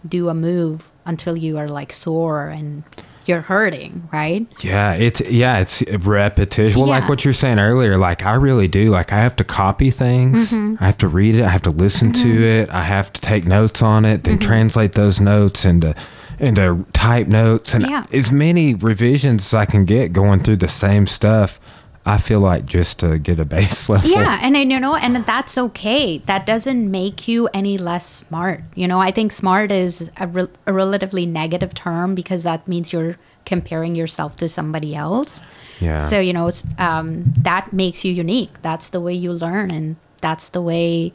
do 0.07 0.29
a 0.29 0.33
move 0.33 0.89
until 1.05 1.37
you 1.37 1.57
are 1.57 1.67
like 1.67 1.91
sore 1.91 2.47
and 2.47 2.83
you're 3.25 3.41
hurting 3.41 4.09
right 4.11 4.45
Yeah, 4.63 4.93
it's 4.95 5.21
yeah, 5.21 5.59
it's 5.59 5.81
repetition. 6.05 6.77
Well, 6.79 6.89
like 6.89 7.07
what 7.07 7.23
you're 7.23 7.33
saying 7.33 7.57
earlier, 7.57 7.97
like 7.97 8.25
I 8.25 8.33
really 8.35 8.67
do. 8.67 8.89
Like 8.89 9.13
I 9.13 9.19
have 9.21 9.37
to 9.37 9.45
copy 9.45 9.91
things. 9.91 10.51
Mm-hmm. 10.51 10.83
I 10.83 10.85
have 10.87 10.97
to 10.97 11.07
read 11.07 11.35
it. 11.35 11.43
I 11.43 11.47
have 11.47 11.61
to 11.61 11.69
listen 11.69 12.11
to 12.13 12.43
it. 12.43 12.69
I 12.69 12.83
have 12.83 13.13
to 13.13 13.21
take 13.21 13.45
notes 13.45 13.81
on 13.81 14.03
it, 14.03 14.23
Mm-hmm. 14.23 14.29
then 14.29 14.39
translate 14.39 14.91
those 14.93 15.21
notes 15.21 15.63
into 15.63 15.95
into 16.39 16.85
type 16.91 17.27
notes, 17.27 17.73
and 17.73 17.85
Yeah. 17.87 18.05
as 18.11 18.29
many 18.29 18.73
revisions 18.75 19.45
as 19.45 19.53
I 19.53 19.65
can 19.65 19.85
get 19.85 20.11
going 20.11 20.43
through 20.43 20.57
the 20.57 20.67
same 20.67 21.07
stuff. 21.07 21.61
I 22.05 22.17
feel 22.17 22.41
like 22.41 22.65
just 22.65 22.99
to 22.99 23.17
get 23.17 23.39
a 23.39 23.45
base 23.45 23.87
level. 23.93 24.09
yeah 24.09 24.39
and 24.41 24.57
you 24.71 24.79
know 24.79 24.95
and 24.95 25.15
that's 25.25 25.57
okay. 25.57 26.17
That 26.19 26.45
doesn't 26.45 26.91
make 26.91 27.27
you 27.27 27.47
any 27.53 27.77
less 27.77 28.07
smart 28.07 28.61
you 28.75 28.87
know? 28.87 28.99
I 28.99 29.11
think 29.11 29.31
smart 29.31 29.71
is 29.71 30.09
a, 30.17 30.27
re- 30.27 30.47
a 30.65 30.73
relatively 30.73 31.25
negative 31.25 31.73
term 31.73 32.15
because 32.15 32.43
that 32.43 32.67
means 32.67 32.91
you're 32.91 33.17
comparing 33.45 33.95
yourself 33.95 34.35
to 34.37 34.47
somebody 34.49 34.95
else. 34.95 35.41
Yeah. 35.79 35.97
so 35.97 36.19
you 36.19 36.33
know 36.33 36.47
it's 36.47 36.63
um, 36.77 37.33
that 37.37 37.73
makes 37.73 38.05
you 38.05 38.13
unique. 38.13 38.61
That's 38.61 38.89
the 38.89 39.01
way 39.01 39.13
you 39.13 39.33
learn 39.33 39.71
and 39.71 39.95
that's 40.21 40.49
the 40.49 40.61
way 40.61 41.13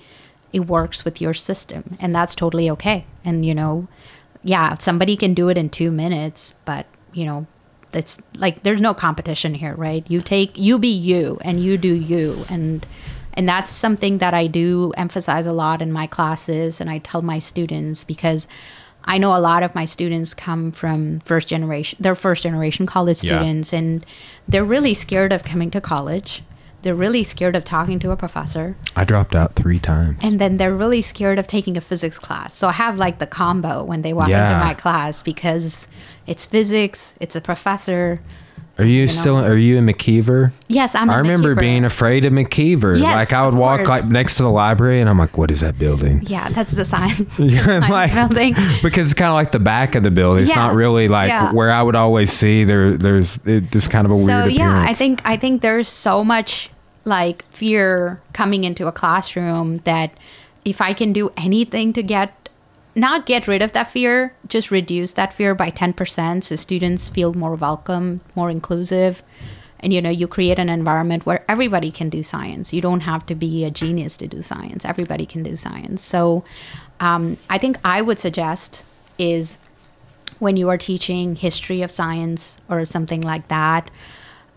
it 0.52 0.60
works 0.60 1.04
with 1.04 1.20
your 1.20 1.34
system 1.34 1.96
and 2.00 2.14
that's 2.14 2.34
totally 2.34 2.70
okay. 2.70 3.04
And 3.24 3.44
you 3.44 3.54
know 3.54 3.88
yeah 4.42 4.76
somebody 4.78 5.16
can 5.16 5.34
do 5.34 5.48
it 5.48 5.58
in 5.58 5.68
two 5.68 5.90
minutes 5.90 6.54
but 6.64 6.86
you 7.12 7.24
know 7.24 7.46
that's 7.92 8.18
like 8.36 8.62
there's 8.62 8.80
no 8.80 8.92
competition 8.94 9.54
here 9.54 9.74
right 9.74 10.04
you 10.10 10.20
take 10.20 10.56
you 10.58 10.78
be 10.78 10.88
you 10.92 11.38
and 11.42 11.62
you 11.62 11.76
do 11.78 11.92
you 11.94 12.44
and 12.48 12.86
and 13.34 13.48
that's 13.48 13.70
something 13.72 14.18
that 14.18 14.34
i 14.34 14.46
do 14.46 14.92
emphasize 14.96 15.46
a 15.46 15.52
lot 15.52 15.80
in 15.80 15.90
my 15.92 16.06
classes 16.06 16.80
and 16.80 16.90
i 16.90 16.98
tell 16.98 17.22
my 17.22 17.38
students 17.38 18.04
because 18.04 18.46
i 19.04 19.16
know 19.16 19.34
a 19.34 19.38
lot 19.40 19.62
of 19.62 19.74
my 19.74 19.84
students 19.86 20.34
come 20.34 20.70
from 20.70 21.20
first 21.20 21.48
generation 21.48 21.96
they're 22.00 22.14
first 22.14 22.42
generation 22.42 22.84
college 22.86 23.22
Yeah. 23.24 23.36
students 23.38 23.72
and 23.72 24.04
they're 24.46 24.64
really 24.64 24.92
scared 24.94 25.32
of 25.32 25.44
coming 25.44 25.70
to 25.70 25.80
college 25.80 26.42
they're 26.82 26.94
really 26.94 27.24
scared 27.24 27.56
of 27.56 27.64
talking 27.64 27.98
to 27.98 28.12
a 28.12 28.16
professor 28.16 28.76
I 28.94 29.02
dropped 29.04 29.34
out 29.34 29.56
three 29.56 29.80
times. 29.80 30.18
and 30.22 30.40
then 30.40 30.58
they're 30.58 30.74
really 30.74 31.02
scared 31.02 31.38
of 31.38 31.46
taking 31.48 31.76
a 31.76 31.80
physics 31.80 32.20
class. 32.20 32.54
So 32.54 32.68
I 32.68 32.72
have 32.72 32.96
like 32.96 33.18
the 33.18 33.26
combo 33.26 33.82
when 33.82 34.02
they 34.02 34.12
walk 34.12 34.28
Yeah. 34.28 34.46
into 34.52 34.64
my 34.64 34.74
class 34.74 35.24
because 35.24 35.88
it's 36.28 36.46
physics, 36.46 37.14
it's 37.20 37.34
a 37.34 37.40
professor. 37.40 38.20
Are 38.78 38.84
you, 38.84 39.06
know. 39.06 39.12
still? 39.12 39.36
Are 39.36 39.56
you 39.56 39.76
in 39.76 39.86
McEver? 39.86 40.52
Yes, 40.68 40.94
I'm. 40.94 41.10
I 41.10 41.16
remember 41.16 41.56
McEver. 41.56 41.60
being 41.60 41.84
afraid 41.84 42.24
of 42.24 42.32
McEver. 42.32 43.00
Yes, 43.00 43.12
like 43.12 43.32
I 43.32 43.44
would 43.44 43.56
walk 43.56 43.78
course. 43.78 43.88
like 43.88 44.04
next 44.04 44.36
to 44.36 44.44
the 44.44 44.50
library, 44.50 45.00
and 45.00 45.10
I'm 45.10 45.18
like, 45.18 45.36
"What 45.36 45.50
is 45.50 45.62
that 45.62 45.80
building?" 45.80 46.20
Yeah, 46.22 46.48
that's 46.50 46.72
the 46.72 46.84
science. 46.84 47.24
Yeah, 47.38 47.64
science 47.64 47.90
like- 47.90 48.14
building. 48.14 48.54
because 48.84 49.10
it's 49.10 49.18
kind 49.18 49.30
of 49.30 49.34
like 49.34 49.50
the 49.50 49.58
back 49.58 49.96
of 49.96 50.04
the 50.04 50.12
building. 50.12 50.44
It's 50.44 50.54
not 50.54 50.76
really 50.76 51.08
like 51.08 51.28
yeah. 51.28 51.52
where 51.52 51.72
I 51.72 51.82
would 51.82 51.96
always 51.96 52.32
see 52.32 52.62
there. 52.62 52.96
There's 52.96 53.38
it, 53.38 53.72
just 53.72 53.90
kind 53.90 54.04
of 54.04 54.12
a 54.12 54.14
weird 54.14 54.26
so 54.26 54.44
yeah 54.46 54.84
i 54.86 54.92
think 54.92 55.20
i 55.24 55.36
think 55.36 55.62
there's 55.62 55.88
so 55.88 56.24
much 56.24 56.70
like 57.04 57.44
fear 57.50 58.20
coming 58.32 58.64
into 58.64 58.86
a 58.86 58.92
classroom 58.92 59.78
that 59.78 60.12
if 60.64 60.80
i 60.80 60.92
can 60.92 61.12
do 61.12 61.30
anything 61.36 61.92
to 61.92 62.02
get 62.02 62.47
not 62.98 63.26
get 63.26 63.48
rid 63.48 63.62
of 63.62 63.72
that 63.72 63.90
fear 63.90 64.34
just 64.46 64.70
reduce 64.70 65.12
that 65.12 65.32
fear 65.32 65.54
by 65.54 65.70
10% 65.70 66.44
so 66.44 66.56
students 66.56 67.08
feel 67.08 67.34
more 67.34 67.54
welcome 67.54 68.20
more 68.34 68.50
inclusive. 68.50 69.22
And 69.80 69.92
you 69.92 70.02
know 70.02 70.10
you 70.10 70.26
create 70.26 70.58
an 70.58 70.68
environment 70.68 71.24
where 71.24 71.44
everybody 71.48 71.92
can 71.92 72.08
do 72.08 72.24
science. 72.24 72.72
You 72.72 72.80
don't 72.80 73.00
have 73.00 73.24
to 73.26 73.36
be 73.36 73.64
a 73.64 73.70
genius 73.70 74.16
to 74.16 74.26
do 74.26 74.42
science. 74.42 74.84
Everybody 74.84 75.24
can 75.24 75.44
do 75.44 75.54
science. 75.54 76.02
So 76.02 76.44
um, 77.00 77.36
i 77.48 77.58
think 77.58 77.76
i 77.84 78.00
would 78.00 78.18
suggest 78.18 78.84
is 79.18 79.56
when 80.38 80.56
you 80.56 80.68
are 80.68 80.78
teaching 80.78 81.34
history 81.36 81.82
of 81.82 81.90
science 81.90 82.58
or 82.68 82.84
something 82.84 83.20
like 83.20 83.48
that 83.48 83.90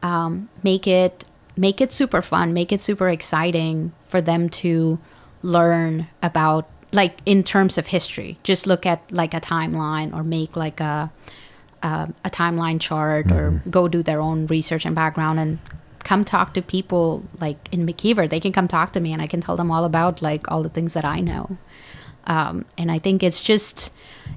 um, 0.04 0.50
make 0.64 0.88
it 0.88 1.26
make 1.56 1.82
it 1.82 1.94
super 1.94 2.22
fun 2.22 2.54
make 2.54 2.72
it 2.72 2.82
super 2.82 3.10
exciting 3.10 3.92
for 4.06 4.22
them 4.22 4.50
to 4.50 5.00
learn 5.44 6.08
about 6.22 6.68
like 6.92 7.20
in 7.26 7.44
terms 7.44 7.78
of 7.78 7.88
history 7.88 8.38
just 8.44 8.68
look 8.68 8.86
at 8.86 9.02
like 9.12 9.34
a 9.34 9.42
timeline 9.42 10.14
or 10.14 10.24
make 10.24 10.56
like 10.56 10.80
a 10.80 11.12
a, 11.84 12.10
a 12.24 12.30
timeline 12.30 12.80
chart 12.80 13.32
or 13.32 13.62
go 13.70 13.88
do 13.88 14.04
their 14.04 14.22
own 14.22 14.48
research 14.48 14.86
and 14.86 14.96
background 14.96 15.39
and 15.39 15.60
come 16.04 16.26
talk 16.26 16.54
to 16.54 16.62
people 16.62 17.24
like 17.39 17.70
in 17.72 17.86
McEver. 17.86 18.30
They 18.30 18.39
can 18.39 18.52
come 18.52 18.68
talk 18.68 18.92
to 18.94 19.00
me 19.00 19.14
and 19.14 19.22
I 19.22 19.28
can 19.28 19.42
tell 19.42 19.56
them 19.56 19.72
all 19.72 19.84
about 19.84 20.22
like 20.22 20.50
all 20.52 20.64
the 20.64 20.70
things 20.70 20.94
that 20.94 21.06
I 21.06 21.20
know. 21.20 21.58
Um, 22.26 22.66
and 22.78 22.92
I 22.92 23.00
think 23.00 23.24
it's 23.24 23.42
just 23.42 23.92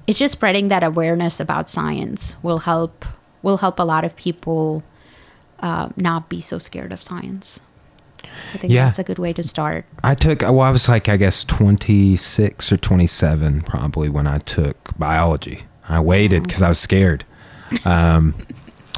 it's 0.07 0.19
just 0.19 0.33
spreading 0.33 0.69
that 0.69 0.83
awareness 0.83 1.41
about 1.41 1.69
science 1.69 2.37
will 2.43 2.61
help 2.61 3.05
will 3.43 3.59
help 3.59 3.79
a 3.79 3.85
lot 3.85 4.05
of 4.05 4.17
people 4.17 4.83
uh, 5.61 5.91
not 5.97 6.29
be 6.29 6.41
so 6.41 6.59
scared 6.59 6.93
of 6.93 7.03
science. 7.03 7.61
I 8.55 8.59
think 8.59 8.73
Yeah. 8.73 8.87
that's 8.87 8.99
a 8.99 9.05
good 9.05 9.19
way 9.19 9.33
to 9.33 9.43
start. 9.43 9.85
I 10.03 10.15
took. 10.15 10.43
Well, 10.43 10.61
I 10.61 10.71
was 10.71 10.89
like 10.89 11.09
I 11.09 11.17
guess 11.17 11.45
26 11.45 12.73
or 12.73 12.77
27 12.77 13.61
probably 13.63 14.09
when 14.09 14.27
I 14.27 14.39
took 14.39 14.97
biology. 14.99 15.65
I 15.89 16.01
waited 16.01 16.45
because 16.45 16.63
I 16.63 16.69
was 16.69 16.79
scared. 16.79 17.25
Um, 17.85 18.35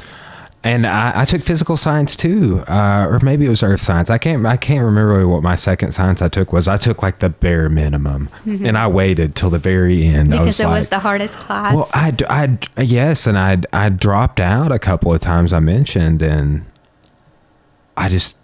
and 0.63 0.85
I, 0.87 1.21
I 1.21 1.25
took 1.25 1.43
physical 1.43 1.77
science 1.77 2.15
too, 2.15 2.59
uh, 2.67 3.07
or 3.09 3.19
maybe 3.21 3.45
it 3.45 3.49
was 3.49 3.63
earth 3.63 3.79
science. 3.81 4.09
I 4.09 4.17
can't. 4.17 4.45
I 4.45 4.57
can't 4.57 4.83
remember 4.83 5.27
what 5.27 5.43
my 5.43 5.55
second 5.55 5.91
science 5.93 6.21
I 6.21 6.27
took 6.29 6.51
was. 6.51 6.67
I 6.67 6.77
took 6.77 7.01
like 7.01 7.19
the 7.19 7.29
bare 7.29 7.69
minimum, 7.69 8.29
and 8.45 8.77
I 8.77 8.87
waited 8.87 9.35
till 9.35 9.49
the 9.49 9.59
very 9.59 10.05
end. 10.05 10.29
Mm-hmm. 10.29 10.39
Because 10.43 10.59
it 10.59 10.67
was 10.67 10.89
the 10.89 10.99
hardest 10.99 11.37
class. 11.37 11.73
Well, 11.73 11.89
I, 11.93 12.15
I, 12.29 12.81
yes, 12.81 13.27
and 13.27 13.37
I, 13.37 13.61
I 13.71 13.89
dropped 13.89 14.39
out 14.39 14.71
a 14.71 14.79
couple 14.79 15.13
of 15.13 15.21
times. 15.21 15.53
I 15.53 15.59
mentioned, 15.59 16.21
and 16.21 16.65
I 17.95 18.09
just, 18.09 18.35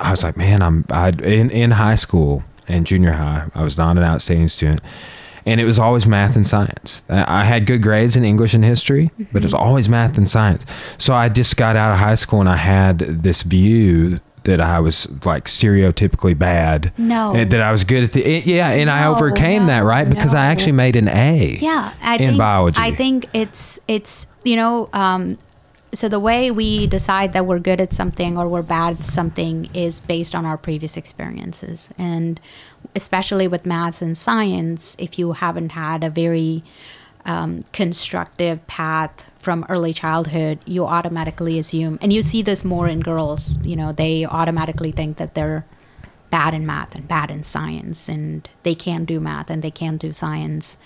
I 0.00 0.10
was 0.12 0.22
like, 0.22 0.36
man, 0.36 0.62
I'm, 0.62 0.84
I 0.90 1.08
in 1.10 1.50
in 1.50 1.72
high 1.72 1.96
school 1.96 2.44
and 2.68 2.86
junior 2.86 3.12
high, 3.12 3.46
I 3.54 3.62
was 3.64 3.76
not 3.78 3.96
an 3.96 4.04
outstanding 4.04 4.48
student, 4.48 4.80
and 5.46 5.60
it 5.60 5.64
was 5.64 5.78
always 5.78 6.06
math 6.06 6.36
and 6.36 6.46
science. 6.46 7.02
I 7.08 7.40
I 7.40 7.44
had 7.44 7.66
good 7.66 7.82
grades 7.82 8.16
in 8.16 8.24
English 8.24 8.54
and 8.54 8.64
history, 8.64 9.10
but 9.32 9.42
it 9.42 9.44
was 9.46 9.54
always 9.54 9.88
math 9.88 10.16
and 10.18 10.28
science. 10.28 10.64
So 10.98 11.14
I 11.14 11.28
just 11.28 11.56
got 11.56 11.76
out 11.76 11.92
of 11.92 11.98
high 11.98 12.14
school, 12.16 12.40
and 12.40 12.48
I 12.48 12.56
had 12.56 12.98
this 12.98 13.42
view. 13.42 14.20
That 14.44 14.62
I 14.62 14.80
was 14.80 15.06
like 15.26 15.44
stereotypically 15.44 16.38
bad. 16.38 16.92
No. 16.96 17.44
That 17.44 17.60
I 17.60 17.70
was 17.70 17.84
good 17.84 18.04
at 18.04 18.12
the. 18.12 18.24
it- 18.24 18.46
yeah, 18.46 18.70
and 18.70 18.88
I 18.88 19.02
No, 19.02 19.14
overcame 19.14 19.66
that, 19.66 19.84
right? 19.84 20.08
Because 20.08 20.32
I 20.32 20.46
actually 20.46 20.72
made 20.72 20.96
an 20.96 21.06
A 21.08 21.58
yeah, 21.60 21.92
I 22.00 22.14
in 22.14 22.18
think, 22.18 22.38
biology. 22.38 22.80
I 22.80 22.94
think 22.94 23.26
it's 23.34 23.78
it's 23.88 24.26
you 24.44 24.56
know 24.56 24.88
um, 24.94 25.36
so 25.92 26.08
the 26.08 26.20
way 26.20 26.50
we 26.50 26.86
decide 26.86 27.32
that 27.32 27.46
we're 27.46 27.58
good 27.58 27.80
at 27.80 27.94
something 27.94 28.36
or 28.36 28.48
we're 28.48 28.62
bad 28.62 29.00
at 29.00 29.06
something 29.06 29.70
is 29.74 30.00
based 30.00 30.34
on 30.34 30.44
our 30.44 30.58
previous 30.58 30.96
experiences. 30.96 31.90
And 31.96 32.40
especially 32.94 33.48
with 33.48 33.66
maths 33.66 34.02
and 34.02 34.16
science 34.16 34.96
if 34.98 35.18
you 35.18 35.32
haven't 35.32 35.70
had 35.70 36.04
a 36.04 36.10
very 36.10 36.62
um, 37.24 37.62
constructive 37.72 38.66
path 38.66 39.30
from 39.38 39.66
early 39.68 39.92
childhood 39.92 40.58
you 40.64 40.86
automatically 40.86 41.58
assume 41.58 41.98
and 42.00 42.12
you 42.12 42.22
see 42.22 42.42
this 42.42 42.64
more 42.64 42.88
in 42.88 43.00
girls 43.00 43.58
you 43.64 43.76
know 43.76 43.92
they 43.92 44.24
automatically 44.24 44.92
think 44.92 45.18
that 45.18 45.34
they're 45.34 45.66
bad 46.30 46.54
in 46.54 46.64
math 46.64 46.94
and 46.94 47.08
bad 47.08 47.30
in 47.30 47.42
science 47.42 48.08
and 48.08 48.48
they 48.62 48.74
can't 48.74 49.06
do 49.06 49.20
math 49.20 49.50
and 49.50 49.62
they 49.62 49.70
can't 49.70 50.00
do 50.00 50.12
science 50.12 50.78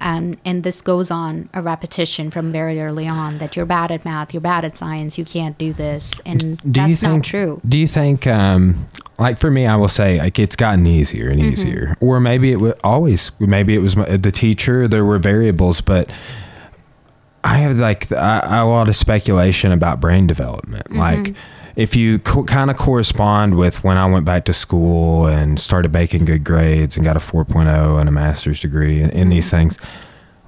um, 0.00 0.36
and 0.44 0.62
this 0.62 0.80
goes 0.80 1.10
on 1.10 1.48
a 1.52 1.60
repetition 1.62 2.30
from 2.30 2.52
very 2.52 2.80
early 2.80 3.08
on 3.08 3.38
that 3.38 3.56
you're 3.56 3.66
bad 3.66 3.90
at 3.90 4.04
math 4.04 4.32
you're 4.32 4.40
bad 4.40 4.64
at 4.64 4.76
science 4.76 5.18
you 5.18 5.24
can't 5.24 5.58
do 5.58 5.72
this 5.72 6.20
and 6.26 6.58
do 6.70 6.80
you 6.80 6.86
that's 6.88 7.00
think 7.00 7.12
not 7.14 7.24
true 7.24 7.60
do 7.68 7.76
you 7.76 7.86
think 7.86 8.26
um 8.26 8.86
like 9.18 9.38
for 9.38 9.50
me 9.50 9.66
i 9.66 9.74
will 9.74 9.88
say 9.88 10.18
like 10.18 10.38
it's 10.38 10.54
gotten 10.56 10.86
easier 10.86 11.28
and 11.28 11.40
Mm-hmm. 11.40 11.52
easier 11.52 11.96
or 12.00 12.20
maybe 12.20 12.52
it 12.52 12.60
was 12.60 12.74
always 12.84 13.32
maybe 13.40 13.74
it 13.74 13.78
was 13.80 13.96
my, 13.96 14.04
the 14.04 14.30
teacher 14.32 14.86
there 14.86 15.04
were 15.04 15.18
variables 15.18 15.80
but 15.80 16.08
i 17.44 17.58
have 17.58 17.76
like 17.76 18.10
I, 18.12 18.40
I- 18.40 18.56
a 18.58 18.66
lot 18.66 18.88
of 18.88 18.96
speculation 18.96 19.72
about 19.72 20.00
brain 20.00 20.26
development 20.26 20.86
Mm-hmm. 20.88 20.98
like 20.98 21.34
if 21.78 21.96
you 21.96 22.18
co- 22.18 22.44
kind 22.44 22.70
of 22.70 22.76
correspond 22.76 23.56
with 23.56 23.82
when 23.82 23.96
i 23.96 24.04
went 24.04 24.24
back 24.24 24.44
to 24.44 24.52
school 24.52 25.26
and 25.26 25.58
started 25.58 25.92
making 25.92 26.26
good 26.26 26.44
grades 26.44 26.96
and 26.96 27.04
got 27.04 27.16
a 27.16 27.20
4.0 27.20 27.98
and 27.98 28.08
a 28.08 28.12
master's 28.12 28.60
degree 28.60 29.00
in, 29.00 29.10
in 29.10 29.28
these 29.28 29.46
mm-hmm. 29.46 29.68
things 29.68 29.78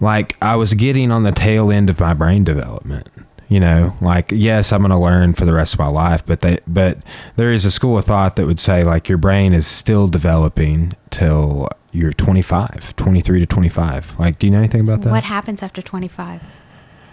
like 0.01 0.37
I 0.43 0.57
was 0.57 0.74
getting 0.74 1.11
on 1.11 1.22
the 1.22 1.33
tail 1.33 1.70
end 1.70 1.91
of 1.91 2.01
my 2.01 2.14
brain 2.14 2.43
development. 2.43 3.09
You 3.49 3.61
know, 3.61 3.95
like 4.01 4.31
yes, 4.31 4.72
I'm 4.72 4.81
going 4.81 4.91
to 4.91 4.99
learn 4.99 5.35
for 5.35 5.45
the 5.45 5.53
rest 5.53 5.74
of 5.74 5.81
my 5.81 5.89
life, 5.89 6.24
but 6.24 6.41
they, 6.41 6.59
but 6.68 6.99
there 7.35 7.53
is 7.53 7.64
a 7.64 7.70
school 7.70 7.99
of 7.99 8.05
thought 8.05 8.37
that 8.37 8.47
would 8.47 8.61
say 8.61 8.85
like 8.85 9.09
your 9.09 9.18
brain 9.18 9.53
is 9.53 9.66
still 9.66 10.07
developing 10.07 10.93
till 11.11 11.68
you're 11.91 12.12
25, 12.12 12.95
23 12.95 13.41
to 13.41 13.47
25. 13.47 14.20
Like, 14.20 14.39
do 14.39 14.47
you 14.47 14.53
know 14.53 14.59
anything 14.59 14.83
about 14.83 15.03
that? 15.03 15.11
what 15.11 15.24
happens 15.24 15.64
after 15.64 15.83
25 15.83 16.41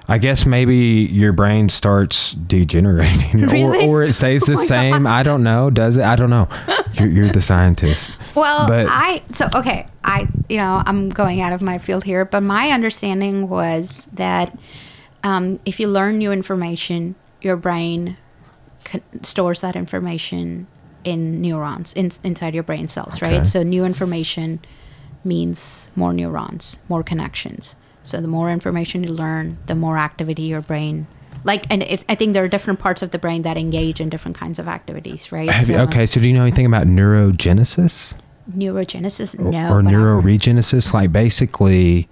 I 0.09 0.17
guess 0.19 0.45
maybe 0.45 0.75
your 1.11 1.33
brain 1.33 1.67
starts 1.69 2.31
degenerating, 2.33 3.41
Really? 3.47 3.85
or, 3.85 4.01
or 4.01 4.03
it 4.03 4.13
stays 4.13 4.43
the 4.43 4.53
Oh 4.53 4.55
same. 4.55 5.05
I 5.05 5.21
don't 5.23 5.43
know. 5.43 5.69
Does 5.69 5.97
it? 5.97 6.03
I 6.03 6.15
don't 6.15 6.29
know. 6.29 6.47
You're, 6.93 7.09
you're 7.09 7.29
the 7.29 7.41
scientist. 7.41 8.15
Well, 8.33 8.67
But- 8.67 8.87
I 8.89 9.21
so 9.31 9.47
okay. 9.53 9.87
I 10.03 10.27
you 10.47 10.57
know 10.57 10.81
I'm 10.85 11.09
going 11.09 11.41
out 11.41 11.51
of 11.53 11.61
my 11.61 11.77
field 11.77 12.03
here, 12.05 12.23
but 12.25 12.41
my 12.41 12.69
understanding 12.69 13.49
was 13.49 14.07
that 14.13 14.57
um, 15.23 15.57
if 15.65 15.79
you 15.79 15.87
learn 15.89 16.17
new 16.19 16.31
information, 16.31 17.15
your 17.41 17.57
brain 17.57 18.15
con- 18.85 19.01
stores 19.23 19.59
that 19.61 19.75
information 19.75 20.67
in 21.03 21.41
neurons 21.41 21.91
in, 21.93 22.11
inside 22.23 22.53
your 22.53 22.63
brain 22.63 22.87
cells, 22.87 23.15
Okay. 23.17 23.37
right? 23.39 23.47
So 23.47 23.61
new 23.63 23.83
information 23.83 24.59
means 25.25 25.87
more 25.95 26.13
neurons, 26.13 26.79
more 26.87 27.03
connections. 27.03 27.75
So 28.07 28.21
the 28.21 28.27
more 28.27 28.49
information 28.49 29.03
you 29.03 29.09
learn, 29.11 29.57
the 29.65 29.75
more 29.75 29.97
activity 29.97 30.43
your 30.43 30.61
brain. 30.61 31.07
Like, 31.43 31.65
and 31.69 31.83
it, 31.83 32.05
I 32.07 32.15
think 32.15 32.33
there 32.33 32.43
are 32.43 32.47
different 32.47 32.79
parts 32.79 33.01
of 33.01 33.11
the 33.11 33.19
brain 33.19 33.41
that 33.43 33.57
engage 33.57 33.99
in 33.99 34.07
different 34.09 34.37
kinds 34.37 34.59
of 34.59 34.67
activities, 34.67 35.31
right? 35.31 35.49
Have 35.49 35.67
you, 35.67 35.75
So 35.75 35.81
okay, 35.83 36.05
so 36.05 36.19
do 36.21 36.27
you 36.27 36.33
know 36.33 36.41
anything 36.43 36.65
about 36.65 36.87
neurogenesis? 36.87 38.15
Neurogenesis, 38.55 39.37
no. 39.37 39.69
or 39.69 39.79
I- 39.79 39.83
neuroregenesis 39.83 40.93
like 40.93 41.11
basically 41.11 42.07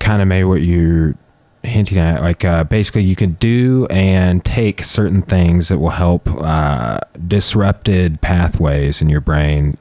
kind 0.00 0.20
of 0.20 0.26
maybe 0.28 0.44
what 0.44 0.62
you're 0.62 1.14
hinting 1.62 1.98
at 1.98 2.20
like 2.20 2.44
uh, 2.44 2.62
basically 2.64 3.02
you 3.02 3.16
can 3.16 3.32
do 3.34 3.86
and 3.90 4.44
take 4.44 4.82
certain 4.84 5.22
things 5.22 5.68
that 5.68 5.78
will 5.78 5.90
help 5.90 6.28
uh, 6.28 6.98
disrupted 7.26 8.20
pathways 8.20 9.02
in 9.02 9.08
your 9.08 9.20
brain 9.20 9.76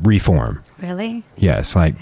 reform 0.00 0.62
Really? 0.82 1.22
yes 1.36 1.76
like 1.76 1.94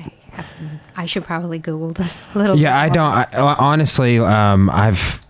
I 0.97 1.07
should 1.07 1.25
probably 1.25 1.59
Google 1.59 1.91
this 1.91 2.25
a 2.35 2.39
little. 2.39 2.57
yeah 2.57 2.79
i 2.79 2.89
don't 2.89 3.13
I, 3.13 3.23
uh, 3.33 3.57
honestly 3.59 4.19
um, 4.19 4.71
i've 4.71 5.21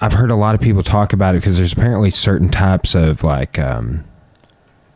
i've 0.00 0.12
heard 0.12 0.30
a 0.30 0.36
lot 0.36 0.54
of 0.54 0.60
people 0.60 0.82
talk 0.82 1.12
about 1.12 1.34
it 1.34 1.38
because 1.38 1.58
there's 1.58 1.72
apparently 1.72 2.10
certain 2.10 2.48
types 2.48 2.94
of 2.94 3.22
like 3.24 3.58
um, 3.58 4.04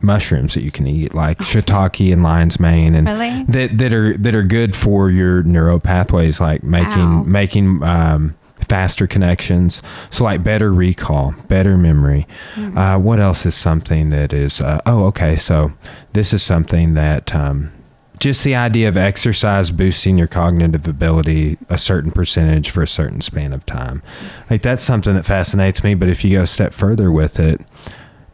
mushrooms 0.01 0.53
that 0.53 0.63
you 0.63 0.71
can 0.71 0.87
eat 0.87 1.13
like 1.13 1.37
shiitake 1.39 2.11
and 2.13 2.23
lion's 2.23 2.59
mane 2.59 2.95
and 2.95 3.07
Really? 3.07 3.43
that 3.49 3.77
that 3.77 3.93
are 3.93 4.17
that 4.17 4.33
are 4.35 4.43
good 4.43 4.75
for 4.75 5.09
your 5.09 5.43
neural 5.43 5.79
pathways 5.79 6.39
like 6.39 6.63
making 6.63 7.29
making 7.29 7.83
um, 7.83 8.35
faster 8.67 9.07
connections. 9.07 9.81
So 10.11 10.25
like 10.25 10.43
better 10.43 10.71
recall, 10.71 11.33
better 11.47 11.77
memory. 11.77 12.27
Uh, 12.57 12.97
what 12.99 13.19
else 13.19 13.45
is 13.45 13.55
something 13.55 14.09
that 14.09 14.31
is? 14.33 14.59
Uh, 14.61 14.79
oh, 14.85 15.05
okay. 15.05 15.37
So 15.37 15.71
this 16.13 16.33
is 16.33 16.43
something 16.43 16.93
that. 16.93 17.33
Um, 17.33 17.71
just 18.19 18.43
the 18.43 18.55
idea 18.55 18.87
of 18.87 18.97
exercise 18.97 19.71
boosting 19.71 20.17
your 20.17 20.27
cognitive 20.27 20.87
ability 20.87 21.57
a 21.69 21.77
certain 21.77 22.11
percentage 22.11 22.69
for 22.69 22.83
a 22.83 22.87
certain 22.87 23.21
span 23.21 23.53
of 23.53 23.65
time. 23.65 24.03
Like 24.49 24.61
that's 24.61 24.83
something 24.83 25.15
that 25.15 25.25
fascinates 25.25 25.83
me. 25.83 25.95
But 25.95 26.09
if 26.09 26.23
you 26.23 26.37
go 26.37 26.43
a 26.43 26.47
step 26.47 26.73
further 26.73 27.11
with 27.11 27.39
it, 27.39 27.61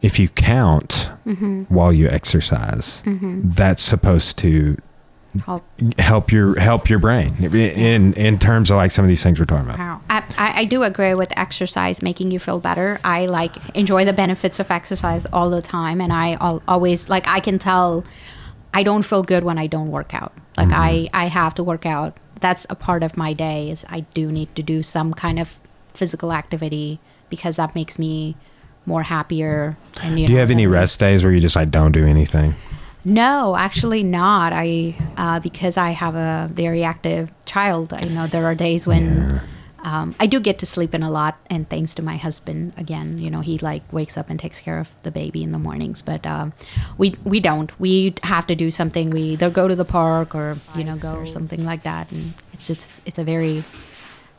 if 0.02 0.18
you 0.18 0.28
count 0.28 1.10
mm-hmm. 1.24 1.62
while 1.64 1.92
you 1.92 2.08
exercise, 2.08 3.02
mm-hmm. 3.02 3.50
that's 3.50 3.82
supposed 3.82 4.38
to 4.38 4.76
Help. 5.44 5.64
help 5.98 6.32
your 6.32 6.58
help 6.58 6.88
your 6.88 6.98
brain 6.98 7.34
in 7.54 8.14
in 8.14 8.38
terms 8.38 8.70
of 8.70 8.78
like 8.78 8.90
some 8.90 9.04
of 9.04 9.10
these 9.10 9.22
things 9.22 9.38
we're 9.38 9.44
talking 9.44 9.68
about. 9.68 9.78
Wow. 9.78 10.00
I, 10.08 10.60
I 10.60 10.64
do 10.64 10.82
agree 10.82 11.14
with 11.14 11.32
exercise 11.36 12.02
making 12.02 12.30
you 12.30 12.38
feel 12.38 12.58
better. 12.58 12.98
I 13.04 13.26
like 13.26 13.54
enjoy 13.74 14.04
the 14.04 14.12
benefits 14.12 14.60
of 14.60 14.70
exercise 14.70 15.26
all 15.32 15.50
the 15.50 15.62
time, 15.62 16.00
and 16.00 16.12
I 16.12 16.36
always 16.66 17.08
like 17.08 17.26
I 17.28 17.40
can 17.40 17.58
tell 17.58 18.04
I 18.74 18.82
don't 18.82 19.04
feel 19.04 19.22
good 19.22 19.44
when 19.44 19.58
I 19.58 19.66
don't 19.66 19.90
work 19.90 20.14
out. 20.14 20.32
Like 20.56 20.70
I 20.72 21.08
I 21.12 21.26
have 21.26 21.54
to 21.56 21.64
work 21.64 21.86
out. 21.86 22.16
That's 22.40 22.66
a 22.68 22.74
part 22.74 23.02
of 23.02 23.16
my 23.16 23.32
day. 23.32 23.70
Is 23.70 23.84
I 23.88 24.00
do 24.00 24.30
need 24.30 24.54
to 24.56 24.62
do 24.62 24.82
some 24.82 25.14
kind 25.14 25.38
of 25.38 25.58
physical 25.94 26.32
activity 26.32 27.00
because 27.28 27.56
that 27.56 27.74
makes 27.74 27.98
me 27.98 28.36
more 28.84 29.02
happier. 29.02 29.76
And 30.02 30.20
you 30.20 30.26
Do 30.26 30.32
you 30.32 30.36
know, 30.36 30.42
have 30.42 30.50
any 30.50 30.66
rest 30.66 30.98
days 31.00 31.24
where 31.24 31.32
you 31.32 31.40
just 31.40 31.56
like 31.56 31.70
don't 31.70 31.92
do 31.92 32.06
anything? 32.06 32.54
No, 33.04 33.56
actually 33.56 34.02
not. 34.02 34.52
I 34.52 34.96
uh, 35.16 35.40
because 35.40 35.76
I 35.76 35.90
have 35.90 36.14
a 36.14 36.50
very 36.52 36.82
active 36.82 37.32
child. 37.44 37.92
I 37.92 38.04
know 38.06 38.26
there 38.26 38.44
are 38.46 38.54
days 38.54 38.86
when 38.86 39.40
um, 39.86 40.16
I 40.18 40.26
do 40.26 40.40
get 40.40 40.58
to 40.58 40.66
sleep 40.66 40.92
in 40.94 41.02
a 41.04 41.10
lot, 41.10 41.34
and 41.48 41.62
thanks 41.70 41.94
to 41.94 42.02
my 42.02 42.16
husband 42.16 42.72
again, 42.76 43.18
you 43.18 43.30
know, 43.30 43.40
he 43.40 43.56
like 43.58 43.84
wakes 43.92 44.16
up 44.18 44.28
and 44.30 44.36
takes 44.38 44.58
care 44.58 44.78
of 44.80 44.88
the 45.04 45.12
baby 45.12 45.40
in 45.46 45.52
the 45.52 45.58
mornings. 45.68 46.02
But 46.02 46.26
um, 46.26 46.52
we 46.98 47.14
we 47.32 47.38
don't. 47.40 47.70
We 47.78 48.14
have 48.24 48.46
to 48.48 48.56
do 48.56 48.70
something. 48.70 49.10
We 49.10 49.22
either 49.34 49.48
go 49.48 49.68
to 49.68 49.76
the 49.76 49.84
park 49.84 50.34
or 50.34 50.58
you 50.74 50.82
know 50.82 50.96
go 50.96 51.12
or 51.14 51.26
something 51.26 51.62
like 51.62 51.82
that. 51.84 52.10
And 52.10 52.34
it's 52.52 52.68
it's 52.68 53.00
it's 53.06 53.18
a 53.18 53.24
very 53.24 53.62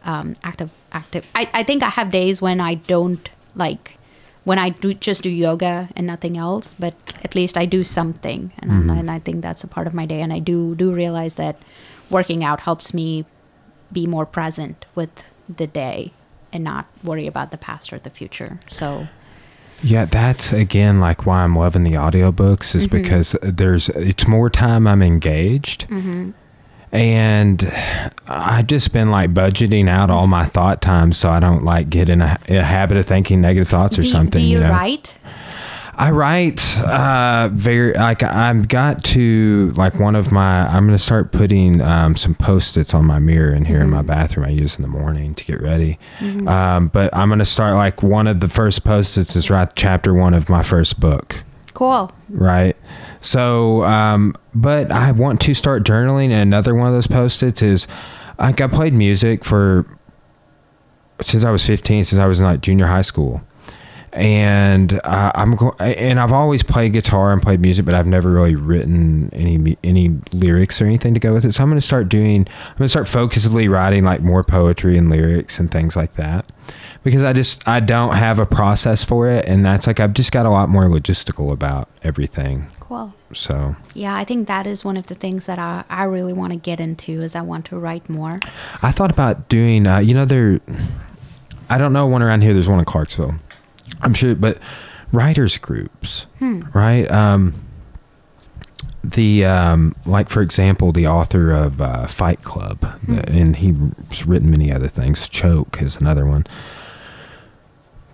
um, 0.03 0.35
active 0.43 0.69
active. 0.91 1.23
I, 1.33 1.49
I 1.53 1.63
think 1.63 1.81
I 1.81 1.89
have 1.89 2.11
days 2.11 2.41
when 2.41 2.59
I 2.59 2.73
don't 2.75 3.29
like 3.55 3.97
when 4.43 4.59
I 4.59 4.69
do 4.69 4.93
just 4.93 5.23
do 5.23 5.29
yoga 5.29 5.87
and 5.95 6.05
nothing 6.07 6.37
else, 6.37 6.75
but 6.77 6.93
at 7.23 7.35
least 7.35 7.57
I 7.57 7.65
do 7.65 7.83
something, 7.83 8.51
and, 8.59 8.71
Mm-hmm. 8.71 8.89
and 8.99 9.11
I 9.11 9.19
think 9.19 9.41
that's 9.41 9.63
a 9.63 9.67
part 9.67 9.87
of 9.87 9.93
my 9.93 10.05
day. 10.05 10.21
And 10.21 10.33
I 10.33 10.39
do 10.39 10.75
do 10.75 10.91
realize 10.93 11.35
that 11.35 11.55
working 12.09 12.43
out 12.43 12.61
helps 12.61 12.93
me 12.93 13.23
be 13.93 14.05
more 14.07 14.25
present 14.25 14.85
with 14.95 15.23
the 15.53 15.67
day 15.67 16.13
and 16.51 16.63
not 16.63 16.87
worry 17.03 17.27
about 17.27 17.51
the 17.51 17.57
past 17.57 17.91
or 17.91 17.99
the 17.99 18.09
future. 18.09 18.59
So 18.69 19.07
Yeah, 19.83 20.05
that's 20.05 20.51
again 20.53 20.99
like 20.99 21.25
why 21.25 21.43
I'm 21.43 21.55
loving 21.55 21.83
the 21.83 21.91
audiobooks 21.93 22.75
is 22.75 22.87
mm-hmm. 22.87 22.97
because 22.97 23.35
uh, 23.35 23.39
there's 23.43 23.89
it's 23.89 24.27
more 24.27 24.49
time 24.49 24.87
I'm 24.87 25.01
engaged. 25.01 25.87
Mm-hmm. 25.87 26.31
And 26.89 27.73
I've 28.27 28.67
just 28.67 28.93
been 28.93 29.11
like 29.11 29.33
budgeting 29.33 29.89
out 29.89 30.09
all 30.09 30.25
my 30.25 30.45
thought 30.45 30.81
time 30.81 31.11
so 31.11 31.29
I 31.29 31.41
don't 31.41 31.63
like 31.63 31.89
get 31.89 32.07
in 32.07 32.21
a, 32.21 32.39
a 32.47 32.63
habit 32.63 32.95
of 32.95 33.05
thinking 33.05 33.41
negative 33.41 33.67
thoughts 33.67 33.99
or 33.99 34.03
do, 34.03 34.07
something. 34.07 34.41
do 34.41 34.47
you, 34.47 34.61
know? 34.61 34.71
write? 34.71 35.13
I 35.99 36.11
write 36.11 36.77
uh 36.79 37.49
very 37.51 37.93
like 37.93 38.21
I've 38.21 38.67
got 38.67 39.03
to 39.05 39.73
like 39.75 39.95
one 39.95 40.15
of 40.15 40.31
my 40.31 40.67
I'm 40.67 40.85
gonna 40.85 40.99
start 40.99 41.31
putting 41.31 41.81
um, 41.81 42.15
some 42.15 42.35
post-its 42.35 42.93
on 42.93 43.05
my 43.05 43.17
mirror 43.17 43.51
in 43.53 43.65
here 43.65 43.81
in 43.81 43.89
my 43.89 44.03
bathroom 44.03 44.45
I 44.45 44.49
use 44.49 44.75
in 44.77 44.83
the 44.83 44.87
morning 44.87 45.33
to 45.35 45.43
get 45.43 45.59
ready. 45.59 45.97
Um, 46.47 46.89
but 46.89 47.15
I'm 47.15 47.29
gonna 47.29 47.45
start 47.45 47.73
like 47.73 48.03
one 48.03 48.27
of 48.27 48.39
the 48.41 48.47
first 48.47 48.83
post-its 48.83 49.35
is 49.35 49.49
write 49.49 49.75
chapter 49.75 50.13
one 50.13 50.33
of 50.35 50.49
my 50.49 50.61
first 50.61 50.99
book. 50.99 51.43
Cool. 51.73 52.11
Right. 52.29 52.75
So, 53.21 53.83
um, 53.83 54.35
but 54.55 54.91
I 54.91 55.11
want 55.11 55.41
to 55.41 55.53
start 55.53 55.83
journaling. 55.83 56.25
And 56.29 56.41
another 56.41 56.73
one 56.73 56.87
of 56.87 56.93
those 56.93 57.05
post-its 57.07 57.61
is 57.61 57.87
like 58.39 58.61
I 58.61 58.67
played 58.67 58.93
music 58.93 59.43
for 59.43 59.85
since 61.21 61.43
I 61.43 61.51
was 61.51 61.65
15, 61.65 62.05
since 62.05 62.19
I 62.19 62.25
was 62.25 62.39
in 62.39 62.45
like 62.45 62.61
junior 62.61 62.87
high 62.87 63.01
school. 63.01 63.41
And 64.17 64.99
uh, 65.03 65.31
I'm 65.35 65.55
go- 65.55 65.75
and 65.79 66.19
I've 66.19 66.31
always 66.31 66.63
played 66.63 66.93
guitar 66.93 67.31
and 67.31 67.41
played 67.41 67.61
music, 67.61 67.85
but 67.85 67.93
I've 67.93 68.07
never 68.07 68.31
really 68.31 68.55
written 68.55 69.29
any 69.31 69.77
any 69.83 70.19
lyrics 70.33 70.81
or 70.81 70.85
anything 70.85 71.13
to 71.13 71.19
go 71.19 71.33
with 71.33 71.45
it. 71.45 71.53
So 71.53 71.61
I'm 71.61 71.69
going 71.69 71.79
to 71.79 71.85
start 71.85 72.09
doing. 72.09 72.47
I'm 72.47 72.77
going 72.77 72.85
to 72.85 72.89
start 72.89 73.05
focusedly 73.05 73.69
writing 73.69 74.03
like 74.03 74.21
more 74.21 74.43
poetry 74.43 74.97
and 74.97 75.09
lyrics 75.09 75.59
and 75.59 75.69
things 75.69 75.95
like 75.95 76.15
that 76.15 76.51
because 77.03 77.23
I 77.23 77.31
just 77.31 77.65
I 77.67 77.79
don't 77.79 78.15
have 78.15 78.39
a 78.39 78.45
process 78.45 79.03
for 79.03 79.29
it, 79.29 79.45
and 79.45 79.65
that's 79.65 79.85
like 79.87 79.99
I've 79.99 80.13
just 80.13 80.31
got 80.31 80.45
a 80.45 80.49
lot 80.49 80.67
more 80.67 80.85
logistical 80.85 81.51
about 81.51 81.87
everything. 82.03 82.67
Cool. 82.79 83.13
So 83.33 83.75
Yeah, 83.93 84.15
I 84.15 84.23
think 84.23 84.47
that 84.47 84.65
is 84.65 84.83
one 84.83 84.97
of 84.97 85.07
the 85.07 85.15
things 85.15 85.45
that 85.45 85.59
I, 85.59 85.83
I 85.89 86.03
really 86.03 86.33
want 86.33 86.53
to 86.53 86.59
get 86.59 86.79
into 86.79 87.21
is 87.21 87.35
I 87.35 87.41
want 87.41 87.65
to 87.65 87.77
write 87.77 88.09
more. 88.09 88.39
I 88.81 88.91
thought 88.91 89.11
about 89.11 89.47
doing. 89.49 89.85
Uh, 89.85 89.99
you 89.99 90.13
know, 90.13 90.25
there. 90.25 90.59
I 91.69 91.77
don't 91.77 91.91
know 91.93 92.07
one 92.07 92.23
around 92.23 92.41
here. 92.41 92.53
There's 92.53 92.69
one 92.69 92.79
in 92.79 92.85
Clarksville. 92.85 93.35
I'm 94.01 94.13
sure, 94.13 94.35
but 94.35 94.57
writers 95.11 95.57
groups, 95.57 96.25
right? 96.73 97.09
Um, 97.11 97.53
the 99.03 99.45
um, 99.45 99.95
like 100.05 100.29
for 100.29 100.41
example, 100.41 100.91
the 100.91 101.07
author 101.07 101.51
of 101.51 101.79
uh, 101.81 102.07
Fight 102.07 102.41
Club, 102.41 102.79
the- 103.07 103.27
and 103.29 103.55
he's 103.55 104.25
written 104.25 104.49
many 104.49 104.71
other 104.71 104.87
things. 104.87 105.29
Choke 105.29 105.81
is 105.81 105.95
another 105.95 106.25
one. 106.25 106.45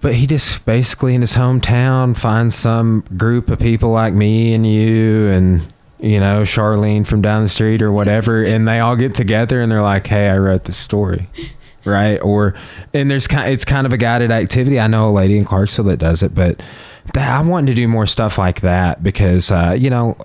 But 0.02 0.16
he 0.16 0.28
just 0.28 0.66
basically 0.66 1.16
in 1.16 1.22
his 1.22 1.34
hometown 1.34 2.16
finds 2.18 2.56
some 2.56 3.06
group 3.16 3.50
of 3.50 3.60
people 3.60 3.90
like 3.92 4.14
me 4.14 4.54
and 4.54 4.68
you 4.70 5.28
and 5.30 5.62
you 6.00 6.20
know 6.20 6.42
Charlene 6.42 7.08
from 7.08 7.22
down 7.22 7.42
the 7.44 7.50
street 7.50 7.82
or 7.82 7.92
whatever, 7.92 8.44
and 8.46 8.68
they 8.68 8.80
all 8.80 8.96
get 8.96 9.16
together 9.16 9.62
and 9.62 9.72
they're 9.72 9.82
like, 9.82 10.06
"Hey, 10.08 10.30
I 10.30 10.38
wrote 10.38 10.66
this 10.66 10.78
story." 10.78 11.30
Right, 11.86 12.18
or 12.18 12.56
and 12.94 13.12
there's 13.12 13.28
kind, 13.28 13.52
it's 13.52 13.66
kind 13.66 13.86
of 13.86 13.92
a 13.92 13.98
guided 13.98 14.32
activity. 14.32 14.80
I 14.80 14.88
know 14.88 15.10
a 15.10 15.12
lady 15.12 15.38
in 15.38 15.44
Clarksville 15.44 15.86
that 15.86 15.98
does 15.98 16.24
it, 16.24 16.34
but 16.34 16.62
that, 17.14 17.30
I 17.30 17.42
want 17.42 17.68
to 17.68 17.74
do 17.74 17.88
more 17.90 18.06
stuff 18.06 18.38
like 18.38 18.62
that 18.62 19.04
because 19.04 19.52
uh, 19.52 19.76
you 19.78 19.90
know 19.90 20.16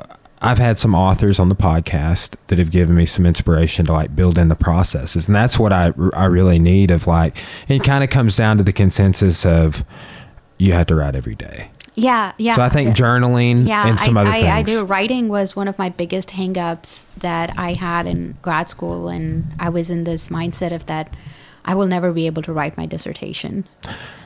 I've 0.40 0.58
had 0.58 0.78
some 0.78 0.94
authors 0.94 1.40
on 1.40 1.48
the 1.48 1.56
podcast 1.56 2.34
that 2.46 2.58
have 2.58 2.70
given 2.70 2.94
me 2.94 3.06
some 3.06 3.26
inspiration 3.26 3.86
to 3.86 3.92
like 3.92 4.14
build 4.14 4.38
in 4.38 4.48
the 4.48 4.54
processes, 4.54 5.26
and 5.26 5.34
that's 5.34 5.58
what 5.58 5.72
I 5.72 5.92
I 6.14 6.26
really 6.26 6.60
need. 6.60 6.90
Of 6.92 7.06
like, 7.06 7.36
it 7.66 7.82
kind 7.82 8.04
of 8.04 8.10
comes 8.10 8.36
down 8.36 8.56
to 8.58 8.62
the 8.62 8.72
consensus 8.72 9.44
of 9.44 9.84
you 10.58 10.72
have 10.74 10.86
to 10.88 10.94
write 10.94 11.16
every 11.16 11.34
day. 11.34 11.70
Yeah, 11.96 12.32
yeah. 12.38 12.54
so 12.54 12.62
I 12.62 12.68
think 12.68 12.94
journaling 12.94 13.66
yeah, 13.66 13.88
and 13.88 13.98
some 13.98 14.16
I, 14.16 14.20
other 14.20 14.30
I, 14.30 14.40
things. 14.40 14.52
I 14.52 14.62
do. 14.62 14.84
Writing 14.84 15.28
was 15.28 15.56
one 15.56 15.66
of 15.66 15.76
my 15.78 15.88
biggest 15.88 16.30
hangups 16.30 17.08
that 17.16 17.58
I 17.58 17.74
had 17.74 18.06
in 18.06 18.36
grad 18.40 18.70
school, 18.70 19.08
and 19.08 19.52
I 19.58 19.70
was 19.70 19.90
in 19.90 20.04
this 20.04 20.28
mindset 20.28 20.72
of 20.72 20.86
that 20.86 21.12
I 21.64 21.74
will 21.74 21.86
never 21.86 22.12
be 22.12 22.26
able 22.26 22.42
to 22.42 22.52
write 22.52 22.76
my 22.76 22.86
dissertation. 22.86 23.64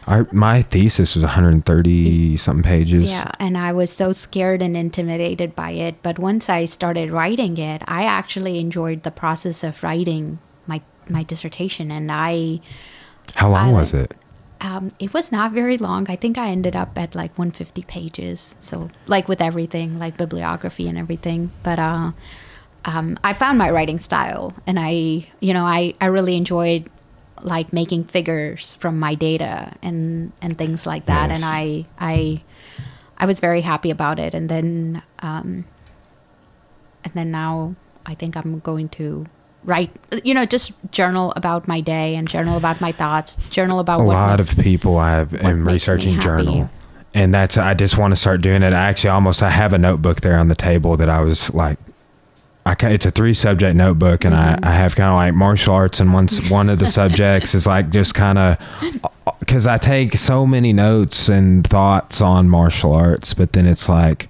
Our, 0.06 0.26
my 0.32 0.62
thesis 0.62 1.14
was 1.14 1.22
130 1.22 2.36
something 2.36 2.62
pages. 2.62 3.08
Yeah, 3.08 3.30
and 3.38 3.56
I 3.56 3.72
was 3.72 3.92
so 3.92 4.12
scared 4.12 4.62
and 4.62 4.76
intimidated 4.76 5.54
by 5.54 5.70
it. 5.72 6.02
But 6.02 6.18
once 6.18 6.48
I 6.48 6.64
started 6.64 7.10
writing 7.10 7.56
it, 7.58 7.82
I 7.86 8.04
actually 8.04 8.58
enjoyed 8.58 9.02
the 9.04 9.10
process 9.10 9.62
of 9.62 9.82
writing 9.82 10.38
my 10.66 10.80
my 11.08 11.22
dissertation, 11.22 11.90
and 11.90 12.10
I 12.10 12.60
How 13.34 13.50
long 13.50 13.70
I 13.70 13.72
was 13.72 13.94
it? 13.94 14.16
um, 14.62 14.90
it 15.00 15.12
was 15.12 15.32
not 15.32 15.52
very 15.52 15.76
long. 15.76 16.06
I 16.08 16.16
think 16.16 16.38
I 16.38 16.50
ended 16.50 16.76
up 16.76 16.96
at 16.96 17.14
like 17.14 17.36
150 17.36 17.82
pages. 17.82 18.54
So 18.60 18.88
like 19.06 19.26
with 19.28 19.42
everything, 19.42 19.98
like 19.98 20.16
bibliography 20.16 20.88
and 20.88 20.96
everything. 20.96 21.50
But 21.64 21.80
uh, 21.80 22.12
um, 22.84 23.18
I 23.24 23.32
found 23.32 23.58
my 23.58 23.70
writing 23.70 23.98
style, 23.98 24.54
and 24.66 24.78
I, 24.78 25.26
you 25.40 25.52
know, 25.52 25.64
I 25.66 25.94
I 26.00 26.06
really 26.06 26.36
enjoyed 26.36 26.88
like 27.44 27.72
making 27.72 28.04
figures 28.04 28.74
from 28.76 28.98
my 28.98 29.14
data 29.14 29.72
and 29.82 30.32
and 30.40 30.56
things 30.56 30.86
like 30.86 31.06
that. 31.06 31.30
And 31.30 31.44
I 31.44 31.84
I 31.98 32.42
I 33.18 33.26
was 33.26 33.40
very 33.40 33.60
happy 33.60 33.90
about 33.90 34.18
it. 34.18 34.34
And 34.34 34.48
then 34.48 35.02
um, 35.20 35.64
and 37.04 37.12
then 37.14 37.30
now 37.30 37.74
I 38.06 38.14
think 38.14 38.36
I'm 38.36 38.60
going 38.60 38.88
to 38.90 39.26
write 39.64 39.90
you 40.24 40.34
know 40.34 40.44
just 40.44 40.72
journal 40.90 41.32
about 41.36 41.68
my 41.68 41.80
day 41.80 42.16
and 42.16 42.28
journal 42.28 42.56
about 42.56 42.80
my 42.80 42.90
thoughts 42.90 43.36
journal 43.48 43.78
about 43.78 44.00
a 44.00 44.02
lot 44.02 44.40
makes- 44.40 44.58
of 44.58 44.64
people 44.64 44.96
I 44.96 45.12
have, 45.12 45.34
am 45.34 45.66
researching 45.66 46.20
journal. 46.20 46.68
And 47.14 47.34
that's 47.34 47.58
I 47.58 47.74
just 47.74 47.98
want 47.98 48.12
to 48.12 48.16
start 48.16 48.40
doing 48.40 48.62
it. 48.62 48.72
I 48.72 48.88
actually 48.88 49.10
almost 49.10 49.42
I 49.42 49.50
have 49.50 49.74
a 49.74 49.78
notebook 49.78 50.22
there 50.22 50.38
on 50.38 50.48
the 50.48 50.54
table 50.54 50.96
that 50.96 51.10
I 51.10 51.20
was 51.20 51.52
like 51.52 51.78
I 52.64 52.74
ca- 52.76 52.88
it's 52.88 53.06
a 53.06 53.10
three 53.10 53.34
subject 53.34 53.76
notebook 53.76 54.24
and 54.24 54.34
Mm-hmm. 54.34 54.64
I, 54.64 54.70
I 54.70 54.74
have 54.74 54.94
kind 54.94 55.08
of 55.08 55.14
like 55.16 55.34
martial 55.34 55.74
arts 55.74 55.98
and 56.00 56.12
one 56.12 56.28
one 56.48 56.68
of 56.70 56.78
the 56.78 56.86
subjects 57.00 57.54
is 57.54 57.66
like 57.66 57.90
just 57.90 58.14
kind 58.14 58.38
of 58.38 58.56
because 59.40 59.66
I 59.66 59.78
take 59.78 60.16
so 60.16 60.46
many 60.46 60.72
notes 60.72 61.28
and 61.28 61.66
thoughts 61.66 62.20
on 62.20 62.48
martial 62.48 62.92
arts, 62.92 63.34
but 63.34 63.52
then 63.52 63.66
it's 63.66 63.88
like 63.88 64.28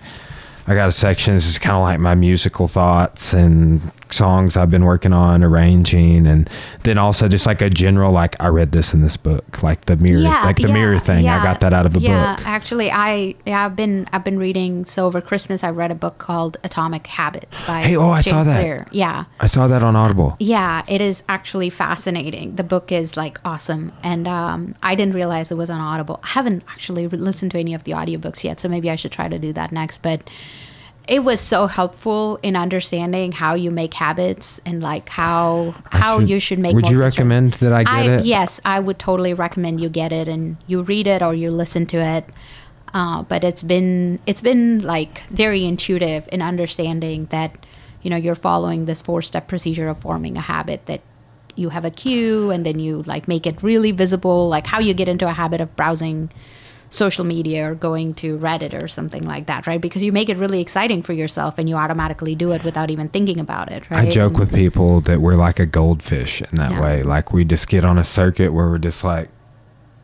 I 0.66 0.74
got 0.74 0.88
a 0.88 0.92
section. 0.92 1.34
This 1.34 1.46
is 1.46 1.58
kind 1.58 1.76
of 1.76 1.82
like 1.82 1.98
my 2.00 2.14
musical 2.14 2.68
thoughts 2.68 3.34
and 3.34 3.90
songs 4.12 4.56
I've 4.56 4.70
been 4.70 4.84
working 4.84 5.12
on 5.12 5.42
arranging, 5.42 6.26
and 6.26 6.48
then 6.84 6.98
also 6.98 7.28
just 7.28 7.46
like 7.46 7.60
a 7.62 7.70
general 7.70 8.12
like 8.12 8.36
I 8.40 8.48
read 8.48 8.72
this 8.72 8.94
in 8.94 9.02
this 9.02 9.16
book, 9.16 9.62
like 9.62 9.86
the 9.86 9.96
mirror, 9.96 10.22
like 10.22 10.56
the 10.56 10.68
yeah, 10.68 10.74
mirror 10.74 10.98
thing. 10.98 11.28
I 11.28 11.42
got 11.42 11.60
that 11.60 11.72
out 11.72 11.86
of 11.86 11.96
a 11.96 12.00
yeah, 12.00 12.36
book. 12.36 12.46
actually, 12.46 12.90
I 12.90 13.34
yeah, 13.46 13.66
I've 13.66 13.76
been 13.76 14.08
I've 14.12 14.24
been 14.24 14.38
reading. 14.38 14.84
So 14.84 15.06
over 15.06 15.20
Christmas, 15.20 15.64
I 15.64 15.70
read 15.70 15.90
a 15.90 15.94
book 15.94 16.18
called 16.18 16.58
Atomic 16.64 17.06
Habits 17.06 17.60
by 17.66 17.82
Hey, 17.82 17.96
oh, 17.96 18.10
I 18.10 18.20
saw 18.20 18.42
that. 18.44 18.60
Clear. 18.60 18.86
Yeah, 18.90 19.24
I 19.40 19.46
saw 19.46 19.68
that 19.68 19.82
on 19.82 19.96
Audible. 19.96 20.36
yeah, 20.38 20.82
it 20.88 21.00
is 21.00 21.22
actually 21.28 21.70
fascinating. 21.70 22.56
The 22.56 22.64
book 22.64 22.92
is 22.92 23.16
like 23.16 23.40
awesome, 23.44 23.92
and 24.02 24.26
um, 24.28 24.74
I 24.82 24.94
didn't 24.94 25.14
realize 25.14 25.50
it 25.50 25.56
was 25.56 25.70
on 25.70 25.80
Audible. 25.80 26.20
I 26.22 26.28
haven't 26.28 26.64
actually 26.68 27.08
listened 27.08 27.52
to 27.52 27.58
any 27.58 27.74
of 27.74 27.84
the 27.84 27.92
audiobooks 27.92 28.44
yet, 28.44 28.60
so 28.60 28.68
maybe 28.68 28.90
I 28.90 28.96
should 28.96 29.12
try 29.12 29.28
to 29.28 29.38
do 29.38 29.52
that 29.52 29.72
next. 29.72 30.02
But 30.02 30.28
it 31.08 31.24
was 31.24 31.40
so 31.40 31.66
helpful 31.66 32.38
in 32.42 32.54
understanding 32.54 33.32
how 33.32 33.54
you 33.54 33.70
make 33.70 33.92
habits 33.94 34.60
and 34.64 34.82
like 34.82 35.08
how 35.08 35.74
I 35.90 35.98
how 35.98 36.20
should- 36.20 36.30
you 36.30 36.38
should 36.38 36.58
make. 36.58 36.74
Would 36.74 36.88
you 36.88 37.00
recommend 37.00 37.54
that 37.54 37.72
I 37.72 37.84
get 37.84 38.20
it? 38.20 38.24
Yes, 38.24 38.60
I 38.64 38.78
would 38.78 38.98
totally 38.98 39.34
recommend 39.34 39.80
you 39.80 39.88
get 39.88 40.12
it 40.12 40.28
and 40.28 40.56
you 40.66 40.82
read 40.82 41.06
it 41.06 41.22
or 41.22 41.34
you 41.34 41.50
listen 41.50 41.86
to 41.86 41.98
it. 41.98 42.24
Uh, 42.94 43.22
but 43.22 43.42
it's 43.42 43.62
been 43.62 44.18
it's 44.26 44.42
been 44.42 44.80
like 44.82 45.22
very 45.30 45.64
intuitive 45.64 46.28
in 46.30 46.42
understanding 46.42 47.26
that 47.30 47.64
you 48.02 48.10
know 48.10 48.16
you're 48.16 48.34
following 48.34 48.84
this 48.84 49.00
four 49.00 49.22
step 49.22 49.48
procedure 49.48 49.88
of 49.88 49.98
forming 49.98 50.36
a 50.36 50.40
habit 50.40 50.84
that 50.86 51.00
you 51.56 51.70
have 51.70 51.84
a 51.84 51.90
cue 51.90 52.50
and 52.50 52.64
then 52.66 52.78
you 52.78 53.02
like 53.04 53.28
make 53.28 53.46
it 53.46 53.62
really 53.62 53.92
visible 53.92 54.48
like 54.48 54.66
how 54.66 54.78
you 54.78 54.94
get 54.94 55.08
into 55.08 55.26
a 55.28 55.32
habit 55.32 55.60
of 55.60 55.74
browsing 55.76 56.30
social 56.92 57.24
media 57.24 57.70
or 57.70 57.74
going 57.74 58.12
to 58.12 58.36
reddit 58.38 58.80
or 58.80 58.86
something 58.86 59.24
like 59.26 59.46
that 59.46 59.66
right 59.66 59.80
because 59.80 60.02
you 60.02 60.12
make 60.12 60.28
it 60.28 60.36
really 60.36 60.60
exciting 60.60 61.00
for 61.02 61.14
yourself 61.14 61.56
and 61.58 61.66
you 61.68 61.74
automatically 61.74 62.34
do 62.34 62.52
it 62.52 62.62
without 62.64 62.90
even 62.90 63.08
thinking 63.08 63.40
about 63.40 63.72
it 63.72 63.82
right 63.90 64.06
I 64.08 64.10
joke 64.10 64.32
And- 64.32 64.40
with 64.40 64.54
people 64.54 65.00
that 65.02 65.20
we're 65.20 65.34
like 65.36 65.58
a 65.58 65.64
goldfish 65.66 66.42
in 66.42 66.54
that 66.56 66.72
Yeah. 66.72 66.80
way. 66.82 67.02
Like 67.02 67.32
we 67.32 67.44
just 67.44 67.66
get 67.68 67.84
on 67.84 67.96
a 67.96 68.04
circuit 68.04 68.52
where 68.52 68.68
we're 68.68 68.76
just 68.78 69.02
like, 69.02 69.30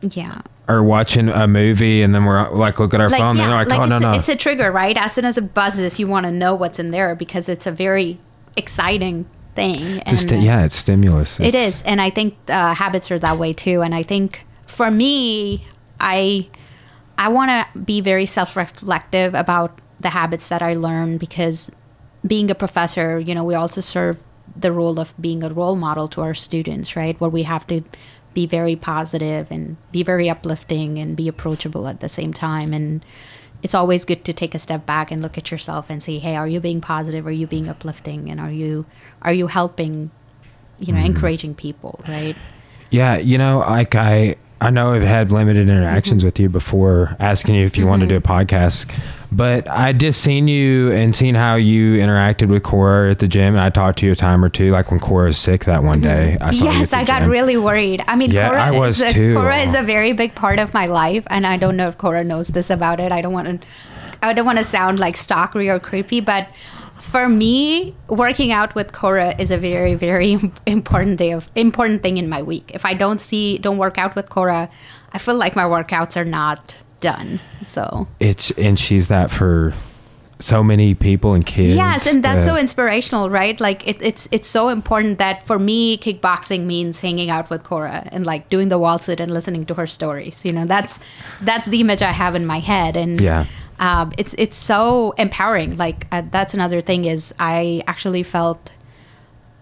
yeah 0.01 0.41
or 0.67 0.81
watching 0.83 1.29
a 1.29 1.47
movie 1.47 2.01
and 2.03 2.13
then 2.13 2.25
we're 2.25 2.47
like, 2.51 2.79
look 2.79 2.93
at 2.93 3.01
our 3.01 3.09
phone 3.09 3.37
and 3.37 3.39
they're 3.39 3.49
like, 3.49 3.67
oh, 3.71 3.81
it's, 3.83 3.89
no, 3.89 3.95
a, 3.97 3.99
no. 3.99 4.11
it's 4.13 4.29
a 4.29 4.35
trigger, 4.35 4.71
right? 4.71 4.95
As 4.97 5.13
soon 5.13 5.25
as 5.25 5.35
it 5.35 5.53
buzzes, 5.55 5.99
you 5.99 6.07
want 6.07 6.25
to 6.27 6.31
know 6.31 6.53
what's 6.53 6.77
in 6.77 6.91
there 6.91 7.15
because 7.15 7.49
it's 7.49 7.65
a 7.65 7.71
very 7.71 8.19
exciting 8.55 9.25
thing. 9.55 9.99
just, 10.07 10.31
and, 10.31 10.41
uh, 10.41 10.45
yeah, 10.45 10.63
it's 10.65 10.75
stimulus. 10.75 11.39
it 11.39 11.47
It's- 11.47 11.81
and 11.87 11.99
I 11.99 12.11
think 12.11 12.35
uh, 12.49 12.75
habits 12.75 13.09
are 13.09 13.17
that 13.17 13.39
way 13.39 13.51
too. 13.51 13.81
And 13.81 13.95
I 13.95 14.03
think 14.03 14.45
for 14.67 14.91
me, 14.91 15.65
I 15.99 16.49
I 17.19 17.27
want 17.27 17.51
to 17.51 17.79
be 17.79 17.99
very 17.99 18.25
self-reflective 18.25 19.33
about 19.33 19.81
the 19.99 20.11
habits 20.11 20.47
that 20.47 20.61
I 20.61 20.73
learn 20.73 21.17
because 21.17 21.69
being 22.25 22.49
a 22.49 22.55
professor, 22.55 23.19
you 23.19 23.35
know, 23.35 23.43
we 23.43 23.55
also 23.55 23.81
serve 23.81 24.23
the 24.55 24.71
role 24.71 24.99
of 25.01 25.13
being 25.19 25.43
a 25.43 25.49
role 25.49 25.75
model 25.75 26.07
to 26.09 26.21
our 26.21 26.33
students, 26.33 26.95
right? 26.95 27.19
Where 27.19 27.29
we 27.29 27.43
have 27.43 27.67
to 27.67 27.83
be 28.33 28.45
very 28.45 28.77
positive 28.77 29.51
and 29.51 29.75
be 29.91 30.01
very 30.01 30.29
uplifting 30.29 30.97
and 30.97 31.17
be 31.17 31.27
approachable 31.27 31.89
at 31.89 31.99
the 31.99 32.07
same 32.07 32.31
time. 32.31 32.73
And 32.73 33.03
it's 33.63 33.75
always 33.75 34.05
good 34.05 34.23
to 34.23 34.31
take 34.31 34.55
a 34.55 34.59
step 34.59 34.85
back 34.85 35.11
and 35.11 35.21
look 35.21 35.37
at 35.37 35.51
yourself 35.51 35.89
and 35.89 36.01
say, 36.01 36.19
"Hey, 36.19 36.37
are 36.37 36.47
you 36.47 36.61
being 36.61 36.79
positive? 36.79 37.27
Are 37.27 37.31
you 37.31 37.47
being 37.47 37.67
uplifting? 37.67 38.31
And 38.31 38.39
are 38.39 38.51
you 38.51 38.85
are 39.21 39.33
you 39.33 39.47
helping? 39.47 40.11
You 40.79 40.93
know, 40.93 41.01
mm. 41.01 41.07
encouraging 41.07 41.55
people, 41.55 41.99
right?" 42.07 42.37
Yeah, 42.91 43.17
you 43.17 43.37
know, 43.37 43.59
like 43.59 43.93
I 43.95 44.37
I 44.61 44.69
know 44.71 44.93
I've 44.93 45.03
had 45.03 45.31
limited 45.31 45.69
interactions 45.69 46.19
Mm-hmm. 46.21 46.27
with 46.27 46.39
you 46.39 46.49
before 46.49 47.15
asking 47.19 47.55
you 47.55 47.63
if 47.65 47.77
you 47.77 47.87
want 47.87 48.01
to 48.01 48.07
do 48.07 48.17
a 48.17 48.21
podcast, 48.21 48.89
but 49.31 49.69
I 49.69 49.93
just 49.93 50.21
seen 50.21 50.47
you 50.49 50.91
and 50.91 51.15
seen 51.15 51.35
how 51.35 51.55
you 51.55 51.93
interacted 51.97 52.49
with 52.49 52.63
Cora 52.63 53.11
at 53.11 53.19
the 53.19 53.27
gym 53.27 53.53
and 53.55 53.61
I 53.61 53.69
talked 53.69 53.99
to 53.99 54.05
you 54.05 54.11
a 54.11 54.15
time 54.15 54.43
or 54.43 54.49
two 54.49 54.71
like 54.71 54.91
when 54.91 54.99
Cora 54.99 55.27
was 55.27 55.37
sick 55.37 55.63
that 55.65 55.83
one 55.83 56.01
day. 56.01 56.37
I 56.41 56.51
Mm-hmm. 56.51 56.65
yes, 56.65 56.91
I 56.93 57.05
got 57.05 57.21
gym. 57.21 57.31
really 57.31 57.55
worried. 57.57 58.03
I 58.07 58.15
mean, 58.17 58.31
Yeah, 58.31 58.49
Cora, 58.49 58.61
I 58.63 58.71
was 58.71 58.99
is 58.99 59.09
a, 59.09 59.13
too. 59.13 59.35
Cora 59.35 59.59
is 59.59 59.75
a 59.75 59.81
very 59.83 60.11
big 60.11 60.35
part 60.35 60.59
of 60.59 60.73
my 60.73 60.87
life, 60.87 61.25
and 61.29 61.47
I 61.47 61.55
don't 61.57 61.77
know 61.77 61.87
if 61.87 61.97
Cora 61.97 62.23
knows 62.23 62.49
this 62.49 62.69
about 62.69 62.99
it. 62.99 63.11
I 63.13 63.21
don't 63.21 63.33
want 63.33 63.61
to, 63.61 63.67
I 64.21 64.33
don't 64.33 64.45
want 64.45 64.57
to 64.57 64.63
sound 64.65 64.99
like 64.99 65.15
stalkery 65.15 65.73
or 65.73 65.79
creepy, 65.79 66.19
but 66.19 66.47
for 66.99 67.29
me, 67.29 67.95
working 68.07 68.51
out 68.51 68.75
with 68.75 68.91
Cora 68.91 69.35
is 69.39 69.51
a 69.51 69.57
very, 69.57 69.95
very 69.95 70.37
important 70.65 71.17
day 71.17 71.31
of 71.31 71.49
important 71.55 72.03
thing 72.03 72.17
in 72.17 72.29
my 72.29 72.41
week. 72.41 72.71
If 72.73 72.85
I 72.85 72.93
don't 72.93 73.19
see, 73.19 73.57
don't 73.57 73.77
work 73.77 73.97
out 73.97 74.15
with 74.15 74.29
Cora, 74.29 74.69
I 75.11 75.17
feel 75.17 75.35
like 75.35 75.55
my 75.55 75.63
workouts 75.63 76.17
are 76.17 76.25
not 76.25 76.75
done. 76.99 77.39
So 77.61 78.07
It's 78.19 78.51
and 78.51 78.77
she's 78.77 79.07
that 79.07 79.31
for 79.31 79.73
so 80.41 80.63
many 80.63 80.95
people 80.95 81.33
and 81.33 81.45
kids. 81.45 81.75
Yes, 81.75 82.07
and 82.07 82.23
that's 82.23 82.45
so 82.45 82.55
inspirational, 82.55 83.29
right? 83.29 83.59
Like 83.59 83.85
it, 83.87 84.01
it's 84.01 84.27
it's 84.31 84.47
so 84.47 84.69
important 84.69 85.17
that 85.17 85.45
for 85.45 85.59
me, 85.59 85.97
kickboxing 85.97 86.65
means 86.65 86.99
hanging 86.99 87.29
out 87.29 87.49
with 87.49 87.63
Cora 87.63 88.07
and 88.11 88.25
like 88.25 88.49
doing 88.49 88.69
the 88.69 88.79
wall 88.79 88.99
sit 88.99 89.19
and 89.19 89.31
listening 89.31 89.65
to 89.65 89.73
her 89.73 89.87
stories. 89.87 90.45
You 90.45 90.53
know, 90.53 90.65
that's 90.65 90.99
that's 91.41 91.67
the 91.67 91.81
image 91.81 92.01
I 92.01 92.11
have 92.11 92.35
in 92.35 92.45
my 92.45 92.59
head, 92.59 92.95
and 92.95 93.19
Yeah. 93.19 93.45
Um, 93.79 94.11
it's 94.17 94.35
it's 94.37 94.57
so 94.57 95.11
empowering. 95.11 95.77
Like 95.77 96.05
uh, 96.11 96.23
that's 96.29 96.53
another 96.53 96.81
thing 96.81 97.05
is 97.05 97.33
I 97.39 97.81
actually 97.87 98.23
felt 98.23 98.73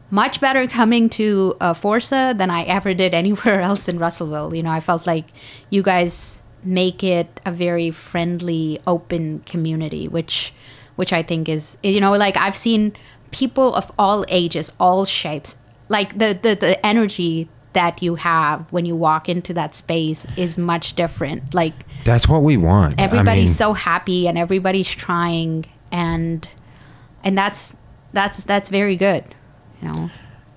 much 0.10 0.42
better 0.42 0.68
coming 0.68 1.10
to 1.10 1.56
uh, 1.62 1.74
Forza 1.74 2.34
than 2.36 2.50
I 2.50 2.64
ever 2.64 2.94
did 2.94 3.14
anywhere 3.14 3.60
else 3.70 3.88
in 3.88 4.00
Russellville. 4.00 4.56
You 4.56 4.64
know, 4.64 4.72
I 4.72 4.80
felt 4.80 5.06
like 5.06 5.26
you 5.70 5.84
guys 5.84 6.42
make 6.64 7.04
it 7.04 7.40
a 7.46 7.52
very 7.52 7.92
friendly, 7.92 8.82
open 8.88 9.40
community, 9.46 10.08
which 10.08 10.54
which 10.96 11.14
I 11.14 11.22
think 11.22 11.48
is 11.48 11.78
you 11.84 12.02
know 12.02 12.14
like 12.14 12.36
I've 12.38 12.58
seen 12.58 12.94
people 13.32 13.76
of 13.76 13.92
all 14.00 14.26
ages, 14.30 14.72
all 14.80 15.06
shapes, 15.06 15.56
like 15.90 16.18
the 16.18 16.38
the, 16.42 16.56
the 16.56 16.86
energy 16.86 17.50
that 17.74 18.02
you 18.02 18.16
have 18.16 18.66
when 18.72 18.86
you 18.86 18.96
walk 18.96 19.30
into 19.30 19.54
that 19.54 19.76
space 19.76 20.26
is 20.36 20.58
much 20.58 20.96
different. 20.96 21.54
Like 21.54 21.74
That's 22.06 22.28
what 22.28 22.42
we 22.44 22.58
want. 22.58 23.00
I 23.00 23.04
everybody's 23.04 23.50
mean, 23.50 23.56
so 23.56 23.74
happy 23.74 24.28
and 24.28 24.38
everybody's 24.38 24.90
trying 24.90 25.66
and 25.92 26.48
and 27.24 27.38
that's 27.38 27.76
that's 28.14 28.44
that's 28.46 28.70
very 28.70 28.96
good 28.96 29.24
you 29.82 29.88
know 29.92 30.10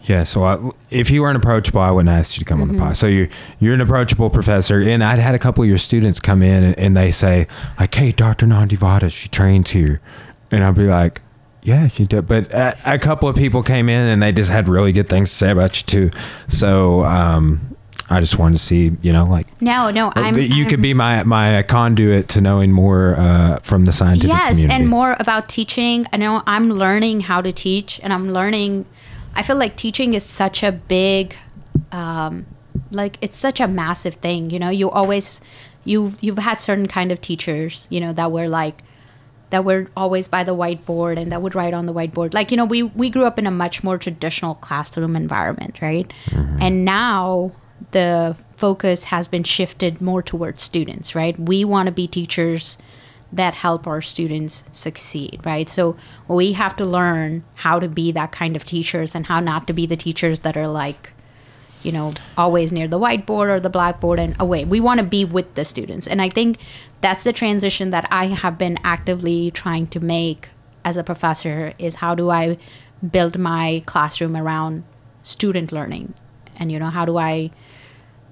Yeah, 0.05 0.25
so 0.25 0.45
I, 0.45 0.59
if 0.89 1.11
you 1.11 1.21
weren't 1.23 1.37
approachable, 1.37 1.81
I 1.83 1.91
wouldn't 1.91 2.09
ask 2.09 2.37
you 2.37 2.39
to 2.41 2.45
come 2.45 2.63
on 2.63 2.69
Mm-hmm. 2.69 2.77
the 2.79 2.83
pod. 2.83 2.97
So 2.97 3.07
you're 3.07 3.29
you're 3.59 3.75
an 3.75 3.81
approachable 3.83 4.31
professor, 4.31 4.81
and 4.81 5.05
I'd 5.05 5.19
had 5.19 5.35
a 5.35 5.39
couple 5.39 5.63
of 5.63 5.69
your 5.69 5.79
students 5.79 6.21
come 6.21 6.43
in 6.43 6.65
and, 6.65 6.79
and 6.79 6.97
they 6.97 7.11
say 7.11 7.47
like, 7.79 7.95
"Hey, 7.95 8.13
Doctor 8.13 8.47
Nandivada, 8.47 9.13
she 9.13 9.29
trains 9.29 9.73
here," 9.73 10.01
and 10.51 10.65
I'd 10.65 10.75
be 10.75 10.87
like, 10.87 11.21
"Yeah, 11.63 11.89
she 11.89 12.05
did." 12.07 12.27
But 12.27 12.51
a, 12.53 12.77
a 12.85 12.99
couple 12.99 13.29
of 13.29 13.37
people 13.37 13.63
came 13.63 13.89
in 13.89 14.07
and 14.09 14.23
they 14.23 14.33
just 14.33 14.51
had 14.51 14.69
really 14.69 14.93
good 14.93 15.09
things 15.09 15.31
to 15.31 15.37
say 15.37 15.51
about 15.51 15.77
you 15.79 15.85
too. 15.87 16.11
So 16.49 17.05
um, 17.05 17.77
I 18.09 18.19
just 18.19 18.39
wanted 18.39 18.59
to 18.59 18.65
see, 18.65 18.97
you 19.03 19.13
know, 19.13 19.25
like 19.25 19.47
no 19.63 19.91
no 19.91 20.13
i'm 20.17 20.37
you 20.37 20.63
I'm- 20.63 20.69
could 20.69 20.83
be 20.83 20.95
my 20.95 21.23
my 21.23 21.63
conduit 21.63 22.29
to 22.31 22.41
knowing 22.41 22.73
more 22.73 23.15
uh, 23.17 23.59
from 23.63 23.85
the 23.85 23.93
scientific 23.93 24.31
yes 24.37 24.53
community. 24.57 24.75
and 24.75 24.89
more 24.89 25.17
about 25.21 25.49
teaching 25.49 26.07
i 26.13 26.17
know 26.17 26.43
i'm 26.47 26.71
learning 26.71 27.21
how 27.21 27.41
to 27.41 27.53
teach 27.53 28.01
and 28.03 28.13
i'm 28.13 28.33
learning 28.33 28.85
i 29.35 29.43
feel 29.43 29.57
like 29.57 29.77
teaching 29.77 30.15
is 30.15 30.25
such 30.25 30.63
a 30.63 30.73
big 30.73 31.37
um, 31.93 32.47
like 32.91 33.17
it's 33.21 33.39
such 33.39 33.61
a 33.61 33.69
massive 33.69 34.15
thing 34.15 34.51
you 34.51 34.59
know 34.59 34.71
you 34.71 34.91
always 34.91 35.41
you 35.85 36.13
you've 36.21 36.39
had 36.39 36.59
certain 36.59 36.89
kind 36.89 37.13
of 37.13 37.21
teachers 37.21 37.87
you 37.91 38.01
know 38.01 38.13
that 38.13 38.33
were 38.33 38.49
like 38.49 38.83
that 39.51 39.65
were 39.65 39.89
always 39.97 40.29
by 40.29 40.45
the 40.45 40.55
whiteboard 40.55 41.21
and 41.21 41.31
that 41.33 41.43
would 41.43 41.55
write 41.55 41.75
on 41.75 41.87
the 41.87 41.93
whiteboard. 41.93 42.33
Like 42.33 42.51
you 42.51 42.57
know 42.57 42.65
we 42.65 42.83
we 42.83 43.11
grew 43.11 43.25
up 43.25 43.39
in 43.39 43.47
a 43.47 43.51
much 43.51 43.85
more 43.85 43.99
traditional 43.99 44.55
classroom 44.57 45.17
environment 45.17 45.81
right? 45.83 46.13
Mm-hmm. 46.27 46.63
And 46.63 46.85
now 46.85 47.53
the 47.93 48.37
focus 48.57 49.05
has 49.05 49.27
been 49.27 49.45
shifted 49.45 50.01
more 50.01 50.23
towards 50.23 50.63
students 50.63 51.15
right? 51.15 51.39
We 51.39 51.65
want 51.65 51.87
to 51.87 51.93
be 51.93 52.07
teachers 52.07 52.79
that 53.33 53.55
help 53.55 53.87
our 53.87 54.01
students 54.01 54.65
succeed 54.73 55.41
right? 55.45 55.69
So 55.69 55.97
we 56.29 56.53
have 56.53 56.77
to 56.77 56.85
learn 56.85 57.45
how 57.55 57.81
to 57.81 57.89
be 57.89 58.13
that 58.13 58.33
kind 58.33 58.57
of 58.57 58.65
teachers 58.65 59.15
and 59.15 59.27
how 59.27 59.41
not 59.41 59.67
to 59.67 59.73
be 59.73 59.87
the 59.87 59.97
teachers 59.97 60.41
that 60.41 60.57
are 60.57 60.69
like 60.69 61.13
you 61.83 61.93
know, 61.93 62.13
always 62.37 62.73
near 62.73 62.87
the 62.89 62.99
whiteboard 62.99 63.49
or 63.49 63.61
the 63.61 63.71
blackboard 63.71 64.19
and 64.19 64.37
away. 64.41 64.65
We 64.65 64.81
want 64.81 64.99
to 65.01 65.07
be 65.07 65.25
with 65.25 65.55
the 65.55 65.65
students. 65.65 66.07
And 66.07 66.21
I 66.21 66.29
think 66.29 66.59
that's 67.01 67.25
the 67.25 67.33
transition 67.33 67.91
that 67.91 68.07
I 68.11 68.27
have 68.27 68.59
been 68.59 68.79
actively 68.85 69.51
trying 69.51 69.87
to 69.89 70.01
make 70.01 70.49
as 70.85 70.97
a 70.97 71.03
professor 71.03 71.73
is 71.79 71.97
how 71.97 72.15
do 72.15 72.31
I 72.31 72.59
build 73.11 73.39
my 73.39 73.83
classroom 73.87 74.37
around 74.37 74.85
student 75.23 75.73
learning? 75.73 76.15
And 76.57 76.71
you 76.71 76.79
know, 76.79 76.91
how 76.91 77.05
do 77.05 77.17
I 77.17 77.51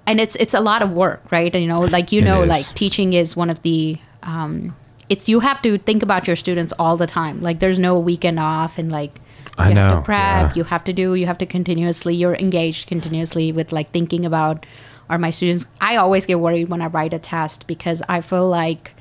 and 0.06 0.20
it's 0.20 0.36
it's 0.36 0.54
a 0.54 0.60
lot 0.60 0.82
of 0.82 0.92
work, 0.92 1.30
right? 1.30 1.54
And, 1.54 1.62
you 1.62 1.68
know, 1.68 1.80
like 1.80 2.12
you 2.12 2.20
It 2.20 2.24
know, 2.24 2.42
is. 2.42 2.48
like 2.48 2.66
teaching 2.74 3.12
is 3.12 3.36
one 3.36 3.50
of 3.50 3.62
the 3.62 3.98
um 4.22 4.74
it's 5.08 5.28
you 5.28 5.40
have 5.40 5.62
to 5.62 5.78
think 5.78 6.02
about 6.02 6.26
your 6.26 6.36
students 6.36 6.72
all 6.78 6.96
the 6.98 7.06
time. 7.06 7.40
Like 7.40 7.60
there's 7.60 7.78
no 7.78 7.98
weekend 7.98 8.38
off 8.38 8.78
and 8.78 8.92
like 8.92 9.20
I 9.58 9.70
you 9.70 9.74
have 9.74 9.90
know, 9.90 9.96
to 9.96 10.02
prep, 10.02 10.20
yeah. 10.20 10.52
you 10.54 10.64
have 10.64 10.84
to 10.84 10.92
do, 10.92 11.14
you 11.14 11.26
have 11.26 11.38
to 11.38 11.46
continuously, 11.46 12.14
you're 12.14 12.34
engaged 12.34 12.86
continuously 12.86 13.52
with 13.52 13.72
like 13.72 13.90
thinking 13.92 14.24
about 14.24 14.66
are 15.08 15.18
my 15.18 15.30
students. 15.30 15.66
I 15.80 15.96
always 15.96 16.26
get 16.26 16.40
worried 16.40 16.68
when 16.68 16.82
I 16.82 16.86
write 16.86 17.14
a 17.14 17.18
test 17.18 17.66
because 17.66 18.02
I 18.08 18.20
feel 18.20 18.48
like 18.48 18.94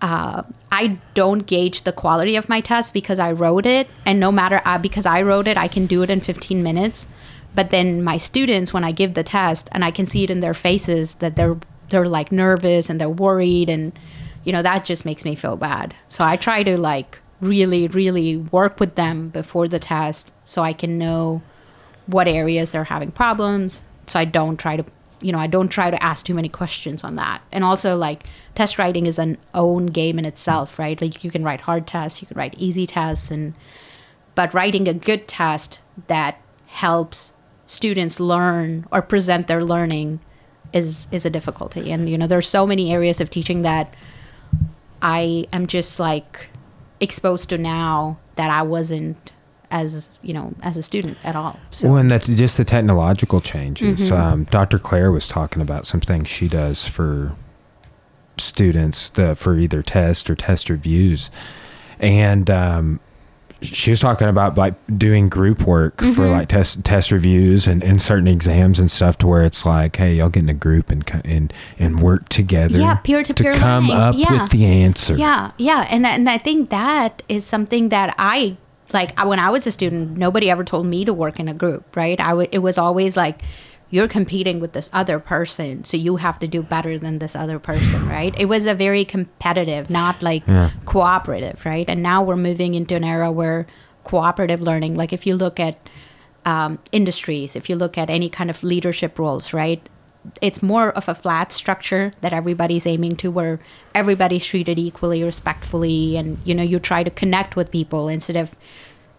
uh, 0.00 0.42
I 0.70 0.98
don't 1.14 1.46
gauge 1.46 1.82
the 1.82 1.92
quality 1.92 2.36
of 2.36 2.48
my 2.48 2.60
test 2.60 2.94
because 2.94 3.18
I 3.18 3.32
wrote 3.32 3.66
it, 3.66 3.88
and 4.06 4.20
no 4.20 4.30
matter 4.30 4.62
uh, 4.64 4.78
because 4.78 5.06
I 5.06 5.22
wrote 5.22 5.46
it, 5.46 5.56
I 5.56 5.68
can 5.68 5.86
do 5.86 6.02
it 6.02 6.10
in 6.10 6.20
15 6.20 6.62
minutes. 6.62 7.06
But 7.54 7.70
then 7.70 8.02
my 8.02 8.16
students, 8.16 8.72
when 8.72 8.84
I 8.84 8.92
give 8.92 9.14
the 9.14 9.24
test, 9.24 9.68
and 9.72 9.84
I 9.84 9.90
can 9.90 10.06
see 10.06 10.24
it 10.24 10.30
in 10.30 10.40
their 10.40 10.54
faces 10.54 11.14
that 11.14 11.36
they're 11.36 11.56
they're 11.90 12.06
like 12.06 12.30
nervous 12.30 12.90
and 12.90 13.00
they're 13.00 13.08
worried, 13.08 13.68
and 13.68 13.98
you 14.44 14.52
know 14.52 14.62
that 14.62 14.84
just 14.84 15.04
makes 15.04 15.24
me 15.24 15.34
feel 15.34 15.56
bad. 15.56 15.94
So 16.06 16.24
I 16.24 16.36
try 16.36 16.62
to 16.62 16.78
like 16.78 17.18
really, 17.40 17.88
really 17.88 18.36
work 18.36 18.80
with 18.80 18.94
them 18.94 19.28
before 19.28 19.68
the 19.68 19.78
test, 19.78 20.32
so 20.44 20.62
I 20.62 20.72
can 20.72 20.98
know 20.98 21.42
what 22.06 22.26
areas 22.26 22.72
they're 22.72 22.84
having 22.84 23.10
problems. 23.10 23.82
So 24.06 24.18
I 24.18 24.24
don't 24.24 24.56
try 24.56 24.76
to 24.76 24.84
you 25.20 25.32
know, 25.32 25.38
I 25.38 25.46
don't 25.46 25.68
try 25.68 25.90
to 25.90 26.02
ask 26.02 26.24
too 26.24 26.34
many 26.34 26.48
questions 26.48 27.02
on 27.02 27.16
that. 27.16 27.42
And 27.50 27.64
also, 27.64 27.96
like, 27.96 28.26
test 28.54 28.78
writing 28.78 29.06
is 29.06 29.18
an 29.18 29.36
own 29.54 29.86
game 29.86 30.18
in 30.18 30.24
itself, 30.24 30.78
right? 30.78 31.00
Like, 31.00 31.24
you 31.24 31.30
can 31.30 31.42
write 31.42 31.62
hard 31.62 31.86
tests, 31.86 32.20
you 32.20 32.28
can 32.28 32.36
write 32.36 32.54
easy 32.56 32.86
tests, 32.86 33.30
and 33.30 33.54
but 34.34 34.54
writing 34.54 34.86
a 34.86 34.94
good 34.94 35.26
test 35.26 35.80
that 36.06 36.40
helps 36.66 37.32
students 37.66 38.20
learn 38.20 38.86
or 38.92 39.02
present 39.02 39.48
their 39.48 39.64
learning 39.64 40.20
is 40.72 41.08
is 41.10 41.24
a 41.24 41.30
difficulty. 41.30 41.90
And 41.90 42.08
you 42.08 42.16
know, 42.16 42.26
there's 42.26 42.48
so 42.48 42.66
many 42.66 42.92
areas 42.92 43.20
of 43.20 43.30
teaching 43.30 43.62
that 43.62 43.94
I 45.02 45.48
am 45.52 45.66
just 45.66 45.98
like 45.98 46.50
exposed 47.00 47.48
to 47.50 47.58
now 47.58 48.18
that 48.36 48.50
I 48.50 48.62
wasn't 48.62 49.32
as 49.70 50.18
you 50.22 50.32
know 50.32 50.54
as 50.62 50.76
a 50.76 50.82
student 50.82 51.18
at 51.24 51.36
all. 51.36 51.58
So. 51.70 51.88
Well, 51.88 51.98
and 51.98 52.10
that's 52.10 52.28
just 52.28 52.56
the 52.56 52.64
technological 52.64 53.40
changes. 53.40 54.10
Mm-hmm. 54.10 54.20
Um, 54.20 54.44
Dr. 54.44 54.78
Claire 54.78 55.12
was 55.12 55.28
talking 55.28 55.62
about 55.62 55.86
some 55.86 56.00
things 56.00 56.28
she 56.28 56.48
does 56.48 56.86
for 56.86 57.34
students 58.38 59.10
the, 59.10 59.34
for 59.34 59.58
either 59.58 59.82
test 59.82 60.30
or 60.30 60.34
test 60.34 60.70
reviews, 60.70 61.30
and 61.98 62.48
um, 62.50 63.00
she 63.60 63.90
was 63.90 64.00
talking 64.00 64.28
about 64.28 64.56
like 64.56 64.74
doing 64.96 65.28
group 65.28 65.62
work 65.62 65.96
mm-hmm. 65.96 66.12
for 66.12 66.28
like 66.28 66.48
test 66.48 66.84
test 66.84 67.10
reviews 67.10 67.66
and, 67.66 67.82
and 67.82 68.00
certain 68.00 68.28
exams 68.28 68.78
and 68.78 68.90
stuff 68.90 69.18
to 69.18 69.26
where 69.26 69.44
it's 69.44 69.66
like 69.66 69.96
hey 69.96 70.14
y'all 70.14 70.28
get 70.28 70.40
in 70.40 70.48
a 70.48 70.54
group 70.54 70.90
and 70.90 71.08
and 71.24 71.52
and 71.78 72.00
work 72.00 72.28
together 72.28 72.78
yeah 72.78 72.94
peer 72.96 73.22
to 73.22 73.34
peer 73.34 73.54
come 73.54 73.88
learning. 73.88 74.02
up 74.02 74.14
yeah. 74.16 74.42
with 74.42 74.50
the 74.52 74.64
answer 74.64 75.16
yeah 75.16 75.50
yeah 75.58 75.86
and 75.90 76.04
that, 76.04 76.18
and 76.18 76.28
I 76.30 76.38
think 76.38 76.70
that 76.70 77.22
is 77.28 77.44
something 77.44 77.88
that 77.88 78.14
I 78.18 78.56
like 78.92 79.18
when 79.24 79.38
I 79.38 79.50
was 79.50 79.66
a 79.66 79.72
student, 79.72 80.16
nobody 80.16 80.50
ever 80.50 80.64
told 80.64 80.86
me 80.86 81.04
to 81.04 81.12
work 81.12 81.38
in 81.38 81.48
a 81.48 81.54
group, 81.54 81.96
right? 81.96 82.18
I 82.18 82.30
w- 82.30 82.48
it 82.50 82.60
was 82.60 82.78
always 82.78 83.16
like 83.16 83.42
you're 83.90 84.08
competing 84.08 84.60
with 84.60 84.72
this 84.72 84.90
other 84.92 85.18
person, 85.18 85.84
so 85.84 85.96
you 85.96 86.16
have 86.16 86.38
to 86.40 86.46
do 86.46 86.62
better 86.62 86.98
than 86.98 87.18
this 87.18 87.34
other 87.34 87.58
person, 87.58 88.06
right? 88.08 88.34
It 88.38 88.46
was 88.46 88.66
a 88.66 88.74
very 88.74 89.04
competitive, 89.04 89.88
not 89.88 90.22
like 90.22 90.46
yeah. 90.46 90.70
cooperative, 90.84 91.64
right? 91.64 91.88
And 91.88 92.02
now 92.02 92.22
we're 92.22 92.36
moving 92.36 92.74
into 92.74 92.94
an 92.96 93.04
era 93.04 93.32
where 93.32 93.66
cooperative 94.04 94.60
learning, 94.60 94.96
like 94.96 95.12
if 95.12 95.26
you 95.26 95.34
look 95.36 95.58
at 95.58 95.88
um, 96.44 96.78
industries, 96.92 97.56
if 97.56 97.68
you 97.70 97.76
look 97.76 97.96
at 97.96 98.10
any 98.10 98.28
kind 98.28 98.50
of 98.50 98.62
leadership 98.62 99.18
roles, 99.18 99.52
right? 99.52 99.86
it's 100.40 100.62
more 100.62 100.90
of 100.90 101.08
a 101.08 101.14
flat 101.14 101.52
structure 101.52 102.12
that 102.20 102.32
everybody's 102.32 102.86
aiming 102.86 103.16
to 103.16 103.30
where 103.30 103.58
everybody's 103.94 104.44
treated 104.44 104.78
equally 104.78 105.22
respectfully 105.22 106.16
and 106.16 106.38
you 106.44 106.54
know 106.54 106.62
you 106.62 106.78
try 106.78 107.02
to 107.02 107.10
connect 107.10 107.56
with 107.56 107.70
people 107.70 108.08
instead 108.08 108.36
of 108.36 108.54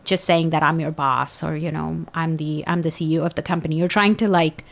just 0.03 0.25
saying 0.25 0.49
that 0.51 0.63
I'm 0.63 0.79
your 0.79 0.91
boss 0.91 1.43
or 1.43 1.55
you 1.55 1.71
know 1.71 2.05
I'm 2.13 2.37
the 2.37 2.63
I'm 2.67 2.81
the 2.81 2.89
CEO 2.89 3.25
of 3.25 3.35
the 3.35 3.41
company. 3.41 3.75
You're 3.77 3.87
trying 3.87 4.15
to 4.17 4.27
like 4.27 4.63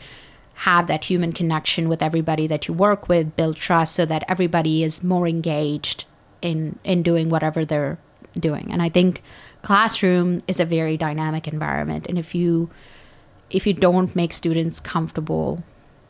have 0.62 0.88
that 0.88 1.06
human 1.06 1.32
connection 1.32 1.88
with 1.88 2.02
everybody 2.02 2.48
that 2.48 2.68
you 2.68 2.74
work 2.74 3.08
with 3.08 3.36
build 3.36 3.56
trust 3.56 3.95
so 3.95 4.06
that 4.06 4.24
everybody 4.28 4.84
is 4.84 5.04
more 5.04 5.28
engaged 5.28 6.06
in 6.41 6.80
in 6.84 7.04
doing 7.04 7.30
whatever 7.30 7.66
they're 7.66 7.99
doing. 8.40 8.72
And 8.72 8.82
I 8.82 8.90
think 8.90 9.22
classroom 9.62 10.40
is 10.48 10.60
a 10.60 10.66
very 10.66 10.98
dynamic 10.98 11.48
environment. 11.48 12.06
And 12.08 12.18
if 12.18 12.34
you 12.34 12.70
if 13.49 13.66
you 13.66 13.74
don't 13.74 14.16
make 14.16 14.34
students 14.34 14.80
comfortable 14.80 15.64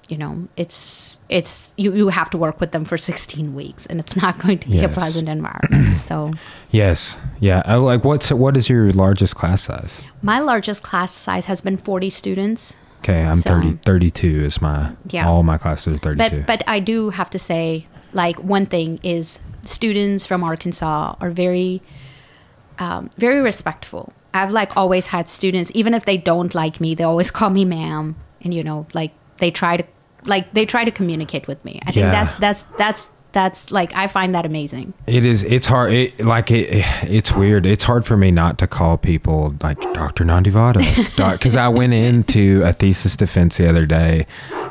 you 0.08 0.18
know 0.18 0.48
it's 0.56 1.20
it's 1.30 1.74
you, 1.78 1.94
you 1.94 2.08
have 2.08 2.30
to 2.30 2.38
work 2.38 2.60
with 2.60 2.72
them 2.72 2.86
for 2.86 2.98
16 2.98 3.54
weeks 3.54 3.86
and 3.86 4.00
it's 4.00 4.16
not 4.16 4.40
going 4.40 4.60
to 4.60 4.68
be 4.68 4.78
yes. 4.78 4.86
a 4.86 4.90
pleasant 4.90 5.30
environment. 5.30 5.96
So 6.08 6.32
yes. 6.72 7.20
Yeah. 7.40 7.62
I, 7.66 7.76
like 7.76 8.04
what's 8.04 8.32
what 8.32 8.56
is 8.56 8.70
your 8.70 8.92
largest 8.92 9.36
class 9.36 9.64
size? 9.64 10.02
My 10.22 10.40
largest 10.40 10.84
class 10.84 11.12
size 11.12 11.48
has 11.48 11.62
been 11.62 11.78
40 11.78 12.10
students. 12.10 12.78
Okay 13.00 13.24
i'm 13.24 13.36
so, 13.36 13.52
30 13.52 13.74
32 13.86 14.46
is 14.46 14.62
my 14.62 14.92
yeah. 15.12 15.28
all 15.28 15.44
my 15.44 15.58
classes 15.58 15.96
are 15.96 16.00
32 16.00 16.38
but 16.38 16.48
but 16.48 16.64
i 16.68 16.80
do 16.80 17.12
have 17.12 17.30
to 17.30 17.38
say 17.38 17.86
like 18.12 18.38
one 18.44 18.66
thing 18.66 19.00
is 19.04 19.40
students 19.62 20.26
from 20.26 20.44
arkansas 20.44 21.16
are 21.22 21.30
very 21.30 21.82
um, 22.80 23.10
very 23.18 23.42
respectful. 23.42 24.14
I've 24.34 24.52
like 24.52 24.76
always 24.78 25.08
had 25.08 25.30
students 25.30 25.72
even 25.74 25.94
if 25.94 26.06
they 26.06 26.18
don't 26.18 26.54
like 26.54 26.80
me 26.80 26.96
they 26.96 27.04
always 27.04 27.32
call 27.32 27.50
me 27.50 27.66
ma'am. 27.66 28.16
And 28.42 28.54
you 28.54 28.64
know 28.64 28.88
like 28.94 29.12
they 29.38 29.52
try 29.52 29.78
to 29.78 29.86
like 30.28 30.54
they 30.54 30.66
try 30.66 30.84
to 30.84 30.92
communicate 30.92 31.48
with 31.48 31.64
me. 31.66 31.80
I 31.84 31.92
think 31.92 32.06
yeah. 32.06 32.12
that's 32.12 32.36
that's 32.36 32.64
that's 32.78 33.10
that's 33.32 33.72
like 33.72 33.96
I 33.96 34.08
find 34.08 34.34
that 34.36 34.46
amazing. 34.46 34.94
It 35.06 35.26
is. 35.26 35.44
It's 35.44 35.68
hard. 35.68 35.92
It, 35.94 36.26
like 36.26 36.52
it. 36.52 36.68
It's 37.04 37.34
weird. 37.34 37.66
It's 37.66 37.84
hard 37.84 38.06
for 38.06 38.18
me 38.18 38.32
not 38.32 38.58
to 38.60 38.68
call 38.68 38.98
people 38.98 39.56
like 39.62 39.80
Dr. 39.94 40.24
Nandivada 40.24 41.32
because 41.34 41.56
I 41.56 41.68
went 41.68 41.94
into 41.94 42.62
a 42.64 42.74
thesis 42.74 43.16
defense 43.16 43.58
the 43.58 43.70
other 43.70 43.86
day 43.86 44.26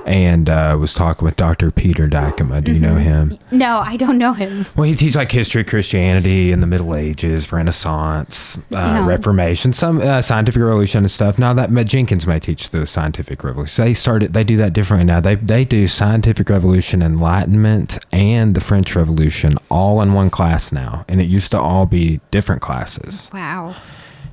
and 0.06 0.48
uh, 0.48 0.76
was 0.78 0.94
talking 0.94 1.24
with 1.24 1.36
Dr. 1.36 1.70
Peter 1.70 2.08
Dykema. 2.08 2.62
Do 2.62 2.72
you 2.72 2.80
mm-hmm. 2.80 2.94
know 2.94 2.96
him? 2.96 3.38
No, 3.50 3.78
I 3.78 3.96
don't 3.96 4.18
know 4.18 4.32
him. 4.32 4.66
Well, 4.76 4.84
he 4.84 4.94
teaches 4.94 5.16
like 5.16 5.32
history 5.32 5.64
Christianity 5.64 6.52
in 6.52 6.60
the 6.60 6.66
Middle 6.66 6.94
Ages, 6.94 7.52
Renaissance, 7.52 8.58
uh, 8.72 9.04
Reformation, 9.06 9.72
some 9.72 10.00
uh, 10.00 10.22
scientific 10.22 10.62
revolution 10.62 11.04
and 11.04 11.10
stuff. 11.10 11.38
Now 11.38 11.52
that 11.54 11.70
Jenkins 11.86 12.26
may 12.26 12.38
teach 12.38 12.70
the 12.70 12.86
scientific 12.86 13.44
revolution. 13.44 13.84
They 13.84 13.94
started. 13.94 14.32
They 14.32 14.44
do 14.44 14.56
that 14.56 14.72
differently 14.72 15.04
now. 15.04 15.20
They 15.20 15.34
they 15.34 15.64
do 15.64 15.88
scientific 15.88 16.48
revolution, 16.48 17.02
Enlightenment, 17.02 17.98
and 18.12 18.55
the 18.56 18.60
French 18.62 18.96
Revolution 18.96 19.58
all 19.70 20.00
in 20.00 20.14
one 20.14 20.30
class 20.30 20.72
now, 20.72 21.04
and 21.08 21.20
it 21.20 21.24
used 21.24 21.50
to 21.50 21.60
all 21.60 21.84
be 21.84 22.22
different 22.30 22.62
classes. 22.62 23.30
Wow. 23.34 23.76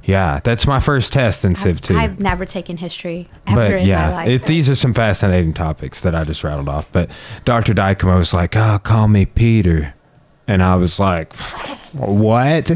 Yeah, 0.06 0.40
that's 0.42 0.66
my 0.66 0.80
first 0.80 1.12
test 1.12 1.44
in 1.44 1.56
Civ 1.56 1.82
2. 1.82 1.98
I've 1.98 2.22
never 2.22 2.46
taken 2.46 2.78
history 2.78 3.28
ever 3.46 3.56
but, 3.56 3.72
in 3.82 3.88
yeah, 3.88 4.08
my 4.08 4.14
life. 4.14 4.30
It, 4.30 4.44
these 4.46 4.70
are 4.70 4.76
some 4.76 4.94
fascinating 4.94 5.54
topics 5.54 6.00
that 6.02 6.16
I 6.16 6.24
just 6.24 6.42
rattled 6.42 6.70
off. 6.70 6.90
But 6.94 7.12
Dr. 7.44 7.74
Dykema 7.74 8.18
was 8.18 8.34
like, 8.34 8.56
oh, 8.56 8.80
call 8.82 9.10
me 9.10 9.26
Peter. 9.26 9.94
And 10.48 10.62
I 10.62 10.76
was 10.76 11.00
like, 11.00 11.34
what? 11.94 12.72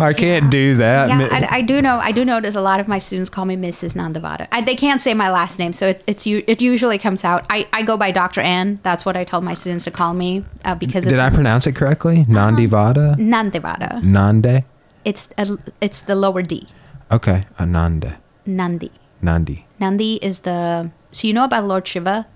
I 0.00 0.12
can't 0.12 0.44
yeah. 0.44 0.50
do 0.50 0.74
that. 0.76 1.08
Yeah, 1.08 1.28
I, 1.30 1.58
I, 1.58 1.62
do 1.62 1.80
know. 1.80 1.98
I 1.98 2.12
do 2.12 2.24
notice 2.24 2.54
a 2.54 2.60
lot 2.60 2.80
of 2.80 2.88
my 2.88 2.98
students 2.98 3.30
call 3.30 3.44
me 3.44 3.56
Mrs. 3.56 3.94
Nandavada. 3.94 4.48
I, 4.50 4.62
they 4.62 4.74
can't 4.74 5.00
say 5.00 5.14
my 5.14 5.30
last 5.30 5.58
name, 5.58 5.72
so 5.72 5.88
it, 5.88 6.02
it's 6.06 6.26
it 6.26 6.60
usually 6.60 6.98
comes 6.98 7.22
out. 7.22 7.46
I, 7.50 7.68
I 7.72 7.82
go 7.82 7.96
by 7.96 8.10
Dr. 8.10 8.40
Ann. 8.40 8.80
That's 8.82 9.04
what 9.04 9.16
I 9.16 9.24
told 9.24 9.44
my 9.44 9.54
students 9.54 9.84
to 9.84 9.90
call 9.90 10.14
me 10.14 10.44
uh, 10.64 10.74
because. 10.74 11.04
Did 11.04 11.20
I 11.20 11.30
pronounce 11.30 11.66
it 11.66 11.76
correctly? 11.76 12.20
Uh-huh. 12.20 12.32
Nandivada. 12.32 13.16
Nandivada. 13.16 14.02
Nande. 14.02 14.64
It's 15.04 15.28
a, 15.38 15.58
it's 15.80 16.00
the 16.00 16.14
lower 16.14 16.42
D. 16.42 16.66
Okay, 17.12 17.42
Ananda. 17.60 18.18
Nandi. 18.46 18.90
Nandi. 19.22 19.66
Nandi 19.78 20.18
is 20.22 20.40
the. 20.40 20.90
So 21.12 21.28
you 21.28 21.34
know 21.34 21.44
about 21.44 21.64
Lord 21.64 21.86
Shiva. 21.86 22.26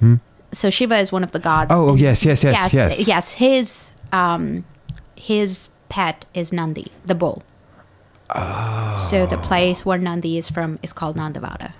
Hmm? 0.00 0.16
So 0.52 0.68
Shiva 0.68 0.98
is 0.98 1.10
one 1.10 1.24
of 1.24 1.32
the 1.32 1.38
gods. 1.38 1.70
Oh, 1.72 1.90
oh 1.90 1.94
yes, 1.94 2.24
yes, 2.24 2.42
yes, 2.44 2.74
yes, 2.74 2.74
yes. 2.74 3.08
Yes, 3.08 3.32
his 3.32 3.90
um, 4.14 4.64
his 5.16 5.70
pet 5.88 6.24
is 6.34 6.52
Nandi, 6.52 6.92
the 7.04 7.14
bull. 7.14 7.42
Oh. 8.30 8.94
So 9.10 9.26
the 9.26 9.38
place 9.38 9.84
where 9.84 9.98
Nandi 9.98 10.38
is 10.38 10.48
from 10.48 10.78
is 10.82 10.92
called 10.92 11.16
Nandavada. 11.16 11.72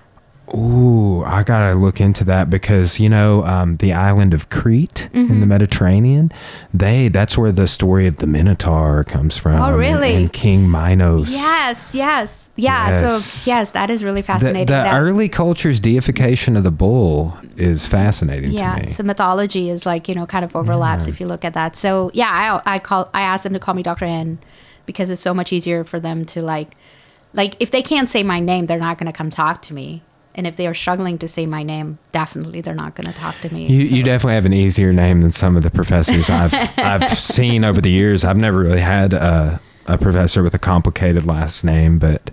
Ooh, 0.52 1.24
I 1.24 1.42
gotta 1.42 1.74
look 1.74 2.02
into 2.02 2.22
that 2.24 2.50
because 2.50 3.00
you 3.00 3.08
know 3.08 3.42
um, 3.44 3.76
the 3.78 3.94
island 3.94 4.34
of 4.34 4.50
Crete 4.50 5.08
mm-hmm. 5.08 5.18
in 5.18 5.28
the 5.28 5.34
mm-hmm. 5.34 5.48
Mediterranean. 5.48 6.32
They 6.72 7.08
that's 7.08 7.38
where 7.38 7.50
the 7.50 7.66
story 7.66 8.06
of 8.06 8.18
the 8.18 8.26
Minotaur 8.26 9.04
comes 9.04 9.38
from. 9.38 9.60
Oh, 9.62 9.74
really? 9.74 10.10
And, 10.10 10.24
and 10.24 10.32
King 10.32 10.70
Minos. 10.70 11.30
Yes, 11.30 11.94
yes, 11.94 12.50
yeah. 12.56 12.90
Yes. 12.90 13.24
So 13.24 13.50
yes, 13.50 13.70
that 13.70 13.88
is 13.90 14.04
really 14.04 14.20
fascinating. 14.20 14.66
The, 14.66 14.82
the 14.82 14.94
early 14.94 15.30
culture's 15.30 15.80
deification 15.80 16.56
of 16.56 16.64
the 16.64 16.70
bull 16.70 17.36
is 17.56 17.86
fascinating 17.86 18.50
yeah, 18.50 18.76
to 18.76 18.84
me. 18.84 18.90
so 18.90 19.02
mythology 19.02 19.70
is 19.70 19.86
like 19.86 20.08
you 20.08 20.14
know 20.14 20.26
kind 20.26 20.44
of 20.44 20.54
overlaps 20.54 21.06
yeah. 21.06 21.14
if 21.14 21.20
you 21.20 21.26
look 21.26 21.46
at 21.46 21.54
that. 21.54 21.74
So 21.74 22.10
yeah, 22.12 22.60
I 22.66 22.74
I 22.74 22.78
call 22.80 23.08
I 23.14 23.22
asked 23.22 23.44
them 23.44 23.54
to 23.54 23.60
call 23.60 23.72
me 23.72 23.82
Doctor 23.82 24.04
N 24.04 24.38
because 24.84 25.08
it's 25.08 25.22
so 25.22 25.32
much 25.32 25.54
easier 25.54 25.84
for 25.84 25.98
them 25.98 26.26
to 26.26 26.42
like 26.42 26.76
like 27.32 27.56
if 27.60 27.70
they 27.70 27.82
can't 27.82 28.10
say 28.10 28.22
my 28.22 28.40
name, 28.40 28.66
they're 28.66 28.78
not 28.78 28.98
going 28.98 29.10
to 29.10 29.16
come 29.16 29.30
talk 29.30 29.62
to 29.62 29.74
me 29.74 30.02
and 30.34 30.46
if 30.46 30.56
they 30.56 30.66
are 30.66 30.74
struggling 30.74 31.18
to 31.18 31.28
say 31.28 31.46
my 31.46 31.62
name, 31.62 31.98
definitely 32.12 32.60
they're 32.60 32.74
not 32.74 32.94
going 32.94 33.06
to 33.06 33.18
talk 33.18 33.38
to 33.42 33.54
me. 33.54 33.66
You, 33.66 33.88
so. 33.88 33.94
you 33.94 34.02
definitely 34.02 34.34
have 34.34 34.46
an 34.46 34.52
easier 34.52 34.92
name 34.92 35.22
than 35.22 35.30
some 35.30 35.56
of 35.56 35.62
the 35.62 35.70
professors 35.70 36.28
I've 36.28 36.54
I've 36.78 37.08
seen 37.16 37.64
over 37.64 37.80
the 37.80 37.90
years. 37.90 38.24
I've 38.24 38.36
never 38.36 38.58
really 38.58 38.80
had 38.80 39.12
a, 39.12 39.60
a 39.86 39.96
professor 39.96 40.42
with 40.42 40.54
a 40.54 40.58
complicated 40.58 41.24
last 41.24 41.62
name, 41.64 41.98
but 41.98 42.30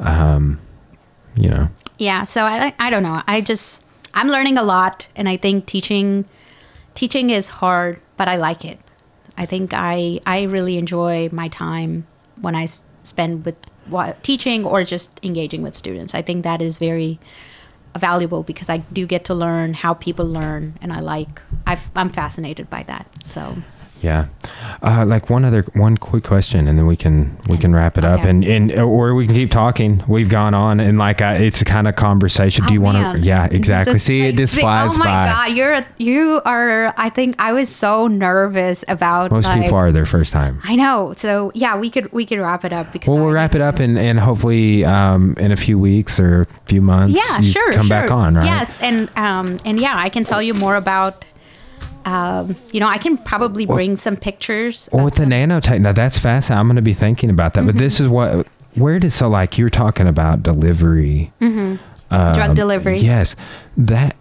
um, 0.00 0.58
you 1.36 1.48
know. 1.48 1.68
Yeah, 1.98 2.24
so 2.24 2.44
I 2.44 2.74
I 2.78 2.90
don't 2.90 3.02
know. 3.02 3.22
I 3.28 3.40
just 3.40 3.84
I'm 4.14 4.28
learning 4.28 4.58
a 4.58 4.62
lot, 4.62 5.06
and 5.14 5.28
I 5.28 5.36
think 5.36 5.66
teaching 5.66 6.24
teaching 6.94 7.30
is 7.30 7.48
hard, 7.48 8.00
but 8.16 8.26
I 8.26 8.36
like 8.36 8.64
it. 8.64 8.80
I 9.38 9.46
think 9.46 9.72
I 9.72 10.20
I 10.26 10.42
really 10.44 10.78
enjoy 10.78 11.28
my 11.30 11.48
time 11.48 12.06
when 12.40 12.56
I 12.56 12.66
spend 13.04 13.44
with 13.44 13.56
teaching 14.22 14.64
or 14.64 14.84
just 14.84 15.10
engaging 15.22 15.62
with 15.62 15.74
students. 15.74 16.14
I 16.14 16.22
think 16.22 16.44
that 16.44 16.60
is 16.62 16.78
very 16.78 17.18
valuable 17.96 18.42
because 18.42 18.68
I 18.68 18.78
do 18.78 19.06
get 19.06 19.24
to 19.26 19.34
learn 19.34 19.74
how 19.74 19.94
people 19.94 20.26
learn, 20.26 20.78
and 20.80 20.92
I 20.92 21.00
like 21.00 21.40
I've, 21.66 21.90
I'm 21.96 22.10
fascinated 22.10 22.68
by 22.70 22.82
that. 22.84 23.06
So 23.24 23.56
Yeah. 24.02 24.26
Uh, 24.82 25.04
like 25.06 25.30
one 25.30 25.44
other 25.44 25.62
one 25.72 25.96
quick 25.96 26.22
question, 26.22 26.68
and 26.68 26.78
then 26.78 26.86
we 26.86 26.96
can 26.96 27.36
we 27.48 27.56
can 27.56 27.74
wrap 27.74 27.96
it 27.96 28.04
up, 28.04 28.24
and 28.24 28.44
and 28.44 28.70
or 28.72 29.14
we 29.14 29.26
can 29.26 29.34
keep 29.34 29.50
talking. 29.50 30.02
We've 30.06 30.28
gone 30.28 30.52
on, 30.54 30.80
and 30.80 30.98
like 30.98 31.22
I, 31.22 31.36
it's 31.36 31.64
kind 31.64 31.88
of 31.88 31.96
conversation. 31.96 32.64
Do 32.66 32.70
Oh, 32.70 32.74
you 32.74 32.80
want 32.82 33.16
to? 33.16 33.22
Yeah, 33.22 33.46
exactly. 33.50 33.94
That's 33.94 34.04
See, 34.04 34.22
it 34.22 34.36
just 34.36 34.58
flies 34.58 34.96
Oh 34.96 34.98
my 34.98 35.04
by. 35.06 35.26
god, 35.26 35.56
you're 35.56 35.86
you 35.96 36.42
are. 36.44 36.92
I 36.98 37.08
think 37.08 37.36
I 37.40 37.52
was 37.52 37.68
so 37.74 38.06
nervous 38.06 38.84
about. 38.86 39.30
Most 39.32 39.46
like, 39.46 39.62
people 39.62 39.78
are 39.78 39.90
their 39.92 40.06
first 40.06 40.32
time. 40.32 40.60
I 40.62 40.76
know. 40.76 41.14
So 41.16 41.50
yeah, 41.54 41.76
we 41.76 41.88
could 41.90 42.12
we 42.12 42.26
could 42.26 42.38
wrap 42.38 42.64
it 42.64 42.72
up 42.72 42.92
because 42.92 43.08
Well, 43.08 43.18
we'll 43.18 43.32
wrap 43.32 43.54
it 43.54 43.60
up, 43.62 43.78
and 43.80 43.98
and 43.98 44.20
hopefully 44.20 44.84
um, 44.84 45.34
in 45.38 45.52
a 45.52 45.56
few 45.56 45.78
weeks 45.78 46.20
or 46.20 46.42
a 46.42 46.46
few 46.66 46.82
months, 46.82 47.16
yeah, 47.18 47.40
sure, 47.40 47.72
come 47.72 47.86
sure. 47.86 47.96
back 47.96 48.10
on, 48.10 48.34
right? 48.36 48.44
Yes, 48.44 48.78
and 48.80 49.08
um 49.16 49.58
and 49.64 49.80
yeah, 49.80 49.94
I 49.96 50.10
can 50.10 50.22
tell 50.22 50.42
you 50.42 50.52
more 50.54 50.76
about. 50.76 51.24
Um, 52.06 52.54
you 52.72 52.78
know, 52.78 52.86
I 52.86 52.98
can 52.98 53.18
probably 53.18 53.66
bring 53.66 53.96
some 53.96 54.16
pictures. 54.16 54.88
Well, 54.92 55.04
with 55.04 55.14
the 55.14 55.22
some- 55.22 55.30
nanotech, 55.30 55.80
now 55.80 55.92
that's 55.92 56.18
fascinating. 56.18 56.60
I'm 56.60 56.66
going 56.68 56.76
to 56.76 56.82
be 56.82 56.94
thinking 56.94 57.30
about 57.30 57.54
that. 57.54 57.66
But 57.66 57.76
this 57.76 57.98
is 58.00 58.08
what, 58.08 58.46
where 58.76 59.00
does 59.00 59.12
so 59.14 59.28
like 59.28 59.58
you're 59.58 59.70
talking 59.70 60.06
about 60.06 60.42
delivery, 60.44 61.32
drug 61.40 61.78
um, 62.10 62.54
delivery. 62.54 62.98
Yes, 62.98 63.34
that. 63.76 64.16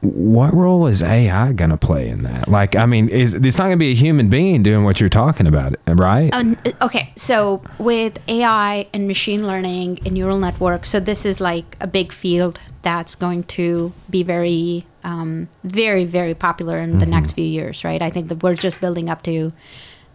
What 0.00 0.52
role 0.52 0.88
is 0.88 1.00
AI 1.00 1.52
going 1.52 1.70
to 1.70 1.76
play 1.76 2.08
in 2.08 2.22
that? 2.24 2.48
Like, 2.48 2.74
I 2.74 2.86
mean, 2.86 3.08
is 3.08 3.34
it's 3.34 3.56
not 3.56 3.66
going 3.66 3.76
to 3.78 3.84
be 3.84 3.92
a 3.92 3.94
human 3.94 4.28
being 4.28 4.64
doing 4.64 4.82
what 4.82 4.98
you're 4.98 5.08
talking 5.08 5.46
about, 5.46 5.76
right? 5.86 6.28
Uh, 6.32 6.56
okay, 6.82 7.12
so 7.14 7.62
with 7.78 8.18
AI 8.26 8.88
and 8.92 9.06
machine 9.06 9.46
learning 9.46 10.00
and 10.04 10.14
neural 10.14 10.40
networks, 10.40 10.88
so 10.90 10.98
this 10.98 11.24
is 11.24 11.40
like 11.40 11.76
a 11.80 11.86
big 11.86 12.12
field 12.12 12.60
that's 12.82 13.14
going 13.14 13.44
to 13.44 13.92
be 14.10 14.22
very, 14.22 14.86
um, 15.04 15.48
very, 15.64 16.04
very 16.04 16.34
popular 16.34 16.78
in 16.78 16.98
the 16.98 17.06
next 17.06 17.32
few 17.32 17.44
years, 17.44 17.84
right? 17.84 18.02
I 18.02 18.10
think 18.10 18.28
that 18.28 18.42
we're 18.42 18.54
just 18.54 18.80
building 18.80 19.08
up 19.08 19.22
to 19.22 19.52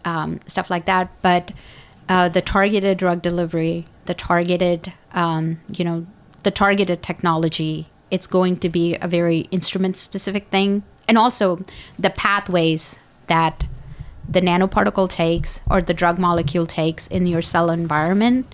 um, 0.06 0.40
stuff 0.48 0.70
like 0.70 0.86
that. 0.86 1.10
But 1.22 1.52
uh, 2.10 2.30
the 2.30 2.42
targeted 2.42 2.98
drug 2.98 3.22
delivery, 3.22 3.86
the 4.06 4.14
targeted, 4.14 4.94
um, 5.14 5.60
you 5.70 5.84
know, 5.84 6.06
the 6.44 6.52
targeted 6.52 7.02
technology, 7.02 7.88
it's 8.12 8.28
going 8.28 8.58
to 8.58 8.70
be 8.70 8.96
a 8.96 9.08
very 9.08 9.40
instrument 9.52 9.98
specific 9.98 10.50
thing. 10.50 10.84
And 11.08 11.18
also 11.18 11.64
the 11.98 12.10
pathways 12.10 13.00
that 13.28 13.66
the 14.30 14.42
nanoparticle 14.42 15.10
takes 15.10 15.62
or 15.70 15.82
the 15.82 15.94
drug 15.94 16.20
molecule 16.20 16.66
takes 16.66 17.08
in 17.08 17.28
your 17.28 17.42
cell 17.42 17.70
environment 17.70 18.54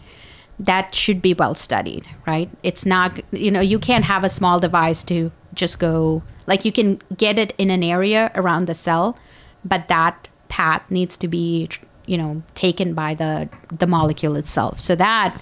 that 0.64 0.95
should 0.95 1.22
be 1.22 1.34
well 1.34 1.56
studied 1.56 2.06
right? 2.26 2.49
It's 2.64 2.85
not 2.85 3.19
you 3.31 3.52
know 3.52 3.61
you 3.61 3.80
can't 3.80 4.06
have 4.06 4.23
a 4.23 4.30
small 4.30 4.60
device 4.60 5.03
to 5.06 5.31
just 5.53 5.80
go 5.80 6.23
like 6.48 6.65
you 6.65 6.72
can 6.72 7.02
get 7.15 7.38
it 7.38 7.53
in 7.57 7.69
an 7.69 7.84
area 7.84 8.31
around 8.35 8.68
the 8.68 8.73
cell 8.73 9.18
but 9.64 9.88
that 9.88 10.27
path 10.49 10.84
needs 10.90 11.18
to 11.18 11.27
be 11.27 11.69
you 12.06 12.18
know 12.18 12.44
taken 12.53 12.94
by 12.94 13.14
the 13.14 13.49
the 13.69 13.88
molecule 13.88 14.35
itself. 14.35 14.80
So 14.80 14.95
that 14.95 15.40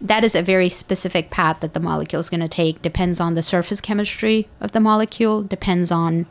that 0.00 0.24
is 0.24 0.34
a 0.34 0.42
very 0.42 0.68
specific 0.68 1.30
path 1.30 1.60
that 1.60 1.72
the 1.72 1.80
molecule 1.80 2.20
is 2.20 2.28
going 2.28 2.40
to 2.40 2.48
take. 2.48 2.82
Depends 2.82 3.20
on 3.20 3.34
the 3.34 3.42
surface 3.42 3.80
chemistry 3.80 4.48
of 4.60 4.72
the 4.72 4.80
molecule 4.80 5.42
depends 5.42 5.90
on 5.90 6.26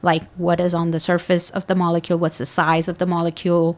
like 0.00 0.24
what 0.36 0.60
is 0.60 0.74
on 0.74 0.92
the 0.92 1.00
surface 1.00 1.50
of 1.50 1.66
the 1.66 1.74
molecule 1.74 2.18
what's 2.18 2.38
the 2.38 2.46
size 2.46 2.86
of 2.86 2.98
the 2.98 3.06
molecule 3.06 3.76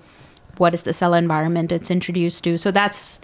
what 0.58 0.74
is 0.74 0.82
the 0.82 0.92
cell 0.92 1.14
environment 1.14 1.72
it's 1.72 1.90
introduced 1.90 2.44
to. 2.44 2.58
So 2.58 2.70
that's 2.70 3.20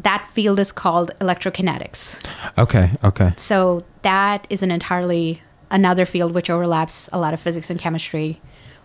that 0.00 0.26
field 0.26 0.58
is 0.58 0.72
called 0.72 1.10
electrokinetics 1.20 2.24
okay, 2.58 2.90
okay. 3.02 3.32
so 3.36 3.84
that 4.02 4.46
is 4.50 4.62
an 4.62 4.70
entirely 4.70 5.42
another 5.70 6.04
field 6.06 6.34
which 6.34 6.50
overlaps 6.50 7.08
a 7.12 7.18
lot 7.18 7.34
of 7.34 7.40
physics 7.40 7.70
and 7.70 7.80
chemistry 7.80 8.40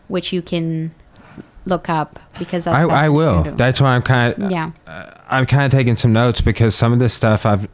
which 0.07 0.33
you 0.33 0.41
can 0.41 0.93
look 1.65 1.87
up 1.89 2.19
because 2.39 2.63
that's 2.63 2.89
I, 2.89 3.05
I 3.05 3.09
will. 3.09 3.43
That's 3.43 3.79
why 3.79 3.89
I'm 3.95 4.01
kind 4.01 4.43
of 4.43 4.51
yeah 4.51 4.71
I'm 5.29 5.45
kind 5.45 5.65
of 5.65 5.71
taking 5.71 5.95
some 5.95 6.11
notes 6.11 6.41
because 6.41 6.75
some 6.75 6.91
of 6.91 6.99
this 6.99 7.13
stuff 7.13 7.45
I've 7.45 7.67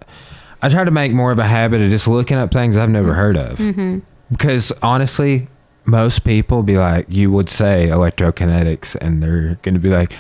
I 0.62 0.70
try 0.70 0.84
to 0.84 0.92
make 0.92 1.12
more 1.12 1.32
of 1.32 1.40
a 1.40 1.44
habit 1.44 1.82
of 1.82 1.90
just 1.90 2.08
looking 2.08 2.38
up 2.38 2.52
things 2.52 2.78
I've 2.78 2.90
never 2.90 3.14
heard 3.14 3.38
of. 3.38 3.60
Mm-hmm. 3.60 4.00
Because 4.32 4.72
honestly, 4.82 5.48
most 5.86 6.24
people 6.24 6.64
be 6.64 6.78
like, 6.78 7.06
you 7.08 7.32
would 7.32 7.50
say 7.50 7.88
electrokinetics, 7.92 8.96
and 8.96 9.22
they're 9.22 9.60
going 9.62 9.76
to 9.76 9.80
be 9.80 9.90
like, 9.90 10.14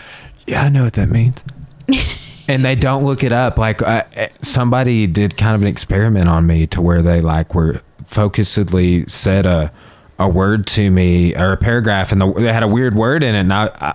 yeah, 0.45 0.63
I 0.63 0.69
know 0.69 0.83
what 0.83 0.93
that 0.93 1.09
means. 1.09 1.43
and 2.47 2.63
they 2.63 2.76
don't 2.76 3.03
look 3.03 3.23
it 3.23 3.31
up. 3.31 3.57
Like 3.57 3.81
uh, 3.81 4.03
uh, 4.15 4.27
somebody 4.41 5.07
did 5.07 5.38
kind 5.38 5.55
of 5.55 5.61
an 5.61 5.67
experiment 5.67 6.27
on 6.27 6.45
me 6.45 6.67
to 6.67 6.81
where 6.81 7.01
they 7.01 7.22
like 7.22 7.55
were 7.55 7.81
focusedly 8.05 9.09
said 9.09 9.45
a 9.45 9.72
a 10.17 10.30
word 10.30 10.65
to 10.65 10.89
me 10.89 11.35
or 11.35 11.51
a 11.51 11.57
paragraph, 11.57 12.11
and 12.11 12.22
the, 12.22 12.31
they 12.34 12.53
had 12.53 12.63
a 12.63 12.67
weird 12.67 12.95
word 12.95 13.22
in 13.22 13.35
it, 13.35 13.39
and 13.39 13.53
I, 13.53 13.69
I 13.81 13.93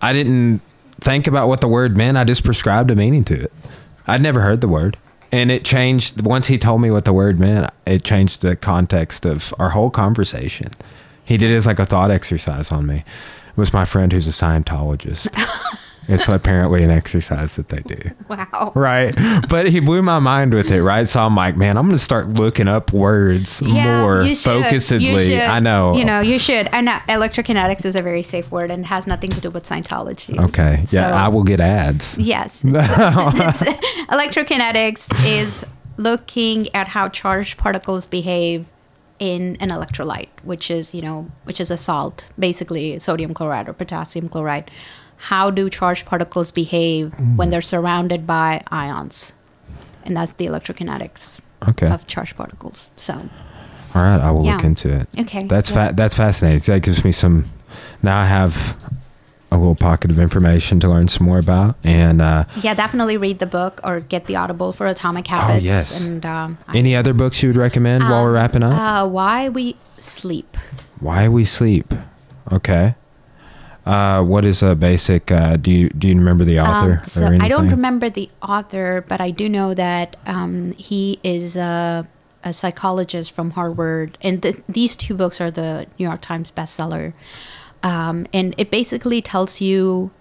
I 0.00 0.12
didn't 0.12 0.60
think 1.00 1.26
about 1.26 1.48
what 1.48 1.60
the 1.60 1.68
word 1.68 1.96
meant. 1.96 2.16
I 2.16 2.24
just 2.24 2.44
prescribed 2.44 2.90
a 2.90 2.96
meaning 2.96 3.24
to 3.24 3.44
it. 3.44 3.52
I'd 4.06 4.22
never 4.22 4.40
heard 4.40 4.60
the 4.60 4.68
word. 4.68 4.96
And 5.30 5.50
it 5.50 5.64
changed 5.64 6.20
once 6.20 6.48
he 6.48 6.58
told 6.58 6.82
me 6.82 6.90
what 6.90 7.06
the 7.06 7.12
word 7.14 7.40
meant, 7.40 7.70
it 7.86 8.04
changed 8.04 8.42
the 8.42 8.54
context 8.54 9.24
of 9.24 9.54
our 9.58 9.70
whole 9.70 9.88
conversation. 9.88 10.70
He 11.24 11.38
did 11.38 11.50
it 11.50 11.54
as 11.54 11.66
like 11.66 11.78
a 11.78 11.86
thought 11.86 12.10
exercise 12.10 12.70
on 12.70 12.86
me. 12.86 12.96
It 12.96 13.56
was 13.56 13.72
my 13.72 13.86
friend 13.86 14.12
who's 14.12 14.26
a 14.26 14.30
Scientologist. 14.30 15.30
it's 16.08 16.28
apparently 16.28 16.82
an 16.82 16.90
exercise 16.90 17.56
that 17.56 17.68
they 17.68 17.80
do. 17.80 18.10
wow 18.28 18.72
Right. 18.74 19.14
But 19.48 19.70
he 19.70 19.80
blew 19.80 20.02
my 20.02 20.18
mind 20.18 20.52
with 20.54 20.70
it, 20.70 20.82
right? 20.82 21.06
So 21.06 21.20
I'm 21.22 21.34
like, 21.36 21.56
man, 21.56 21.76
I'm 21.76 21.86
going 21.86 21.96
to 21.98 22.02
start 22.02 22.28
looking 22.28 22.68
up 22.68 22.92
words 22.92 23.62
more 23.62 24.22
you 24.22 24.32
focusedly. 24.32 25.00
You 25.00 25.18
should. 25.18 25.40
I 25.40 25.60
know. 25.60 25.94
You 25.96 26.04
know, 26.04 26.20
you 26.20 26.38
should. 26.38 26.66
And 26.72 26.88
uh, 26.88 27.00
electrokinetics 27.08 27.84
is 27.84 27.94
a 27.96 28.02
very 28.02 28.22
safe 28.22 28.50
word 28.50 28.70
and 28.70 28.86
has 28.86 29.06
nothing 29.06 29.30
to 29.30 29.40
do 29.40 29.50
with 29.50 29.64
Scientology. 29.64 30.38
Okay. 30.48 30.84
Yeah, 30.90 31.14
I 31.14 31.28
will 31.28 31.44
get 31.44 31.60
ads. 31.60 32.16
Yes. 32.32 32.64
It's- 32.64 33.62
electrokinetics 34.08 35.26
is 35.26 35.66
looking 35.96 36.74
at 36.74 36.88
how 36.88 37.08
charged 37.08 37.58
particles 37.58 38.06
behave 38.06 38.66
in 39.18 39.56
an 39.60 39.68
electrolyte, 39.70 40.28
which 40.42 40.70
is, 40.70 40.94
you 40.94 41.02
know, 41.02 41.30
which 41.44 41.60
is 41.60 41.70
a 41.70 41.76
salt, 41.76 42.28
basically 42.38 42.98
sodium 42.98 43.34
chloride 43.34 43.68
or 43.68 43.72
potassium 43.72 44.28
chloride. 44.28 44.70
How 45.30 45.50
do 45.50 45.70
charged 45.70 46.04
particles 46.06 46.50
behave 46.50 47.14
when 47.36 47.50
they're 47.50 47.62
surrounded 47.62 48.26
by 48.26 48.62
ions? 48.72 49.32
And 50.04 50.16
that's 50.16 50.32
the 50.32 50.46
electrokinetics 50.46 51.40
Okay. 51.68 51.86
of 51.88 52.06
charged 52.08 52.36
particles. 52.36 52.90
So, 52.96 53.14
All 53.94 54.02
right, 54.02 54.20
I 54.20 54.30
will 54.32 54.44
look 54.44 54.64
into 54.64 54.88
it. 54.92 55.08
okay. 55.20 55.44
That's 55.46 55.70
yeah. 55.70 55.88
fa- 55.88 55.94
that's 55.94 56.16
fascinating. 56.16 56.60
That 56.72 56.82
gives 56.82 57.04
me 57.04 57.12
some. 57.12 57.44
Now 58.02 58.20
I 58.20 58.26
have 58.26 58.76
a 59.52 59.56
little 59.58 59.74
pocket 59.76 60.10
of 60.10 60.18
information 60.18 60.80
to 60.80 60.88
learn 60.88 61.06
some 61.08 61.26
more 61.26 61.38
about, 61.38 61.76
and 61.84 62.20
uh, 62.22 62.44
Yeah, 62.62 62.74
definitely 62.74 63.16
read 63.18 63.38
the 63.38 63.46
book 63.46 63.80
or 63.84 64.00
get 64.00 64.26
the 64.26 64.34
Audible 64.36 64.72
for 64.72 64.86
Atomic 64.86 65.26
Habits. 65.28 65.60
Oh, 65.60 65.62
yes. 65.62 66.00
And 66.06 66.24
um, 66.26 66.58
any 66.74 66.96
other 66.96 67.12
books 67.12 67.42
you 67.42 67.50
would 67.50 67.56
recommend 67.58 68.02
while 68.02 68.24
we're 68.24 68.32
wrapping 68.32 68.62
up? 68.62 68.72
uh, 68.72 69.06
Why 69.08 69.50
We 69.50 69.76
Sleep. 69.98 70.56
Why 71.00 71.28
we 71.28 71.44
sleep. 71.44 71.92
Okay. 72.50 72.94
Uh, 73.84 74.22
what 74.22 74.44
is 74.44 74.62
a 74.62 74.74
basic? 74.74 75.30
Uh, 75.32 75.56
do 75.56 75.70
you 75.70 75.88
do 75.90 76.08
you 76.08 76.14
remember 76.14 76.44
the 76.44 76.60
author 76.60 76.98
Um, 76.98 77.04
so? 77.04 77.26
I 77.26 77.48
don't 77.48 77.68
remember 77.68 78.08
the 78.08 78.30
author, 78.40 79.04
but 79.08 79.20
I 79.20 79.30
do 79.30 79.48
know 79.48 79.74
that 79.74 80.16
um, 80.26 80.72
he 80.72 81.18
is 81.24 81.56
a, 81.56 82.06
a 82.44 82.52
psychologist 82.52 83.32
from 83.32 83.50
Harvard, 83.52 84.18
and 84.20 84.42
th- 84.42 84.62
these 84.68 84.94
two 84.94 85.14
books 85.14 85.40
are 85.40 85.50
the 85.50 85.86
New 85.98 86.04
York 86.06 86.20
Times 86.20 86.52
bestseller. 86.52 87.12
Um, 87.82 88.26
and 88.32 88.54
it 88.56 88.70
basically 88.70 89.20
tells 89.20 89.60
you 89.60 90.12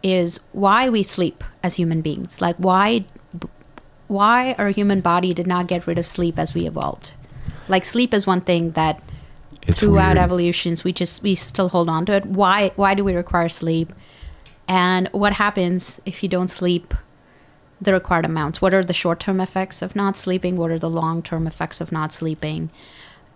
is 0.00 0.38
why 0.52 0.88
we 0.88 1.02
sleep 1.02 1.42
as 1.64 1.74
human 1.74 2.00
beings, 2.02 2.40
like 2.40 2.54
why 2.56 3.04
why 4.06 4.54
our 4.58 4.68
human 4.70 5.00
body 5.00 5.34
did 5.34 5.46
not 5.46 5.66
get 5.66 5.86
rid 5.86 5.98
of 5.98 6.06
sleep 6.06 6.38
as 6.38 6.54
we 6.54 6.66
evolved. 6.66 7.12
Like 7.66 7.84
sleep 7.84 8.14
is 8.14 8.26
one 8.26 8.40
thing 8.40 8.70
that 8.72 9.02
It's 9.68 9.78
throughout 9.78 10.16
weird. 10.16 10.18
evolutions 10.24 10.84
we 10.84 10.92
just 10.92 11.22
we 11.22 11.34
still 11.34 11.68
hold 11.68 11.88
on 11.88 12.06
to 12.06 12.12
it. 12.12 12.26
Why 12.26 12.72
why 12.76 12.94
do 12.94 13.04
we 13.04 13.12
require 13.14 13.48
sleep? 13.48 13.92
And 14.66 15.08
what 15.12 15.32
happens 15.34 16.00
if 16.04 16.22
you 16.22 16.28
don't 16.28 16.48
sleep 16.50 16.94
the 17.80 17.92
required 17.92 18.24
amounts? 18.26 18.60
What 18.60 18.74
are 18.74 18.84
the 18.84 18.92
short-term 18.92 19.40
effects 19.40 19.82
of 19.82 19.94
not 19.96 20.16
sleeping? 20.16 20.56
What 20.56 20.70
are 20.70 20.78
the 20.78 20.90
long-term 20.90 21.46
effects 21.46 21.80
of 21.80 21.92
not 21.92 22.12
sleeping? 22.12 22.70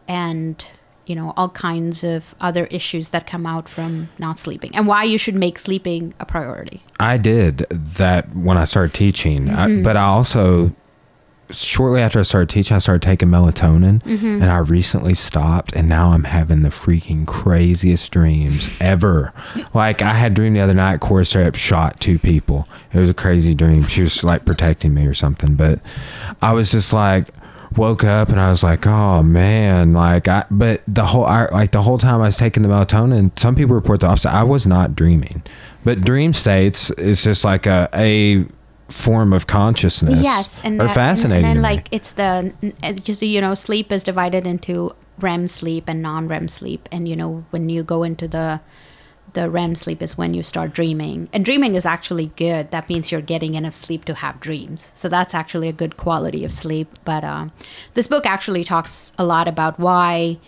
And 0.08 0.64
you 1.06 1.14
know 1.16 1.32
all 1.36 1.48
kinds 1.48 2.04
of 2.04 2.34
other 2.40 2.66
issues 2.66 3.08
that 3.10 3.26
come 3.26 3.44
out 3.46 3.68
from 3.68 4.08
not 4.18 4.38
sleeping 4.38 4.70
and 4.76 4.86
why 4.86 5.02
you 5.02 5.18
should 5.18 5.34
make 5.34 5.58
sleeping 5.58 6.14
a 6.20 6.24
priority. 6.26 6.82
I 7.00 7.16
did 7.16 7.66
that 7.70 8.34
when 8.36 8.56
I 8.56 8.64
started 8.64 8.94
teaching, 8.94 9.46
Mm-hmm. 9.46 9.82
but 9.82 9.96
I 9.96 10.04
also 10.04 10.72
shortly 11.50 12.00
after 12.00 12.18
I 12.18 12.22
started 12.22 12.48
teaching, 12.48 12.74
I 12.74 12.78
started 12.78 13.02
taking 13.02 13.28
melatonin, 13.28 14.02
mm-hmm. 14.02 14.42
and 14.42 14.44
I 14.44 14.58
recently 14.58 15.14
stopped, 15.14 15.72
and 15.74 15.88
now 15.88 16.12
I'm 16.12 16.24
having 16.24 16.62
the 16.62 16.70
freaking 16.70 17.26
craziest 17.26 18.10
dreams 18.10 18.70
ever. 18.80 19.32
like 19.74 20.02
I 20.02 20.14
had 20.14 20.32
a 20.32 20.34
dream 20.34 20.54
the 20.54 20.60
other 20.60 20.74
night, 20.74 21.00
Cordyceps 21.00 21.56
shot 21.56 22.00
two 22.00 22.18
people. 22.18 22.68
It 22.92 22.98
was 22.98 23.10
a 23.10 23.14
crazy 23.14 23.54
dream. 23.54 23.82
She 23.84 24.02
was 24.02 24.22
like 24.24 24.44
protecting 24.44 24.94
me 24.94 25.06
or 25.06 25.14
something, 25.14 25.54
but 25.54 25.80
I 26.40 26.52
was 26.52 26.72
just 26.72 26.92
like 26.92 27.28
woke 27.76 28.04
up 28.04 28.28
and 28.28 28.40
I 28.40 28.50
was 28.50 28.62
like, 28.62 28.86
oh 28.86 29.22
man, 29.22 29.92
like 29.92 30.28
I. 30.28 30.44
But 30.50 30.82
the 30.86 31.06
whole, 31.06 31.24
I, 31.24 31.46
like 31.46 31.72
the 31.72 31.82
whole 31.82 31.98
time 31.98 32.20
I 32.20 32.26
was 32.26 32.36
taking 32.36 32.62
the 32.62 32.68
melatonin, 32.68 33.38
some 33.38 33.54
people 33.54 33.74
report 33.74 34.00
the 34.00 34.08
opposite. 34.08 34.32
I 34.32 34.44
was 34.44 34.66
not 34.66 34.94
dreaming, 34.94 35.42
but 35.84 36.02
dream 36.02 36.32
states 36.32 36.90
is 36.90 37.24
just 37.24 37.44
like 37.44 37.66
a 37.66 37.88
a 37.94 38.46
form 38.92 39.32
of 39.32 39.46
consciousness. 39.46 40.22
Yes, 40.22 40.60
and 40.62 40.80
are 40.80 40.86
that- 40.86 40.94
fascinating. 40.94 41.44
And, 41.44 41.56
then 41.56 41.62
like 41.62 41.88
it's 41.90 42.12
the 42.12 42.52
it's 42.82 43.00
just 43.00 43.22
you 43.22 43.40
know 43.40 43.54
sleep 43.54 43.90
is 43.90 44.02
divided 44.02 44.46
into 44.46 44.94
REM 45.18 45.48
sleep 45.48 45.84
and 45.88 46.02
non-REM 46.02 46.48
sleep, 46.48 46.88
and 46.92 47.08
you 47.08 47.16
know 47.16 47.44
when 47.50 47.68
you 47.68 47.82
go 47.82 48.02
into 48.02 48.28
the 48.28 48.60
the 49.34 49.48
REM 49.48 49.74
sleep 49.74 50.02
is 50.02 50.18
when 50.18 50.34
you 50.34 50.42
start 50.42 50.74
dreaming, 50.74 51.28
and 51.32 51.44
dreaming 51.44 51.74
is 51.74 51.86
actually 51.86 52.32
good. 52.36 52.70
That 52.70 52.88
means 52.88 53.10
you're 53.10 53.22
getting 53.22 53.54
enough 53.54 53.74
sleep 53.74 54.04
to 54.06 54.14
have 54.14 54.40
dreams, 54.40 54.92
so 54.94 55.08
that's 55.08 55.34
actually 55.34 55.68
a 55.68 55.72
good 55.72 55.96
quality 55.96 56.44
of 56.44 56.52
sleep. 56.52 56.88
But 57.04 57.24
uh, 57.24 57.48
this 57.94 58.08
book 58.08 58.26
actually 58.26 58.64
talks 58.64 59.12
a 59.18 59.24
lot 59.24 59.48
about 59.48 59.78
why, 59.78 60.38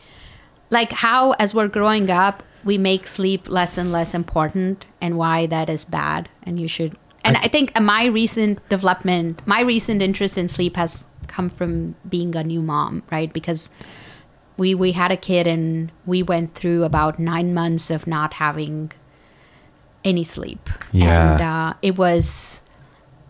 like 0.70 0.92
how 0.92 1.32
as 1.32 1.54
we're 1.54 1.68
growing 1.68 2.10
up, 2.10 2.42
we 2.64 2.76
make 2.78 3.06
sleep 3.06 3.48
less 3.48 3.78
and 3.78 3.90
less 3.90 4.14
important, 4.14 4.84
and 5.00 5.16
why 5.16 5.46
that 5.46 5.70
is 5.70 5.84
bad, 5.84 6.28
and 6.42 6.60
you 6.60 6.68
should 6.68 6.96
and 7.24 7.36
I, 7.36 7.48
think 7.48 7.78
my 7.80 8.04
recent 8.06 8.66
development, 8.68 9.42
my 9.46 9.60
recent 9.62 10.02
interest 10.02 10.36
in 10.36 10.48
sleep 10.48 10.76
has 10.76 11.04
come 11.26 11.48
from 11.48 11.94
being 12.08 12.36
a 12.36 12.44
new 12.44 12.60
mom, 12.60 13.02
right? 13.10 13.32
Because 13.32 13.70
we 14.56 14.74
we 14.74 14.92
had 14.92 15.10
a 15.10 15.16
kid 15.16 15.46
and 15.46 15.90
we 16.06 16.22
went 16.22 16.54
through 16.54 16.84
about 16.84 17.18
nine 17.18 17.52
months 17.54 17.90
of 17.90 18.06
not 18.06 18.34
having 18.34 18.92
any 20.04 20.22
sleep, 20.22 20.68
Yeah. 20.92 21.32
and 21.32 21.40
uh, 21.42 21.74
it 21.82 21.96
was 21.98 22.60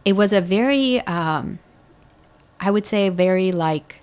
it 0.04 0.14
was 0.14 0.32
a 0.32 0.40
very 0.40 1.00
um, 1.06 1.58
I 2.60 2.70
would 2.70 2.86
say 2.86 3.08
very 3.08 3.52
like 3.52 3.96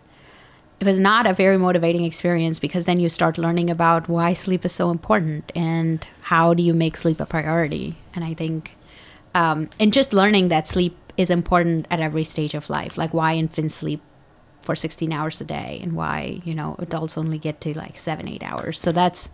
it 0.79 0.85
was 0.85 0.97
not 0.97 1.27
a 1.27 1.33
very 1.33 1.57
motivating 1.57 2.03
experience 2.05 2.57
because 2.59 2.85
then 2.85 2.99
you 2.99 3.07
start 3.09 3.37
learning 3.37 3.69
about 3.69 4.09
why 4.09 4.33
sleep 4.33 4.65
is 4.65 4.71
so 4.71 4.89
important 4.89 5.51
and 5.55 6.03
how 6.21 6.55
do 6.55 6.63
you 6.63 6.73
make 6.73 6.97
sleep 6.97 7.19
a 7.19 7.25
priority 7.25 7.97
and 8.15 8.23
i 8.25 8.33
think 8.33 8.71
um, 9.33 9.69
and 9.79 9.93
just 9.93 10.13
learning 10.13 10.49
that 10.49 10.67
sleep 10.67 10.97
is 11.17 11.29
important 11.29 11.85
at 11.89 11.99
every 11.99 12.23
stage 12.23 12.53
of 12.53 12.69
life. 12.69 12.97
Like 12.97 13.13
why 13.13 13.35
infants 13.35 13.75
sleep 13.75 14.01
for 14.61 14.75
16 14.75 15.11
hours 15.11 15.41
a 15.41 15.43
day 15.45 15.79
and 15.81 15.93
why 15.93 16.39
you 16.43 16.53
know 16.53 16.75
adults 16.77 17.17
only 17.17 17.37
get 17.39 17.59
to 17.61 17.75
like 17.77 17.97
seven 17.97 18.27
eight 18.27 18.43
hours. 18.43 18.79
So 18.79 18.91
that's 18.91 19.29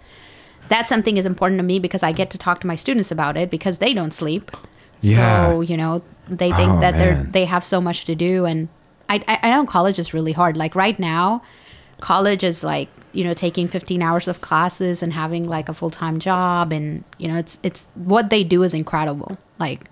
that's 0.69 0.90
something 0.90 1.18
is 1.18 1.26
important 1.26 1.60
to 1.60 1.64
me 1.64 1.80
because 1.80 2.03
i 2.03 2.11
get 2.11 2.30
to 2.30 2.38
talk 2.38 2.60
to 2.60 2.68
my 2.68 2.76
students 2.76 3.10
about 3.11 3.38
it 3.38 3.49
because 3.49 3.78
they 3.78 3.94
don't 3.94 4.14
sleep. 4.14 4.52
Yeah. 5.02 5.49
so 5.52 5.61
you 5.61 5.78
know 5.78 6.02
they 6.28 6.52
think 6.52 6.72
Oh, 6.74 6.80
that 6.82 6.98
they're 6.98 7.24
they 7.24 7.45
have 7.45 7.64
so 7.64 7.80
much 7.82 8.06
to 8.06 8.15
do. 8.15 8.45
And 8.45 8.69
I, 9.10 9.24
I 9.28 9.40
i 9.44 9.49
know 9.52 9.65
college 9.65 9.99
is 9.99 10.14
really 10.14 10.34
hard. 10.34 10.57
Like 10.57 10.76
right 10.76 10.98
now 10.99 11.41
college 12.02 12.44
is 12.44 12.64
like 12.64 12.90
you 13.14 13.24
know 13.24 13.34
taking 13.34 13.68
15 13.68 14.02
hours 14.02 14.28
of 14.28 14.41
classes 14.41 15.02
and 15.03 15.14
having 15.14 15.48
like 15.48 15.69
a 15.69 15.74
full-time 15.74 16.19
job. 16.19 16.72
And 16.72 17.03
you 17.18 17.28
know 17.28 17.38
it's 17.38 17.60
it's 17.64 17.86
what 17.95 18.30
they 18.30 18.44
do 18.44 18.64
is 18.64 18.74
incredible 18.74 19.38
like 19.59 19.89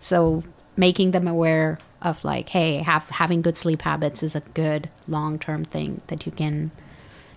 so 0.00 0.42
making 0.76 1.10
them 1.10 1.26
aware 1.26 1.78
of 2.02 2.22
like 2.24 2.48
hey 2.50 2.76
have 2.78 3.02
having 3.10 3.42
good 3.42 3.56
sleep 3.56 3.82
habits 3.82 4.22
is 4.22 4.36
a 4.36 4.40
good 4.54 4.88
long-term 5.08 5.64
thing 5.64 6.00
that 6.06 6.24
you 6.26 6.32
can 6.32 6.70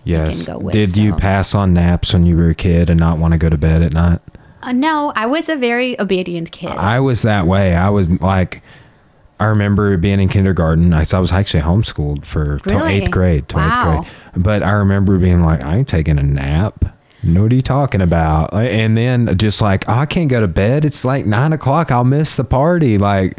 yes. 0.04 0.46
go 0.46 0.58
with, 0.58 0.72
Did 0.72 0.96
you 0.96 1.14
pass 1.14 1.54
on 1.54 1.72
naps 1.74 2.12
when 2.12 2.24
you 2.24 2.36
were 2.36 2.50
a 2.50 2.54
kid 2.54 2.88
and 2.90 2.98
not 3.00 3.18
want 3.18 3.32
to 3.32 3.38
go 3.38 3.48
to 3.48 3.56
bed 3.58 3.82
at 3.82 3.92
night? 3.92 4.20
uh, 4.62 4.70
no 4.72 5.12
i 5.16 5.26
was 5.26 5.48
a 5.48 5.56
very 5.56 5.98
obedient 6.00 6.52
kid 6.52 6.70
I 6.70 7.00
was 7.00 7.22
that 7.22 7.46
way. 7.46 7.74
I 7.74 7.88
was 7.90 8.08
like, 8.08 8.62
I 9.40 9.46
remember 9.46 9.96
being 9.96 10.20
in 10.20 10.28
kindergarten. 10.28 10.92
I, 10.94 11.04
I 11.12 11.18
was 11.18 11.32
actually 11.32 11.64
homeschooled 11.64 12.24
for 12.24 12.60
till 12.60 12.84
eighth 12.86 13.10
grade. 13.10 13.48
Till 13.48 13.58
eighth 13.58 13.68
Wow. 13.70 14.00
grade. 14.02 14.44
But 14.44 14.62
I 14.62 14.70
remember 14.72 15.18
being 15.18 15.42
like, 15.42 15.64
I 15.64 15.78
ain't 15.78 15.88
taking 15.88 16.16
a 16.16 16.22
nap. 16.22 16.84
What 17.22 17.52
are 17.52 17.54
you 17.54 17.62
talking 17.62 18.00
about? 18.00 18.52
And 18.52 18.96
then 18.96 19.38
just 19.38 19.60
like, 19.60 19.88
oh, 19.88 19.94
I 19.94 20.06
can't 20.06 20.28
go 20.28 20.40
to 20.40 20.48
bed. 20.48 20.84
It's 20.84 21.04
like 21.04 21.24
nine 21.24 21.52
o'clock. 21.52 21.90
I'll 21.90 22.04
miss 22.04 22.36
the 22.36 22.44
party. 22.44 22.98
Like, 22.98 23.38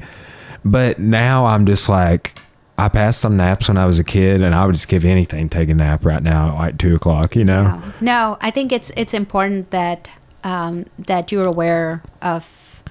but 0.64 1.00
now 1.00 1.46
I'm 1.46 1.66
just 1.66 1.90
like, 1.90 2.36
I 2.78 2.88
passed 2.88 3.26
on 3.26 3.38
naps 3.38 3.68
when 3.68 3.78
I 3.78 3.86
was 3.86 4.00
a 4.00 4.04
kid, 4.04 4.42
and 4.42 4.56
I 4.56 4.66
would 4.66 4.74
just 4.74 4.88
give 4.88 5.06
anything 5.06 5.50
to 5.50 5.58
take 5.58 5.70
a 5.70 5.74
nap 5.74 6.06
right 6.06 6.24
now 6.24 6.50
at 6.50 6.56
like 6.56 6.78
two 6.78 6.96
o'clock. 6.96 7.36
You 7.36 7.46
know? 7.46 7.64
No, 7.64 7.94
no. 8.02 8.38
I 8.42 8.52
think 8.52 8.72
it's 8.72 8.92
it's 8.96 9.14
important 9.14 9.72
that 9.72 10.10
um, 10.44 10.86
that 10.98 11.32
you're 11.32 11.46
aware 11.46 12.02
of 12.22 12.84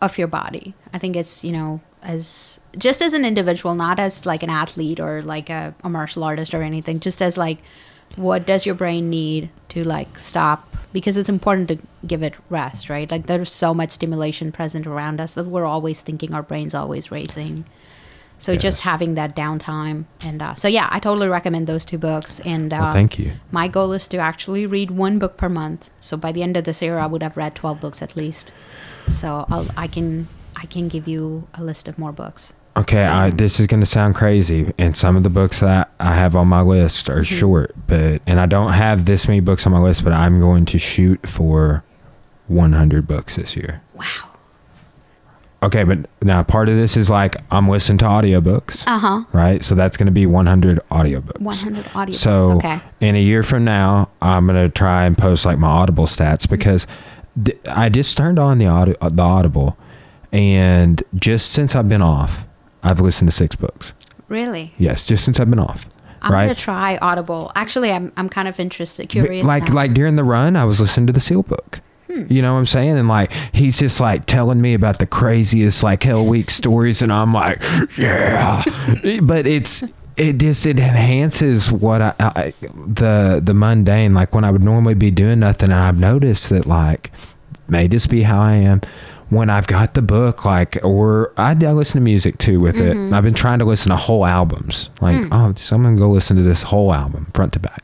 of 0.00 0.18
your 0.18 0.28
body. 0.28 0.74
I 0.92 0.98
think 0.98 1.16
it's 1.16 1.44
you 1.44 1.52
know 1.52 1.80
as 2.02 2.60
just 2.78 3.02
as 3.02 3.12
an 3.12 3.24
individual, 3.24 3.74
not 3.74 3.98
as 3.98 4.24
like 4.24 4.42
an 4.42 4.50
athlete 4.50 5.00
or 5.00 5.20
like 5.22 5.50
a, 5.50 5.74
a 5.82 5.88
martial 5.88 6.24
artist 6.24 6.54
or 6.54 6.62
anything. 6.62 7.00
Just 7.00 7.20
as 7.20 7.36
like 7.36 7.58
what 8.16 8.46
does 8.46 8.64
your 8.66 8.74
brain 8.74 9.08
need 9.10 9.48
to 9.68 9.84
like 9.84 10.18
stop 10.18 10.74
because 10.92 11.16
it's 11.16 11.28
important 11.28 11.68
to 11.68 11.78
give 12.06 12.22
it 12.22 12.34
rest 12.48 12.88
right 12.88 13.10
like 13.10 13.26
there's 13.26 13.52
so 13.52 13.74
much 13.74 13.90
stimulation 13.90 14.50
present 14.50 14.86
around 14.86 15.20
us 15.20 15.32
that 15.32 15.46
we're 15.46 15.66
always 15.66 16.00
thinking 16.00 16.32
our 16.34 16.42
brain's 16.42 16.74
always 16.74 17.10
racing 17.10 17.64
so 18.38 18.54
just 18.54 18.82
having 18.82 19.14
that 19.14 19.34
downtime 19.36 20.04
and 20.20 20.40
uh, 20.42 20.54
so 20.54 20.68
yeah 20.68 20.88
i 20.90 20.98
totally 20.98 21.28
recommend 21.28 21.66
those 21.66 21.84
two 21.84 21.98
books 21.98 22.40
and 22.40 22.72
uh, 22.72 22.78
Well, 22.80 22.92
thank 22.92 23.18
you. 23.18 23.32
my 23.50 23.68
goal 23.68 23.92
is 23.92 24.08
to 24.08 24.18
actually 24.18 24.66
read 24.66 24.90
one 24.90 25.18
book 25.18 25.36
per 25.36 25.48
month. 25.48 25.90
So 26.00 26.16
by 26.18 26.32
the 26.32 26.42
end 26.42 26.56
of 26.56 26.64
this 26.64 26.82
year, 26.82 26.98
I 26.98 27.06
would 27.06 27.22
have 27.22 27.36
read 27.36 27.54
twelve 27.54 27.80
books 27.80 28.02
at 28.02 28.14
least. 28.14 28.52
So 29.08 29.46
I'll, 29.48 29.66
I 29.76 29.86
can 29.86 30.28
I 30.54 30.66
can 30.66 30.88
give 30.88 31.08
you 31.08 31.48
a 31.54 31.62
list 31.64 31.88
of 31.88 31.98
more 31.98 32.12
books. 32.12 32.52
Okay, 32.76 33.06
I, 33.06 33.28
mm-hmm. 33.28 33.36
this 33.36 33.58
is 33.58 33.66
going 33.66 33.80
to 33.80 33.86
sound 33.86 34.14
crazy, 34.14 34.72
and 34.76 34.94
some 34.94 35.16
of 35.16 35.22
the 35.22 35.30
books 35.30 35.60
that 35.60 35.90
I 35.98 36.14
have 36.14 36.36
on 36.36 36.48
my 36.48 36.60
list 36.60 37.08
are 37.08 37.22
mm-hmm. 37.22 37.22
short, 37.24 37.74
but 37.86 38.20
and 38.26 38.38
I 38.38 38.46
don't 38.46 38.72
have 38.72 39.06
this 39.06 39.26
many 39.26 39.40
books 39.40 39.66
on 39.66 39.72
my 39.72 39.78
list, 39.78 40.04
but 40.04 40.12
I'm 40.12 40.40
going 40.40 40.66
to 40.66 40.78
shoot 40.78 41.26
for 41.26 41.84
100 42.48 43.06
books 43.06 43.36
this 43.36 43.56
year. 43.56 43.82
Wow. 43.94 44.04
Okay, 45.62 45.84
but 45.84 45.98
now 46.20 46.42
part 46.42 46.68
of 46.68 46.76
this 46.76 46.98
is 46.98 47.08
like 47.08 47.36
I'm 47.50 47.68
listening 47.68 47.98
to 47.98 48.04
audiobooks, 48.04 48.86
Uh 48.86 48.98
huh. 48.98 49.24
right? 49.32 49.64
So 49.64 49.74
that's 49.74 49.96
going 49.96 50.06
to 50.06 50.12
be 50.12 50.26
100 50.26 50.80
audiobooks. 50.90 51.40
One 51.40 51.56
hundred 51.56 51.86
audiobooks. 51.86 52.16
So 52.16 52.52
okay. 52.52 52.80
in 53.00 53.16
a 53.16 53.22
year 53.22 53.42
from 53.42 53.64
now, 53.64 54.10
I'm 54.20 54.46
gonna 54.46 54.68
try 54.68 55.06
and 55.06 55.16
post 55.16 55.46
like 55.46 55.58
my 55.58 55.68
Audible 55.68 56.04
stats 56.04 56.42
mm-hmm. 56.42 56.54
because 56.54 56.86
th- 57.42 57.58
I 57.66 57.88
just 57.88 58.16
turned 58.18 58.38
on 58.38 58.58
the 58.58 58.66
audi- 58.66 58.96
the 59.00 59.22
Audible, 59.22 59.78
and 60.30 61.02
just 61.14 61.52
since 61.52 61.74
I've 61.74 61.88
been 61.88 62.02
off, 62.02 62.46
I've 62.86 63.00
listened 63.00 63.30
to 63.30 63.36
six 63.36 63.56
books. 63.56 63.92
Really. 64.28 64.74
Yes, 64.78 65.04
just 65.04 65.24
since 65.24 65.38
I've 65.38 65.50
been 65.50 65.58
off. 65.58 65.86
I'm 66.22 66.32
right? 66.32 66.44
gonna 66.46 66.54
try 66.54 66.96
Audible. 66.98 67.52
Actually, 67.54 67.92
I'm 67.92 68.12
I'm 68.16 68.28
kind 68.28 68.48
of 68.48 68.58
interested, 68.58 69.08
curious. 69.08 69.46
like 69.46 69.68
now. 69.68 69.74
like 69.74 69.94
during 69.94 70.16
the 70.16 70.24
run, 70.24 70.56
I 70.56 70.64
was 70.64 70.80
listening 70.80 71.06
to 71.08 71.12
the 71.12 71.20
Seal 71.20 71.42
book. 71.42 71.80
Hmm. 72.08 72.24
You 72.28 72.42
know 72.42 72.54
what 72.54 72.60
I'm 72.60 72.66
saying? 72.66 72.98
And 72.98 73.08
like 73.08 73.32
he's 73.52 73.78
just 73.78 74.00
like 74.00 74.26
telling 74.26 74.60
me 74.60 74.74
about 74.74 74.98
the 74.98 75.06
craziest 75.06 75.82
like 75.82 76.02
hell 76.02 76.24
week 76.24 76.50
stories, 76.50 77.02
and 77.02 77.12
I'm 77.12 77.32
like, 77.32 77.62
yeah. 77.96 78.62
but 79.22 79.46
it's 79.46 79.84
it 80.16 80.38
just 80.38 80.66
it 80.66 80.78
enhances 80.78 81.70
what 81.70 82.00
I, 82.00 82.14
I 82.18 82.54
the 82.60 83.40
the 83.42 83.54
mundane. 83.54 84.14
Like 84.14 84.34
when 84.34 84.44
I 84.44 84.50
would 84.50 84.64
normally 84.64 84.94
be 84.94 85.10
doing 85.10 85.40
nothing, 85.40 85.70
and 85.70 85.80
I've 85.80 85.98
noticed 85.98 86.50
that 86.50 86.66
like 86.66 87.12
may 87.68 87.86
just 87.88 88.10
be 88.10 88.22
how 88.22 88.40
I 88.40 88.54
am. 88.54 88.80
When 89.28 89.50
I've 89.50 89.66
got 89.66 89.94
the 89.94 90.02
book, 90.02 90.44
like, 90.44 90.78
or 90.84 91.32
I, 91.36 91.50
I 91.50 91.72
listen 91.72 91.94
to 91.94 92.00
music 92.04 92.38
too 92.38 92.60
with 92.60 92.76
Mm-hmm. 92.76 93.12
it. 93.12 93.16
I've 93.16 93.24
been 93.24 93.34
trying 93.34 93.58
to 93.58 93.64
listen 93.64 93.90
to 93.90 93.96
whole 93.96 94.24
albums. 94.24 94.88
Like, 95.00 95.16
Hmm. 95.26 95.32
oh, 95.32 95.52
just, 95.52 95.72
I'm 95.72 95.82
gonna 95.82 95.96
go 95.96 96.08
listen 96.08 96.36
to 96.36 96.42
this 96.42 96.62
whole 96.64 96.94
album 96.94 97.26
front 97.34 97.52
to 97.54 97.58
back 97.58 97.82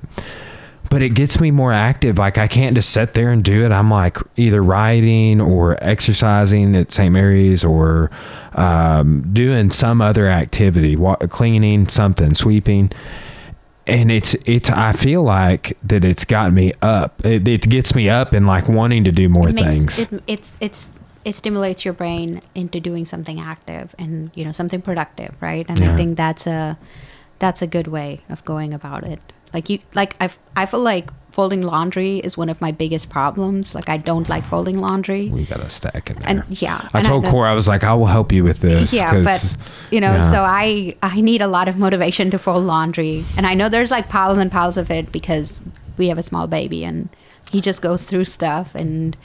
but 0.90 1.00
it 1.00 1.14
gets 1.14 1.40
me 1.40 1.50
more 1.50 1.72
active. 1.72 2.18
Like 2.18 2.36
I 2.36 2.46
can't 2.46 2.74
just 2.74 2.90
sit 2.90 3.14
there 3.14 3.30
and 3.30 3.42
do 3.42 3.64
it. 3.64 3.72
I'm 3.72 3.90
like 3.90 4.18
either 4.36 4.62
writing 4.62 5.40
or 5.40 5.78
exercising 5.82 6.76
at 6.76 6.92
St. 6.92 7.10
Mary's 7.10 7.64
or 7.64 8.10
um, 8.52 9.22
doing 9.32 9.70
some 9.70 10.02
other 10.02 10.28
activity, 10.28 10.94
wa- 10.96 11.16
cleaning 11.16 11.88
something, 11.88 12.34
sweeping. 12.34 12.90
And 13.86 14.12
it's 14.12 14.34
it's. 14.44 14.68
I 14.68 14.92
feel 14.92 15.22
like 15.22 15.78
that 15.82 16.04
it's 16.04 16.26
got 16.26 16.52
me 16.52 16.72
up. 16.82 17.24
It, 17.24 17.48
it 17.48 17.70
gets 17.70 17.94
me 17.94 18.10
up 18.10 18.34
and 18.34 18.46
like 18.46 18.68
wanting 18.68 19.04
to 19.04 19.12
do 19.12 19.30
more 19.30 19.48
it 19.48 19.54
makes, 19.54 19.96
things. 19.96 19.98
It, 20.12 20.22
it's 20.26 20.56
it's 20.60 20.88
it 21.24 21.34
stimulates 21.36 21.84
your 21.84 21.94
brain 21.94 22.40
into 22.54 22.80
doing 22.80 23.04
something 23.04 23.38
active 23.40 23.94
and 23.98 24.30
you 24.34 24.44
know 24.44 24.52
something 24.52 24.82
productive, 24.82 25.34
right? 25.40 25.66
And 25.68 25.78
Yeah. 25.80 25.92
I 25.92 25.96
think 25.96 26.16
that's 26.16 26.46
a 26.46 26.76
that's 27.38 27.62
a 27.62 27.66
good 27.66 27.86
way 27.88 28.20
of 28.28 28.44
going 28.44 28.72
about 28.74 29.04
it. 29.04 29.20
Like 29.54 29.68
you 29.70 29.78
like 29.94 30.16
I 30.20 30.30
I 30.56 30.66
feel 30.66 30.80
like 30.80 31.10
folding 31.30 31.62
laundry 31.62 32.18
is 32.18 32.36
one 32.36 32.48
of 32.50 32.60
my 32.60 32.72
biggest 32.72 33.08
problems. 33.08 33.74
Like 33.74 33.88
I 33.88 33.96
don't 33.96 34.28
like 34.28 34.44
folding 34.44 34.80
laundry. 34.80 35.28
We 35.28 35.44
got 35.46 35.60
a 35.60 35.70
stack 35.70 36.10
in 36.10 36.16
there. 36.18 36.30
And 36.30 36.44
yeah, 36.62 36.88
I 36.92 36.98
and 36.98 37.06
told 37.08 37.24
know- 37.24 37.30
Cora, 37.30 37.50
I 37.50 37.54
was 37.54 37.68
like, 37.68 37.84
I 37.84 37.94
will 37.94 38.06
help 38.06 38.32
you 38.32 38.44
with 38.44 38.60
this. 38.60 38.92
yeah 38.92 39.22
but 39.22 39.56
you 39.90 40.00
know 40.00 40.12
yeah. 40.14 40.30
so 40.32 40.42
i 40.42 40.94
i 41.02 41.20
need 41.20 41.40
a 41.42 41.46
lot 41.46 41.68
of 41.68 41.76
motivation 41.76 42.30
to 42.30 42.38
fold 42.38 42.64
laundry 42.64 43.24
and 43.36 43.46
i 43.46 43.54
know 43.54 43.68
there's 43.68 43.90
like 43.90 44.08
piles 44.08 44.38
and 44.38 44.50
piles 44.50 44.76
of 44.76 44.90
it 44.90 45.12
because 45.12 45.60
we 45.98 46.08
have 46.08 46.18
a 46.18 46.22
small 46.22 46.46
baby 46.46 46.84
and 46.84 47.08
he 47.50 47.60
just 47.60 47.82
goes 47.82 48.04
through 48.06 48.24
stuff 48.24 48.74
and 48.74 49.16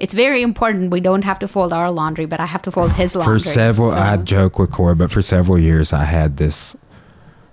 it's 0.00 0.14
very 0.14 0.42
important 0.42 0.90
we 0.90 1.00
don't 1.00 1.22
have 1.22 1.38
to 1.38 1.46
fold 1.46 1.72
our 1.72 1.90
laundry 1.90 2.26
but 2.26 2.40
i 2.40 2.46
have 2.46 2.62
to 2.62 2.70
fold 2.70 2.90
his 2.92 3.14
laundry 3.14 3.38
for 3.38 3.44
several, 3.44 3.90
so- 3.92 3.98
I 3.98 4.16
joke 4.16 4.58
with 4.58 4.70
Cora, 4.72 4.96
but 4.96 5.10
for 5.12 5.22
several 5.22 5.58
years 5.58 5.92
I 5.92 6.04
had 6.04 6.36
this 6.38 6.74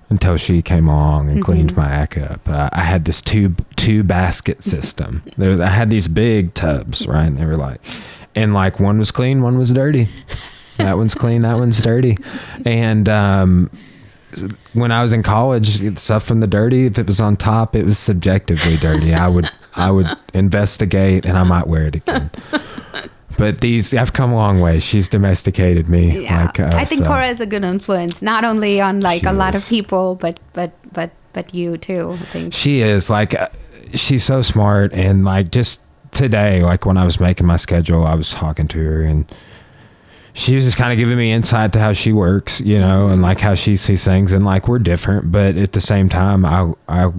until 0.09 0.37
she 0.37 0.61
came 0.61 0.87
along 0.87 1.29
and 1.29 1.43
cleaned 1.43 1.71
Mm-hmm. 1.71 1.81
my 1.81 1.89
act 1.89 2.17
up. 2.17 2.47
Uh, 2.47 2.69
I 2.71 2.83
had 2.83 3.03
this 3.05 3.21
two 3.21 3.55
two 3.75 4.03
basket 4.03 4.63
system. 4.63 5.21
there, 5.37 5.61
I 5.61 5.67
had 5.67 5.89
these 5.89 6.07
big 6.07 6.53
tubs, 6.53 7.05
right? 7.07 7.25
And 7.27 7.37
they 7.37 7.43
were 7.45 7.57
like, 7.57 7.81
and 8.33 8.53
like 8.53 8.79
one 8.79 8.97
was 8.99 9.11
clean, 9.11 9.41
one 9.41 9.57
was 9.57 9.73
dirty. 9.73 10.07
that 10.77 10.95
one's 10.95 11.13
clean, 11.13 11.41
that 11.41 11.57
one's 11.59 11.81
dirty, 11.81 12.15
and 12.65 13.09
um, 13.09 13.69
when 14.73 14.91
I 14.93 15.01
was 15.03 15.11
in 15.11 15.23
college, 15.23 15.99
stuff 15.99 16.23
from 16.23 16.39
the 16.39 16.47
dirty, 16.47 16.85
if 16.85 16.97
it 16.97 17.07
was 17.07 17.19
on 17.19 17.35
top, 17.35 17.75
it 17.75 17.83
was 17.85 17.99
subjectively 17.99 18.77
dirty. 18.77 19.13
I 19.13 19.27
would 19.27 19.51
I 19.77 19.91
would 19.91 20.07
investigate 20.33 21.25
and 21.25 21.37
I 21.37 21.43
might 21.43 21.67
wear 21.67 21.83
it 21.87 21.95
again. 21.95 22.31
But 23.37 23.61
these, 23.61 23.93
I've 23.93 24.13
come 24.13 24.31
a 24.31 24.35
long 24.35 24.59
way. 24.61 24.79
She's 24.79 25.07
domesticated 25.07 25.87
me. 25.87 26.23
yeah 26.23 26.45
Like, 26.45 26.59
uh, 26.59 26.71
i 26.73 26.83
think 26.85 27.01
so- 27.01 27.07
cora 27.07 27.27
is 27.27 27.39
a 27.39 27.45
good 27.45 27.63
influence 27.63 28.21
not 28.23 28.43
only 28.43 28.81
on 28.81 29.01
like 29.01 29.21
She 29.21 29.27
a 29.27 29.33
lot 29.33 29.53
is. 29.53 29.63
of 29.63 29.69
people 29.69 30.15
but 30.15 30.39
but 30.53 30.71
but 30.93 31.11
but 31.33 31.53
you 31.53 31.77
too 31.77 32.17
i 32.19 32.25
think 32.25 32.53
She 32.53 32.81
is 32.81 33.09
like, 33.11 33.35
uh, 33.35 33.49
she's 33.93 34.23
so 34.23 34.41
smart. 34.41 34.91
And 34.93 35.23
like 35.23 35.51
just 35.51 35.81
today, 36.11 36.61
like 36.63 36.85
when 36.87 36.97
I 36.97 37.05
was 37.05 37.19
making 37.19 37.45
my 37.45 37.57
schedule, 37.57 38.05
I 38.07 38.15
was 38.15 38.31
talking 38.31 38.67
to 38.69 38.79
her 38.79 39.03
and 39.03 39.31
she 40.33 40.55
was 40.55 40.63
just 40.63 40.77
kind 40.77 40.91
of 40.91 40.97
giving 40.97 41.17
me 41.17 41.31
insight 41.31 41.73
to 41.73 41.79
how 41.79 41.93
she 41.93 42.11
works, 42.13 42.59
you 42.61 42.79
know, 42.79 43.07
and 43.09 43.21
like 43.21 43.39
how 43.39 43.53
she 43.55 43.75
sees 43.75 44.03
things. 44.03 44.31
And 44.31 44.43
like 44.45 44.67
we're 44.67 44.79
different, 44.79 45.31
but 45.31 45.57
at 45.57 45.73
the 45.73 45.81
same 45.81 46.09
time, 46.09 46.43
I, 46.43 46.73
I, 46.87 47.11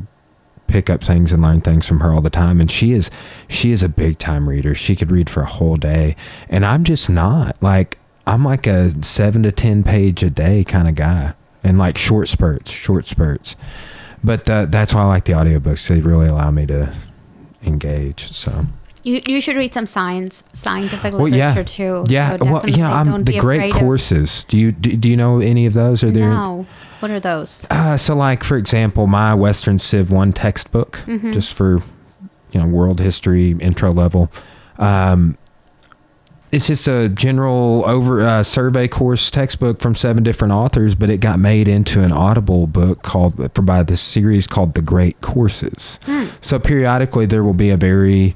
pick 0.68 0.88
up 0.88 1.02
things 1.02 1.32
and 1.32 1.42
learn 1.42 1.60
things 1.60 1.86
from 1.86 2.00
her 2.00 2.12
all 2.12 2.20
the 2.20 2.30
time. 2.30 2.60
And 2.60 2.70
she 2.70 2.92
is 2.92 3.10
she 3.48 3.72
is 3.72 3.82
a 3.82 3.88
big 3.88 4.18
time 4.18 4.48
reader. 4.48 4.74
She 4.74 4.94
could 4.94 5.10
read 5.10 5.28
for 5.28 5.42
a 5.42 5.46
whole 5.46 5.76
day. 5.76 6.14
And 6.48 6.64
i'm 6.64 6.84
just 6.84 7.10
not 7.10 7.60
like 7.60 7.98
i'm 8.26 8.44
like 8.44 8.66
a 8.66 9.02
seven 9.02 9.42
to 9.42 9.52
ten 9.52 9.82
page 9.82 10.22
a 10.22 10.30
day 10.30 10.62
kind 10.64 10.88
of 10.88 10.94
guy. 10.94 11.34
And 11.64 11.78
like 11.78 11.96
short 11.98 12.28
spurts 12.28 12.70
short 12.70 13.06
spurts. 13.06 13.56
But 14.22 14.48
uh, 14.48 14.66
that's 14.66 14.94
why 14.94 15.02
i 15.02 15.04
like 15.06 15.24
the 15.24 15.32
audiobooks. 15.32 15.88
They 15.88 16.00
really 16.00 16.28
allow 16.28 16.50
me 16.50 16.66
to 16.66 16.94
engage 17.62 18.32
so 18.32 18.66
you, 19.08 19.20
you 19.26 19.40
should 19.40 19.56
read 19.56 19.72
some 19.74 19.86
science 19.86 20.44
scientific 20.52 21.12
well 21.12 21.22
literature 21.22 21.60
yeah 21.60 21.62
too. 21.64 22.04
Yeah 22.08 22.36
So 22.36 22.44
well 22.44 22.68
yeah 22.68 22.92
i'm 22.92 23.24
the 23.24 23.38
great 23.38 23.58
afraid 23.58 23.74
of- 23.74 23.80
courses. 23.80 24.44
Do 24.48 24.56
you 24.58 24.72
do, 24.72 24.96
do 24.96 25.08
you 25.08 25.16
know 25.16 25.40
any 25.40 25.66
of 25.66 25.74
those? 25.74 26.02
Are 26.04 26.10
there 26.10 26.30
no. 26.30 26.66
What 27.00 27.10
are 27.12 27.20
those? 27.20 27.64
Uh, 27.70 27.96
so, 27.96 28.16
like 28.16 28.42
for 28.42 28.56
example, 28.56 29.06
my 29.06 29.32
Western 29.32 29.78
Civ 29.78 30.10
One 30.10 30.32
textbook, 30.32 31.00
Mm-hmm. 31.06 31.30
just 31.32 31.54
for 31.54 31.80
you 32.52 32.60
know 32.60 32.66
world 32.66 32.98
history 33.00 33.52
intro 33.60 33.92
level. 33.92 34.30
Um, 34.78 35.38
it's 36.50 36.66
just 36.66 36.88
a 36.88 37.10
general 37.10 37.84
over 37.86 38.22
uh, 38.22 38.42
survey 38.42 38.88
course 38.88 39.30
textbook 39.30 39.80
from 39.82 39.94
seven 39.94 40.22
different 40.24 40.52
authors, 40.54 40.94
but 40.94 41.10
it 41.10 41.18
got 41.20 41.38
made 41.38 41.68
into 41.68 42.02
an 42.02 42.10
Audible 42.10 42.66
book 42.66 43.02
called 43.02 43.34
for 43.54 43.60
by 43.62 43.82
this 43.82 44.00
series 44.00 44.46
called 44.46 44.72
The 44.74 44.80
Great 44.82 45.20
Courses. 45.20 46.00
So 46.40 46.58
periodically, 46.58 47.26
there 47.26 47.44
will 47.44 47.52
be 47.52 47.68
a 47.70 47.76
very 47.76 48.34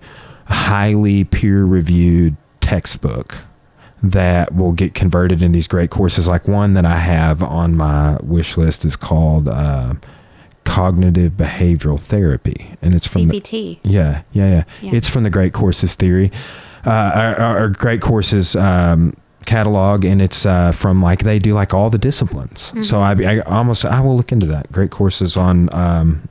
highly 0.52 1.24
peer 1.24 1.64
reviewed 1.64 2.36
textbook 2.60 3.38
that 4.02 4.54
will 4.54 4.72
get 4.72 4.94
converted 4.94 5.42
in 5.42 5.52
these 5.52 5.68
great 5.68 5.90
courses. 5.90 6.26
Like 6.26 6.48
one 6.48 6.74
that 6.74 6.84
I 6.84 6.98
have 6.98 7.42
on 7.42 7.76
my 7.76 8.16
wish 8.22 8.56
list 8.56 8.84
is 8.84 8.96
called 8.96 9.48
uh, 9.48 9.94
Cognitive 10.64 11.32
Behavioral 11.32 12.00
Therapy, 12.00 12.76
and 12.82 12.94
it's 12.94 13.06
from 13.06 13.22
the, 13.28 13.40
yeah, 13.84 14.22
yeah, 14.32 14.48
yeah, 14.48 14.64
Yeah. 14.80 14.94
It's 14.94 15.08
from 15.08 15.24
the 15.24 15.30
Great 15.30 15.52
Courses 15.52 15.94
theory, 15.94 16.30
uh, 16.86 17.34
our, 17.38 17.68
Great 17.68 18.00
Courses 18.00 18.56
um, 18.56 19.14
catalog, 19.46 20.04
and 20.04 20.22
it's 20.22 20.46
uh, 20.46 20.72
from 20.72 21.02
like 21.02 21.24
they 21.24 21.38
do 21.38 21.52
like 21.54 21.74
all 21.74 21.90
the 21.90 21.98
disciplines. 21.98 22.72
So 22.86 23.00
I, 23.00 23.12
I 23.12 23.38
almost 23.40 23.84
I 23.84 24.00
will 24.00 24.16
look 24.16 24.32
into 24.32 24.46
that. 24.46 24.70
Great 24.72 24.90
courses 24.90 25.36
on 25.36 25.68
um, 25.72 26.28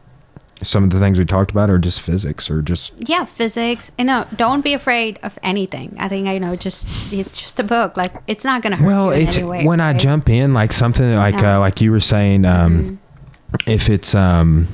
some 0.64 0.84
of 0.84 0.90
the 0.92 1.00
things 1.00 1.18
we 1.18 1.26
talked 1.26 1.52
about, 1.52 1.70
are 1.70 1.78
just 1.80 2.02
physics, 2.02 2.50
or 2.50 2.62
just 2.62 2.94
yeah 2.98 3.26
physics. 3.26 3.92
You 3.98 4.06
know 4.06 4.26
don't 4.36 4.62
be 4.64 4.74
afraid 4.74 5.20
of 5.24 5.38
anything. 5.44 5.96
I 6.00 6.08
think 6.08 6.28
you 6.28 6.40
know 6.40 6.56
just 6.56 6.88
it's 7.12 7.36
just 7.38 7.60
a 7.60 7.64
book. 7.64 7.98
Like 7.98 8.14
it's 8.28 8.44
not 8.46 8.62
gonna 8.62 8.76
hurt 8.76 8.86
well 8.86 9.10
it's 9.12 9.38
way, 9.38 9.66
when 9.66 9.80
i 9.82 9.94
jump 9.94 10.30
in 10.30 10.54
like 10.54 10.72
something 10.74 11.16
like 11.16 11.36
Yeah. 11.36 11.42
Mm-hmm. 11.42 11.58
uh, 11.58 11.60
like 11.60 11.82
you 11.82 11.92
were 11.92 12.00
saying 12.00 12.46
um 12.46 13.00
if 13.68 13.90
it's 13.90 14.14
um 14.16 14.68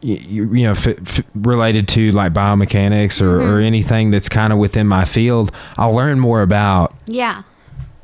you, 0.00 0.52
you 0.52 0.64
know 0.64 0.72
f- 0.72 0.86
f- 0.88 1.24
related 1.34 1.88
to 1.88 2.10
like 2.12 2.32
biomechanics 2.32 3.22
or, 3.22 3.40
or 3.40 3.44
Mm-hmm. 3.44 3.62
anything 3.64 4.10
that's 4.10 4.28
kind 4.28 4.52
of 4.52 4.58
within 4.58 4.86
my 4.86 5.04
field 5.04 5.50
i'll 5.78 5.94
learn 5.94 6.18
more 6.20 6.42
about 6.42 6.94
yeah. 7.06 7.42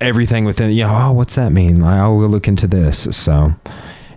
everything 0.00 0.44
within 0.44 0.70
you 0.70 0.84
know 0.84 0.90
oh 0.94 1.12
what's 1.12 1.34
that 1.34 1.50
mean? 1.52 1.80
Like, 1.80 1.98
i'll 2.00 2.18
look 2.18 2.48
into 2.48 2.66
this. 2.66 3.14
So 3.16 3.54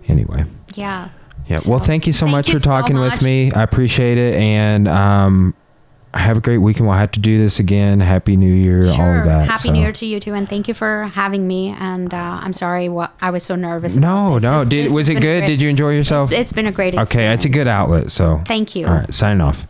anyway. 0.08 0.46
Yeah 0.76 1.10
yeah 1.54 1.60
well 1.72 1.80
thank 1.80 2.06
you 2.08 2.14
so 2.14 2.26
thank 2.26 2.32
much 2.32 2.48
you 2.50 2.54
for 2.56 2.60
so 2.60 2.70
talking 2.70 2.96
much. 2.98 3.14
with 3.14 3.22
me 3.24 3.52
i 3.54 3.64
appreciate 3.64 4.18
it 4.18 4.36
and 4.36 4.88
um 4.88 5.54
have 6.16 6.38
a 6.38 6.42
great 6.42 6.60
weekend 6.60 6.86
we'll 6.88 6.96
have 6.96 7.10
to 7.12 7.20
do 7.20 7.40
this 7.40 7.60
again 7.60 8.00
happy 8.00 8.36
new 8.38 8.54
year 8.54 8.86
all 8.88 9.18
of 9.20 9.26
that 9.26 9.48
happy 9.48 9.58
so. 9.70 9.72
new 9.72 9.80
year 9.82 9.92
to 9.92 10.06
you 10.06 10.20
too 10.20 10.34
and 10.36 10.48
thank 10.48 10.68
you 10.68 10.74
for 10.76 11.06
having 11.16 11.48
me 11.48 11.70
and 11.80 12.14
uh, 12.14 12.40
i'm 12.44 12.54
sorry 12.54 12.88
what 12.88 13.12
i 13.22 13.32
was 13.32 13.44
so 13.44 13.56
nervous 13.56 13.96
No, 13.96 14.38
no. 14.38 14.60
This- 14.60 14.70
Did 14.70 14.86
this 14.88 14.94
was 14.94 15.10
it 15.10 15.16
good? 15.16 15.40
great. 15.40 15.48
Did 15.48 15.62
you 15.62 15.70
enjoy 15.70 15.96
yourself? 15.96 16.32
it's, 16.32 16.40
it's 16.40 16.52
been 16.52 16.68
a 16.68 16.72
great 16.72 16.94
okay, 16.96 17.34
it's 17.34 17.46
a 17.46 17.50
good 17.50 17.68
outlet. 17.68 18.12
So 18.12 18.44
thank 18.46 18.76
you 18.76 18.86
All 18.86 18.94
right, 18.94 19.14
signing 19.14 19.42
off. 19.42 19.66